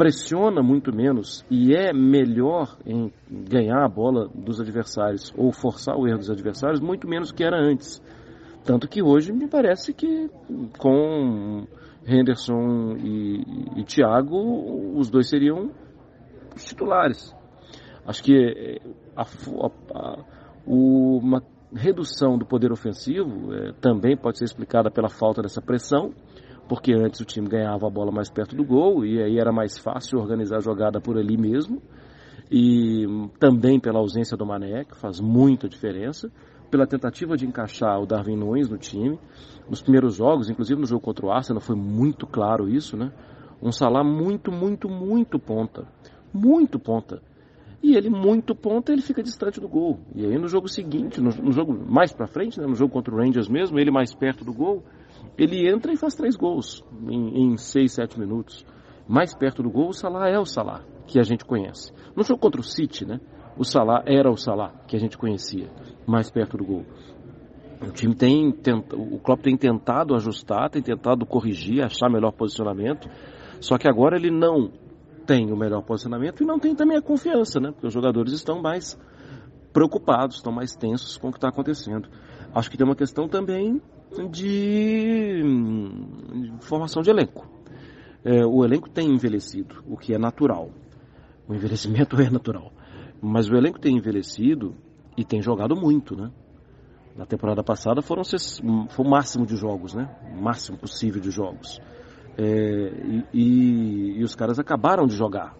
Pressiona 0.03 0.65
muito 0.65 0.93
menos 0.93 1.47
e 1.49 1.77
é 1.77 1.93
melhor 1.93 2.77
em 2.85 3.13
ganhar 3.31 3.85
a 3.85 3.89
bola 3.89 4.29
dos 4.35 4.61
adversários 4.61 5.33
ou 5.37 5.53
forçar 5.53 5.97
o 5.97 6.09
erro 6.09 6.19
dos 6.19 6.29
adversários 6.29 6.81
muito 6.81 7.07
menos 7.07 7.31
que 7.31 7.45
era 7.45 7.57
antes. 7.57 8.03
Tanto 8.65 8.89
que 8.89 9.01
hoje 9.01 9.33
me 9.33 9.47
parece 9.47 9.95
que 9.95 10.29
com 10.77 11.69
Henderson 12.05 12.97
e, 12.99 13.45
e 13.77 13.85
Thiago, 13.85 14.99
os 14.99 15.09
dois 15.09 15.29
seriam 15.29 15.71
titulares. 16.57 17.33
Acho 18.05 18.25
que 18.25 18.35
é, 18.35 18.79
a, 19.15 19.23
a, 19.23 19.71
a, 19.95 20.25
uma 20.67 21.45
redução 21.73 22.37
do 22.37 22.45
poder 22.45 22.73
ofensivo 22.73 23.55
é, 23.55 23.73
também 23.81 24.17
pode 24.17 24.39
ser 24.39 24.47
explicada 24.47 24.91
pela 24.91 25.09
falta 25.09 25.43
dessa 25.43 25.63
pressão, 25.63 26.13
porque 26.69 26.93
antes 26.93 27.21
o 27.21 27.25
time 27.25 27.49
ganhava 27.49 27.87
a 27.87 27.91
bola 27.91 28.11
mais 28.11 28.31
perto 28.31 28.57
do 28.57 28.65
gol 28.65 29.05
e 29.05 29.23
aí 29.23 29.39
era 29.39 29.53
mais 29.53 29.79
fácil 29.79 30.19
organizar 30.19 30.59
a 30.59 30.61
jogada 30.61 31.01
por 31.01 31.19
ali 31.19 31.37
mesmo. 31.37 31.83
E 32.51 33.07
também 33.39 33.81
pela 33.81 33.99
ausência 33.99 34.37
do 34.37 34.45
Mané, 34.45 34.85
que 34.85 34.97
faz 34.97 35.21
muita 35.21 35.69
diferença, 35.69 36.31
pela 36.71 36.87
tentativa 36.87 37.37
de 37.37 37.47
encaixar 37.47 37.99
o 38.01 38.07
Darwin 38.07 38.37
Nunes 38.37 38.69
no 38.69 38.77
time. 38.77 39.19
Nos 39.69 39.81
primeiros 39.81 40.17
jogos, 40.17 40.51
inclusive 40.51 40.81
no 40.81 40.87
jogo 40.87 41.01
contra 41.01 41.27
o 41.27 41.31
Arsenal, 41.31 41.61
foi 41.61 41.77
muito 41.77 42.27
claro 42.27 42.69
isso, 42.69 42.97
né? 42.97 43.11
Um 43.63 43.73
Salah 43.73 44.05
muito, 44.05 44.53
muito, 44.53 44.89
muito 44.89 45.39
ponta. 45.39 45.87
Muito 46.33 46.79
ponta 46.79 47.23
e 47.83 47.97
ele 47.97 48.09
muito 48.09 48.55
ponta, 48.55 48.93
ele 48.93 49.03
fica 49.03 49.23
distante 49.23 49.61
do 49.61 49.69
gol. 49.69 49.99
E 50.15 50.25
aí 50.25 50.39
no 50.39 50.47
jogo 50.47 50.69
seguinte, 50.69 51.21
no, 51.21 51.31
no 51.31 51.53
jogo 51.53 51.73
mais 51.73 52.13
para 52.13 52.29
frente, 52.29 52.61
né, 52.61 52.67
no 52.67 52.77
jogo 52.77 52.93
contra 52.93 53.13
o 53.13 53.19
Rangers 53.19 53.49
mesmo, 53.49 53.79
ele 53.79 53.91
mais 53.91 54.15
perto 54.15 54.45
do 54.45 54.53
gol, 54.53 54.85
ele 55.37 55.69
entra 55.69 55.93
e 55.93 55.97
faz 55.97 56.15
três 56.15 56.37
gols 56.37 56.85
em, 57.09 57.53
em 57.53 57.57
seis, 57.57 57.93
sete 57.93 58.19
minutos. 58.19 58.65
Mais 59.09 59.35
perto 59.35 59.63
do 59.63 59.71
gol, 59.71 59.89
o 59.89 59.93
Salah 59.93 60.29
é 60.29 60.39
o 60.39 60.45
Salah, 60.45 60.85
que 61.07 61.19
a 61.19 61.23
gente 61.23 61.45
conhece. 61.45 61.93
No 62.15 62.23
jogo 62.23 62.41
contra 62.41 62.61
o 62.61 62.65
City, 62.65 63.05
né, 63.05 63.21
o 63.57 63.65
Salah 63.65 64.03
era 64.07 64.31
o 64.31 64.37
Salah, 64.37 64.73
que 64.87 64.97
a 64.97 64.99
gente 64.99 65.19
conhecia, 65.19 65.71
mais 66.07 66.31
perto 66.31 66.57
do 66.57 66.65
gol. 66.65 66.85
O 67.81 67.91
time 67.91 68.15
tem, 68.15 68.55
o 68.93 69.19
Klopp 69.19 69.43
tem 69.43 69.57
tentado 69.57 70.15
ajustar, 70.15 70.71
tem 70.71 70.81
tentado 70.81 71.27
corrigir, 71.27 71.83
achar 71.83 72.09
melhor 72.09 72.31
posicionamento, 72.31 73.09
só 73.61 73.77
que 73.77 73.89
agora 73.89 74.17
ele 74.17 74.31
não 74.31 74.71
tem 75.27 75.53
o 75.53 75.57
melhor 75.57 75.83
posicionamento 75.83 76.43
e 76.43 76.47
não 76.47 76.59
tem 76.59 76.75
também 76.75 76.97
a 76.97 77.03
confiança, 77.03 77.59
né? 77.61 77.73
Porque 77.73 77.87
os 77.87 77.93
jogadores 77.93 78.33
estão 78.33 78.61
mais 78.61 78.99
preocupados, 79.73 80.37
estão 80.37 80.53
mais 80.53 80.77
tensos 80.77 81.17
com 81.17 81.29
o 81.29 81.31
que 81.33 81.39
está 81.39 81.49
acontecendo. 81.49 82.09
Acho 82.55 82.71
que 82.71 82.77
tem 82.77 82.87
uma 82.87 82.95
questão 82.95 83.29
também 83.29 83.81
de, 84.31 85.43
formação 86.61 87.03
de 87.03 87.11
elenco. 87.11 87.47
É, 88.25 88.45
o 88.45 88.65
elenco 88.65 88.89
tem 88.89 89.09
envelhecido, 89.13 89.83
o 89.87 89.97
que 89.97 90.15
é 90.15 90.19
natural. 90.19 90.71
O 91.49 91.55
envelhecimento 91.55 92.17
é 92.21 92.31
natural. 92.31 92.73
Mas 93.21 93.49
o 93.49 93.55
elenco 93.55 93.79
tem 93.79 93.97
envelhecido 93.97 94.75
e 95.17 95.25
tem 95.25 95.43
jogado 95.43 95.77
muito, 95.77 96.17
né? 96.17 96.31
Na 97.17 97.27
temporada 97.27 97.63
passada 97.63 98.01
foram 98.01 98.23
foi 98.25 99.05
o 99.05 99.09
máximo 99.09 99.45
de 99.45 99.57
jogos, 99.57 99.95
né? 99.95 100.09
O 100.35 100.43
máximo 100.43 100.79
possível 100.79 101.21
de 101.21 101.31
jogos. 101.31 101.81
É, 102.39 103.25
e, 103.35 104.17
e, 104.19 104.25
os 104.25 104.35
caras 104.35 104.59
acabaram 104.59 105.07
de 105.07 105.15
jogar. 105.15 105.55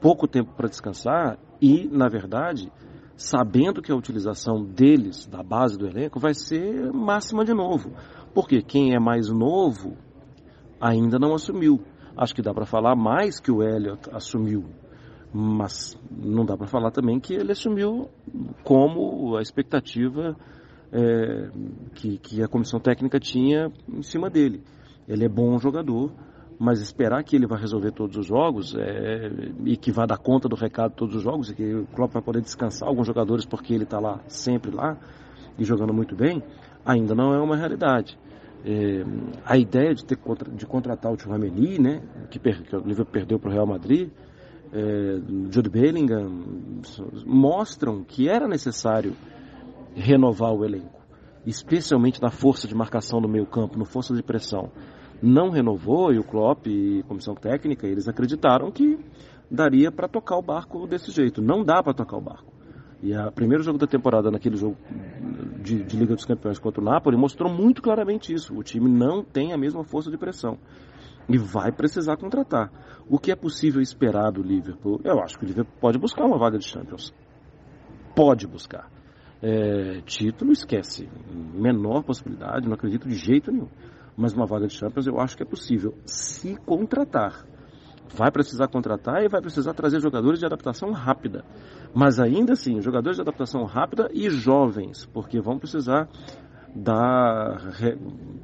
Pouco 0.00 0.26
tempo 0.26 0.52
para 0.54 0.68
descansar 0.68 1.38
e, 1.60 1.86
na 1.88 2.08
verdade, 2.08 2.72
sabendo 3.16 3.80
que 3.80 3.90
a 3.90 3.96
utilização 3.96 4.62
deles, 4.62 5.26
da 5.26 5.42
base 5.42 5.78
do 5.78 5.86
elenco, 5.86 6.20
vai 6.20 6.34
ser 6.34 6.92
máxima 6.92 7.44
de 7.44 7.54
novo. 7.54 7.90
Porque 8.34 8.62
quem 8.62 8.94
é 8.94 9.00
mais 9.00 9.28
novo 9.30 9.96
ainda 10.80 11.18
não 11.18 11.34
assumiu. 11.34 11.80
Acho 12.16 12.34
que 12.34 12.42
dá 12.42 12.52
para 12.52 12.66
falar 12.66 12.94
mais 12.94 13.40
que 13.40 13.50
o 13.50 13.62
Elliott 13.62 14.08
assumiu, 14.12 14.64
mas 15.32 15.98
não 16.10 16.44
dá 16.44 16.56
para 16.56 16.66
falar 16.66 16.90
também 16.90 17.20
que 17.20 17.34
ele 17.34 17.52
assumiu 17.52 18.08
como 18.64 19.36
a 19.36 19.42
expectativa 19.42 20.36
é, 20.92 21.50
que, 21.94 22.18
que 22.18 22.42
a 22.42 22.48
comissão 22.48 22.80
técnica 22.80 23.18
tinha 23.18 23.70
em 23.88 24.02
cima 24.02 24.30
dele. 24.30 24.62
Ele 25.06 25.24
é 25.24 25.28
bom 25.28 25.58
jogador, 25.58 26.10
mas 26.58 26.80
esperar 26.80 27.22
que 27.22 27.36
ele 27.36 27.46
vai 27.46 27.60
resolver 27.60 27.92
todos 27.92 28.16
os 28.16 28.26
jogos 28.26 28.74
é, 28.74 29.30
e 29.64 29.76
que 29.76 29.92
vai 29.92 30.06
dar 30.06 30.18
conta 30.18 30.48
do 30.48 30.56
recado 30.56 30.90
de 30.90 30.96
todos 30.96 31.14
os 31.14 31.22
jogos 31.22 31.50
e 31.50 31.54
que 31.54 31.74
o 31.74 31.86
Klopp 31.86 32.12
vai 32.12 32.22
poder 32.22 32.40
descansar 32.40 32.88
alguns 32.88 33.06
jogadores 33.06 33.44
porque 33.44 33.74
ele 33.74 33.84
está 33.84 33.98
lá 33.98 34.20
sempre 34.26 34.70
lá 34.70 34.96
e 35.58 35.64
jogando 35.64 35.92
muito 35.92 36.14
bem, 36.14 36.42
ainda 36.84 37.14
não 37.14 37.34
é 37.34 37.40
uma 37.40 37.56
realidade. 37.56 38.18
É, 38.64 39.04
a 39.44 39.56
ideia 39.56 39.94
de, 39.94 40.04
ter, 40.04 40.18
de 40.54 40.66
contratar 40.66 41.12
o 41.12 41.16
Tchouameni, 41.16 41.78
né, 41.78 42.02
que, 42.30 42.38
per, 42.38 42.62
que 42.62 42.74
o 42.74 42.80
Liverpool 42.80 43.12
perdeu 43.12 43.38
para 43.38 43.50
o 43.50 43.52
Real 43.52 43.66
Madrid, 43.66 44.10
é, 44.72 45.20
Jude 45.50 45.70
Bellingham, 45.70 46.44
mostram 47.24 48.02
que 48.02 48.28
era 48.28 48.48
necessário 48.48 49.14
renovar 49.94 50.52
o 50.52 50.64
elenco, 50.64 51.00
especialmente 51.46 52.20
na 52.20 52.30
força 52.30 52.66
de 52.66 52.74
marcação 52.74 53.20
no 53.20 53.28
meio 53.28 53.46
campo, 53.46 53.78
no 53.78 53.84
força 53.84 54.14
de 54.14 54.22
pressão 54.22 54.70
não 55.22 55.50
renovou 55.50 56.12
e 56.12 56.18
o 56.18 56.24
Klopp 56.24 56.66
e 56.66 57.02
comissão 57.04 57.34
técnica, 57.34 57.86
eles 57.86 58.08
acreditaram 58.08 58.70
que 58.70 58.98
daria 59.50 59.90
para 59.90 60.08
tocar 60.08 60.36
o 60.36 60.42
barco 60.42 60.86
desse 60.86 61.10
jeito. 61.10 61.40
Não 61.40 61.64
dá 61.64 61.82
para 61.82 61.94
tocar 61.94 62.16
o 62.16 62.20
barco. 62.20 62.52
E 63.02 63.14
o 63.14 63.32
primeiro 63.32 63.62
jogo 63.62 63.78
da 63.78 63.86
temporada, 63.86 64.30
naquele 64.30 64.56
jogo 64.56 64.76
de, 65.62 65.84
de, 65.84 65.96
Liga 65.96 66.14
dos 66.14 66.24
Campeões 66.24 66.58
contra 66.58 66.80
o 66.80 66.84
Napoli, 66.84 67.16
mostrou 67.16 67.52
muito 67.52 67.82
claramente 67.82 68.32
isso. 68.32 68.54
O 68.56 68.62
time 68.62 68.88
não 68.88 69.22
tem 69.22 69.52
a 69.52 69.58
mesma 69.58 69.84
força 69.84 70.10
de 70.10 70.16
pressão. 70.16 70.58
E 71.28 71.36
vai 71.36 71.72
precisar 71.72 72.16
contratar. 72.16 72.70
O 73.08 73.18
que 73.18 73.30
é 73.30 73.36
possível 73.36 73.80
esperar 73.80 74.30
do 74.32 74.42
Liverpool? 74.42 75.00
Eu 75.04 75.20
acho 75.20 75.38
que 75.38 75.44
o 75.44 75.48
Liverpool 75.48 75.76
pode 75.80 75.98
buscar 75.98 76.24
uma 76.24 76.38
vaga 76.38 76.58
de 76.58 76.64
Champions. 76.64 77.12
Pode 78.14 78.46
buscar. 78.46 78.90
É, 79.42 80.00
título, 80.02 80.52
esquece. 80.52 81.08
Menor 81.54 82.02
possibilidade, 82.02 82.66
não 82.66 82.74
acredito 82.74 83.06
de 83.08 83.14
jeito 83.14 83.52
nenhum 83.52 83.68
mas 84.16 84.32
uma 84.32 84.46
vaga 84.46 84.66
de 84.66 84.74
Champions 84.74 85.06
eu 85.06 85.20
acho 85.20 85.36
que 85.36 85.42
é 85.42 85.46
possível, 85.46 85.96
se 86.04 86.56
contratar. 86.56 87.46
Vai 88.14 88.30
precisar 88.30 88.68
contratar 88.68 89.22
e 89.22 89.28
vai 89.28 89.40
precisar 89.40 89.74
trazer 89.74 90.00
jogadores 90.00 90.38
de 90.38 90.46
adaptação 90.46 90.92
rápida. 90.92 91.44
Mas 91.94 92.18
ainda 92.18 92.52
assim, 92.52 92.80
jogadores 92.80 93.16
de 93.16 93.22
adaptação 93.22 93.64
rápida 93.64 94.08
e 94.12 94.30
jovens, 94.30 95.04
porque 95.06 95.40
vão 95.40 95.58
precisar 95.58 96.08
dar, 96.74 97.58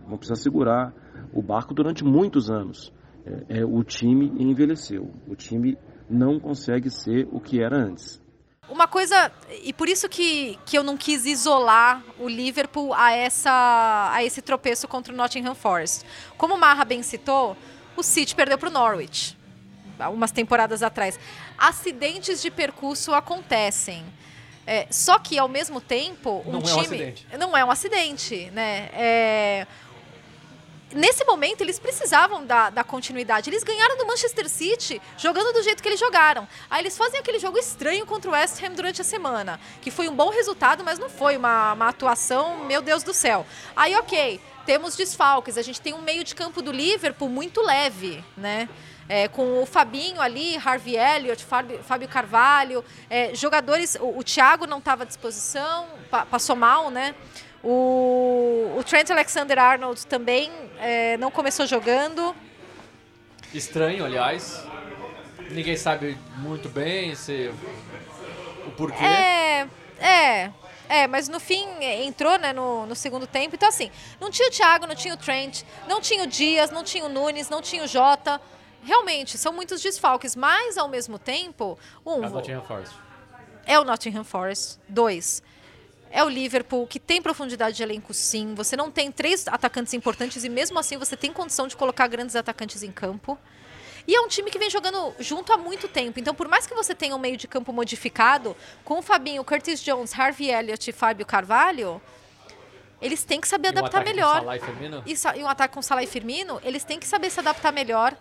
vão 0.07 0.19
precisar 0.19 0.36
segurar 0.36 0.93
o 1.32 1.43
barco 1.43 1.73
durante 1.73 2.05
muitos 2.05 2.51
anos. 2.51 2.93
É, 3.24 3.61
é, 3.61 3.65
o 3.65 3.82
time 3.85 4.32
envelheceu, 4.39 5.11
o 5.28 5.36
time 5.36 5.78
não 6.11 6.40
consegue 6.40 6.90
ser 6.90 7.28
o 7.31 7.40
que 7.40 7.62
era 7.62 7.77
antes. 7.77 8.20
Uma 8.68 8.86
coisa, 8.86 9.32
e 9.62 9.72
por 9.72 9.89
isso 9.89 10.09
que, 10.09 10.56
que 10.64 10.78
eu 10.78 10.84
não 10.84 10.97
quis 10.97 11.26
isolar 11.26 12.01
o 12.18 12.28
Liverpool 12.28 12.94
a, 12.94 13.10
essa, 13.10 14.10
a 14.12 14.22
esse 14.22 14.40
tropeço 14.40 14.86
contra 14.86 15.12
o 15.12 15.16
Nottingham 15.16 15.55
Forest. 15.55 16.06
Como 16.39 16.55
o 16.55 16.59
Marra 16.59 16.84
bem 16.84 17.02
citou, 17.02 17.56
o 17.97 18.05
City 18.05 18.36
perdeu 18.36 18.56
para 18.56 18.68
o 18.68 18.72
Norwich, 18.72 19.36
algumas 19.98 20.30
temporadas 20.30 20.80
atrás. 20.82 21.18
Acidentes 21.59 22.40
de 22.40 22.52
percurso 22.52 23.12
acontecem. 23.12 24.05
É, 24.64 24.86
só 24.90 25.18
que, 25.18 25.36
ao 25.36 25.48
mesmo 25.48 25.80
tempo, 25.80 26.44
um 26.47 26.52
não 26.52 26.62
time. 26.62 26.72
É 26.72 26.76
um 26.76 26.80
acidente. 26.80 27.26
Não 27.36 27.56
é 27.56 27.64
um 27.64 27.70
acidente, 27.70 28.51
né? 28.52 28.90
É, 28.93 29.66
nesse 30.94 31.24
momento 31.24 31.60
eles 31.60 31.78
precisavam 31.78 32.44
da, 32.44 32.70
da, 32.70 32.85
continuidade. 32.85 33.51
Eles 33.51 33.62
ganharam 33.62 33.97
do 33.97 34.06
Manchester 34.06 34.48
City 34.48 35.01
jogando 35.16 35.52
do 35.52 35.62
jeito 35.62 35.82
que 35.82 35.89
eles 35.89 36.01
jogaram. 36.01 36.47
Aí 36.70 36.82
eles 36.82 36.97
fazem 36.97 37.20
aquele 37.20 37.39
jogo 37.39 37.59
estranho 37.59 38.06
contra 38.06 38.31
o 38.31 38.35
West 38.35 38.62
Ham 38.62 38.73
durante 38.73 39.01
a 39.01 39.05
semana, 39.05 39.60
que 39.81 39.90
foi 39.90 40.09
um 40.09 40.14
bom 40.14 40.31
resultado, 40.31 40.85
mas 40.85 40.98
não 40.98 41.09
foi 41.09 41.36
uma, 41.36 41.73
uma 41.73 41.89
atuação, 41.89 42.64
meu 42.64 42.82
Deus 42.82 43.02
do 43.02 43.12
céu. 43.12 43.47
Aí, 43.77 43.94
ok, 43.97 44.40
temos 44.64 44.97
desfalques. 44.97 45.59
A 45.59 45.62
gente 45.62 45.81
tem 45.81 45.94
um 45.94 46.02
meio 46.02 46.24
de 46.24 46.35
campo 46.35 46.62
do 46.62 46.73
Liverpool 46.73 47.28
muito 47.28 47.60
leve, 47.62 48.24
né? 48.36 48.69
É, 49.09 49.28
com 49.28 49.60
o 49.60 49.66
Fabinho 49.66 50.20
ali, 50.20 50.56
Harvey 50.56 50.97
Elliott, 50.97 51.44
Fábio, 51.44 52.09
Carvalho, 52.09 52.85
é, 53.10 53.35
jogadores. 53.35 53.97
O, 54.01 54.19
o 54.19 54.24
Thiago 54.24 54.66
não 54.66 54.78
estava 54.78 55.02
à 55.02 55.06
disposição, 55.06 55.89
pa, 56.10 56.24
passou 56.24 56.56
mal, 56.56 56.89
né? 56.89 57.14
O, 57.62 58.74
o 58.76 58.84
Trent 58.84 59.10
Alexander-Arnold 59.10 60.06
também 60.06 60.51
é, 60.80 61.16
não 61.16 61.30
começou 61.30 61.66
jogando. 61.66 62.34
Estranho, 63.55 64.05
aliás. 64.05 64.64
Ninguém 65.51 65.76
sabe 65.76 66.18
muito 66.39 66.68
bem 66.68 67.14
se 67.14 67.52
o 68.66 68.70
porquê. 68.72 69.05
É, 69.05 69.68
é, 70.01 70.52
é, 70.89 71.06
mas 71.06 71.28
no 71.28 71.39
fim 71.39 71.64
entrou 71.80 72.39
né, 72.39 72.52
no, 72.52 72.86
no 72.86 72.97
segundo 72.97 73.26
tempo. 73.26 73.55
Então, 73.55 73.68
assim, 73.68 73.90
não 74.18 74.30
tinha 74.30 74.48
o 74.48 74.51
Thiago, 74.51 74.86
não 74.86 74.94
tinha 74.94 75.14
o 75.14 75.16
Trent, 75.16 75.62
não 75.86 76.01
tinha 76.01 76.24
o 76.24 76.26
Dias, 76.26 76.70
não 76.70 76.82
tinha 76.82 77.05
o 77.05 77.09
Nunes, 77.09 77.48
não 77.48 77.62
tinha 77.62 77.84
o 77.84 77.86
Jota. 77.86 78.40
Realmente, 78.82 79.39
são 79.39 79.52
muitos 79.52 79.80
desfalques, 79.80 80.34
mas 80.34 80.76
ao 80.76 80.89
mesmo 80.89 81.18
tempo. 81.18 81.78
Um, 82.05 82.24
é 82.24 82.26
o 82.26 82.30
Nottingham 82.30 82.62
Forest. 82.62 82.94
É 83.64 83.78
o 83.78 83.84
Nottingham 83.84 84.24
Forest. 84.24 84.78
Dois 84.89 85.43
é 86.12 86.22
o 86.22 86.28
Liverpool, 86.28 86.86
que 86.86 87.01
tem 87.01 87.22
profundidade 87.22 87.74
de 87.74 87.82
elenco 87.82 88.12
sim. 88.12 88.55
Você 88.55 88.76
não 88.76 88.90
tem 88.90 89.10
três 89.10 89.48
atacantes 89.48 89.94
importantes 89.94 90.44
e 90.44 90.48
mesmo 90.48 90.78
assim 90.78 90.98
você 90.98 91.16
tem 91.16 91.32
condição 91.32 91.66
de 91.66 91.74
colocar 91.74 92.06
grandes 92.06 92.36
atacantes 92.36 92.82
em 92.82 92.93
campo. 92.93 93.39
E 94.06 94.14
é 94.14 94.20
um 94.20 94.28
time 94.28 94.51
que 94.51 94.59
vem 94.59 94.68
jogando 94.68 95.14
junto 95.18 95.52
há 95.52 95.56
muito 95.56 95.89
tempo. 95.89 96.20
Então, 96.20 96.34
por 96.34 96.48
mais 96.48 96.66
que 96.66 96.74
você 96.74 96.94
tenha 96.94 97.16
um 97.16 97.18
meio 97.18 97.36
de 97.36 97.48
campo 97.48 97.72
modificado, 97.72 98.55
com 98.84 98.98
o 98.98 99.02
Fabinho, 99.02 99.43
Curtis 99.43 99.82
Jones, 99.82 100.12
Harvey 100.18 100.51
Elliott 100.51 100.90
e 100.90 100.93
Fábio 100.93 101.24
Carvalho, 101.24 102.02
eles 103.01 103.24
têm 103.24 103.40
que 103.40 103.48
saber 103.48 103.68
adaptar 103.68 104.05
melhor. 104.05 104.44
e, 105.06 105.14
e 105.40 105.44
um 105.44 105.48
ataque 105.48 105.74
com 105.74 105.80
Salah 105.80 106.02
e 106.02 106.06
Firmino, 106.06 106.60
eles 106.62 106.84
têm 106.84 106.98
que 106.98 107.06
saber 107.06 107.30
se 107.30 107.40
adaptar 107.40 107.72
melhor. 107.72 108.16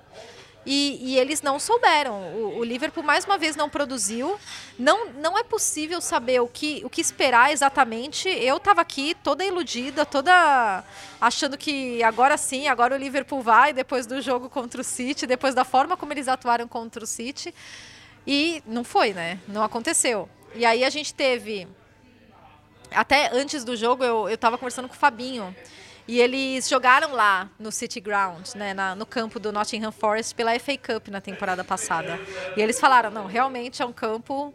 E, 0.66 1.00
e, 1.02 1.18
eles 1.18 1.42
não 1.42 1.58
souberam. 1.60 2.14
O, 2.36 2.60
o, 2.60 2.64
Liverpool 2.64 3.04
mais 3.04 3.26
uma 3.26 3.38
vez 3.38 3.56
não 3.56 3.68
produziu. 3.68 4.40
Não, 4.78 5.08
não 5.14 5.38
é 5.38 5.44
possível 5.44 6.00
saber 6.00 6.40
o 6.40 6.48
que, 6.48 6.82
o 6.86 6.90
que 6.90 7.02
esperar 7.02 7.52
exatamente. 7.52 8.30
Eu 8.30 8.58
estava 8.58 8.82
aqui 8.82 9.16
toda 9.24 9.44
iludida, 9.44 10.06
toda 10.06 10.84
achando 11.20 11.58
que 11.58 12.04
agora 12.04 12.38
sim, 12.38 12.68
agora 12.68 12.96
o 12.96 12.98
Liverpool 12.98 13.42
vai 13.42 13.74
depois 13.74 14.06
do 14.06 14.22
jogo 14.22 14.50
contra 14.50 14.82
o 14.82 14.84
City, 14.84 15.26
depois 15.26 15.56
da 15.56 15.64
forma 15.64 15.98
como 15.98 16.14
eles 16.14 16.28
atuaram 16.28 16.68
contra 16.68 17.04
o 17.04 17.08
City. 17.08 17.54
E 18.26 18.62
não 18.68 18.84
foi, 18.84 19.14
né? 19.14 19.40
Não 19.48 19.64
aconteceu. 19.64 20.30
E 20.54 20.64
aí 20.64 20.84
a 20.84 20.90
gente 20.90 21.14
teve. 21.14 21.68
Até 22.92 23.30
antes 23.34 23.64
do 23.64 23.76
jogo, 23.76 24.04
eu 24.04 24.30
estava 24.30 24.58
conversando 24.58 24.88
com 24.88 24.94
o 24.94 24.98
Fabinho. 24.98 25.56
E 26.08 26.20
eles 26.20 26.68
jogaram 26.68 27.14
lá 27.14 27.50
no 27.60 27.72
City 27.72 28.00
Ground, 28.00 28.50
né, 28.56 28.74
na, 28.74 28.96
no 28.96 29.06
campo 29.06 29.40
do 29.40 29.52
Nottingham 29.52 29.92
Forest 29.92 30.36
pela 30.36 30.58
FA 30.60 30.78
Cup 30.78 31.08
na 31.10 31.22
temporada 31.22 31.64
passada. 31.64 32.20
E 32.58 32.62
eles 32.62 32.80
falaram, 32.80 33.12
não, 33.12 33.28
realmente 33.28 33.82
é 33.82 33.86
um 33.86 33.94
campo 33.94 34.54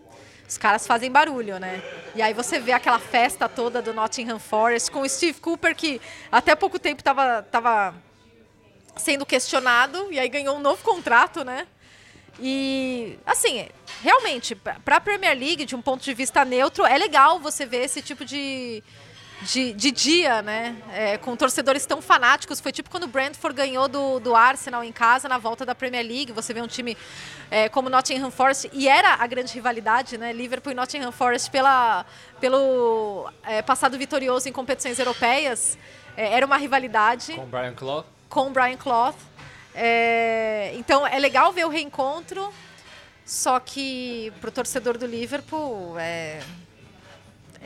os 0.48 0.56
caras 0.56 0.86
fazem 0.86 1.10
barulho, 1.10 1.59
né? 1.59 1.82
E 2.14 2.23
aí 2.23 2.32
você 2.32 2.60
vê 2.60 2.70
aquela 2.70 3.01
festa 3.01 3.48
toda 3.48 3.82
do 3.82 3.93
Nottingham 3.93 4.39
Forest 4.39 4.90
com 4.93 5.01
o 5.01 5.09
Steve 5.09 5.40
Cooper 5.40 5.74
que 5.74 6.01
até 6.31 6.55
pouco 6.55 6.78
tempo 6.78 7.01
estava 7.01 7.43
tava 7.43 7.94
sendo 8.97 9.27
questionado 9.27 10.09
e 10.12 10.18
aí 10.18 10.28
ganhou 10.28 10.56
um 10.56 10.60
novo 10.60 10.82
contrato, 10.85 11.44
né? 11.44 11.66
E 12.39 13.18
assim, 13.27 13.66
realmente, 14.02 14.55
para 14.55 14.97
a 14.97 15.01
Premier 15.01 15.36
League, 15.36 15.64
de 15.64 15.74
um 15.74 15.82
ponto 15.82 16.05
de 16.05 16.14
vista 16.14 16.44
neutro, 16.44 16.85
é 16.85 16.97
legal 16.97 17.40
você 17.40 17.66
ver 17.66 17.85
esse 17.85 18.01
tipo 18.01 18.24
de 18.24 18.82
de, 19.42 19.72
de 19.72 19.90
dia, 19.90 20.42
né? 20.42 20.76
É, 20.92 21.18
com 21.18 21.36
torcedores 21.36 21.84
tão 21.84 22.00
fanáticos. 22.00 22.60
Foi 22.60 22.72
tipo 22.72 22.90
quando 22.90 23.04
o 23.04 23.08
Brentford 23.08 23.56
ganhou 23.56 23.88
do, 23.88 24.18
do 24.20 24.34
Arsenal 24.34 24.82
em 24.82 24.92
casa 24.92 25.28
na 25.28 25.38
volta 25.38 25.64
da 25.64 25.74
Premier 25.74 26.06
League. 26.06 26.32
Você 26.32 26.54
vê 26.54 26.60
um 26.60 26.66
time 26.66 26.96
é, 27.50 27.68
como 27.68 27.88
Nottingham 27.88 28.30
Forest, 28.30 28.70
e 28.72 28.88
era 28.88 29.14
a 29.14 29.26
grande 29.26 29.52
rivalidade, 29.54 30.18
né? 30.18 30.32
Liverpool 30.32 30.72
e 30.72 30.74
Nottingham 30.74 31.12
Forest 31.12 31.50
pela, 31.50 32.04
pelo 32.40 33.30
é, 33.42 33.62
passado 33.62 33.96
vitorioso 33.98 34.48
em 34.48 34.52
competições 34.52 34.98
europeias. 34.98 35.78
É, 36.16 36.32
era 36.32 36.46
uma 36.46 36.56
rivalidade. 36.56 37.34
Com 37.34 37.42
o 37.42 37.46
Brian 37.46 37.74
Clough. 37.74 38.04
Com 38.28 38.46
o 38.48 38.50
Brian 38.50 38.76
Clough. 38.76 39.14
É, 39.74 40.72
então 40.76 41.06
é 41.06 41.18
legal 41.18 41.52
ver 41.52 41.66
o 41.66 41.68
reencontro, 41.68 42.50
só 43.26 43.60
que 43.60 44.32
para 44.40 44.48
o 44.48 44.50
torcedor 44.50 44.96
do 44.96 45.04
Liverpool 45.04 45.98
é 45.98 46.40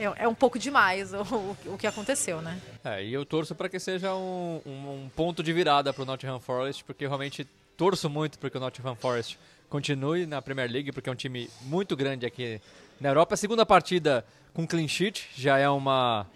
é, 0.00 0.24
é 0.24 0.28
um 0.28 0.34
pouco 0.34 0.58
demais 0.58 1.12
o, 1.12 1.56
o, 1.66 1.78
que 1.78 1.86
aconteceu, 1.86 2.40
né? 2.40 2.58
É, 2.82 3.04
e 3.04 3.12
eu 3.12 3.24
torço 3.26 3.54
para 3.54 3.68
que 3.68 3.78
seja 3.78 4.14
um, 4.14 4.60
um, 4.64 4.70
um 4.70 5.10
ponto 5.14 5.42
de 5.42 5.52
virada 5.52 5.92
para 5.92 6.02
o 6.02 6.06
Nottingham 6.06 6.40
Forest, 6.40 6.84
porque 6.84 7.06
realmente 7.06 7.46
torço 7.76 8.08
muito 8.08 8.38
para 8.38 8.48
que 8.48 8.56
o 8.56 8.60
Nottingham 8.60 8.94
Forest 8.94 9.38
continue 9.68 10.26
na 10.26 10.40
Premier 10.40 10.70
League, 10.70 10.92
porque 10.92 11.08
é 11.08 11.12
um 11.12 11.16
time 11.16 11.50
muito 11.62 11.94
grande 11.96 12.24
aqui 12.24 12.60
na 13.00 13.10
Europa. 13.10 13.34
A 13.34 13.36
segunda 13.36 13.66
partida 13.66 14.24
com 14.54 14.66
clean 14.66 14.88
sheet 14.88 15.28
já 15.36 15.58
é 15.58 15.68
uma. 15.68 16.26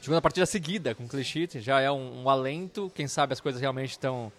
Segunda 0.00 0.20
partida 0.20 0.44
seguida 0.44 0.94
com 0.94 1.08
clean 1.08 1.24
sheet 1.24 1.60
já 1.60 1.80
é 1.80 1.90
um, 1.90 2.24
um 2.24 2.28
alento. 2.28 2.92
Quem 2.94 3.08
sabe 3.08 3.32
as 3.32 3.40
coisas 3.40 3.60
realmente 3.60 3.92
estão 3.92 4.30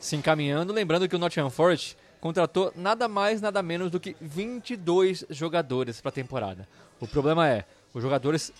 se 0.00 0.16
encaminhando. 0.16 0.72
Lembrando 0.72 1.08
que 1.08 1.14
o 1.14 1.18
Nottingham 1.18 1.50
Forest 1.50 1.96
contratou 2.20 2.72
nada 2.74 3.06
mais, 3.06 3.40
nada 3.40 3.62
menos 3.62 3.90
do 3.90 4.00
que 4.00 4.16
22 4.20 5.24
jogadores 5.30 6.00
para 6.00 6.08
a 6.08 6.12
temporada. 6.12 6.68
O 7.00 7.06
problema 7.06 7.48
é, 7.48 7.64
os 7.92 8.02
jogadores 8.02 8.52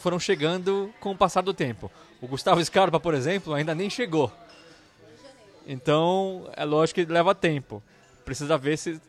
foram 0.00 0.18
chegando 0.18 0.92
com 1.00 1.10
o 1.10 1.16
passar 1.16 1.42
do 1.42 1.54
tempo. 1.54 1.90
O 2.20 2.26
Gustavo 2.26 2.62
Scarpa, 2.64 3.00
por 3.00 3.14
exemplo, 3.14 3.54
ainda 3.54 3.74
nem 3.74 3.88
chegou. 3.88 4.32
Então, 5.66 6.50
é 6.56 6.64
lógico 6.64 7.00
que 7.00 7.12
leva 7.12 7.34
tempo. 7.34 7.82
Precisa 8.24 8.56
ver 8.56 8.76
se 8.76 9.00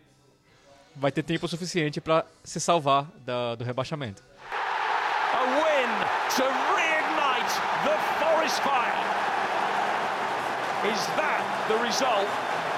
vai 0.95 1.11
ter 1.11 1.23
tempo 1.23 1.47
suficiente 1.47 2.01
para 2.01 2.25
se 2.43 2.59
salvar 2.59 3.05
da, 3.25 3.55
do 3.55 3.63
rebaixamento. 3.63 4.23
A 5.33 5.43
win 5.55 5.89
to 6.35 6.43
reignite 6.75 7.53
the 7.83 7.97
forest 8.19 8.59
fire. 8.61 8.99
Is 10.91 11.05
that 11.15 11.43
the 11.67 11.75
result 11.83 12.27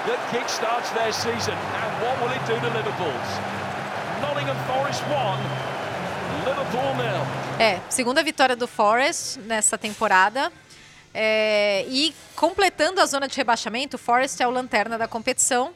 that 0.06 0.18
kickstarts 0.30 0.92
their 0.94 1.12
season? 1.12 1.54
And 1.54 1.90
what 2.02 2.20
will 2.20 2.30
it 2.30 2.44
do 2.46 2.58
to 2.58 2.68
Liverpool's? 2.74 3.30
Nottingham 4.20 4.56
Forest 4.66 5.02
1, 5.02 5.10
Liverpool 5.10 5.62
nil. 5.62 5.71
É, 7.58 7.80
segunda 7.88 8.22
vitória 8.22 8.56
do 8.56 8.66
Forest 8.66 9.38
nessa 9.40 9.78
temporada. 9.78 10.52
É, 11.14 11.84
e 11.88 12.14
completando 12.34 13.00
a 13.00 13.06
zona 13.06 13.28
de 13.28 13.36
rebaixamento, 13.36 13.96
o 13.96 13.98
Forest 13.98 14.42
é 14.42 14.46
o 14.46 14.50
lanterna 14.50 14.98
da 14.98 15.06
competição. 15.06 15.72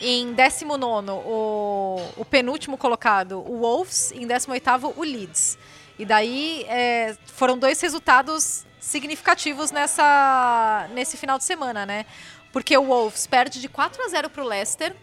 Em 0.00 0.32
19, 0.32 1.10
o, 1.10 2.00
o 2.16 2.24
penúltimo 2.24 2.78
colocado, 2.78 3.38
o 3.38 3.58
Wolves. 3.58 4.12
Em 4.12 4.26
18, 4.26 4.94
o 4.96 5.02
Leeds. 5.02 5.58
E 5.98 6.04
daí 6.04 6.64
é, 6.68 7.14
foram 7.26 7.58
dois 7.58 7.80
resultados 7.80 8.64
significativos 8.80 9.70
nessa, 9.70 10.88
nesse 10.94 11.16
final 11.18 11.36
de 11.36 11.44
semana, 11.44 11.84
né? 11.84 12.06
Porque 12.50 12.76
o 12.76 12.84
Wolves 12.84 13.26
perde 13.26 13.60
de 13.60 13.68
4 13.68 14.02
a 14.02 14.08
0 14.08 14.30
para 14.30 14.42
o 14.42 14.46
Leicester. 14.46 14.96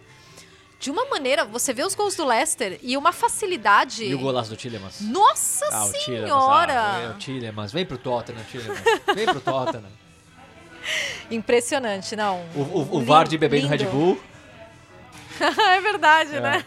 De 0.79 0.91
uma 0.91 1.05
maneira, 1.05 1.43
você 1.43 1.73
vê 1.73 1.83
os 1.83 1.95
gols 1.95 2.15
do 2.15 2.25
Leicester 2.25 2.79
e 2.83 2.95
uma 2.95 3.11
facilidade. 3.11 4.05
E 4.05 4.13
o 4.13 4.19
golaço 4.19 4.51
do 4.51 4.55
Tillemans? 4.55 5.01
Nossa 5.01 5.65
ah, 5.71 5.85
o 5.85 5.87
senhora! 5.87 6.73
Tillemans, 6.73 7.05
ah, 7.09 7.13
o 7.15 7.17
Tillemans. 7.17 7.71
Vem 7.71 7.85
pro 7.85 7.97
Tottenham, 7.97 8.43
Tillemans. 8.43 8.83
Vem 9.15 9.25
pro 9.25 9.41
Tottenham. 9.41 9.91
Impressionante, 11.31 12.15
não. 12.15 12.45
O, 12.55 12.61
o, 12.61 12.97
o 12.97 13.01
Vardy 13.01 13.37
bebendo 13.37 13.67
Red 13.67 13.85
Bull. 13.85 14.21
é 15.41 15.81
verdade, 15.81 16.35
É. 16.35 16.41
né? 16.41 16.65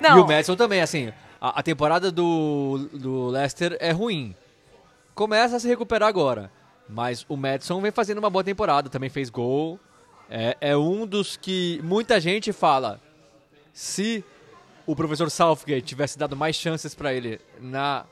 E 0.00 0.02
não, 0.02 0.22
o 0.22 0.26
Madison 0.26 0.56
também, 0.56 0.80
assim, 0.80 1.12
a, 1.40 1.60
a 1.60 1.62
temporada 1.62 2.10
do, 2.10 2.88
do 2.92 3.28
Leicester 3.28 3.76
é 3.80 3.92
ruim. 3.92 4.34
Começa 5.14 5.56
a 5.56 5.60
se 5.60 5.68
recuperar 5.68 6.08
agora. 6.08 6.50
Mas 6.88 7.24
o 7.28 7.36
Madison 7.36 7.80
vem 7.80 7.92
fazendo 7.92 8.18
uma 8.18 8.28
boa 8.28 8.42
temporada, 8.42 8.90
também 8.90 9.08
fez 9.08 9.30
gol. 9.30 9.78
É, 10.34 10.56
é 10.62 10.76
um 10.78 11.06
dos 11.06 11.36
que 11.36 11.78
muita 11.84 12.18
gente 12.18 12.54
fala. 12.54 12.98
Se 13.70 14.24
o 14.86 14.96
professor 14.96 15.30
Southgate 15.30 15.82
tivesse 15.82 16.18
dado 16.18 16.34
mais 16.34 16.56
chances 16.56 16.94
para 16.94 17.12
ele 17.12 17.38
na, 17.60 18.06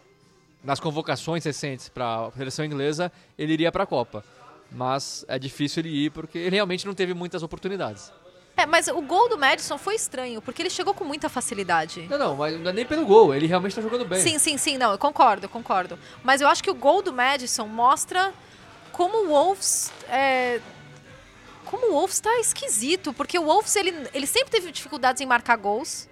nas 0.63 0.79
convocações 0.79 1.43
recentes 1.43 1.89
para 1.89 2.27
a 2.27 2.31
seleção 2.33 2.63
inglesa, 2.63 3.11
ele 3.39 3.55
iria 3.55 3.73
para 3.73 3.85
a 3.85 3.87
Copa. 3.87 4.23
Mas 4.71 5.25
é 5.29 5.39
difícil 5.39 5.81
ele 5.81 6.05
ir 6.05 6.11
porque 6.11 6.37
ele 6.37 6.57
realmente 6.57 6.87
não 6.87 6.93
teve 6.93 7.15
muitas 7.15 7.43
oportunidades. 7.43 8.13
é, 8.55 8.67
mas 8.67 8.87
o 8.89 9.01
gol 9.01 9.31
do 9.31 9.39
Madison 9.39 9.79
foi 9.79 9.95
estranho, 9.95 10.43
porque 10.43 10.61
ele 10.61 10.69
chegou 10.69 10.93
com 10.93 11.07
muita 11.07 11.31
facilidade. 11.31 12.07
Não, 12.11 12.19
não, 12.19 12.37
mas 12.37 12.61
não 12.61 12.69
é 12.71 12.73
nem 12.75 12.85
pelo 12.85 13.07
gol, 13.07 13.35
ele 13.35 13.47
realmente 13.47 13.71
está 13.71 13.81
jogando 13.81 14.05
bem. 14.05 14.21
Sim, 14.21 14.39
sim, 14.39 14.59
sim, 14.59 14.77
não, 14.77 14.93
eu 14.93 14.99
concordo, 14.99 15.47
eu 15.47 15.49
concordo. 15.49 15.99
Mas 16.23 16.43
eu 16.43 16.49
acho 16.49 16.63
que 16.63 16.71
o 16.71 16.75
gol 16.75 17.01
do 17.01 17.15
Madison 17.15 17.67
mostra 17.67 18.31
como 18.93 19.25
o 19.25 19.29
Wolves. 19.29 19.91
é, 20.11 20.61
como 21.71 21.91
o 21.91 21.93
Wolves 21.93 22.19
tá 22.19 22.37
esquisito, 22.41 23.13
porque 23.13 23.39
o 23.39 23.45
Wolves 23.45 23.77
ele, 23.77 23.95
ele 24.13 24.27
sempre 24.27 24.51
teve 24.51 24.73
dificuldades 24.73 25.23
em 25.23 25.27
marcar 25.27 25.57
gols, 25.57 26.09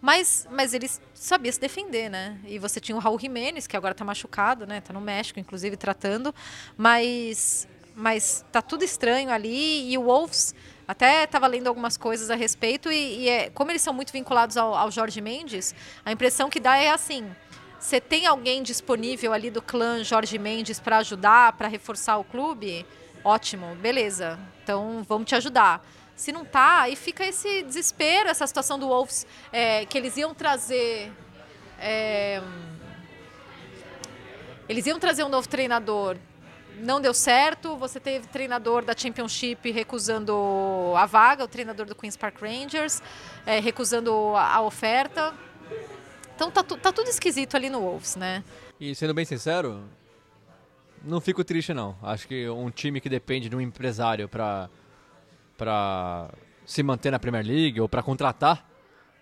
mas, 0.00 0.48
mas 0.50 0.72
ele 0.72 0.90
sabia 1.12 1.52
se 1.52 1.60
defender, 1.60 2.08
né? 2.08 2.40
E 2.46 2.58
você 2.58 2.80
tinha 2.80 2.96
o 2.96 2.98
Raul 2.98 3.18
Jimenez, 3.18 3.66
que 3.66 3.76
agora 3.76 3.94
tá 3.94 4.02
machucado, 4.02 4.66
né? 4.66 4.80
Tá 4.80 4.94
no 4.94 5.02
México, 5.02 5.38
inclusive, 5.38 5.76
tratando, 5.76 6.34
mas, 6.74 7.68
mas 7.94 8.46
tá 8.50 8.62
tudo 8.62 8.82
estranho 8.82 9.30
ali 9.30 9.92
e 9.92 9.98
o 9.98 10.04
Wolves. 10.04 10.54
Até 10.88 11.24
estava 11.24 11.46
lendo 11.46 11.66
algumas 11.66 11.98
coisas 11.98 12.30
a 12.30 12.34
respeito 12.34 12.90
e, 12.90 13.24
e 13.24 13.28
é, 13.28 13.50
como 13.50 13.70
eles 13.70 13.82
são 13.82 13.92
muito 13.92 14.10
vinculados 14.10 14.56
ao, 14.56 14.74
ao 14.74 14.90
Jorge 14.90 15.20
Mendes, 15.20 15.74
a 16.02 16.12
impressão 16.12 16.48
que 16.48 16.60
dá 16.60 16.78
é 16.78 16.90
assim: 16.90 17.30
você 17.78 18.00
tem 18.00 18.26
alguém 18.26 18.62
disponível 18.62 19.34
ali 19.34 19.50
do 19.50 19.60
clã 19.60 20.02
Jorge 20.02 20.38
Mendes 20.38 20.80
para 20.80 20.96
ajudar, 20.98 21.52
para 21.52 21.68
reforçar 21.68 22.16
o 22.16 22.24
clube? 22.24 22.86
Ótimo, 23.24 23.74
beleza. 23.76 24.38
Então 24.62 25.02
vamos 25.08 25.26
te 25.26 25.34
ajudar. 25.34 25.82
Se 26.14 26.30
não 26.30 26.44
tá, 26.44 26.82
aí 26.82 26.94
fica 26.94 27.24
esse 27.24 27.62
desespero, 27.62 28.28
essa 28.28 28.46
situação 28.46 28.78
do 28.78 28.86
Wolves, 28.86 29.26
é, 29.50 29.84
que 29.86 29.98
eles 29.98 30.16
iam 30.16 30.34
trazer. 30.34 31.10
é, 31.80 32.40
eles 34.68 34.86
iam 34.86 34.98
trazer 34.98 35.24
um 35.24 35.28
novo 35.28 35.48
treinador. 35.48 36.16
Não 36.78 37.00
deu 37.00 37.14
certo. 37.14 37.76
Você 37.76 38.00
teve 38.00 38.26
treinador 38.28 38.84
da 38.84 38.94
Championship 38.96 39.70
recusando 39.70 40.92
a 40.96 41.06
vaga, 41.06 41.44
o 41.44 41.48
treinador 41.48 41.86
do 41.86 41.94
Queen's 41.94 42.16
Park 42.16 42.40
Rangers, 42.40 43.02
é, 43.46 43.58
recusando 43.60 44.12
a, 44.36 44.60
oferta. 44.60 45.34
Então 46.34 46.50
tá, 46.50 46.62
tá 46.62 46.92
tudo 46.92 47.08
esquisito 47.08 47.56
ali 47.56 47.70
no 47.70 47.80
Wolves, 47.80 48.16
né? 48.16 48.42
E 48.80 48.94
sendo 48.94 49.14
bem 49.14 49.24
sincero, 49.24 49.84
não 51.04 51.20
fico 51.20 51.44
triste 51.44 51.72
não. 51.72 51.96
Acho 52.02 52.26
que 52.26 52.48
um 52.48 52.70
time 52.70 53.00
que 53.00 53.08
depende 53.08 53.48
de 53.48 53.56
um 53.56 53.60
empresário 53.60 54.28
para 54.28 54.68
para 55.56 56.30
se 56.66 56.82
manter 56.82 57.10
na 57.10 57.18
Premier 57.18 57.46
League 57.46 57.80
ou 57.80 57.88
para 57.88 58.02
contratar, 58.02 58.68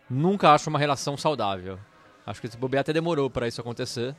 nunca 0.09 0.52
acho 0.52 0.70
uma 0.70 0.78
relação 0.78 1.16
saudável. 1.16 1.78
Acho 2.26 2.40
que 2.40 2.46
esse 2.46 2.56
bobear 2.56 2.80
até 2.80 2.92
demorou 2.92 3.28
para 3.28 3.46
isso 3.46 3.60
acontecer. 3.60 4.14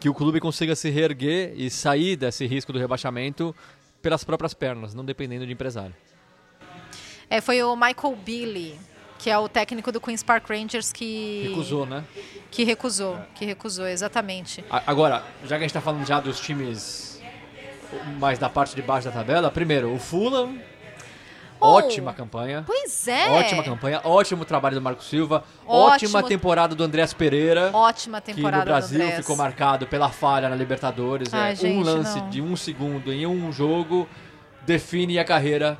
Que 0.00 0.08
o 0.08 0.14
clube 0.14 0.38
consiga 0.38 0.76
se 0.76 0.90
reerguer 0.90 1.54
e 1.56 1.70
sair 1.70 2.16
desse 2.16 2.46
risco 2.46 2.72
do 2.72 2.78
rebaixamento 2.78 3.54
pelas 4.02 4.22
próprias 4.22 4.54
pernas, 4.54 4.94
não 4.94 5.04
dependendo 5.04 5.46
de 5.46 5.52
empresário. 5.52 5.94
É, 7.30 7.40
foi 7.40 7.62
o 7.62 7.74
Michael 7.74 8.16
Billy, 8.16 8.78
que 9.18 9.28
é 9.28 9.36
o 9.36 9.48
técnico 9.48 9.90
do 9.90 10.00
Queen's 10.00 10.22
Park 10.22 10.48
Rangers 10.48 10.92
que 10.92 11.46
Recusou, 11.48 11.84
né? 11.84 12.04
que 12.50 12.64
recusou, 12.64 13.18
que 13.34 13.44
recusou 13.44 13.86
exatamente. 13.86 14.64
Agora, 14.70 15.24
já 15.42 15.48
que 15.48 15.54
a 15.54 15.58
gente 15.58 15.66
está 15.66 15.80
falando 15.80 16.06
já 16.06 16.20
dos 16.20 16.40
times 16.40 17.20
mais 18.18 18.38
da 18.38 18.48
parte 18.48 18.74
de 18.76 18.82
baixo 18.82 19.06
da 19.06 19.12
tabela, 19.12 19.50
primeiro, 19.50 19.92
o 19.92 19.98
Fulham, 19.98 20.58
Oh, 21.60 21.70
ótima 21.72 22.12
campanha. 22.12 22.62
Pois 22.64 23.08
é. 23.08 23.30
Ótima 23.30 23.64
campanha, 23.64 24.00
ótimo 24.04 24.44
trabalho 24.44 24.76
do 24.76 24.80
Marco 24.80 25.02
Silva, 25.02 25.42
Ótimo. 25.66 26.16
ótima 26.16 26.22
temporada 26.22 26.72
do 26.74 26.84
Andreas 26.84 27.12
Pereira. 27.12 27.70
Ótima 27.72 28.20
Que 28.20 28.32
temporada 28.32 28.64
no 28.64 28.70
Brasil 28.70 29.02
Andrés. 29.02 29.16
ficou 29.16 29.34
marcado 29.34 29.84
pela 29.86 30.08
falha 30.08 30.48
na 30.48 30.54
Libertadores. 30.54 31.34
Ai, 31.34 31.52
é, 31.52 31.54
gente, 31.56 31.76
um 31.76 31.82
lance 31.82 32.20
não. 32.20 32.30
de 32.30 32.40
um 32.40 32.54
segundo 32.54 33.12
em 33.12 33.26
um 33.26 33.50
jogo 33.50 34.08
define 34.64 35.18
a 35.18 35.24
carreira 35.24 35.76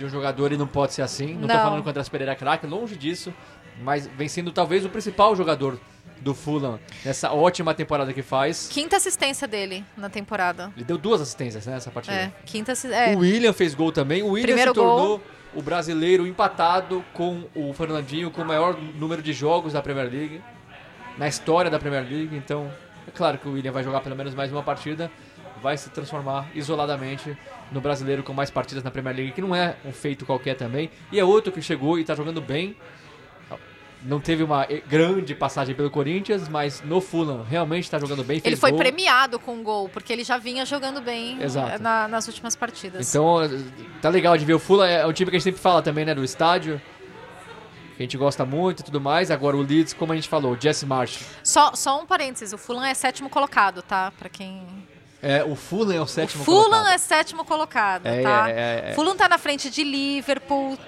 de 0.00 0.06
um 0.06 0.08
jogador 0.08 0.50
e 0.50 0.56
não 0.56 0.66
pode 0.66 0.94
ser 0.94 1.02
assim. 1.02 1.34
Não, 1.34 1.42
tô 1.42 1.54
Não. 1.54 1.62
falando 1.62 1.82
que 1.82 1.88
o 1.88 1.90
Andrés 1.90 2.08
Pereira 2.08 2.34
craque, 2.34 2.66
longe 2.66 2.96
disso, 2.96 3.32
mas 3.82 4.06
vem 4.06 4.28
sendo 4.28 4.50
talvez 4.50 4.84
o 4.84 4.88
principal 4.88 5.36
jogador 5.36 5.78
do 6.20 6.34
Fulham 6.34 6.78
nessa 7.04 7.32
ótima 7.32 7.74
temporada 7.74 8.12
que 8.12 8.22
faz. 8.22 8.68
Quinta 8.70 8.96
assistência 8.96 9.46
dele 9.46 9.84
na 9.96 10.08
temporada. 10.08 10.72
Ele 10.74 10.84
deu 10.84 10.96
duas 10.98 11.20
assistências 11.20 11.66
né, 11.66 11.74
nessa 11.74 11.90
partida. 11.90 12.16
É, 12.16 12.32
quinta 12.46 12.72
é. 12.88 13.14
O 13.14 13.18
William 13.20 13.52
fez 13.52 13.74
gol 13.74 13.92
também. 13.92 14.22
O 14.22 14.30
William 14.30 14.46
Primeiro 14.46 14.70
se 14.70 14.74
tornou 14.74 15.18
gol. 15.18 15.22
o 15.54 15.62
brasileiro 15.62 16.26
empatado 16.26 17.04
com 17.12 17.44
o 17.54 17.72
Fernandinho 17.74 18.30
com 18.30 18.40
o 18.42 18.44
maior 18.46 18.76
número 18.94 19.22
de 19.22 19.32
jogos 19.34 19.74
da 19.74 19.82
Premier 19.82 20.10
League, 20.10 20.42
na 21.18 21.28
história 21.28 21.70
da 21.70 21.78
Premier 21.78 22.02
League. 22.02 22.34
Então, 22.36 22.70
é 23.06 23.10
claro 23.10 23.36
que 23.38 23.46
o 23.48 23.52
William 23.52 23.72
vai 23.72 23.84
jogar 23.84 24.00
pelo 24.00 24.16
menos 24.16 24.34
mais 24.34 24.50
uma 24.50 24.62
partida, 24.62 25.10
vai 25.62 25.76
se 25.76 25.90
transformar 25.90 26.48
isoladamente 26.54 27.36
no 27.72 27.80
brasileiro 27.80 28.22
com 28.22 28.32
mais 28.32 28.50
partidas 28.50 28.82
na 28.82 28.90
Premier 28.90 29.14
League, 29.16 29.32
que 29.32 29.40
não 29.40 29.54
é 29.54 29.76
um 29.84 29.92
feito 29.92 30.24
qualquer 30.26 30.54
também. 30.56 30.90
E 31.12 31.18
é 31.20 31.24
outro 31.24 31.52
que 31.52 31.62
chegou 31.62 31.98
e 31.98 32.02
está 32.02 32.14
jogando 32.14 32.40
bem. 32.40 32.76
Não 34.02 34.18
teve 34.18 34.42
uma 34.42 34.66
grande 34.88 35.34
passagem 35.34 35.74
pelo 35.74 35.90
Corinthians, 35.90 36.48
mas 36.48 36.82
no 36.82 37.02
Fulham 37.02 37.42
realmente 37.42 37.84
está 37.84 37.98
jogando 37.98 38.24
bem. 38.24 38.40
Ele 38.42 38.56
foi 38.56 38.70
gol. 38.70 38.78
premiado 38.78 39.38
com 39.38 39.52
um 39.56 39.62
gol, 39.62 39.90
porque 39.90 40.10
ele 40.10 40.24
já 40.24 40.38
vinha 40.38 40.64
jogando 40.64 41.02
bem 41.02 41.38
eh, 41.38 41.78
na- 41.78 42.08
nas 42.08 42.26
últimas 42.26 42.56
partidas. 42.56 43.06
Então, 43.10 43.36
tá 44.00 44.08
legal 44.08 44.38
de 44.38 44.44
ver 44.46 44.54
o 44.54 44.58
Fulham. 44.58 44.86
É 44.86 45.06
um 45.06 45.12
time 45.12 45.30
que 45.30 45.36
a 45.36 45.38
gente 45.38 45.44
sempre 45.44 45.60
fala 45.60 45.82
também, 45.82 46.06
né, 46.06 46.14
do 46.14 46.24
estádio. 46.24 46.80
Que 47.98 48.02
a 48.02 48.06
gente 48.06 48.16
gosta 48.16 48.46
muito 48.46 48.80
e 48.80 48.84
tudo 48.84 49.02
mais. 49.02 49.30
Agora 49.30 49.54
o 49.54 49.60
Leeds, 49.60 49.92
como 49.92 50.14
a 50.14 50.16
gente 50.16 50.30
falou, 50.30 50.52
o 50.54 50.58
Jesse 50.58 50.86
Marsh. 50.86 51.22
Só, 51.44 51.74
só 51.74 52.00
um 52.00 52.06
parênteses, 52.06 52.54
o 52.54 52.58
Fulham 52.58 52.82
é 52.86 52.94
sétimo 52.94 53.28
colocado, 53.28 53.82
tá? 53.82 54.10
Pra 54.18 54.30
quem... 54.30 54.66
É, 55.22 55.44
o 55.44 55.54
Fulham 55.54 55.92
é 55.96 56.00
o 56.00 56.06
sétimo 56.06 56.44
Fulham 56.44 56.64
colocado. 56.70 56.86
é 56.88 56.98
sétimo 56.98 57.44
colocado, 57.44 58.06
É, 58.06 58.22
tá? 58.22 58.48
é, 58.48 58.52
é, 58.52 58.90
é. 58.90 58.94
Fulham 58.94 59.14
tá 59.16 59.28
na 59.28 59.36
frente 59.38 59.68
de 59.70 59.84
Liverpool, 59.84 60.78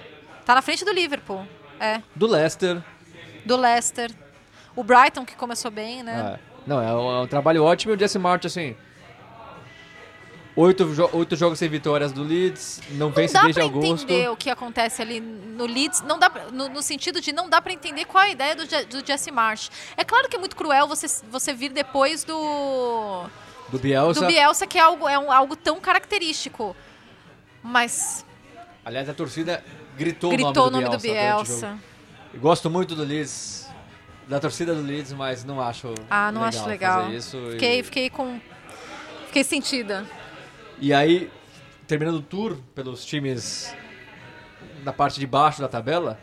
Tá 0.45 0.55
na 0.55 0.61
frente 0.61 0.83
do 0.83 0.91
Liverpool. 0.91 1.47
É. 1.79 2.01
Do 2.15 2.27
Leicester. 2.27 2.83
Do 3.45 3.55
Leicester. 3.55 4.11
O 4.75 4.83
Brighton, 4.83 5.23
que 5.25 5.35
começou 5.35 5.69
bem, 5.71 6.03
né? 6.03 6.37
É. 6.37 6.53
Não, 6.67 6.81
é 6.81 6.93
um, 6.93 7.11
é 7.11 7.21
um 7.21 7.27
trabalho 7.27 7.63
ótimo 7.63 7.93
e 7.93 7.95
o 7.95 7.99
Jesse 7.99 8.17
Martin, 8.19 8.47
assim. 8.47 8.75
Oito, 10.55 10.93
jo 10.93 11.09
oito 11.13 11.35
jogos 11.35 11.57
sem 11.57 11.67
vitórias 11.67 12.11
do 12.11 12.21
Leeds, 12.23 12.79
não, 12.91 13.07
Não 13.07 13.09
vence 13.11 13.33
dá 13.33 13.41
desde 13.41 13.59
pra 13.59 13.67
agosto. 13.69 14.03
entender 14.03 14.29
o 14.29 14.35
que 14.37 14.51
acontece 14.51 15.01
ali 15.01 15.19
no 15.19 15.65
Leeds, 15.65 16.01
não 16.01 16.19
dá 16.19 16.29
pra- 16.29 16.45
no, 16.51 16.69
no 16.69 16.81
sentido 16.83 17.19
de 17.19 17.31
não 17.33 17.49
dá 17.49 17.59
pra 17.59 17.73
entender 17.73 18.05
qual 18.05 18.23
é 18.23 18.27
a 18.27 18.29
ideia 18.31 18.55
do, 18.55 18.63
do 18.65 19.05
Jesse 19.07 19.31
Marsh. 19.31 19.71
É 19.97 20.03
claro 20.03 20.29
que 20.29 20.35
é 20.35 20.39
muito 20.39 20.55
cruel 20.55 20.87
você, 20.87 21.07
você 21.31 21.53
vir 21.55 21.69
depois 21.69 22.23
do 22.23 23.25
Do 23.77 23.79
Bielsa. 23.79 24.21
do 24.21 24.27
Bielsa, 24.27 24.67
que 24.67 24.77
é 24.77 24.81
algo, 24.81 25.07
é 25.09 25.17
um, 25.17 25.31
algo 25.31 25.55
tão 25.55 25.79
característico. 25.79 26.75
Mas 27.61 28.25
Aliás, 28.85 29.07
a 29.09 29.13
torcida 29.13 29.63
gritou, 29.97 30.31
gritou 30.31 30.67
o 30.67 30.69
nome 30.69 30.89
do 30.89 30.97
Bielsa. 30.97 31.07
durante 31.07 31.51
o 31.51 31.55
Bielsa. 31.57 31.79
Gosto 32.35 32.69
muito 32.69 32.95
do 32.95 33.03
Leeds, 33.03 33.69
da 34.27 34.39
torcida 34.39 34.73
do 34.75 34.81
Leeds, 34.81 35.13
mas 35.13 35.43
não 35.43 35.61
acho 35.61 35.93
Ah, 36.09 36.31
não 36.31 36.41
legal 36.41 36.59
acho 36.61 36.67
legal. 36.69 37.11
isso. 37.11 37.37
e- 37.37 37.51
Fiquei, 37.51 37.83
fiquei 37.83 38.09
com. 38.09 38.39
Fiquei 39.27 39.43
sentida. 39.43 40.05
E 40.79 40.93
aí, 40.93 41.31
terminando 41.87 42.15
o 42.17 42.21
tour 42.21 42.57
pelos 42.75 43.05
times 43.05 43.73
na 44.83 44.91
parte 44.91 45.19
de 45.19 45.25
baixo 45.27 45.61
da 45.61 45.67
tabela, 45.67 46.19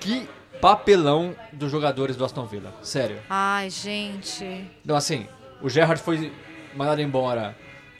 que 0.00 0.28
papelão 0.60 1.36
dos 1.52 1.70
jogadores 1.70 2.16
do 2.16 2.24
Aston 2.24 2.46
Villa. 2.46 2.72
Sério. 2.82 3.20
Ai, 3.28 3.68
gente. 3.70 4.44
Então, 4.84 4.96
assim, 4.96 5.26
o 5.60 5.68
Gerrard 5.68 6.00
foi 6.00 6.32
mandado 6.74 7.00
embora 7.00 7.56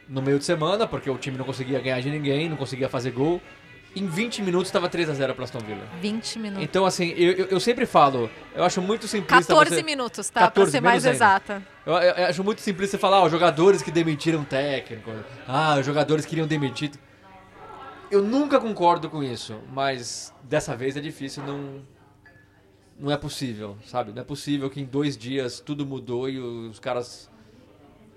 no 0.08 0.20
meio 0.20 0.38
de 0.38 0.44
semana, 0.44 0.86
porque 0.86 1.08
o 1.08 1.16
time 1.16 1.38
não 1.38 1.44
conseguia 1.44 1.80
ganhar 1.80 2.00
de 2.00 2.10
ninguém, 2.10 2.48
não 2.48 2.56
conseguia 2.56 2.88
fazer 2.88 3.12
gol. 3.12 3.40
Em 3.94 4.06
20 4.06 4.42
minutos 4.42 4.68
estava 4.68 4.88
3x0 4.88 5.34
para 5.34 5.44
Aston 5.44 5.58
Villa. 5.58 5.82
20 6.00 6.38
minutos. 6.38 6.62
Então, 6.64 6.86
assim, 6.86 7.10
eu, 7.16 7.32
eu, 7.32 7.46
eu 7.46 7.60
sempre 7.60 7.86
falo, 7.86 8.30
eu 8.54 8.62
acho 8.62 8.80
muito 8.80 9.08
simplista 9.08 9.52
14 9.52 9.74
você... 9.74 9.82
minutos, 9.82 10.30
tá? 10.30 10.50
Pra 10.50 10.66
ser 10.66 10.80
mais 10.80 11.04
ainda. 11.04 11.16
exata. 11.16 11.62
Eu, 11.84 11.94
eu- 11.94 12.26
acho 12.26 12.44
muito 12.44 12.60
simplista 12.60 12.96
você 12.96 13.00
falar, 13.00 13.24
os 13.24 13.32
jogadores 13.32 13.82
que 13.82 13.90
demitiram 13.90 14.42
o 14.42 14.44
técnico, 14.44 15.10
ah, 15.46 15.76
os 15.78 15.86
jogadores 15.86 16.24
queriam 16.24 16.46
demitir. 16.46 16.92
Eu 18.10 18.22
nunca 18.22 18.60
concordo 18.60 19.08
com 19.08 19.22
isso, 19.22 19.58
mas 19.72 20.32
dessa 20.42 20.76
vez 20.76 20.96
é 20.96 21.00
difícil, 21.00 21.42
não, 21.44 21.80
não 22.98 23.10
é 23.10 23.16
possível, 23.16 23.76
sabe? 23.86 24.12
Não 24.12 24.20
é 24.22 24.24
possível 24.24 24.68
que 24.68 24.80
em 24.80 24.84
dois 24.84 25.16
dias 25.16 25.60
tudo 25.60 25.86
mudou 25.86 26.28
e 26.28 26.38
os 26.38 26.78
caras 26.78 27.29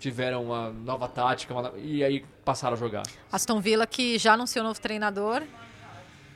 tiveram 0.04 0.44
uma 0.44 0.70
nova 0.70 1.08
tática 1.08 1.54
uma 1.54 1.72
e 1.78 2.04
aí 2.04 2.26
passaram 2.44 2.76
a 2.76 2.78
jogar. 2.78 3.04
Aston 3.32 3.62
Villa 3.62 3.88
que 3.88 4.18
já 4.18 4.34
anunciou 4.34 4.66
novo 4.66 4.80
treinador. 4.80 5.42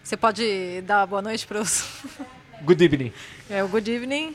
Você 0.01 0.15
pode 0.15 0.81
dar 0.83 1.05
boa 1.05 1.21
noite 1.21 1.45
pros. 1.45 2.01
Good 2.63 2.83
evening. 2.83 3.13
É, 3.51 3.63
o 3.63 3.67
good 3.67 3.91
evening. 3.91 4.33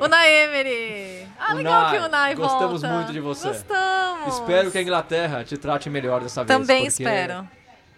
Unai 0.00 0.44
Emery. 0.44 1.28
Ah, 1.38 1.52
legal 1.52 1.90
que 1.90 1.98
o 1.98 2.06
Unai 2.06 2.34
volta. 2.34 2.66
Gostamos 2.66 2.82
muito 2.82 3.12
de 3.12 3.20
você. 3.20 3.48
Gostamos. 3.48 4.34
Espero 4.34 4.70
que 4.70 4.78
a 4.78 4.82
Inglaterra 4.82 5.44
te 5.44 5.58
trate 5.58 5.90
melhor 5.90 6.22
dessa 6.22 6.42
vez. 6.42 6.58
Também 6.58 6.86
espero. 6.86 7.46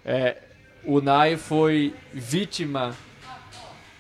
É, 0.05 0.37
o 0.85 1.01
Nai 1.01 1.37
foi 1.37 1.95
vítima. 2.13 2.93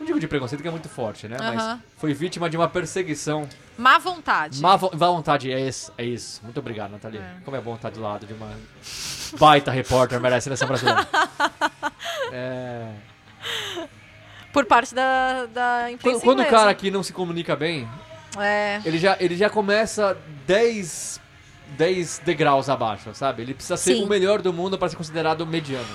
Não 0.01 0.07
digo 0.07 0.19
de 0.19 0.27
preconceito, 0.27 0.63
que 0.63 0.67
é 0.69 0.71
muito 0.71 0.89
forte, 0.89 1.29
né? 1.29 1.37
Mas 1.39 1.79
foi 1.99 2.13
vítima 2.15 2.49
de 2.49 2.57
uma 2.57 2.67
perseguição. 2.69 3.47
Má 3.77 3.99
vontade. 3.99 4.61
Má 4.61 4.75
vo- 4.75 4.91
má 4.97 5.07
vontade, 5.09 5.53
é 5.53 5.61
isso, 5.61 5.93
é 5.99 6.05
isso. 6.05 6.41
Muito 6.43 6.59
obrigado, 6.59 6.91
Nathalie. 6.91 7.19
É. 7.19 7.35
Como 7.45 7.55
é 7.57 7.61
bom 7.61 7.75
estar 7.75 7.91
do 7.91 8.01
lado 8.01 8.27
de 8.27 8.33
uma 8.33 8.49
baita 9.39 9.71
repórter, 9.71 10.19
merece 10.19 10.49
a 10.49 10.57
seleção 10.57 10.67
brasileira. 10.69 11.07
É, 12.33 12.93
Por 14.53 14.65
parte 14.65 14.95
da, 14.95 15.47
da 15.47 15.91
imprensa 15.91 16.21
Quando, 16.21 16.37
quando 16.37 16.47
o 16.47 16.51
cara 16.51 16.71
aqui 16.71 16.91
não 16.91 17.03
se 17.03 17.13
comunica 17.13 17.57
bem, 17.57 17.89
É. 18.39 18.81
ele 18.85 18.99
já, 18.99 19.17
ele 19.21 19.37
já 19.37 19.51
começa 19.51 20.17
10, 20.47 21.21
10 21.77 22.21
degraus 22.25 22.69
abaixo, 22.69 23.13
sabe? 23.15 23.43
Ele 23.43 23.53
precisa 23.55 23.77
ser 23.77 23.95
Sim. 23.97 24.05
o 24.05 24.07
melhor 24.07 24.41
do 24.43 24.53
mundo 24.53 24.79
para 24.79 24.89
ser 24.89 24.97
considerado 24.97 25.45
mediano. 25.47 25.87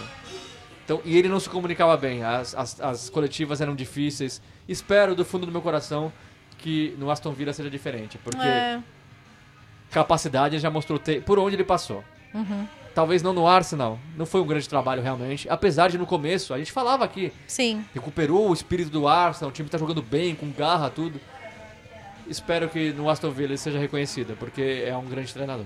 Então, 0.85 1.01
e 1.03 1.17
ele 1.17 1.27
não 1.27 1.39
se 1.39 1.49
comunicava 1.49 1.97
bem, 1.97 2.23
as, 2.23 2.53
as, 2.53 2.79
as 2.79 3.09
coletivas 3.09 3.59
eram 3.59 3.75
difíceis. 3.75 4.39
Espero 4.69 5.15
do 5.15 5.25
fundo 5.25 5.45
do 5.45 5.51
meu 5.51 5.61
coração 5.61 6.13
que 6.59 6.95
no 6.99 7.09
Aston 7.09 7.31
Villa 7.33 7.51
seja 7.53 7.69
diferente, 7.71 8.17
porque 8.19 8.37
É. 8.47 8.79
capacidade 9.91 10.59
já 10.59 10.69
mostrou 10.69 10.99
ter 10.99 11.23
por 11.23 11.39
onde 11.39 11.55
ele 11.55 11.63
passou. 11.63 12.03
Uhum. 12.33 12.67
Talvez 12.93 13.21
não 13.21 13.33
no 13.33 13.45
Arsenal, 13.47 13.99
não 14.15 14.25
foi 14.25 14.39
um 14.41 14.45
grande 14.45 14.69
trabalho 14.69 15.01
realmente, 15.01 15.49
apesar 15.49 15.89
de 15.89 15.97
no 15.97 16.05
começo, 16.05 16.53
a 16.53 16.57
gente 16.57 16.71
falava 16.71 17.03
aqui, 17.03 17.33
Sim. 17.47 17.83
recuperou 17.93 18.49
o 18.49 18.53
espírito 18.53 18.89
do 18.89 19.07
Arsenal, 19.07 19.49
o 19.49 19.53
time 19.53 19.67
tá 19.67 19.77
jogando 19.77 20.01
bem, 20.01 20.33
com 20.35 20.49
garra, 20.51 20.89
tudo. 20.89 21.19
Espero 22.27 22.69
que 22.69 22.91
no 22.93 23.09
Aston 23.09 23.31
Villa 23.31 23.49
ele 23.49 23.57
seja 23.57 23.77
reconhecido, 23.79 24.35
porque 24.37 24.83
é 24.85 24.95
um 24.95 25.05
grande 25.05 25.33
treinador. 25.33 25.65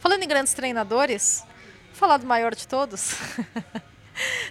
Falando 0.00 0.22
em 0.22 0.28
grandes 0.28 0.54
treinadores, 0.54 1.44
vou 1.86 1.94
falar 1.94 2.16
do 2.18 2.26
maior 2.26 2.54
de 2.54 2.66
todos. 2.68 3.14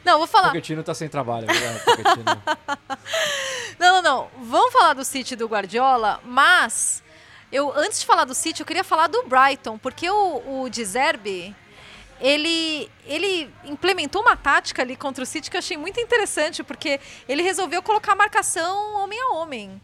não, 0.06 0.18
vou 0.18 0.28
falar. 0.28 0.50
Pochettino 0.50 0.84
tá 0.84 0.94
sem 0.94 1.10
trabalho, 1.10 1.48
é. 1.50 3.00
Não, 3.80 4.02
não, 4.02 4.02
não. 4.02 4.28
Vamos 4.46 4.74
falar 4.74 4.94
do 4.94 5.06
City 5.06 5.38
do 5.38 5.48
Guardiola, 5.48 6.20
mas 6.26 7.02
eu 7.50 7.72
antes 7.74 8.02
de 8.02 8.06
falar 8.06 8.26
do 8.26 8.36
City, 8.36 8.60
eu 8.60 8.66
queria 8.66 8.84
falar 8.84 9.08
do 9.08 9.24
Brighton, 9.24 9.78
porque 9.78 10.10
o, 10.10 10.64
o 10.64 10.70
De 10.70 10.84
Zerbi, 10.84 11.56
ele, 12.20 12.92
ele 13.06 13.50
implementou 13.64 14.22
uma 14.22 14.36
tática 14.36 14.82
ali 14.82 14.98
contra 14.98 15.24
o 15.24 15.26
City 15.26 15.50
que 15.50 15.56
eu 15.56 15.60
achei 15.60 15.78
muito 15.78 16.00
interessante, 16.00 16.62
porque 16.62 17.00
ele 17.28 17.42
resolveu 17.42 17.82
colocar 17.82 18.12
a 18.12 18.16
marcação 18.16 18.96
homem 19.02 19.20
a 19.22 19.34
homem. 19.36 19.82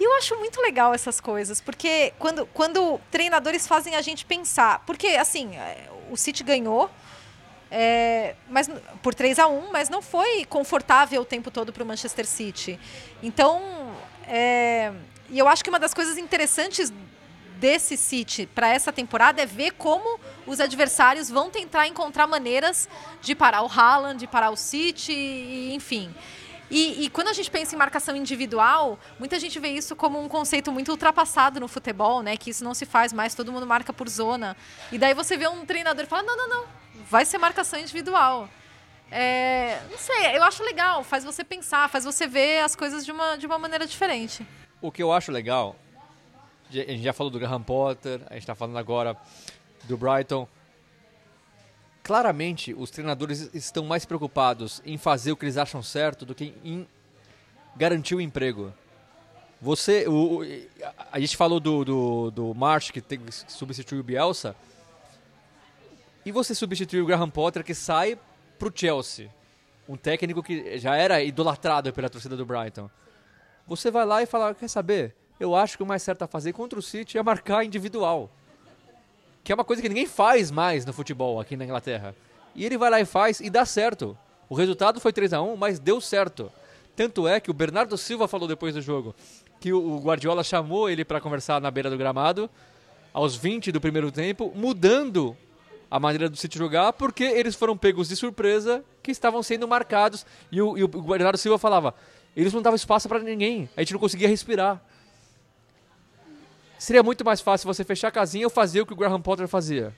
E 0.00 0.04
eu 0.04 0.14
acho 0.14 0.36
muito 0.36 0.60
legal 0.60 0.94
essas 0.94 1.20
coisas, 1.20 1.60
porque 1.60 2.12
quando, 2.20 2.46
quando 2.54 3.00
treinadores 3.10 3.66
fazem 3.66 3.96
a 3.96 4.00
gente 4.00 4.24
pensar. 4.24 4.84
Porque, 4.86 5.08
assim, 5.08 5.56
é, 5.56 5.88
o 6.08 6.16
City 6.16 6.44
ganhou 6.44 6.88
é, 7.70 8.34
mas, 8.48 8.70
por 9.02 9.14
3 9.14 9.38
a 9.38 9.46
1 9.46 9.70
mas 9.70 9.88
não 9.88 10.00
foi 10.00 10.44
confortável 10.44 11.22
o 11.22 11.24
tempo 11.24 11.50
todo 11.50 11.72
para 11.72 11.82
o 11.82 11.86
Manchester 11.86 12.26
City. 12.26 12.78
Então, 13.22 13.62
é, 14.26 14.92
e 15.30 15.38
eu 15.38 15.46
acho 15.46 15.62
que 15.62 15.70
uma 15.70 15.78
das 15.78 15.92
coisas 15.92 16.16
interessantes 16.16 16.92
desse 17.58 17.96
City 17.96 18.46
para 18.46 18.68
essa 18.68 18.92
temporada 18.92 19.42
é 19.42 19.46
ver 19.46 19.72
como 19.72 20.18
os 20.46 20.60
adversários 20.60 21.28
vão 21.28 21.50
tentar 21.50 21.86
encontrar 21.86 22.26
maneiras 22.26 22.88
de 23.20 23.34
parar 23.34 23.62
o 23.62 23.66
Haaland, 23.66 24.18
de 24.18 24.26
parar 24.26 24.50
o 24.50 24.56
City, 24.56 25.12
e, 25.12 25.74
enfim. 25.74 26.14
E, 26.70 27.04
e 27.04 27.10
quando 27.10 27.28
a 27.28 27.32
gente 27.32 27.50
pensa 27.50 27.74
em 27.74 27.78
marcação 27.78 28.14
individual, 28.14 28.98
muita 29.18 29.40
gente 29.40 29.58
vê 29.58 29.68
isso 29.68 29.96
como 29.96 30.22
um 30.22 30.28
conceito 30.28 30.70
muito 30.70 30.90
ultrapassado 30.90 31.58
no 31.58 31.66
futebol, 31.66 32.22
né? 32.22 32.36
Que 32.36 32.50
isso 32.50 32.62
não 32.62 32.74
se 32.74 32.84
faz 32.84 33.12
mais, 33.12 33.34
todo 33.34 33.50
mundo 33.50 33.66
marca 33.66 33.92
por 33.92 34.08
zona. 34.08 34.56
E 34.92 34.98
daí 34.98 35.14
você 35.14 35.36
vê 35.36 35.48
um 35.48 35.64
treinador 35.64 36.04
e 36.04 36.06
fala: 36.06 36.22
não, 36.22 36.36
não, 36.36 36.48
não, 36.48 36.64
vai 37.08 37.24
ser 37.24 37.38
marcação 37.38 37.78
individual. 37.78 38.48
É, 39.10 39.80
não 39.90 39.98
sei, 39.98 40.36
eu 40.36 40.42
acho 40.42 40.62
legal, 40.62 41.02
faz 41.02 41.24
você 41.24 41.42
pensar, 41.42 41.88
faz 41.88 42.04
você 42.04 42.26
ver 42.26 42.60
as 42.60 42.76
coisas 42.76 43.04
de 43.04 43.10
uma, 43.10 43.36
de 43.36 43.46
uma 43.46 43.58
maneira 43.58 43.86
diferente. 43.86 44.46
O 44.82 44.92
que 44.92 45.02
eu 45.02 45.12
acho 45.12 45.32
legal, 45.32 45.76
a 46.70 46.74
gente 46.74 47.02
já 47.02 47.12
falou 47.12 47.30
do 47.30 47.38
Graham 47.38 47.62
Potter, 47.62 48.20
a 48.28 48.34
gente 48.34 48.46
tá 48.46 48.54
falando 48.54 48.76
agora 48.76 49.16
do 49.84 49.96
Brighton. 49.96 50.46
Claramente, 52.02 52.74
os 52.74 52.90
treinadores 52.90 53.50
estão 53.54 53.84
mais 53.84 54.04
preocupados 54.04 54.82
em 54.84 54.98
fazer 54.98 55.32
o 55.32 55.36
que 55.36 55.44
eles 55.44 55.56
acham 55.56 55.82
certo 55.82 56.24
do 56.26 56.34
que 56.34 56.54
em 56.62 56.86
garantir 57.76 58.14
o 58.14 58.20
emprego. 58.20 58.72
Você, 59.60 60.06
o, 60.06 60.42
a 61.10 61.18
gente 61.18 61.36
falou 61.36 61.58
do, 61.58 61.84
do, 61.84 62.30
do 62.30 62.54
Marsh 62.54 62.90
que 62.90 63.00
tem 63.00 63.18
que 63.18 63.32
substituir 63.32 63.98
o 63.98 64.04
Bielsa. 64.04 64.54
E 66.24 66.32
você 66.32 66.54
substituir 66.54 67.00
o 67.00 67.06
Graham 67.06 67.30
Potter 67.30 67.64
que 67.64 67.74
sai 67.74 68.18
pro 68.58 68.72
Chelsea, 68.74 69.30
um 69.88 69.96
técnico 69.96 70.42
que 70.42 70.78
já 70.78 70.96
era 70.96 71.22
idolatrado 71.22 71.92
pela 71.92 72.08
torcida 72.08 72.36
do 72.36 72.44
Brighton. 72.44 72.90
Você 73.66 73.90
vai 73.90 74.04
lá 74.04 74.22
e 74.22 74.26
fala, 74.26 74.54
quer 74.54 74.68
saber? 74.68 75.14
Eu 75.38 75.54
acho 75.54 75.76
que 75.76 75.82
o 75.82 75.86
mais 75.86 76.02
certo 76.02 76.22
a 76.22 76.26
fazer 76.26 76.52
contra 76.52 76.78
o 76.78 76.82
City 76.82 77.16
é 77.16 77.22
marcar 77.22 77.64
individual. 77.64 78.30
Que 79.44 79.52
é 79.52 79.54
uma 79.54 79.64
coisa 79.64 79.80
que 79.80 79.88
ninguém 79.88 80.06
faz 80.06 80.50
mais 80.50 80.84
no 80.84 80.92
futebol 80.92 81.40
aqui 81.40 81.56
na 81.56 81.64
Inglaterra. 81.64 82.14
E 82.54 82.64
ele 82.66 82.76
vai 82.76 82.90
lá 82.90 83.00
e 83.00 83.04
faz 83.04 83.40
e 83.40 83.48
dá 83.48 83.64
certo. 83.64 84.18
O 84.48 84.54
resultado 84.54 85.00
foi 85.00 85.12
3 85.12 85.32
a 85.32 85.42
1 85.42 85.56
mas 85.56 85.78
deu 85.78 86.00
certo. 86.00 86.50
Tanto 86.96 87.28
é 87.28 87.38
que 87.38 87.50
o 87.50 87.54
Bernardo 87.54 87.96
Silva 87.96 88.26
falou 88.26 88.48
depois 88.48 88.74
do 88.74 88.82
jogo 88.82 89.14
que 89.60 89.72
o 89.72 89.98
Guardiola 89.98 90.44
chamou 90.44 90.88
ele 90.88 91.04
para 91.04 91.20
conversar 91.20 91.60
na 91.60 91.70
beira 91.70 91.90
do 91.90 91.96
gramado 91.96 92.48
aos 93.12 93.34
20 93.34 93.72
do 93.72 93.80
primeiro 93.80 94.12
tempo, 94.12 94.52
mudando 94.54 95.36
a 95.90 95.98
maneira 95.98 96.28
do 96.28 96.36
City 96.36 96.58
jogar, 96.58 96.92
porque 96.92 97.24
eles 97.24 97.54
foram 97.54 97.76
pegos 97.76 98.08
de 98.08 98.16
surpresa 98.16 98.84
que 99.02 99.10
estavam 99.10 99.42
sendo 99.42 99.66
marcados. 99.66 100.26
E 100.52 100.60
o, 100.60 100.76
e 100.76 100.84
o 100.84 100.88
Bernardo 100.88 101.38
Silva 101.38 101.58
falava: 101.58 101.94
eles 102.36 102.52
não 102.52 102.62
davam 102.62 102.76
espaço 102.76 103.08
para 103.08 103.18
ninguém, 103.20 103.68
a 103.76 103.80
gente 103.80 103.92
não 103.92 104.00
conseguia 104.00 104.28
respirar. 104.28 104.82
Seria 106.78 107.02
muito 107.02 107.24
mais 107.24 107.40
fácil 107.40 107.66
você 107.66 107.82
fechar 107.82 108.08
a 108.08 108.12
casinha 108.12 108.46
ou 108.46 108.50
fazer 108.50 108.80
o 108.80 108.86
que 108.86 108.92
o 108.92 108.96
Graham 108.96 109.20
Potter 109.20 109.48
fazia. 109.48 109.92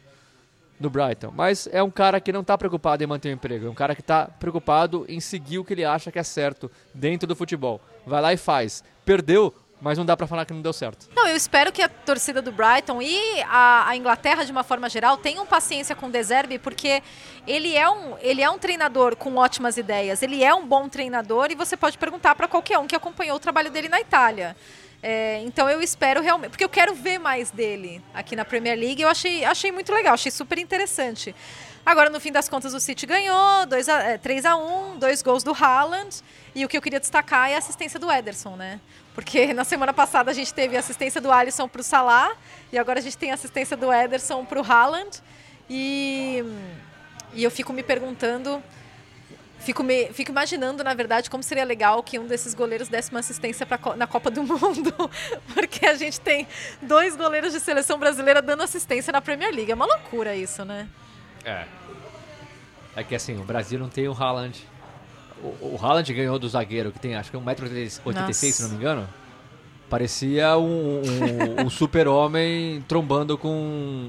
no 0.78 0.88
Brighton. 0.88 1.30
Mas 1.36 1.68
é 1.70 1.82
um 1.82 1.90
cara 1.90 2.18
que 2.18 2.32
não 2.32 2.40
está 2.40 2.56
preocupado 2.56 3.04
em 3.04 3.06
manter 3.06 3.28
o 3.28 3.32
emprego. 3.32 3.66
É 3.66 3.70
um 3.70 3.74
cara 3.74 3.94
que 3.94 4.00
está 4.00 4.24
preocupado 4.24 5.04
em 5.06 5.20
seguir 5.20 5.58
o 5.58 5.64
que 5.64 5.74
ele 5.74 5.84
acha 5.84 6.10
que 6.10 6.18
é 6.18 6.22
certo 6.22 6.70
dentro 6.94 7.26
do 7.26 7.36
futebol. 7.36 7.78
Vai 8.06 8.22
lá 8.22 8.32
e 8.32 8.38
faz. 8.38 8.82
Perdeu, 9.04 9.54
mas 9.80 9.96
não 9.96 10.04
dá 10.04 10.16
para 10.16 10.26
falar 10.26 10.44
que 10.44 10.52
não 10.52 10.60
deu 10.60 10.72
certo. 10.72 11.08
Não, 11.14 11.26
eu 11.26 11.36
espero 11.36 11.72
que 11.72 11.82
a 11.82 11.88
torcida 11.88 12.42
do 12.42 12.52
Brighton 12.52 13.00
e 13.00 13.42
a, 13.48 13.88
a 13.88 13.96
Inglaterra, 13.96 14.44
de 14.44 14.52
uma 14.52 14.62
forma 14.62 14.88
geral, 14.88 15.16
tenham 15.16 15.46
paciência 15.46 15.96
com 15.96 16.06
o 16.06 16.10
De 16.10 16.22
Zerbi, 16.22 16.58
porque 16.58 17.02
ele 17.46 17.76
é, 17.76 17.88
um, 17.88 18.16
ele 18.20 18.42
é 18.42 18.50
um 18.50 18.58
treinador 18.58 19.16
com 19.16 19.36
ótimas 19.36 19.76
ideias, 19.76 20.22
ele 20.22 20.44
é 20.44 20.54
um 20.54 20.66
bom 20.66 20.88
treinador 20.88 21.48
e 21.50 21.54
você 21.54 21.76
pode 21.76 21.96
perguntar 21.96 22.34
para 22.34 22.46
qualquer 22.46 22.78
um 22.78 22.86
que 22.86 22.94
acompanhou 22.94 23.36
o 23.36 23.40
trabalho 23.40 23.70
dele 23.70 23.88
na 23.88 24.00
Itália. 24.00 24.56
É, 25.02 25.40
então 25.44 25.68
eu 25.68 25.80
espero 25.80 26.20
realmente, 26.20 26.50
porque 26.50 26.64
eu 26.64 26.68
quero 26.68 26.94
ver 26.94 27.18
mais 27.18 27.50
dele 27.50 28.02
aqui 28.12 28.36
na 28.36 28.44
Premier 28.44 28.78
League. 28.78 29.00
Eu 29.00 29.08
achei, 29.08 29.44
achei 29.44 29.72
muito 29.72 29.92
legal, 29.92 30.12
achei 30.12 30.30
super 30.30 30.58
interessante. 30.58 31.34
Agora, 31.84 32.10
no 32.10 32.20
fim 32.20 32.30
das 32.30 32.48
contas, 32.48 32.74
o 32.74 32.80
City 32.80 33.06
ganhou, 33.06 33.66
2 33.66 33.88
a, 33.88 34.02
é, 34.02 34.18
3 34.18 34.44
a 34.44 34.56
1 34.56 34.98
dois 34.98 35.22
gols 35.22 35.42
do 35.42 35.52
Haaland. 35.52 36.22
E 36.54 36.64
o 36.64 36.68
que 36.68 36.76
eu 36.76 36.82
queria 36.82 37.00
destacar 37.00 37.50
é 37.50 37.54
a 37.54 37.58
assistência 37.58 37.98
do 37.98 38.10
Ederson, 38.10 38.56
né? 38.56 38.80
Porque 39.14 39.52
na 39.54 39.64
semana 39.64 39.92
passada 39.92 40.30
a 40.30 40.34
gente 40.34 40.52
teve 40.52 40.76
assistência 40.76 41.20
do 41.20 41.30
Alisson 41.30 41.68
para 41.68 41.80
o 41.80 41.84
Salah 41.84 42.32
e 42.72 42.78
agora 42.78 42.98
a 42.98 43.02
gente 43.02 43.16
tem 43.16 43.32
assistência 43.32 43.76
do 43.76 43.92
Ederson 43.92 44.44
para 44.44 44.60
o 44.60 44.64
Haaland. 44.64 45.20
E, 45.68 46.44
e 47.32 47.42
eu 47.42 47.50
fico 47.50 47.72
me 47.72 47.82
perguntando 47.82 48.62
Fico, 49.60 49.82
me, 49.82 50.06
fico 50.14 50.30
imaginando, 50.30 50.82
na 50.82 50.94
verdade, 50.94 51.28
como 51.28 51.42
seria 51.42 51.64
legal 51.64 52.02
que 52.02 52.18
um 52.18 52.26
desses 52.26 52.54
goleiros 52.54 52.88
desse 52.88 53.10
uma 53.10 53.20
assistência 53.20 53.66
pra, 53.66 53.78
na 53.94 54.06
Copa 54.06 54.30
do 54.30 54.40
Mundo. 54.42 54.94
Porque 55.52 55.84
a 55.84 55.94
gente 55.94 56.18
tem 56.18 56.48
dois 56.80 57.14
goleiros 57.14 57.52
de 57.52 57.60
seleção 57.60 57.98
brasileira 57.98 58.40
dando 58.40 58.62
assistência 58.62 59.12
na 59.12 59.20
Premier 59.20 59.54
League. 59.54 59.70
É 59.70 59.74
uma 59.74 59.84
loucura 59.84 60.34
isso, 60.34 60.64
né? 60.64 60.88
É. 61.44 61.64
É 62.96 63.04
que 63.04 63.14
assim, 63.14 63.38
o 63.38 63.44
Brasil 63.44 63.78
não 63.78 63.88
tem 63.88 64.08
o 64.08 64.12
Haaland. 64.12 64.66
O, 65.42 65.74
o 65.74 65.78
Haaland 65.80 66.12
ganhou 66.12 66.38
do 66.38 66.48
zagueiro, 66.48 66.92
que 66.92 66.98
tem 66.98 67.14
acho 67.16 67.30
que 67.30 67.36
1,86m, 67.36 68.34
se 68.52 68.62
não 68.62 68.70
me 68.70 68.76
engano. 68.76 69.08
Parecia 69.88 70.56
um, 70.58 71.00
um, 71.00 71.66
um 71.66 71.70
super-homem 71.70 72.82
trombando 72.86 73.36
com 73.38 73.50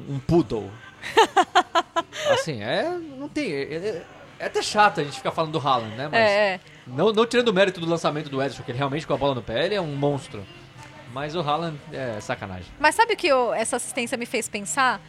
um 0.09 0.19
poodle. 0.27 0.69
Assim, 2.31 2.61
é. 2.61 2.89
Não 3.17 3.27
tem. 3.27 3.51
É, 3.51 4.03
é 4.39 4.45
até 4.45 4.61
chato 4.61 4.99
a 5.01 5.03
gente 5.03 5.17
ficar 5.17 5.31
falando 5.31 5.51
do 5.51 5.59
Haaland, 5.67 5.95
né? 5.95 6.07
Mas 6.11 6.19
É, 6.19 6.53
é. 6.55 6.59
Não, 6.87 7.11
não 7.13 7.25
tirando 7.25 7.49
o 7.49 7.53
mérito 7.53 7.79
do 7.79 7.87
lançamento 7.87 8.29
do 8.29 8.41
Ederson, 8.41 8.63
que 8.63 8.71
ele 8.71 8.77
realmente 8.77 9.05
com 9.07 9.13
a 9.13 9.17
bola 9.17 9.35
no 9.35 9.41
pé, 9.41 9.65
ele 9.65 9.75
é 9.75 9.81
um 9.81 9.95
monstro. 9.95 10.43
Mas 11.13 11.35
o 11.35 11.39
Haaland 11.41 11.77
é 11.91 12.19
sacanagem. 12.21 12.67
Mas 12.79 12.95
sabe 12.95 13.13
o 13.13 13.17
que 13.17 13.27
eu- 13.27 13.53
essa 13.53 13.75
assistência 13.75 14.17
me 14.17 14.25
fez 14.25 14.47
pensar? 14.47 15.01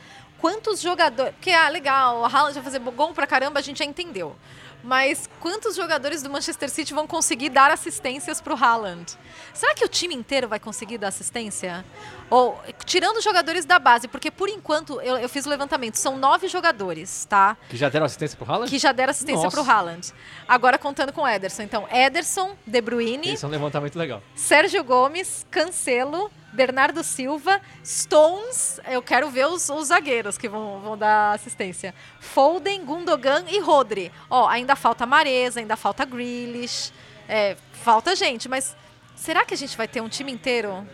Quantos 0.42 0.80
jogadores. 0.80 1.32
Porque, 1.36 1.52
ah, 1.52 1.68
legal, 1.68 2.18
o 2.18 2.24
Haaland 2.24 2.54
vai 2.54 2.64
fazer 2.64 2.80
gol 2.80 3.14
pra 3.14 3.28
caramba, 3.28 3.60
a 3.60 3.62
gente 3.62 3.78
já 3.78 3.84
entendeu. 3.84 4.34
Mas 4.82 5.30
quantos 5.38 5.76
jogadores 5.76 6.20
do 6.20 6.28
Manchester 6.28 6.68
City 6.68 6.92
vão 6.92 7.06
conseguir 7.06 7.48
dar 7.48 7.70
assistências 7.70 8.40
pro 8.40 8.56
Haaland? 8.56 9.16
Será 9.54 9.72
que 9.72 9.84
o 9.84 9.88
time 9.88 10.12
inteiro 10.12 10.48
vai 10.48 10.58
conseguir 10.58 10.98
dar 10.98 11.06
assistência? 11.06 11.84
Ou, 12.28 12.60
tirando 12.84 13.18
os 13.18 13.22
jogadores 13.24 13.64
da 13.64 13.78
base, 13.78 14.08
porque 14.08 14.32
por 14.32 14.48
enquanto 14.48 15.00
eu, 15.00 15.16
eu 15.18 15.28
fiz 15.28 15.46
o 15.46 15.48
levantamento, 15.48 15.94
são 15.94 16.18
nove 16.18 16.48
jogadores, 16.48 17.24
tá? 17.26 17.56
Que 17.68 17.76
já 17.76 17.88
deram 17.88 18.06
assistência 18.06 18.36
pro 18.36 18.50
Haaland? 18.50 18.68
Que 18.68 18.80
já 18.80 18.90
deram 18.90 19.12
assistência 19.12 19.44
Nossa. 19.44 19.56
pro 19.56 19.70
Haaland. 19.70 20.12
Agora 20.48 20.76
contando 20.76 21.12
com 21.12 21.20
o 21.20 21.28
Ederson. 21.28 21.62
Então, 21.62 21.86
Ederson, 21.88 22.56
De 22.66 22.80
Bruyne, 22.80 23.34
Esse 23.34 23.44
é 23.44 23.48
um 23.48 23.50
levantamento 23.52 23.94
legal. 23.94 24.20
Sérgio 24.34 24.82
Gomes, 24.82 25.46
Cancelo, 25.48 26.28
Bernardo 26.52 27.02
Silva, 27.02 27.60
Stones, 27.84 28.78
eu 28.88 29.00
quero 29.02 29.30
ver 29.30 29.46
os, 29.46 29.68
os 29.70 29.88
zagueiros 29.88 30.36
que 30.36 30.48
vão, 30.48 30.80
vão 30.80 30.96
dar 30.98 31.32
assistência. 31.34 31.94
Foden, 32.20 32.84
Gundogan 32.84 33.44
e 33.48 33.58
Rodri. 33.60 34.12
Ó, 34.28 34.46
ainda 34.48 34.76
falta 34.76 35.06
Mareza, 35.06 35.60
ainda 35.60 35.76
falta 35.76 36.04
Grealish, 36.04 36.92
é, 37.28 37.56
falta 37.72 38.14
gente, 38.14 38.48
mas 38.48 38.76
será 39.16 39.44
que 39.44 39.54
a 39.54 39.56
gente 39.56 39.76
vai 39.76 39.88
ter 39.88 40.00
um 40.00 40.08
time 40.08 40.30
inteiro 40.30 40.86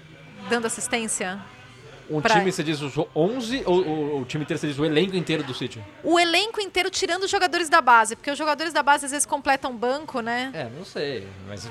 dando 0.48 0.66
assistência? 0.66 1.40
Um 2.10 2.22
Pra- 2.22 2.36
time, 2.36 2.50
você 2.50 2.62
diz 2.62 2.80
os 2.80 2.94
11 3.14 3.64
ou 3.66 3.82
o, 3.82 4.20
o 4.22 4.24
time 4.24 4.42
inteiro, 4.42 4.58
você 4.58 4.68
diz 4.68 4.78
o 4.78 4.84
elenco 4.84 5.14
inteiro 5.14 5.42
do 5.42 5.52
City? 5.52 5.82
O 6.02 6.18
elenco 6.18 6.58
inteiro 6.58 6.88
tirando 6.88 7.24
os 7.24 7.30
jogadores 7.30 7.68
da 7.68 7.82
base, 7.82 8.16
porque 8.16 8.30
os 8.30 8.38
jogadores 8.38 8.72
da 8.72 8.82
base 8.82 9.04
às 9.04 9.10
vezes 9.10 9.26
completam 9.26 9.76
banco, 9.76 10.20
né? 10.20 10.50
É, 10.54 10.64
não 10.74 10.86
sei. 10.86 11.28
Mas 11.46 11.68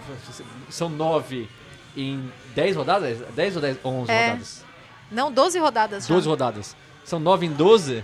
são 0.70 0.90
nove 0.90 1.50
em 1.98 2.32
10 2.56 2.76
rodadas? 2.76 3.20
10 3.36 3.56
ou 3.56 3.62
10, 3.62 3.78
11 3.84 4.12
É. 4.12 4.26
rodadas? 4.28 4.66
Não, 5.12 5.32
12 5.32 5.60
rodadas 5.60 6.08
já. 6.08 6.14
12 6.14 6.28
rodadas. 6.28 6.76
São 7.04 7.20
9 7.20 7.46
em 7.46 7.52
12? 7.52 8.04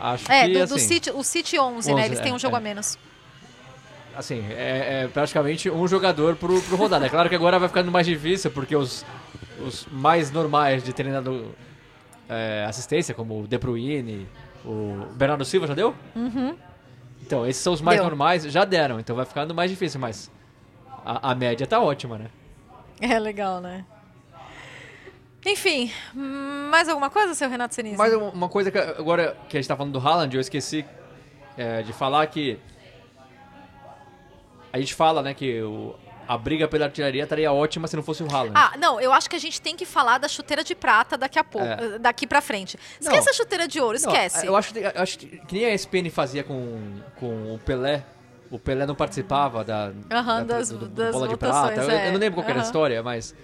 Acho 0.00 0.30
É, 0.30 0.46
que 0.46 0.52
do, 0.54 0.62
assim, 0.62 0.74
do 0.74 0.78
City, 0.80 1.10
o 1.10 1.22
City 1.22 1.58
11, 1.58 1.88
né? 1.94 2.02
11, 2.02 2.06
Eles 2.06 2.20
têm 2.20 2.32
um 2.32 2.36
é, 2.36 2.38
jogo 2.38 2.54
é. 2.56 2.58
a 2.58 2.62
menos. 2.62 2.98
assim, 4.16 4.44
é, 4.50 5.02
é 5.04 5.08
praticamente 5.08 5.70
um 5.70 5.86
jogador 5.88 6.36
pro, 6.36 6.60
pro 6.62 6.76
rodada. 6.76 7.06
É 7.06 7.08
claro 7.08 7.28
que 7.28 7.34
agora 7.34 7.58
vai 7.58 7.68
ficando 7.68 7.90
mais 7.90 8.06
difícil, 8.06 8.50
porque 8.50 8.76
os, 8.76 9.04
os 9.66 9.86
mais 9.90 10.30
normais 10.30 10.82
de 10.84 10.92
treinador 10.92 11.46
é, 12.28 12.64
assistência, 12.68 13.14
como 13.14 13.42
o 13.42 13.46
De 13.48 13.58
Bruyne, 13.58 14.26
o 14.64 15.06
Bernardo 15.14 15.44
Silva 15.44 15.66
já 15.66 15.74
deu? 15.74 15.94
Uhum. 16.14 16.56
Então, 17.22 17.46
esses 17.46 17.60
são 17.62 17.72
os 17.72 17.80
mais 17.80 17.98
Deu. 17.98 18.04
normais, 18.06 18.44
já 18.44 18.64
deram, 18.64 19.00
então 19.00 19.16
vai 19.16 19.24
ficando 19.24 19.52
mais 19.54 19.68
difícil, 19.70 19.98
mas 19.98 20.30
a, 21.04 21.32
a 21.32 21.34
média 21.34 21.66
tá 21.66 21.80
ótima, 21.80 22.18
né? 22.18 22.26
É 23.00 23.18
legal, 23.18 23.60
né? 23.60 23.84
Enfim, 25.44 25.92
mais 26.12 26.88
alguma 26.88 27.08
coisa, 27.08 27.32
seu 27.34 27.48
Renato? 27.48 27.76
Mas 27.96 28.12
um- 28.14 28.30
uma 28.30 28.48
coisa 28.48 28.70
que 28.70 28.78
agora 28.78 29.36
que 29.48 29.56
a 29.56 29.60
gente 29.60 29.68
tá 29.68 29.76
falando 29.76 29.92
do 29.92 30.04
Haaland, 30.06 30.34
eu 30.34 30.40
esqueci 30.40 30.84
é, 31.56 31.82
de 31.82 31.92
falar 31.92 32.26
que 32.26 32.58
a 34.72 34.78
gente 34.78 34.92
fala, 34.94 35.22
né, 35.22 35.32
que 35.32 35.62
o- 35.62 35.94
a 36.28 36.36
briga 36.36 36.66
pela 36.66 36.86
artilharia 36.86 37.22
estaria 37.22 37.50
ótima 37.52 37.86
se 37.86 37.94
não 37.96 38.02
fosse 38.02 38.22
o 38.22 38.26
Haaland. 38.30 38.52
Ah, 38.54 38.72
não, 38.76 39.00
eu 39.00 39.12
acho 39.12 39.30
que 39.30 39.36
a 39.36 39.38
gente 39.38 39.60
tem 39.62 39.76
que 39.76 39.86
falar 39.86 40.18
da 40.18 40.26
chuteira 40.28 40.64
de 40.64 40.74
prata 40.74 41.16
daqui 41.16 41.38
a 41.38 41.44
pouco, 41.44 41.66
É. 41.66 41.98
daqui 41.98 42.26
pra 42.26 42.40
frente. 42.42 42.76
Esquece 43.00 43.24
Não. 43.26 43.30
a 43.30 43.34
chuteira 43.34 43.68
de 43.68 43.80
ouro, 43.80 43.96
Não, 44.02 44.12
esquece. 44.12 44.44
eu 44.46 44.56
acho, 44.56 44.74
que- 44.74 44.80
eu 44.80 44.92
acho 44.96 45.18
que 45.18 45.40
nem 45.52 45.64
a 45.66 45.70
ESPN 45.74 46.10
fazia 46.10 46.42
com, 46.42 47.00
com 47.20 47.54
o 47.54 47.58
Pelé. 47.60 48.04
O 48.50 48.58
Pelé 48.58 48.86
não 48.86 48.94
participava 48.94 49.64
da, 49.64 49.90
Aham, 50.10 50.44
da- 50.44 50.58
das- 50.58 50.70
do- 50.70 50.78
do 50.78 50.86
das 50.88 51.12
bola 51.12 51.28
de 51.28 51.36
prata. 51.36 51.74
Eu, 51.82 51.90
é. 51.90 52.08
eu 52.08 52.12
não 52.12 52.20
lembro 52.20 52.36
qual 52.36 52.44
que 52.44 52.50
era 52.52 52.60
a 52.60 52.62
história, 52.64 53.02
mas 53.02 53.34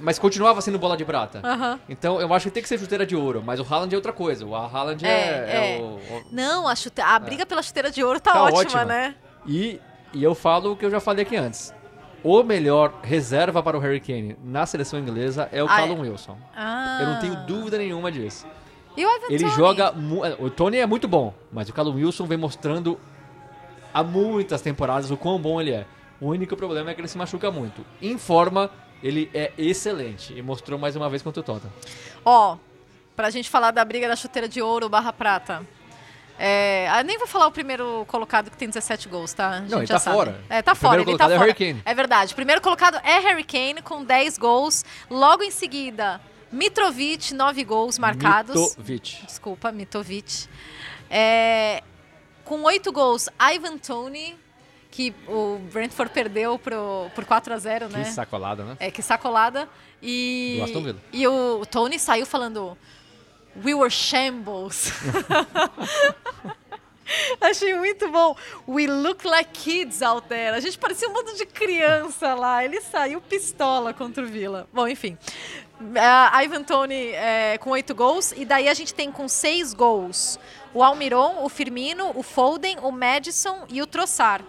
mas 0.00 0.18
continuava 0.18 0.60
sendo 0.60 0.78
bola 0.78 0.96
de 0.96 1.04
prata. 1.04 1.40
Aham. 1.44 1.78
Então 1.88 2.20
eu 2.20 2.32
acho 2.34 2.46
que 2.48 2.50
tem 2.50 2.62
que 2.62 2.68
ser 2.68 2.78
chuteira 2.78 3.06
de 3.06 3.14
ouro, 3.14 3.40
mas 3.44 3.60
o 3.60 3.62
Haaland 3.68 3.94
é 3.94 3.96
outra 3.96 4.12
coisa. 4.12 4.44
O 4.44 4.54
Haaland 4.54 5.04
é, 5.06 5.08
É, 5.08 5.12
é 5.14 5.76
é. 5.78 5.80
o, 5.80 5.84
o- 5.84 6.22
Não, 6.32 6.66
a, 6.66 6.74
chute... 6.74 7.00
a 7.00 7.18
briga 7.18 7.46
pela 7.46 7.62
chuteira 7.62 7.90
de 7.90 8.02
ouro 8.02 8.18
tá, 8.20 8.32
Tá 8.32 8.42
ótima, 8.44 8.58
ótima. 8.60 8.84
né? 8.84 9.14
E, 9.46 9.80
e 10.12 10.22
eu 10.22 10.34
falo 10.34 10.72
o 10.72 10.76
que 10.76 10.84
eu 10.84 10.90
já 10.90 10.98
falei 11.00 11.24
aqui 11.24 11.36
antes. 11.36 11.72
O 12.24 12.42
melhor 12.42 12.94
reserva 13.02 13.62
para 13.62 13.76
o 13.76 13.80
Harry 13.80 14.00
Kane 14.00 14.36
na 14.44 14.64
seleção 14.66 14.98
inglesa 14.98 15.48
é 15.52 15.62
o 15.62 15.66
Ah, 15.66 15.76
Callum 15.76 16.04
é. 16.04 16.08
Wilson. 16.10 16.36
Ah. 16.54 16.98
Eu 17.00 17.06
não 17.08 17.20
tenho 17.20 17.36
dúvida 17.46 17.78
nenhuma 17.78 18.10
disso. 18.12 18.46
E 18.96 19.04
o 19.06 19.08
Ivan 19.08 19.26
Ele 19.30 19.38
Toney? 19.44 19.56
joga. 19.56 19.94
O 20.38 20.50
Tony 20.50 20.76
é 20.78 20.86
muito 20.86 21.08
bom, 21.08 21.32
mas 21.52 21.68
o 21.68 21.72
Callum 21.72 21.94
Wilson 21.94 22.26
vem 22.26 22.36
mostrando 22.38 22.98
há 23.92 24.02
muitas 24.02 24.60
temporadas 24.62 25.10
o 25.10 25.16
quão 25.16 25.38
bom 25.38 25.60
ele 25.60 25.72
é. 25.72 25.86
O 26.20 26.28
único 26.28 26.56
problema 26.56 26.90
é 26.90 26.94
que 26.94 27.00
ele 27.00 27.08
se 27.08 27.18
machuca 27.18 27.50
muito. 27.50 27.84
Em 28.00 28.16
forma, 28.16 28.70
ele 29.02 29.28
é 29.34 29.52
excelente 29.58 30.32
e 30.36 30.40
mostrou 30.42 30.78
mais 30.78 30.94
uma 30.94 31.10
vez 31.10 31.22
contra 31.22 31.40
o 31.40 31.42
Tottenham. 31.42 31.72
Ó, 32.24 32.56
pra 33.16 33.28
gente 33.30 33.50
falar 33.50 33.72
da 33.72 33.84
briga 33.84 34.06
da 34.08 34.14
chuteira 34.16 34.48
de 34.48 34.62
ouro 34.62 34.88
barra 34.88 35.12
prata. 35.12 35.66
É, 36.38 36.88
ah, 36.90 37.02
nem 37.02 37.18
vou 37.18 37.26
falar 37.26 37.46
o 37.46 37.52
primeiro 37.52 38.04
colocado 38.08 38.50
que 38.50 38.56
tem 38.56 38.68
17 38.68 39.08
gols, 39.08 39.32
tá? 39.32 39.60
Não, 39.68 39.78
ele 39.78 39.86
tá 39.86 39.98
sabe. 39.98 40.16
fora. 40.16 40.40
É, 40.48 40.62
tá 40.62 40.72
O 40.72 40.76
fora. 40.76 40.96
primeiro 40.96 41.10
Ele 41.10 41.18
tá 41.18 41.24
é 41.24 41.28
fora. 41.28 41.40
Harry 41.40 41.54
Kane. 41.54 41.82
É 41.84 41.94
verdade. 41.94 42.32
O 42.32 42.36
primeiro 42.36 42.60
colocado 42.60 42.98
é 43.04 43.18
Harry 43.18 43.44
Kane 43.44 43.82
com 43.82 44.04
10 44.04 44.38
gols. 44.38 44.84
Logo 45.10 45.42
em 45.42 45.50
seguida, 45.50 46.20
Mitrovic, 46.50 47.32
9 47.34 47.64
gols 47.64 47.98
marcados. 47.98 48.54
Mitovic. 48.76 49.26
Desculpa, 49.26 49.70
Mitovic. 49.70 50.46
É, 51.10 51.82
com 52.52 52.62
8 52.64 52.92
gols, 52.92 53.30
Ivan 53.40 53.78
Tony, 53.78 54.36
que 54.90 55.14
o 55.26 55.58
Brentford 55.72 56.12
perdeu 56.12 56.58
pro, 56.58 57.10
por 57.14 57.24
4 57.24 57.54
a 57.54 57.56
0 57.56 57.88
né? 57.88 58.04
Que 58.04 58.10
sacolada, 58.10 58.62
né? 58.62 58.76
É, 58.78 58.90
que 58.90 59.00
sacolada. 59.00 59.66
E, 60.02 60.56
Do 60.58 60.64
Aston 60.64 60.82
Villa. 60.82 61.00
e 61.10 61.26
o 61.26 61.64
Tony 61.64 61.98
saiu 61.98 62.26
falando 62.26 62.76
We 63.64 63.72
were 63.72 63.90
shambles. 63.90 64.92
Achei 67.40 67.74
muito 67.74 68.10
bom. 68.10 68.36
We 68.68 68.86
look 68.86 69.26
like 69.26 69.50
kids 69.54 70.02
out 70.02 70.28
there. 70.28 70.54
A 70.54 70.60
gente 70.60 70.78
parecia 70.78 71.08
um 71.08 71.14
mundo 71.14 71.34
de 71.34 71.46
criança 71.46 72.34
lá. 72.34 72.62
Ele 72.62 72.82
saiu 72.82 73.18
pistola 73.22 73.94
contra 73.94 74.22
o 74.22 74.26
Villa. 74.26 74.68
Bom, 74.70 74.86
enfim. 74.86 75.16
Uh, 75.80 76.42
Ivan 76.44 76.64
Tony 76.64 77.12
é, 77.12 77.56
com 77.56 77.70
oito 77.70 77.94
gols. 77.94 78.32
E 78.36 78.44
daí 78.44 78.68
a 78.68 78.74
gente 78.74 78.92
tem 78.92 79.10
com 79.10 79.26
seis 79.26 79.72
gols 79.72 80.38
o 80.74 80.82
Almiron, 80.82 81.42
o 81.44 81.48
Firmino, 81.48 82.10
o 82.14 82.22
Foden, 82.22 82.76
o 82.82 82.90
Madison 82.90 83.64
e 83.68 83.80
o 83.82 83.86
Trossard. 83.86 84.44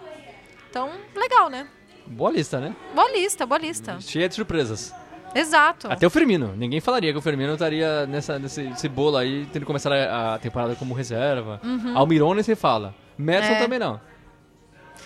Então, 0.69 0.89
legal, 1.15 1.49
né? 1.49 1.67
Boa 2.05 2.31
lista, 2.31 2.59
né? 2.59 2.75
Boa 2.93 3.11
lista, 3.11 3.45
boa 3.45 3.59
lista. 3.59 3.97
Cheia 4.01 4.27
de 4.27 4.35
surpresas. 4.35 4.93
Exato. 5.35 5.91
Até 5.91 6.05
o 6.05 6.09
Firmino. 6.09 6.53
Ninguém 6.55 6.79
falaria 6.79 7.11
que 7.11 7.17
o 7.17 7.21
Firmino 7.21 7.53
estaria 7.53 8.05
nessa, 8.05 8.37
nesse, 8.37 8.63
nesse 8.63 8.87
bolo 8.87 9.17
aí, 9.17 9.47
tendo 9.51 9.65
começado 9.65 9.93
a, 9.93 10.35
a 10.35 10.39
temporada 10.39 10.75
como 10.75 10.93
reserva. 10.93 11.59
Uhum. 11.63 11.97
Almiron 11.97 12.33
nem 12.35 12.43
se 12.43 12.55
fala. 12.55 12.93
Madison 13.17 13.53
É. 13.53 13.59
também 13.59 13.79
não. 13.79 13.99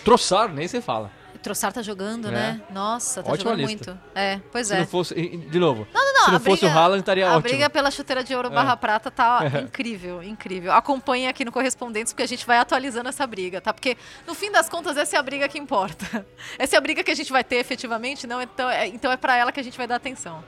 Troçar 0.04 0.48
nem 0.52 0.68
se 0.68 0.80
fala. 0.80 1.10
O 1.38 1.42
Trossard 1.42 1.74
tá 1.74 1.82
jogando, 1.82 2.28
É. 2.28 2.30
né? 2.32 2.60
Nossa, 2.70 3.22
tá 3.22 3.32
Ótima 3.32 3.52
jogando 3.52 3.66
lista. 3.68 3.92
muito. 3.92 4.02
É, 4.14 4.40
pois 4.50 4.66
Se 4.66 4.74
é. 4.74 4.78
não 4.80 4.86
fosse. 4.86 5.14
De 5.14 5.58
novo. 5.58 5.86
Não, 5.94 6.04
não, 6.04 6.12
não. 6.14 6.24
Se 6.24 6.30
não 6.30 6.36
a 6.36 6.40
fosse 6.40 6.60
briga- 6.62 6.74
o 6.74 6.78
Haaland, 6.78 7.00
estaria 7.00 7.26
A 7.26 7.30
ótimo. 7.36 7.42
briga 7.42 7.70
pela 7.70 7.90
chuteira 7.90 8.24
de 8.24 8.34
ouro 8.34 8.48
É. 8.48 8.50
barra 8.50 8.76
prata 8.76 9.10
tá 9.10 9.40
É. 9.54 9.60
incrível, 9.60 10.22
incrível. 10.22 10.72
Acompanhe 10.72 11.28
aqui 11.28 11.44
no 11.44 11.52
Correspondentes, 11.52 12.12
porque 12.12 12.22
a 12.24 12.28
gente 12.28 12.44
vai 12.44 12.58
atualizando 12.58 13.08
essa 13.08 13.26
briga, 13.26 13.60
tá? 13.60 13.72
Porque, 13.72 13.96
no 14.26 14.34
fim 14.34 14.50
das 14.50 14.68
contas, 14.68 14.96
essa 14.96 15.16
é 15.16 15.18
a 15.18 15.22
briga 15.22 15.48
que 15.48 15.58
importa. 15.58 16.26
Essa 16.58 16.76
é 16.76 16.78
a 16.78 16.80
briga 16.80 17.02
que 17.04 17.10
a 17.10 17.14
gente 17.14 17.30
vai 17.32 17.44
ter 17.44 17.56
efetivamente, 17.56 18.26
não? 18.26 18.42
Então 18.42 18.68
é, 18.68 18.86
então 18.88 19.10
é 19.12 19.16
pra 19.16 19.36
ela 19.36 19.52
que 19.52 19.60
a 19.60 19.62
gente 19.62 19.76
vai 19.78 19.86
dar 19.86 19.94
atenção. 19.96 20.42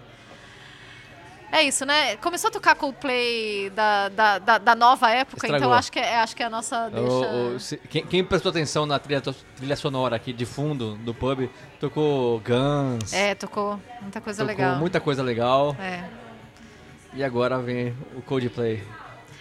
É 1.52 1.62
isso, 1.62 1.84
né? 1.84 2.16
Começou 2.18 2.48
a 2.48 2.50
tocar 2.52 2.74
Coldplay 2.76 3.70
da, 3.70 4.08
da, 4.08 4.38
da, 4.38 4.58
da 4.58 4.74
nova 4.74 5.10
época, 5.10 5.38
Estragou. 5.46 5.56
então 5.58 5.72
acho 5.72 5.90
que 5.90 5.98
é, 5.98 6.16
acho 6.20 6.36
que 6.36 6.42
é 6.42 6.46
a 6.46 6.50
nossa 6.50 6.88
deixa... 6.88 7.08
O- 7.08 7.54
o- 7.56 7.60
se- 7.60 7.76
quem, 7.76 8.06
quem 8.06 8.24
prestou 8.24 8.50
atenção 8.50 8.86
na 8.86 8.98
trilha, 8.98 9.20
trilha 9.56 9.74
sonora 9.76 10.14
aqui 10.14 10.32
de 10.32 10.46
fundo 10.46 10.94
do 10.98 11.12
pub, 11.12 11.48
tocou 11.80 12.40
Guns. 12.40 13.12
É, 13.12 13.34
tocou 13.34 13.80
muita 14.00 14.20
coisa 14.20 14.44
tocou 14.44 14.56
legal. 14.56 14.76
muita 14.78 15.00
coisa 15.00 15.22
legal. 15.22 15.76
É. 15.80 16.04
E 17.14 17.24
agora 17.24 17.58
vem 17.58 17.96
o 18.14 18.22
Coldplay. 18.22 18.82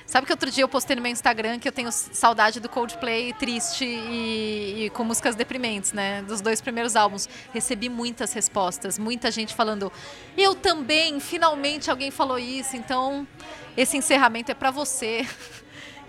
Sabe 0.10 0.26
que 0.26 0.34
outro 0.34 0.50
dia 0.50 0.64
eu 0.64 0.68
postei 0.68 0.96
no 0.96 1.04
meu 1.04 1.12
Instagram 1.12 1.60
que 1.60 1.68
eu 1.68 1.72
tenho 1.72 1.92
saudade 1.92 2.60
do 2.60 2.68
Coldplay 2.68 3.32
triste 3.34 3.86
e, 3.86 4.86
e 4.86 4.90
com 4.90 5.04
músicas 5.04 5.36
deprimentes, 5.36 5.94
né? 5.94 6.24
Dos 6.24 6.42
dois 6.42 6.60
primeiros 6.60 6.96
álbuns. 6.96 7.30
Recebi 7.54 7.90
muitas 7.90 8.34
respostas, 8.34 8.98
muita 8.98 9.30
gente 9.30 9.54
falando, 9.54 9.92
eu 10.36 10.56
também, 10.56 11.20
finalmente 11.20 11.92
alguém 11.92 12.10
falou 12.10 12.40
isso. 12.40 12.76
Então, 12.76 13.28
esse 13.78 13.98
encerramento 13.98 14.52
é 14.52 14.56
pra 14.56 14.72
você 14.72 15.28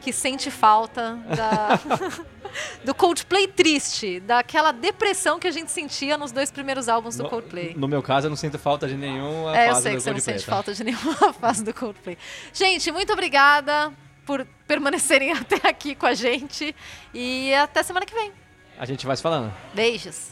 que 0.01 0.13
sente 0.13 0.51
falta 0.51 1.17
da, 1.37 1.79
do 2.85 2.95
Coldplay 2.95 3.47
triste, 3.49 4.21
daquela 4.21 4.73
depressão 4.73 5.39
que 5.39 5.47
a 5.47 5.51
gente 5.51 5.71
sentia 5.71 6.17
nos 6.17 6.33
dois 6.33 6.51
primeiros 6.51 6.89
álbuns 6.89 7.17
do 7.17 7.23
No- 7.25 7.29
Coldplay. 7.31 7.75
No 7.77 7.87
meu 7.87 8.03
caso, 8.03 8.27
eu 8.27 8.31
não 8.31 8.37
sinto 8.37 8.59
falta 8.59 8.89
de 8.89 8.97
nenhuma 8.97 9.57
É, 9.57 9.69
eu 9.69 9.73
fase 9.75 9.83
sei 9.83 9.93
do 9.93 9.97
que 9.97 10.03
você 10.03 10.11
não 10.11 10.15
Coldplay, 10.17 10.39
sente 10.39 10.47
tá? 10.47 10.53
falta 10.53 10.75
de 10.75 10.85
nenhuma 10.85 11.33
fase 11.35 11.63
do 11.65 11.75
Coldplay. 11.75 12.19
Gente, 12.53 12.91
muito 12.91 13.13
obrigada 13.13 13.93
por 14.27 14.47
permanecerem 14.67 15.33
até 15.37 15.69
aqui 15.69 15.95
com 15.95 16.07
a 16.07 16.15
gente. 16.15 16.75
E 17.15 17.53
até 17.55 17.83
semana 17.83 18.07
que 18.07 18.15
vem. 18.15 18.33
A 18.79 18.85
gente 18.87 19.07
vai 19.07 19.17
se 19.17 19.23
falando. 19.23 19.53
Beijos. 19.75 20.31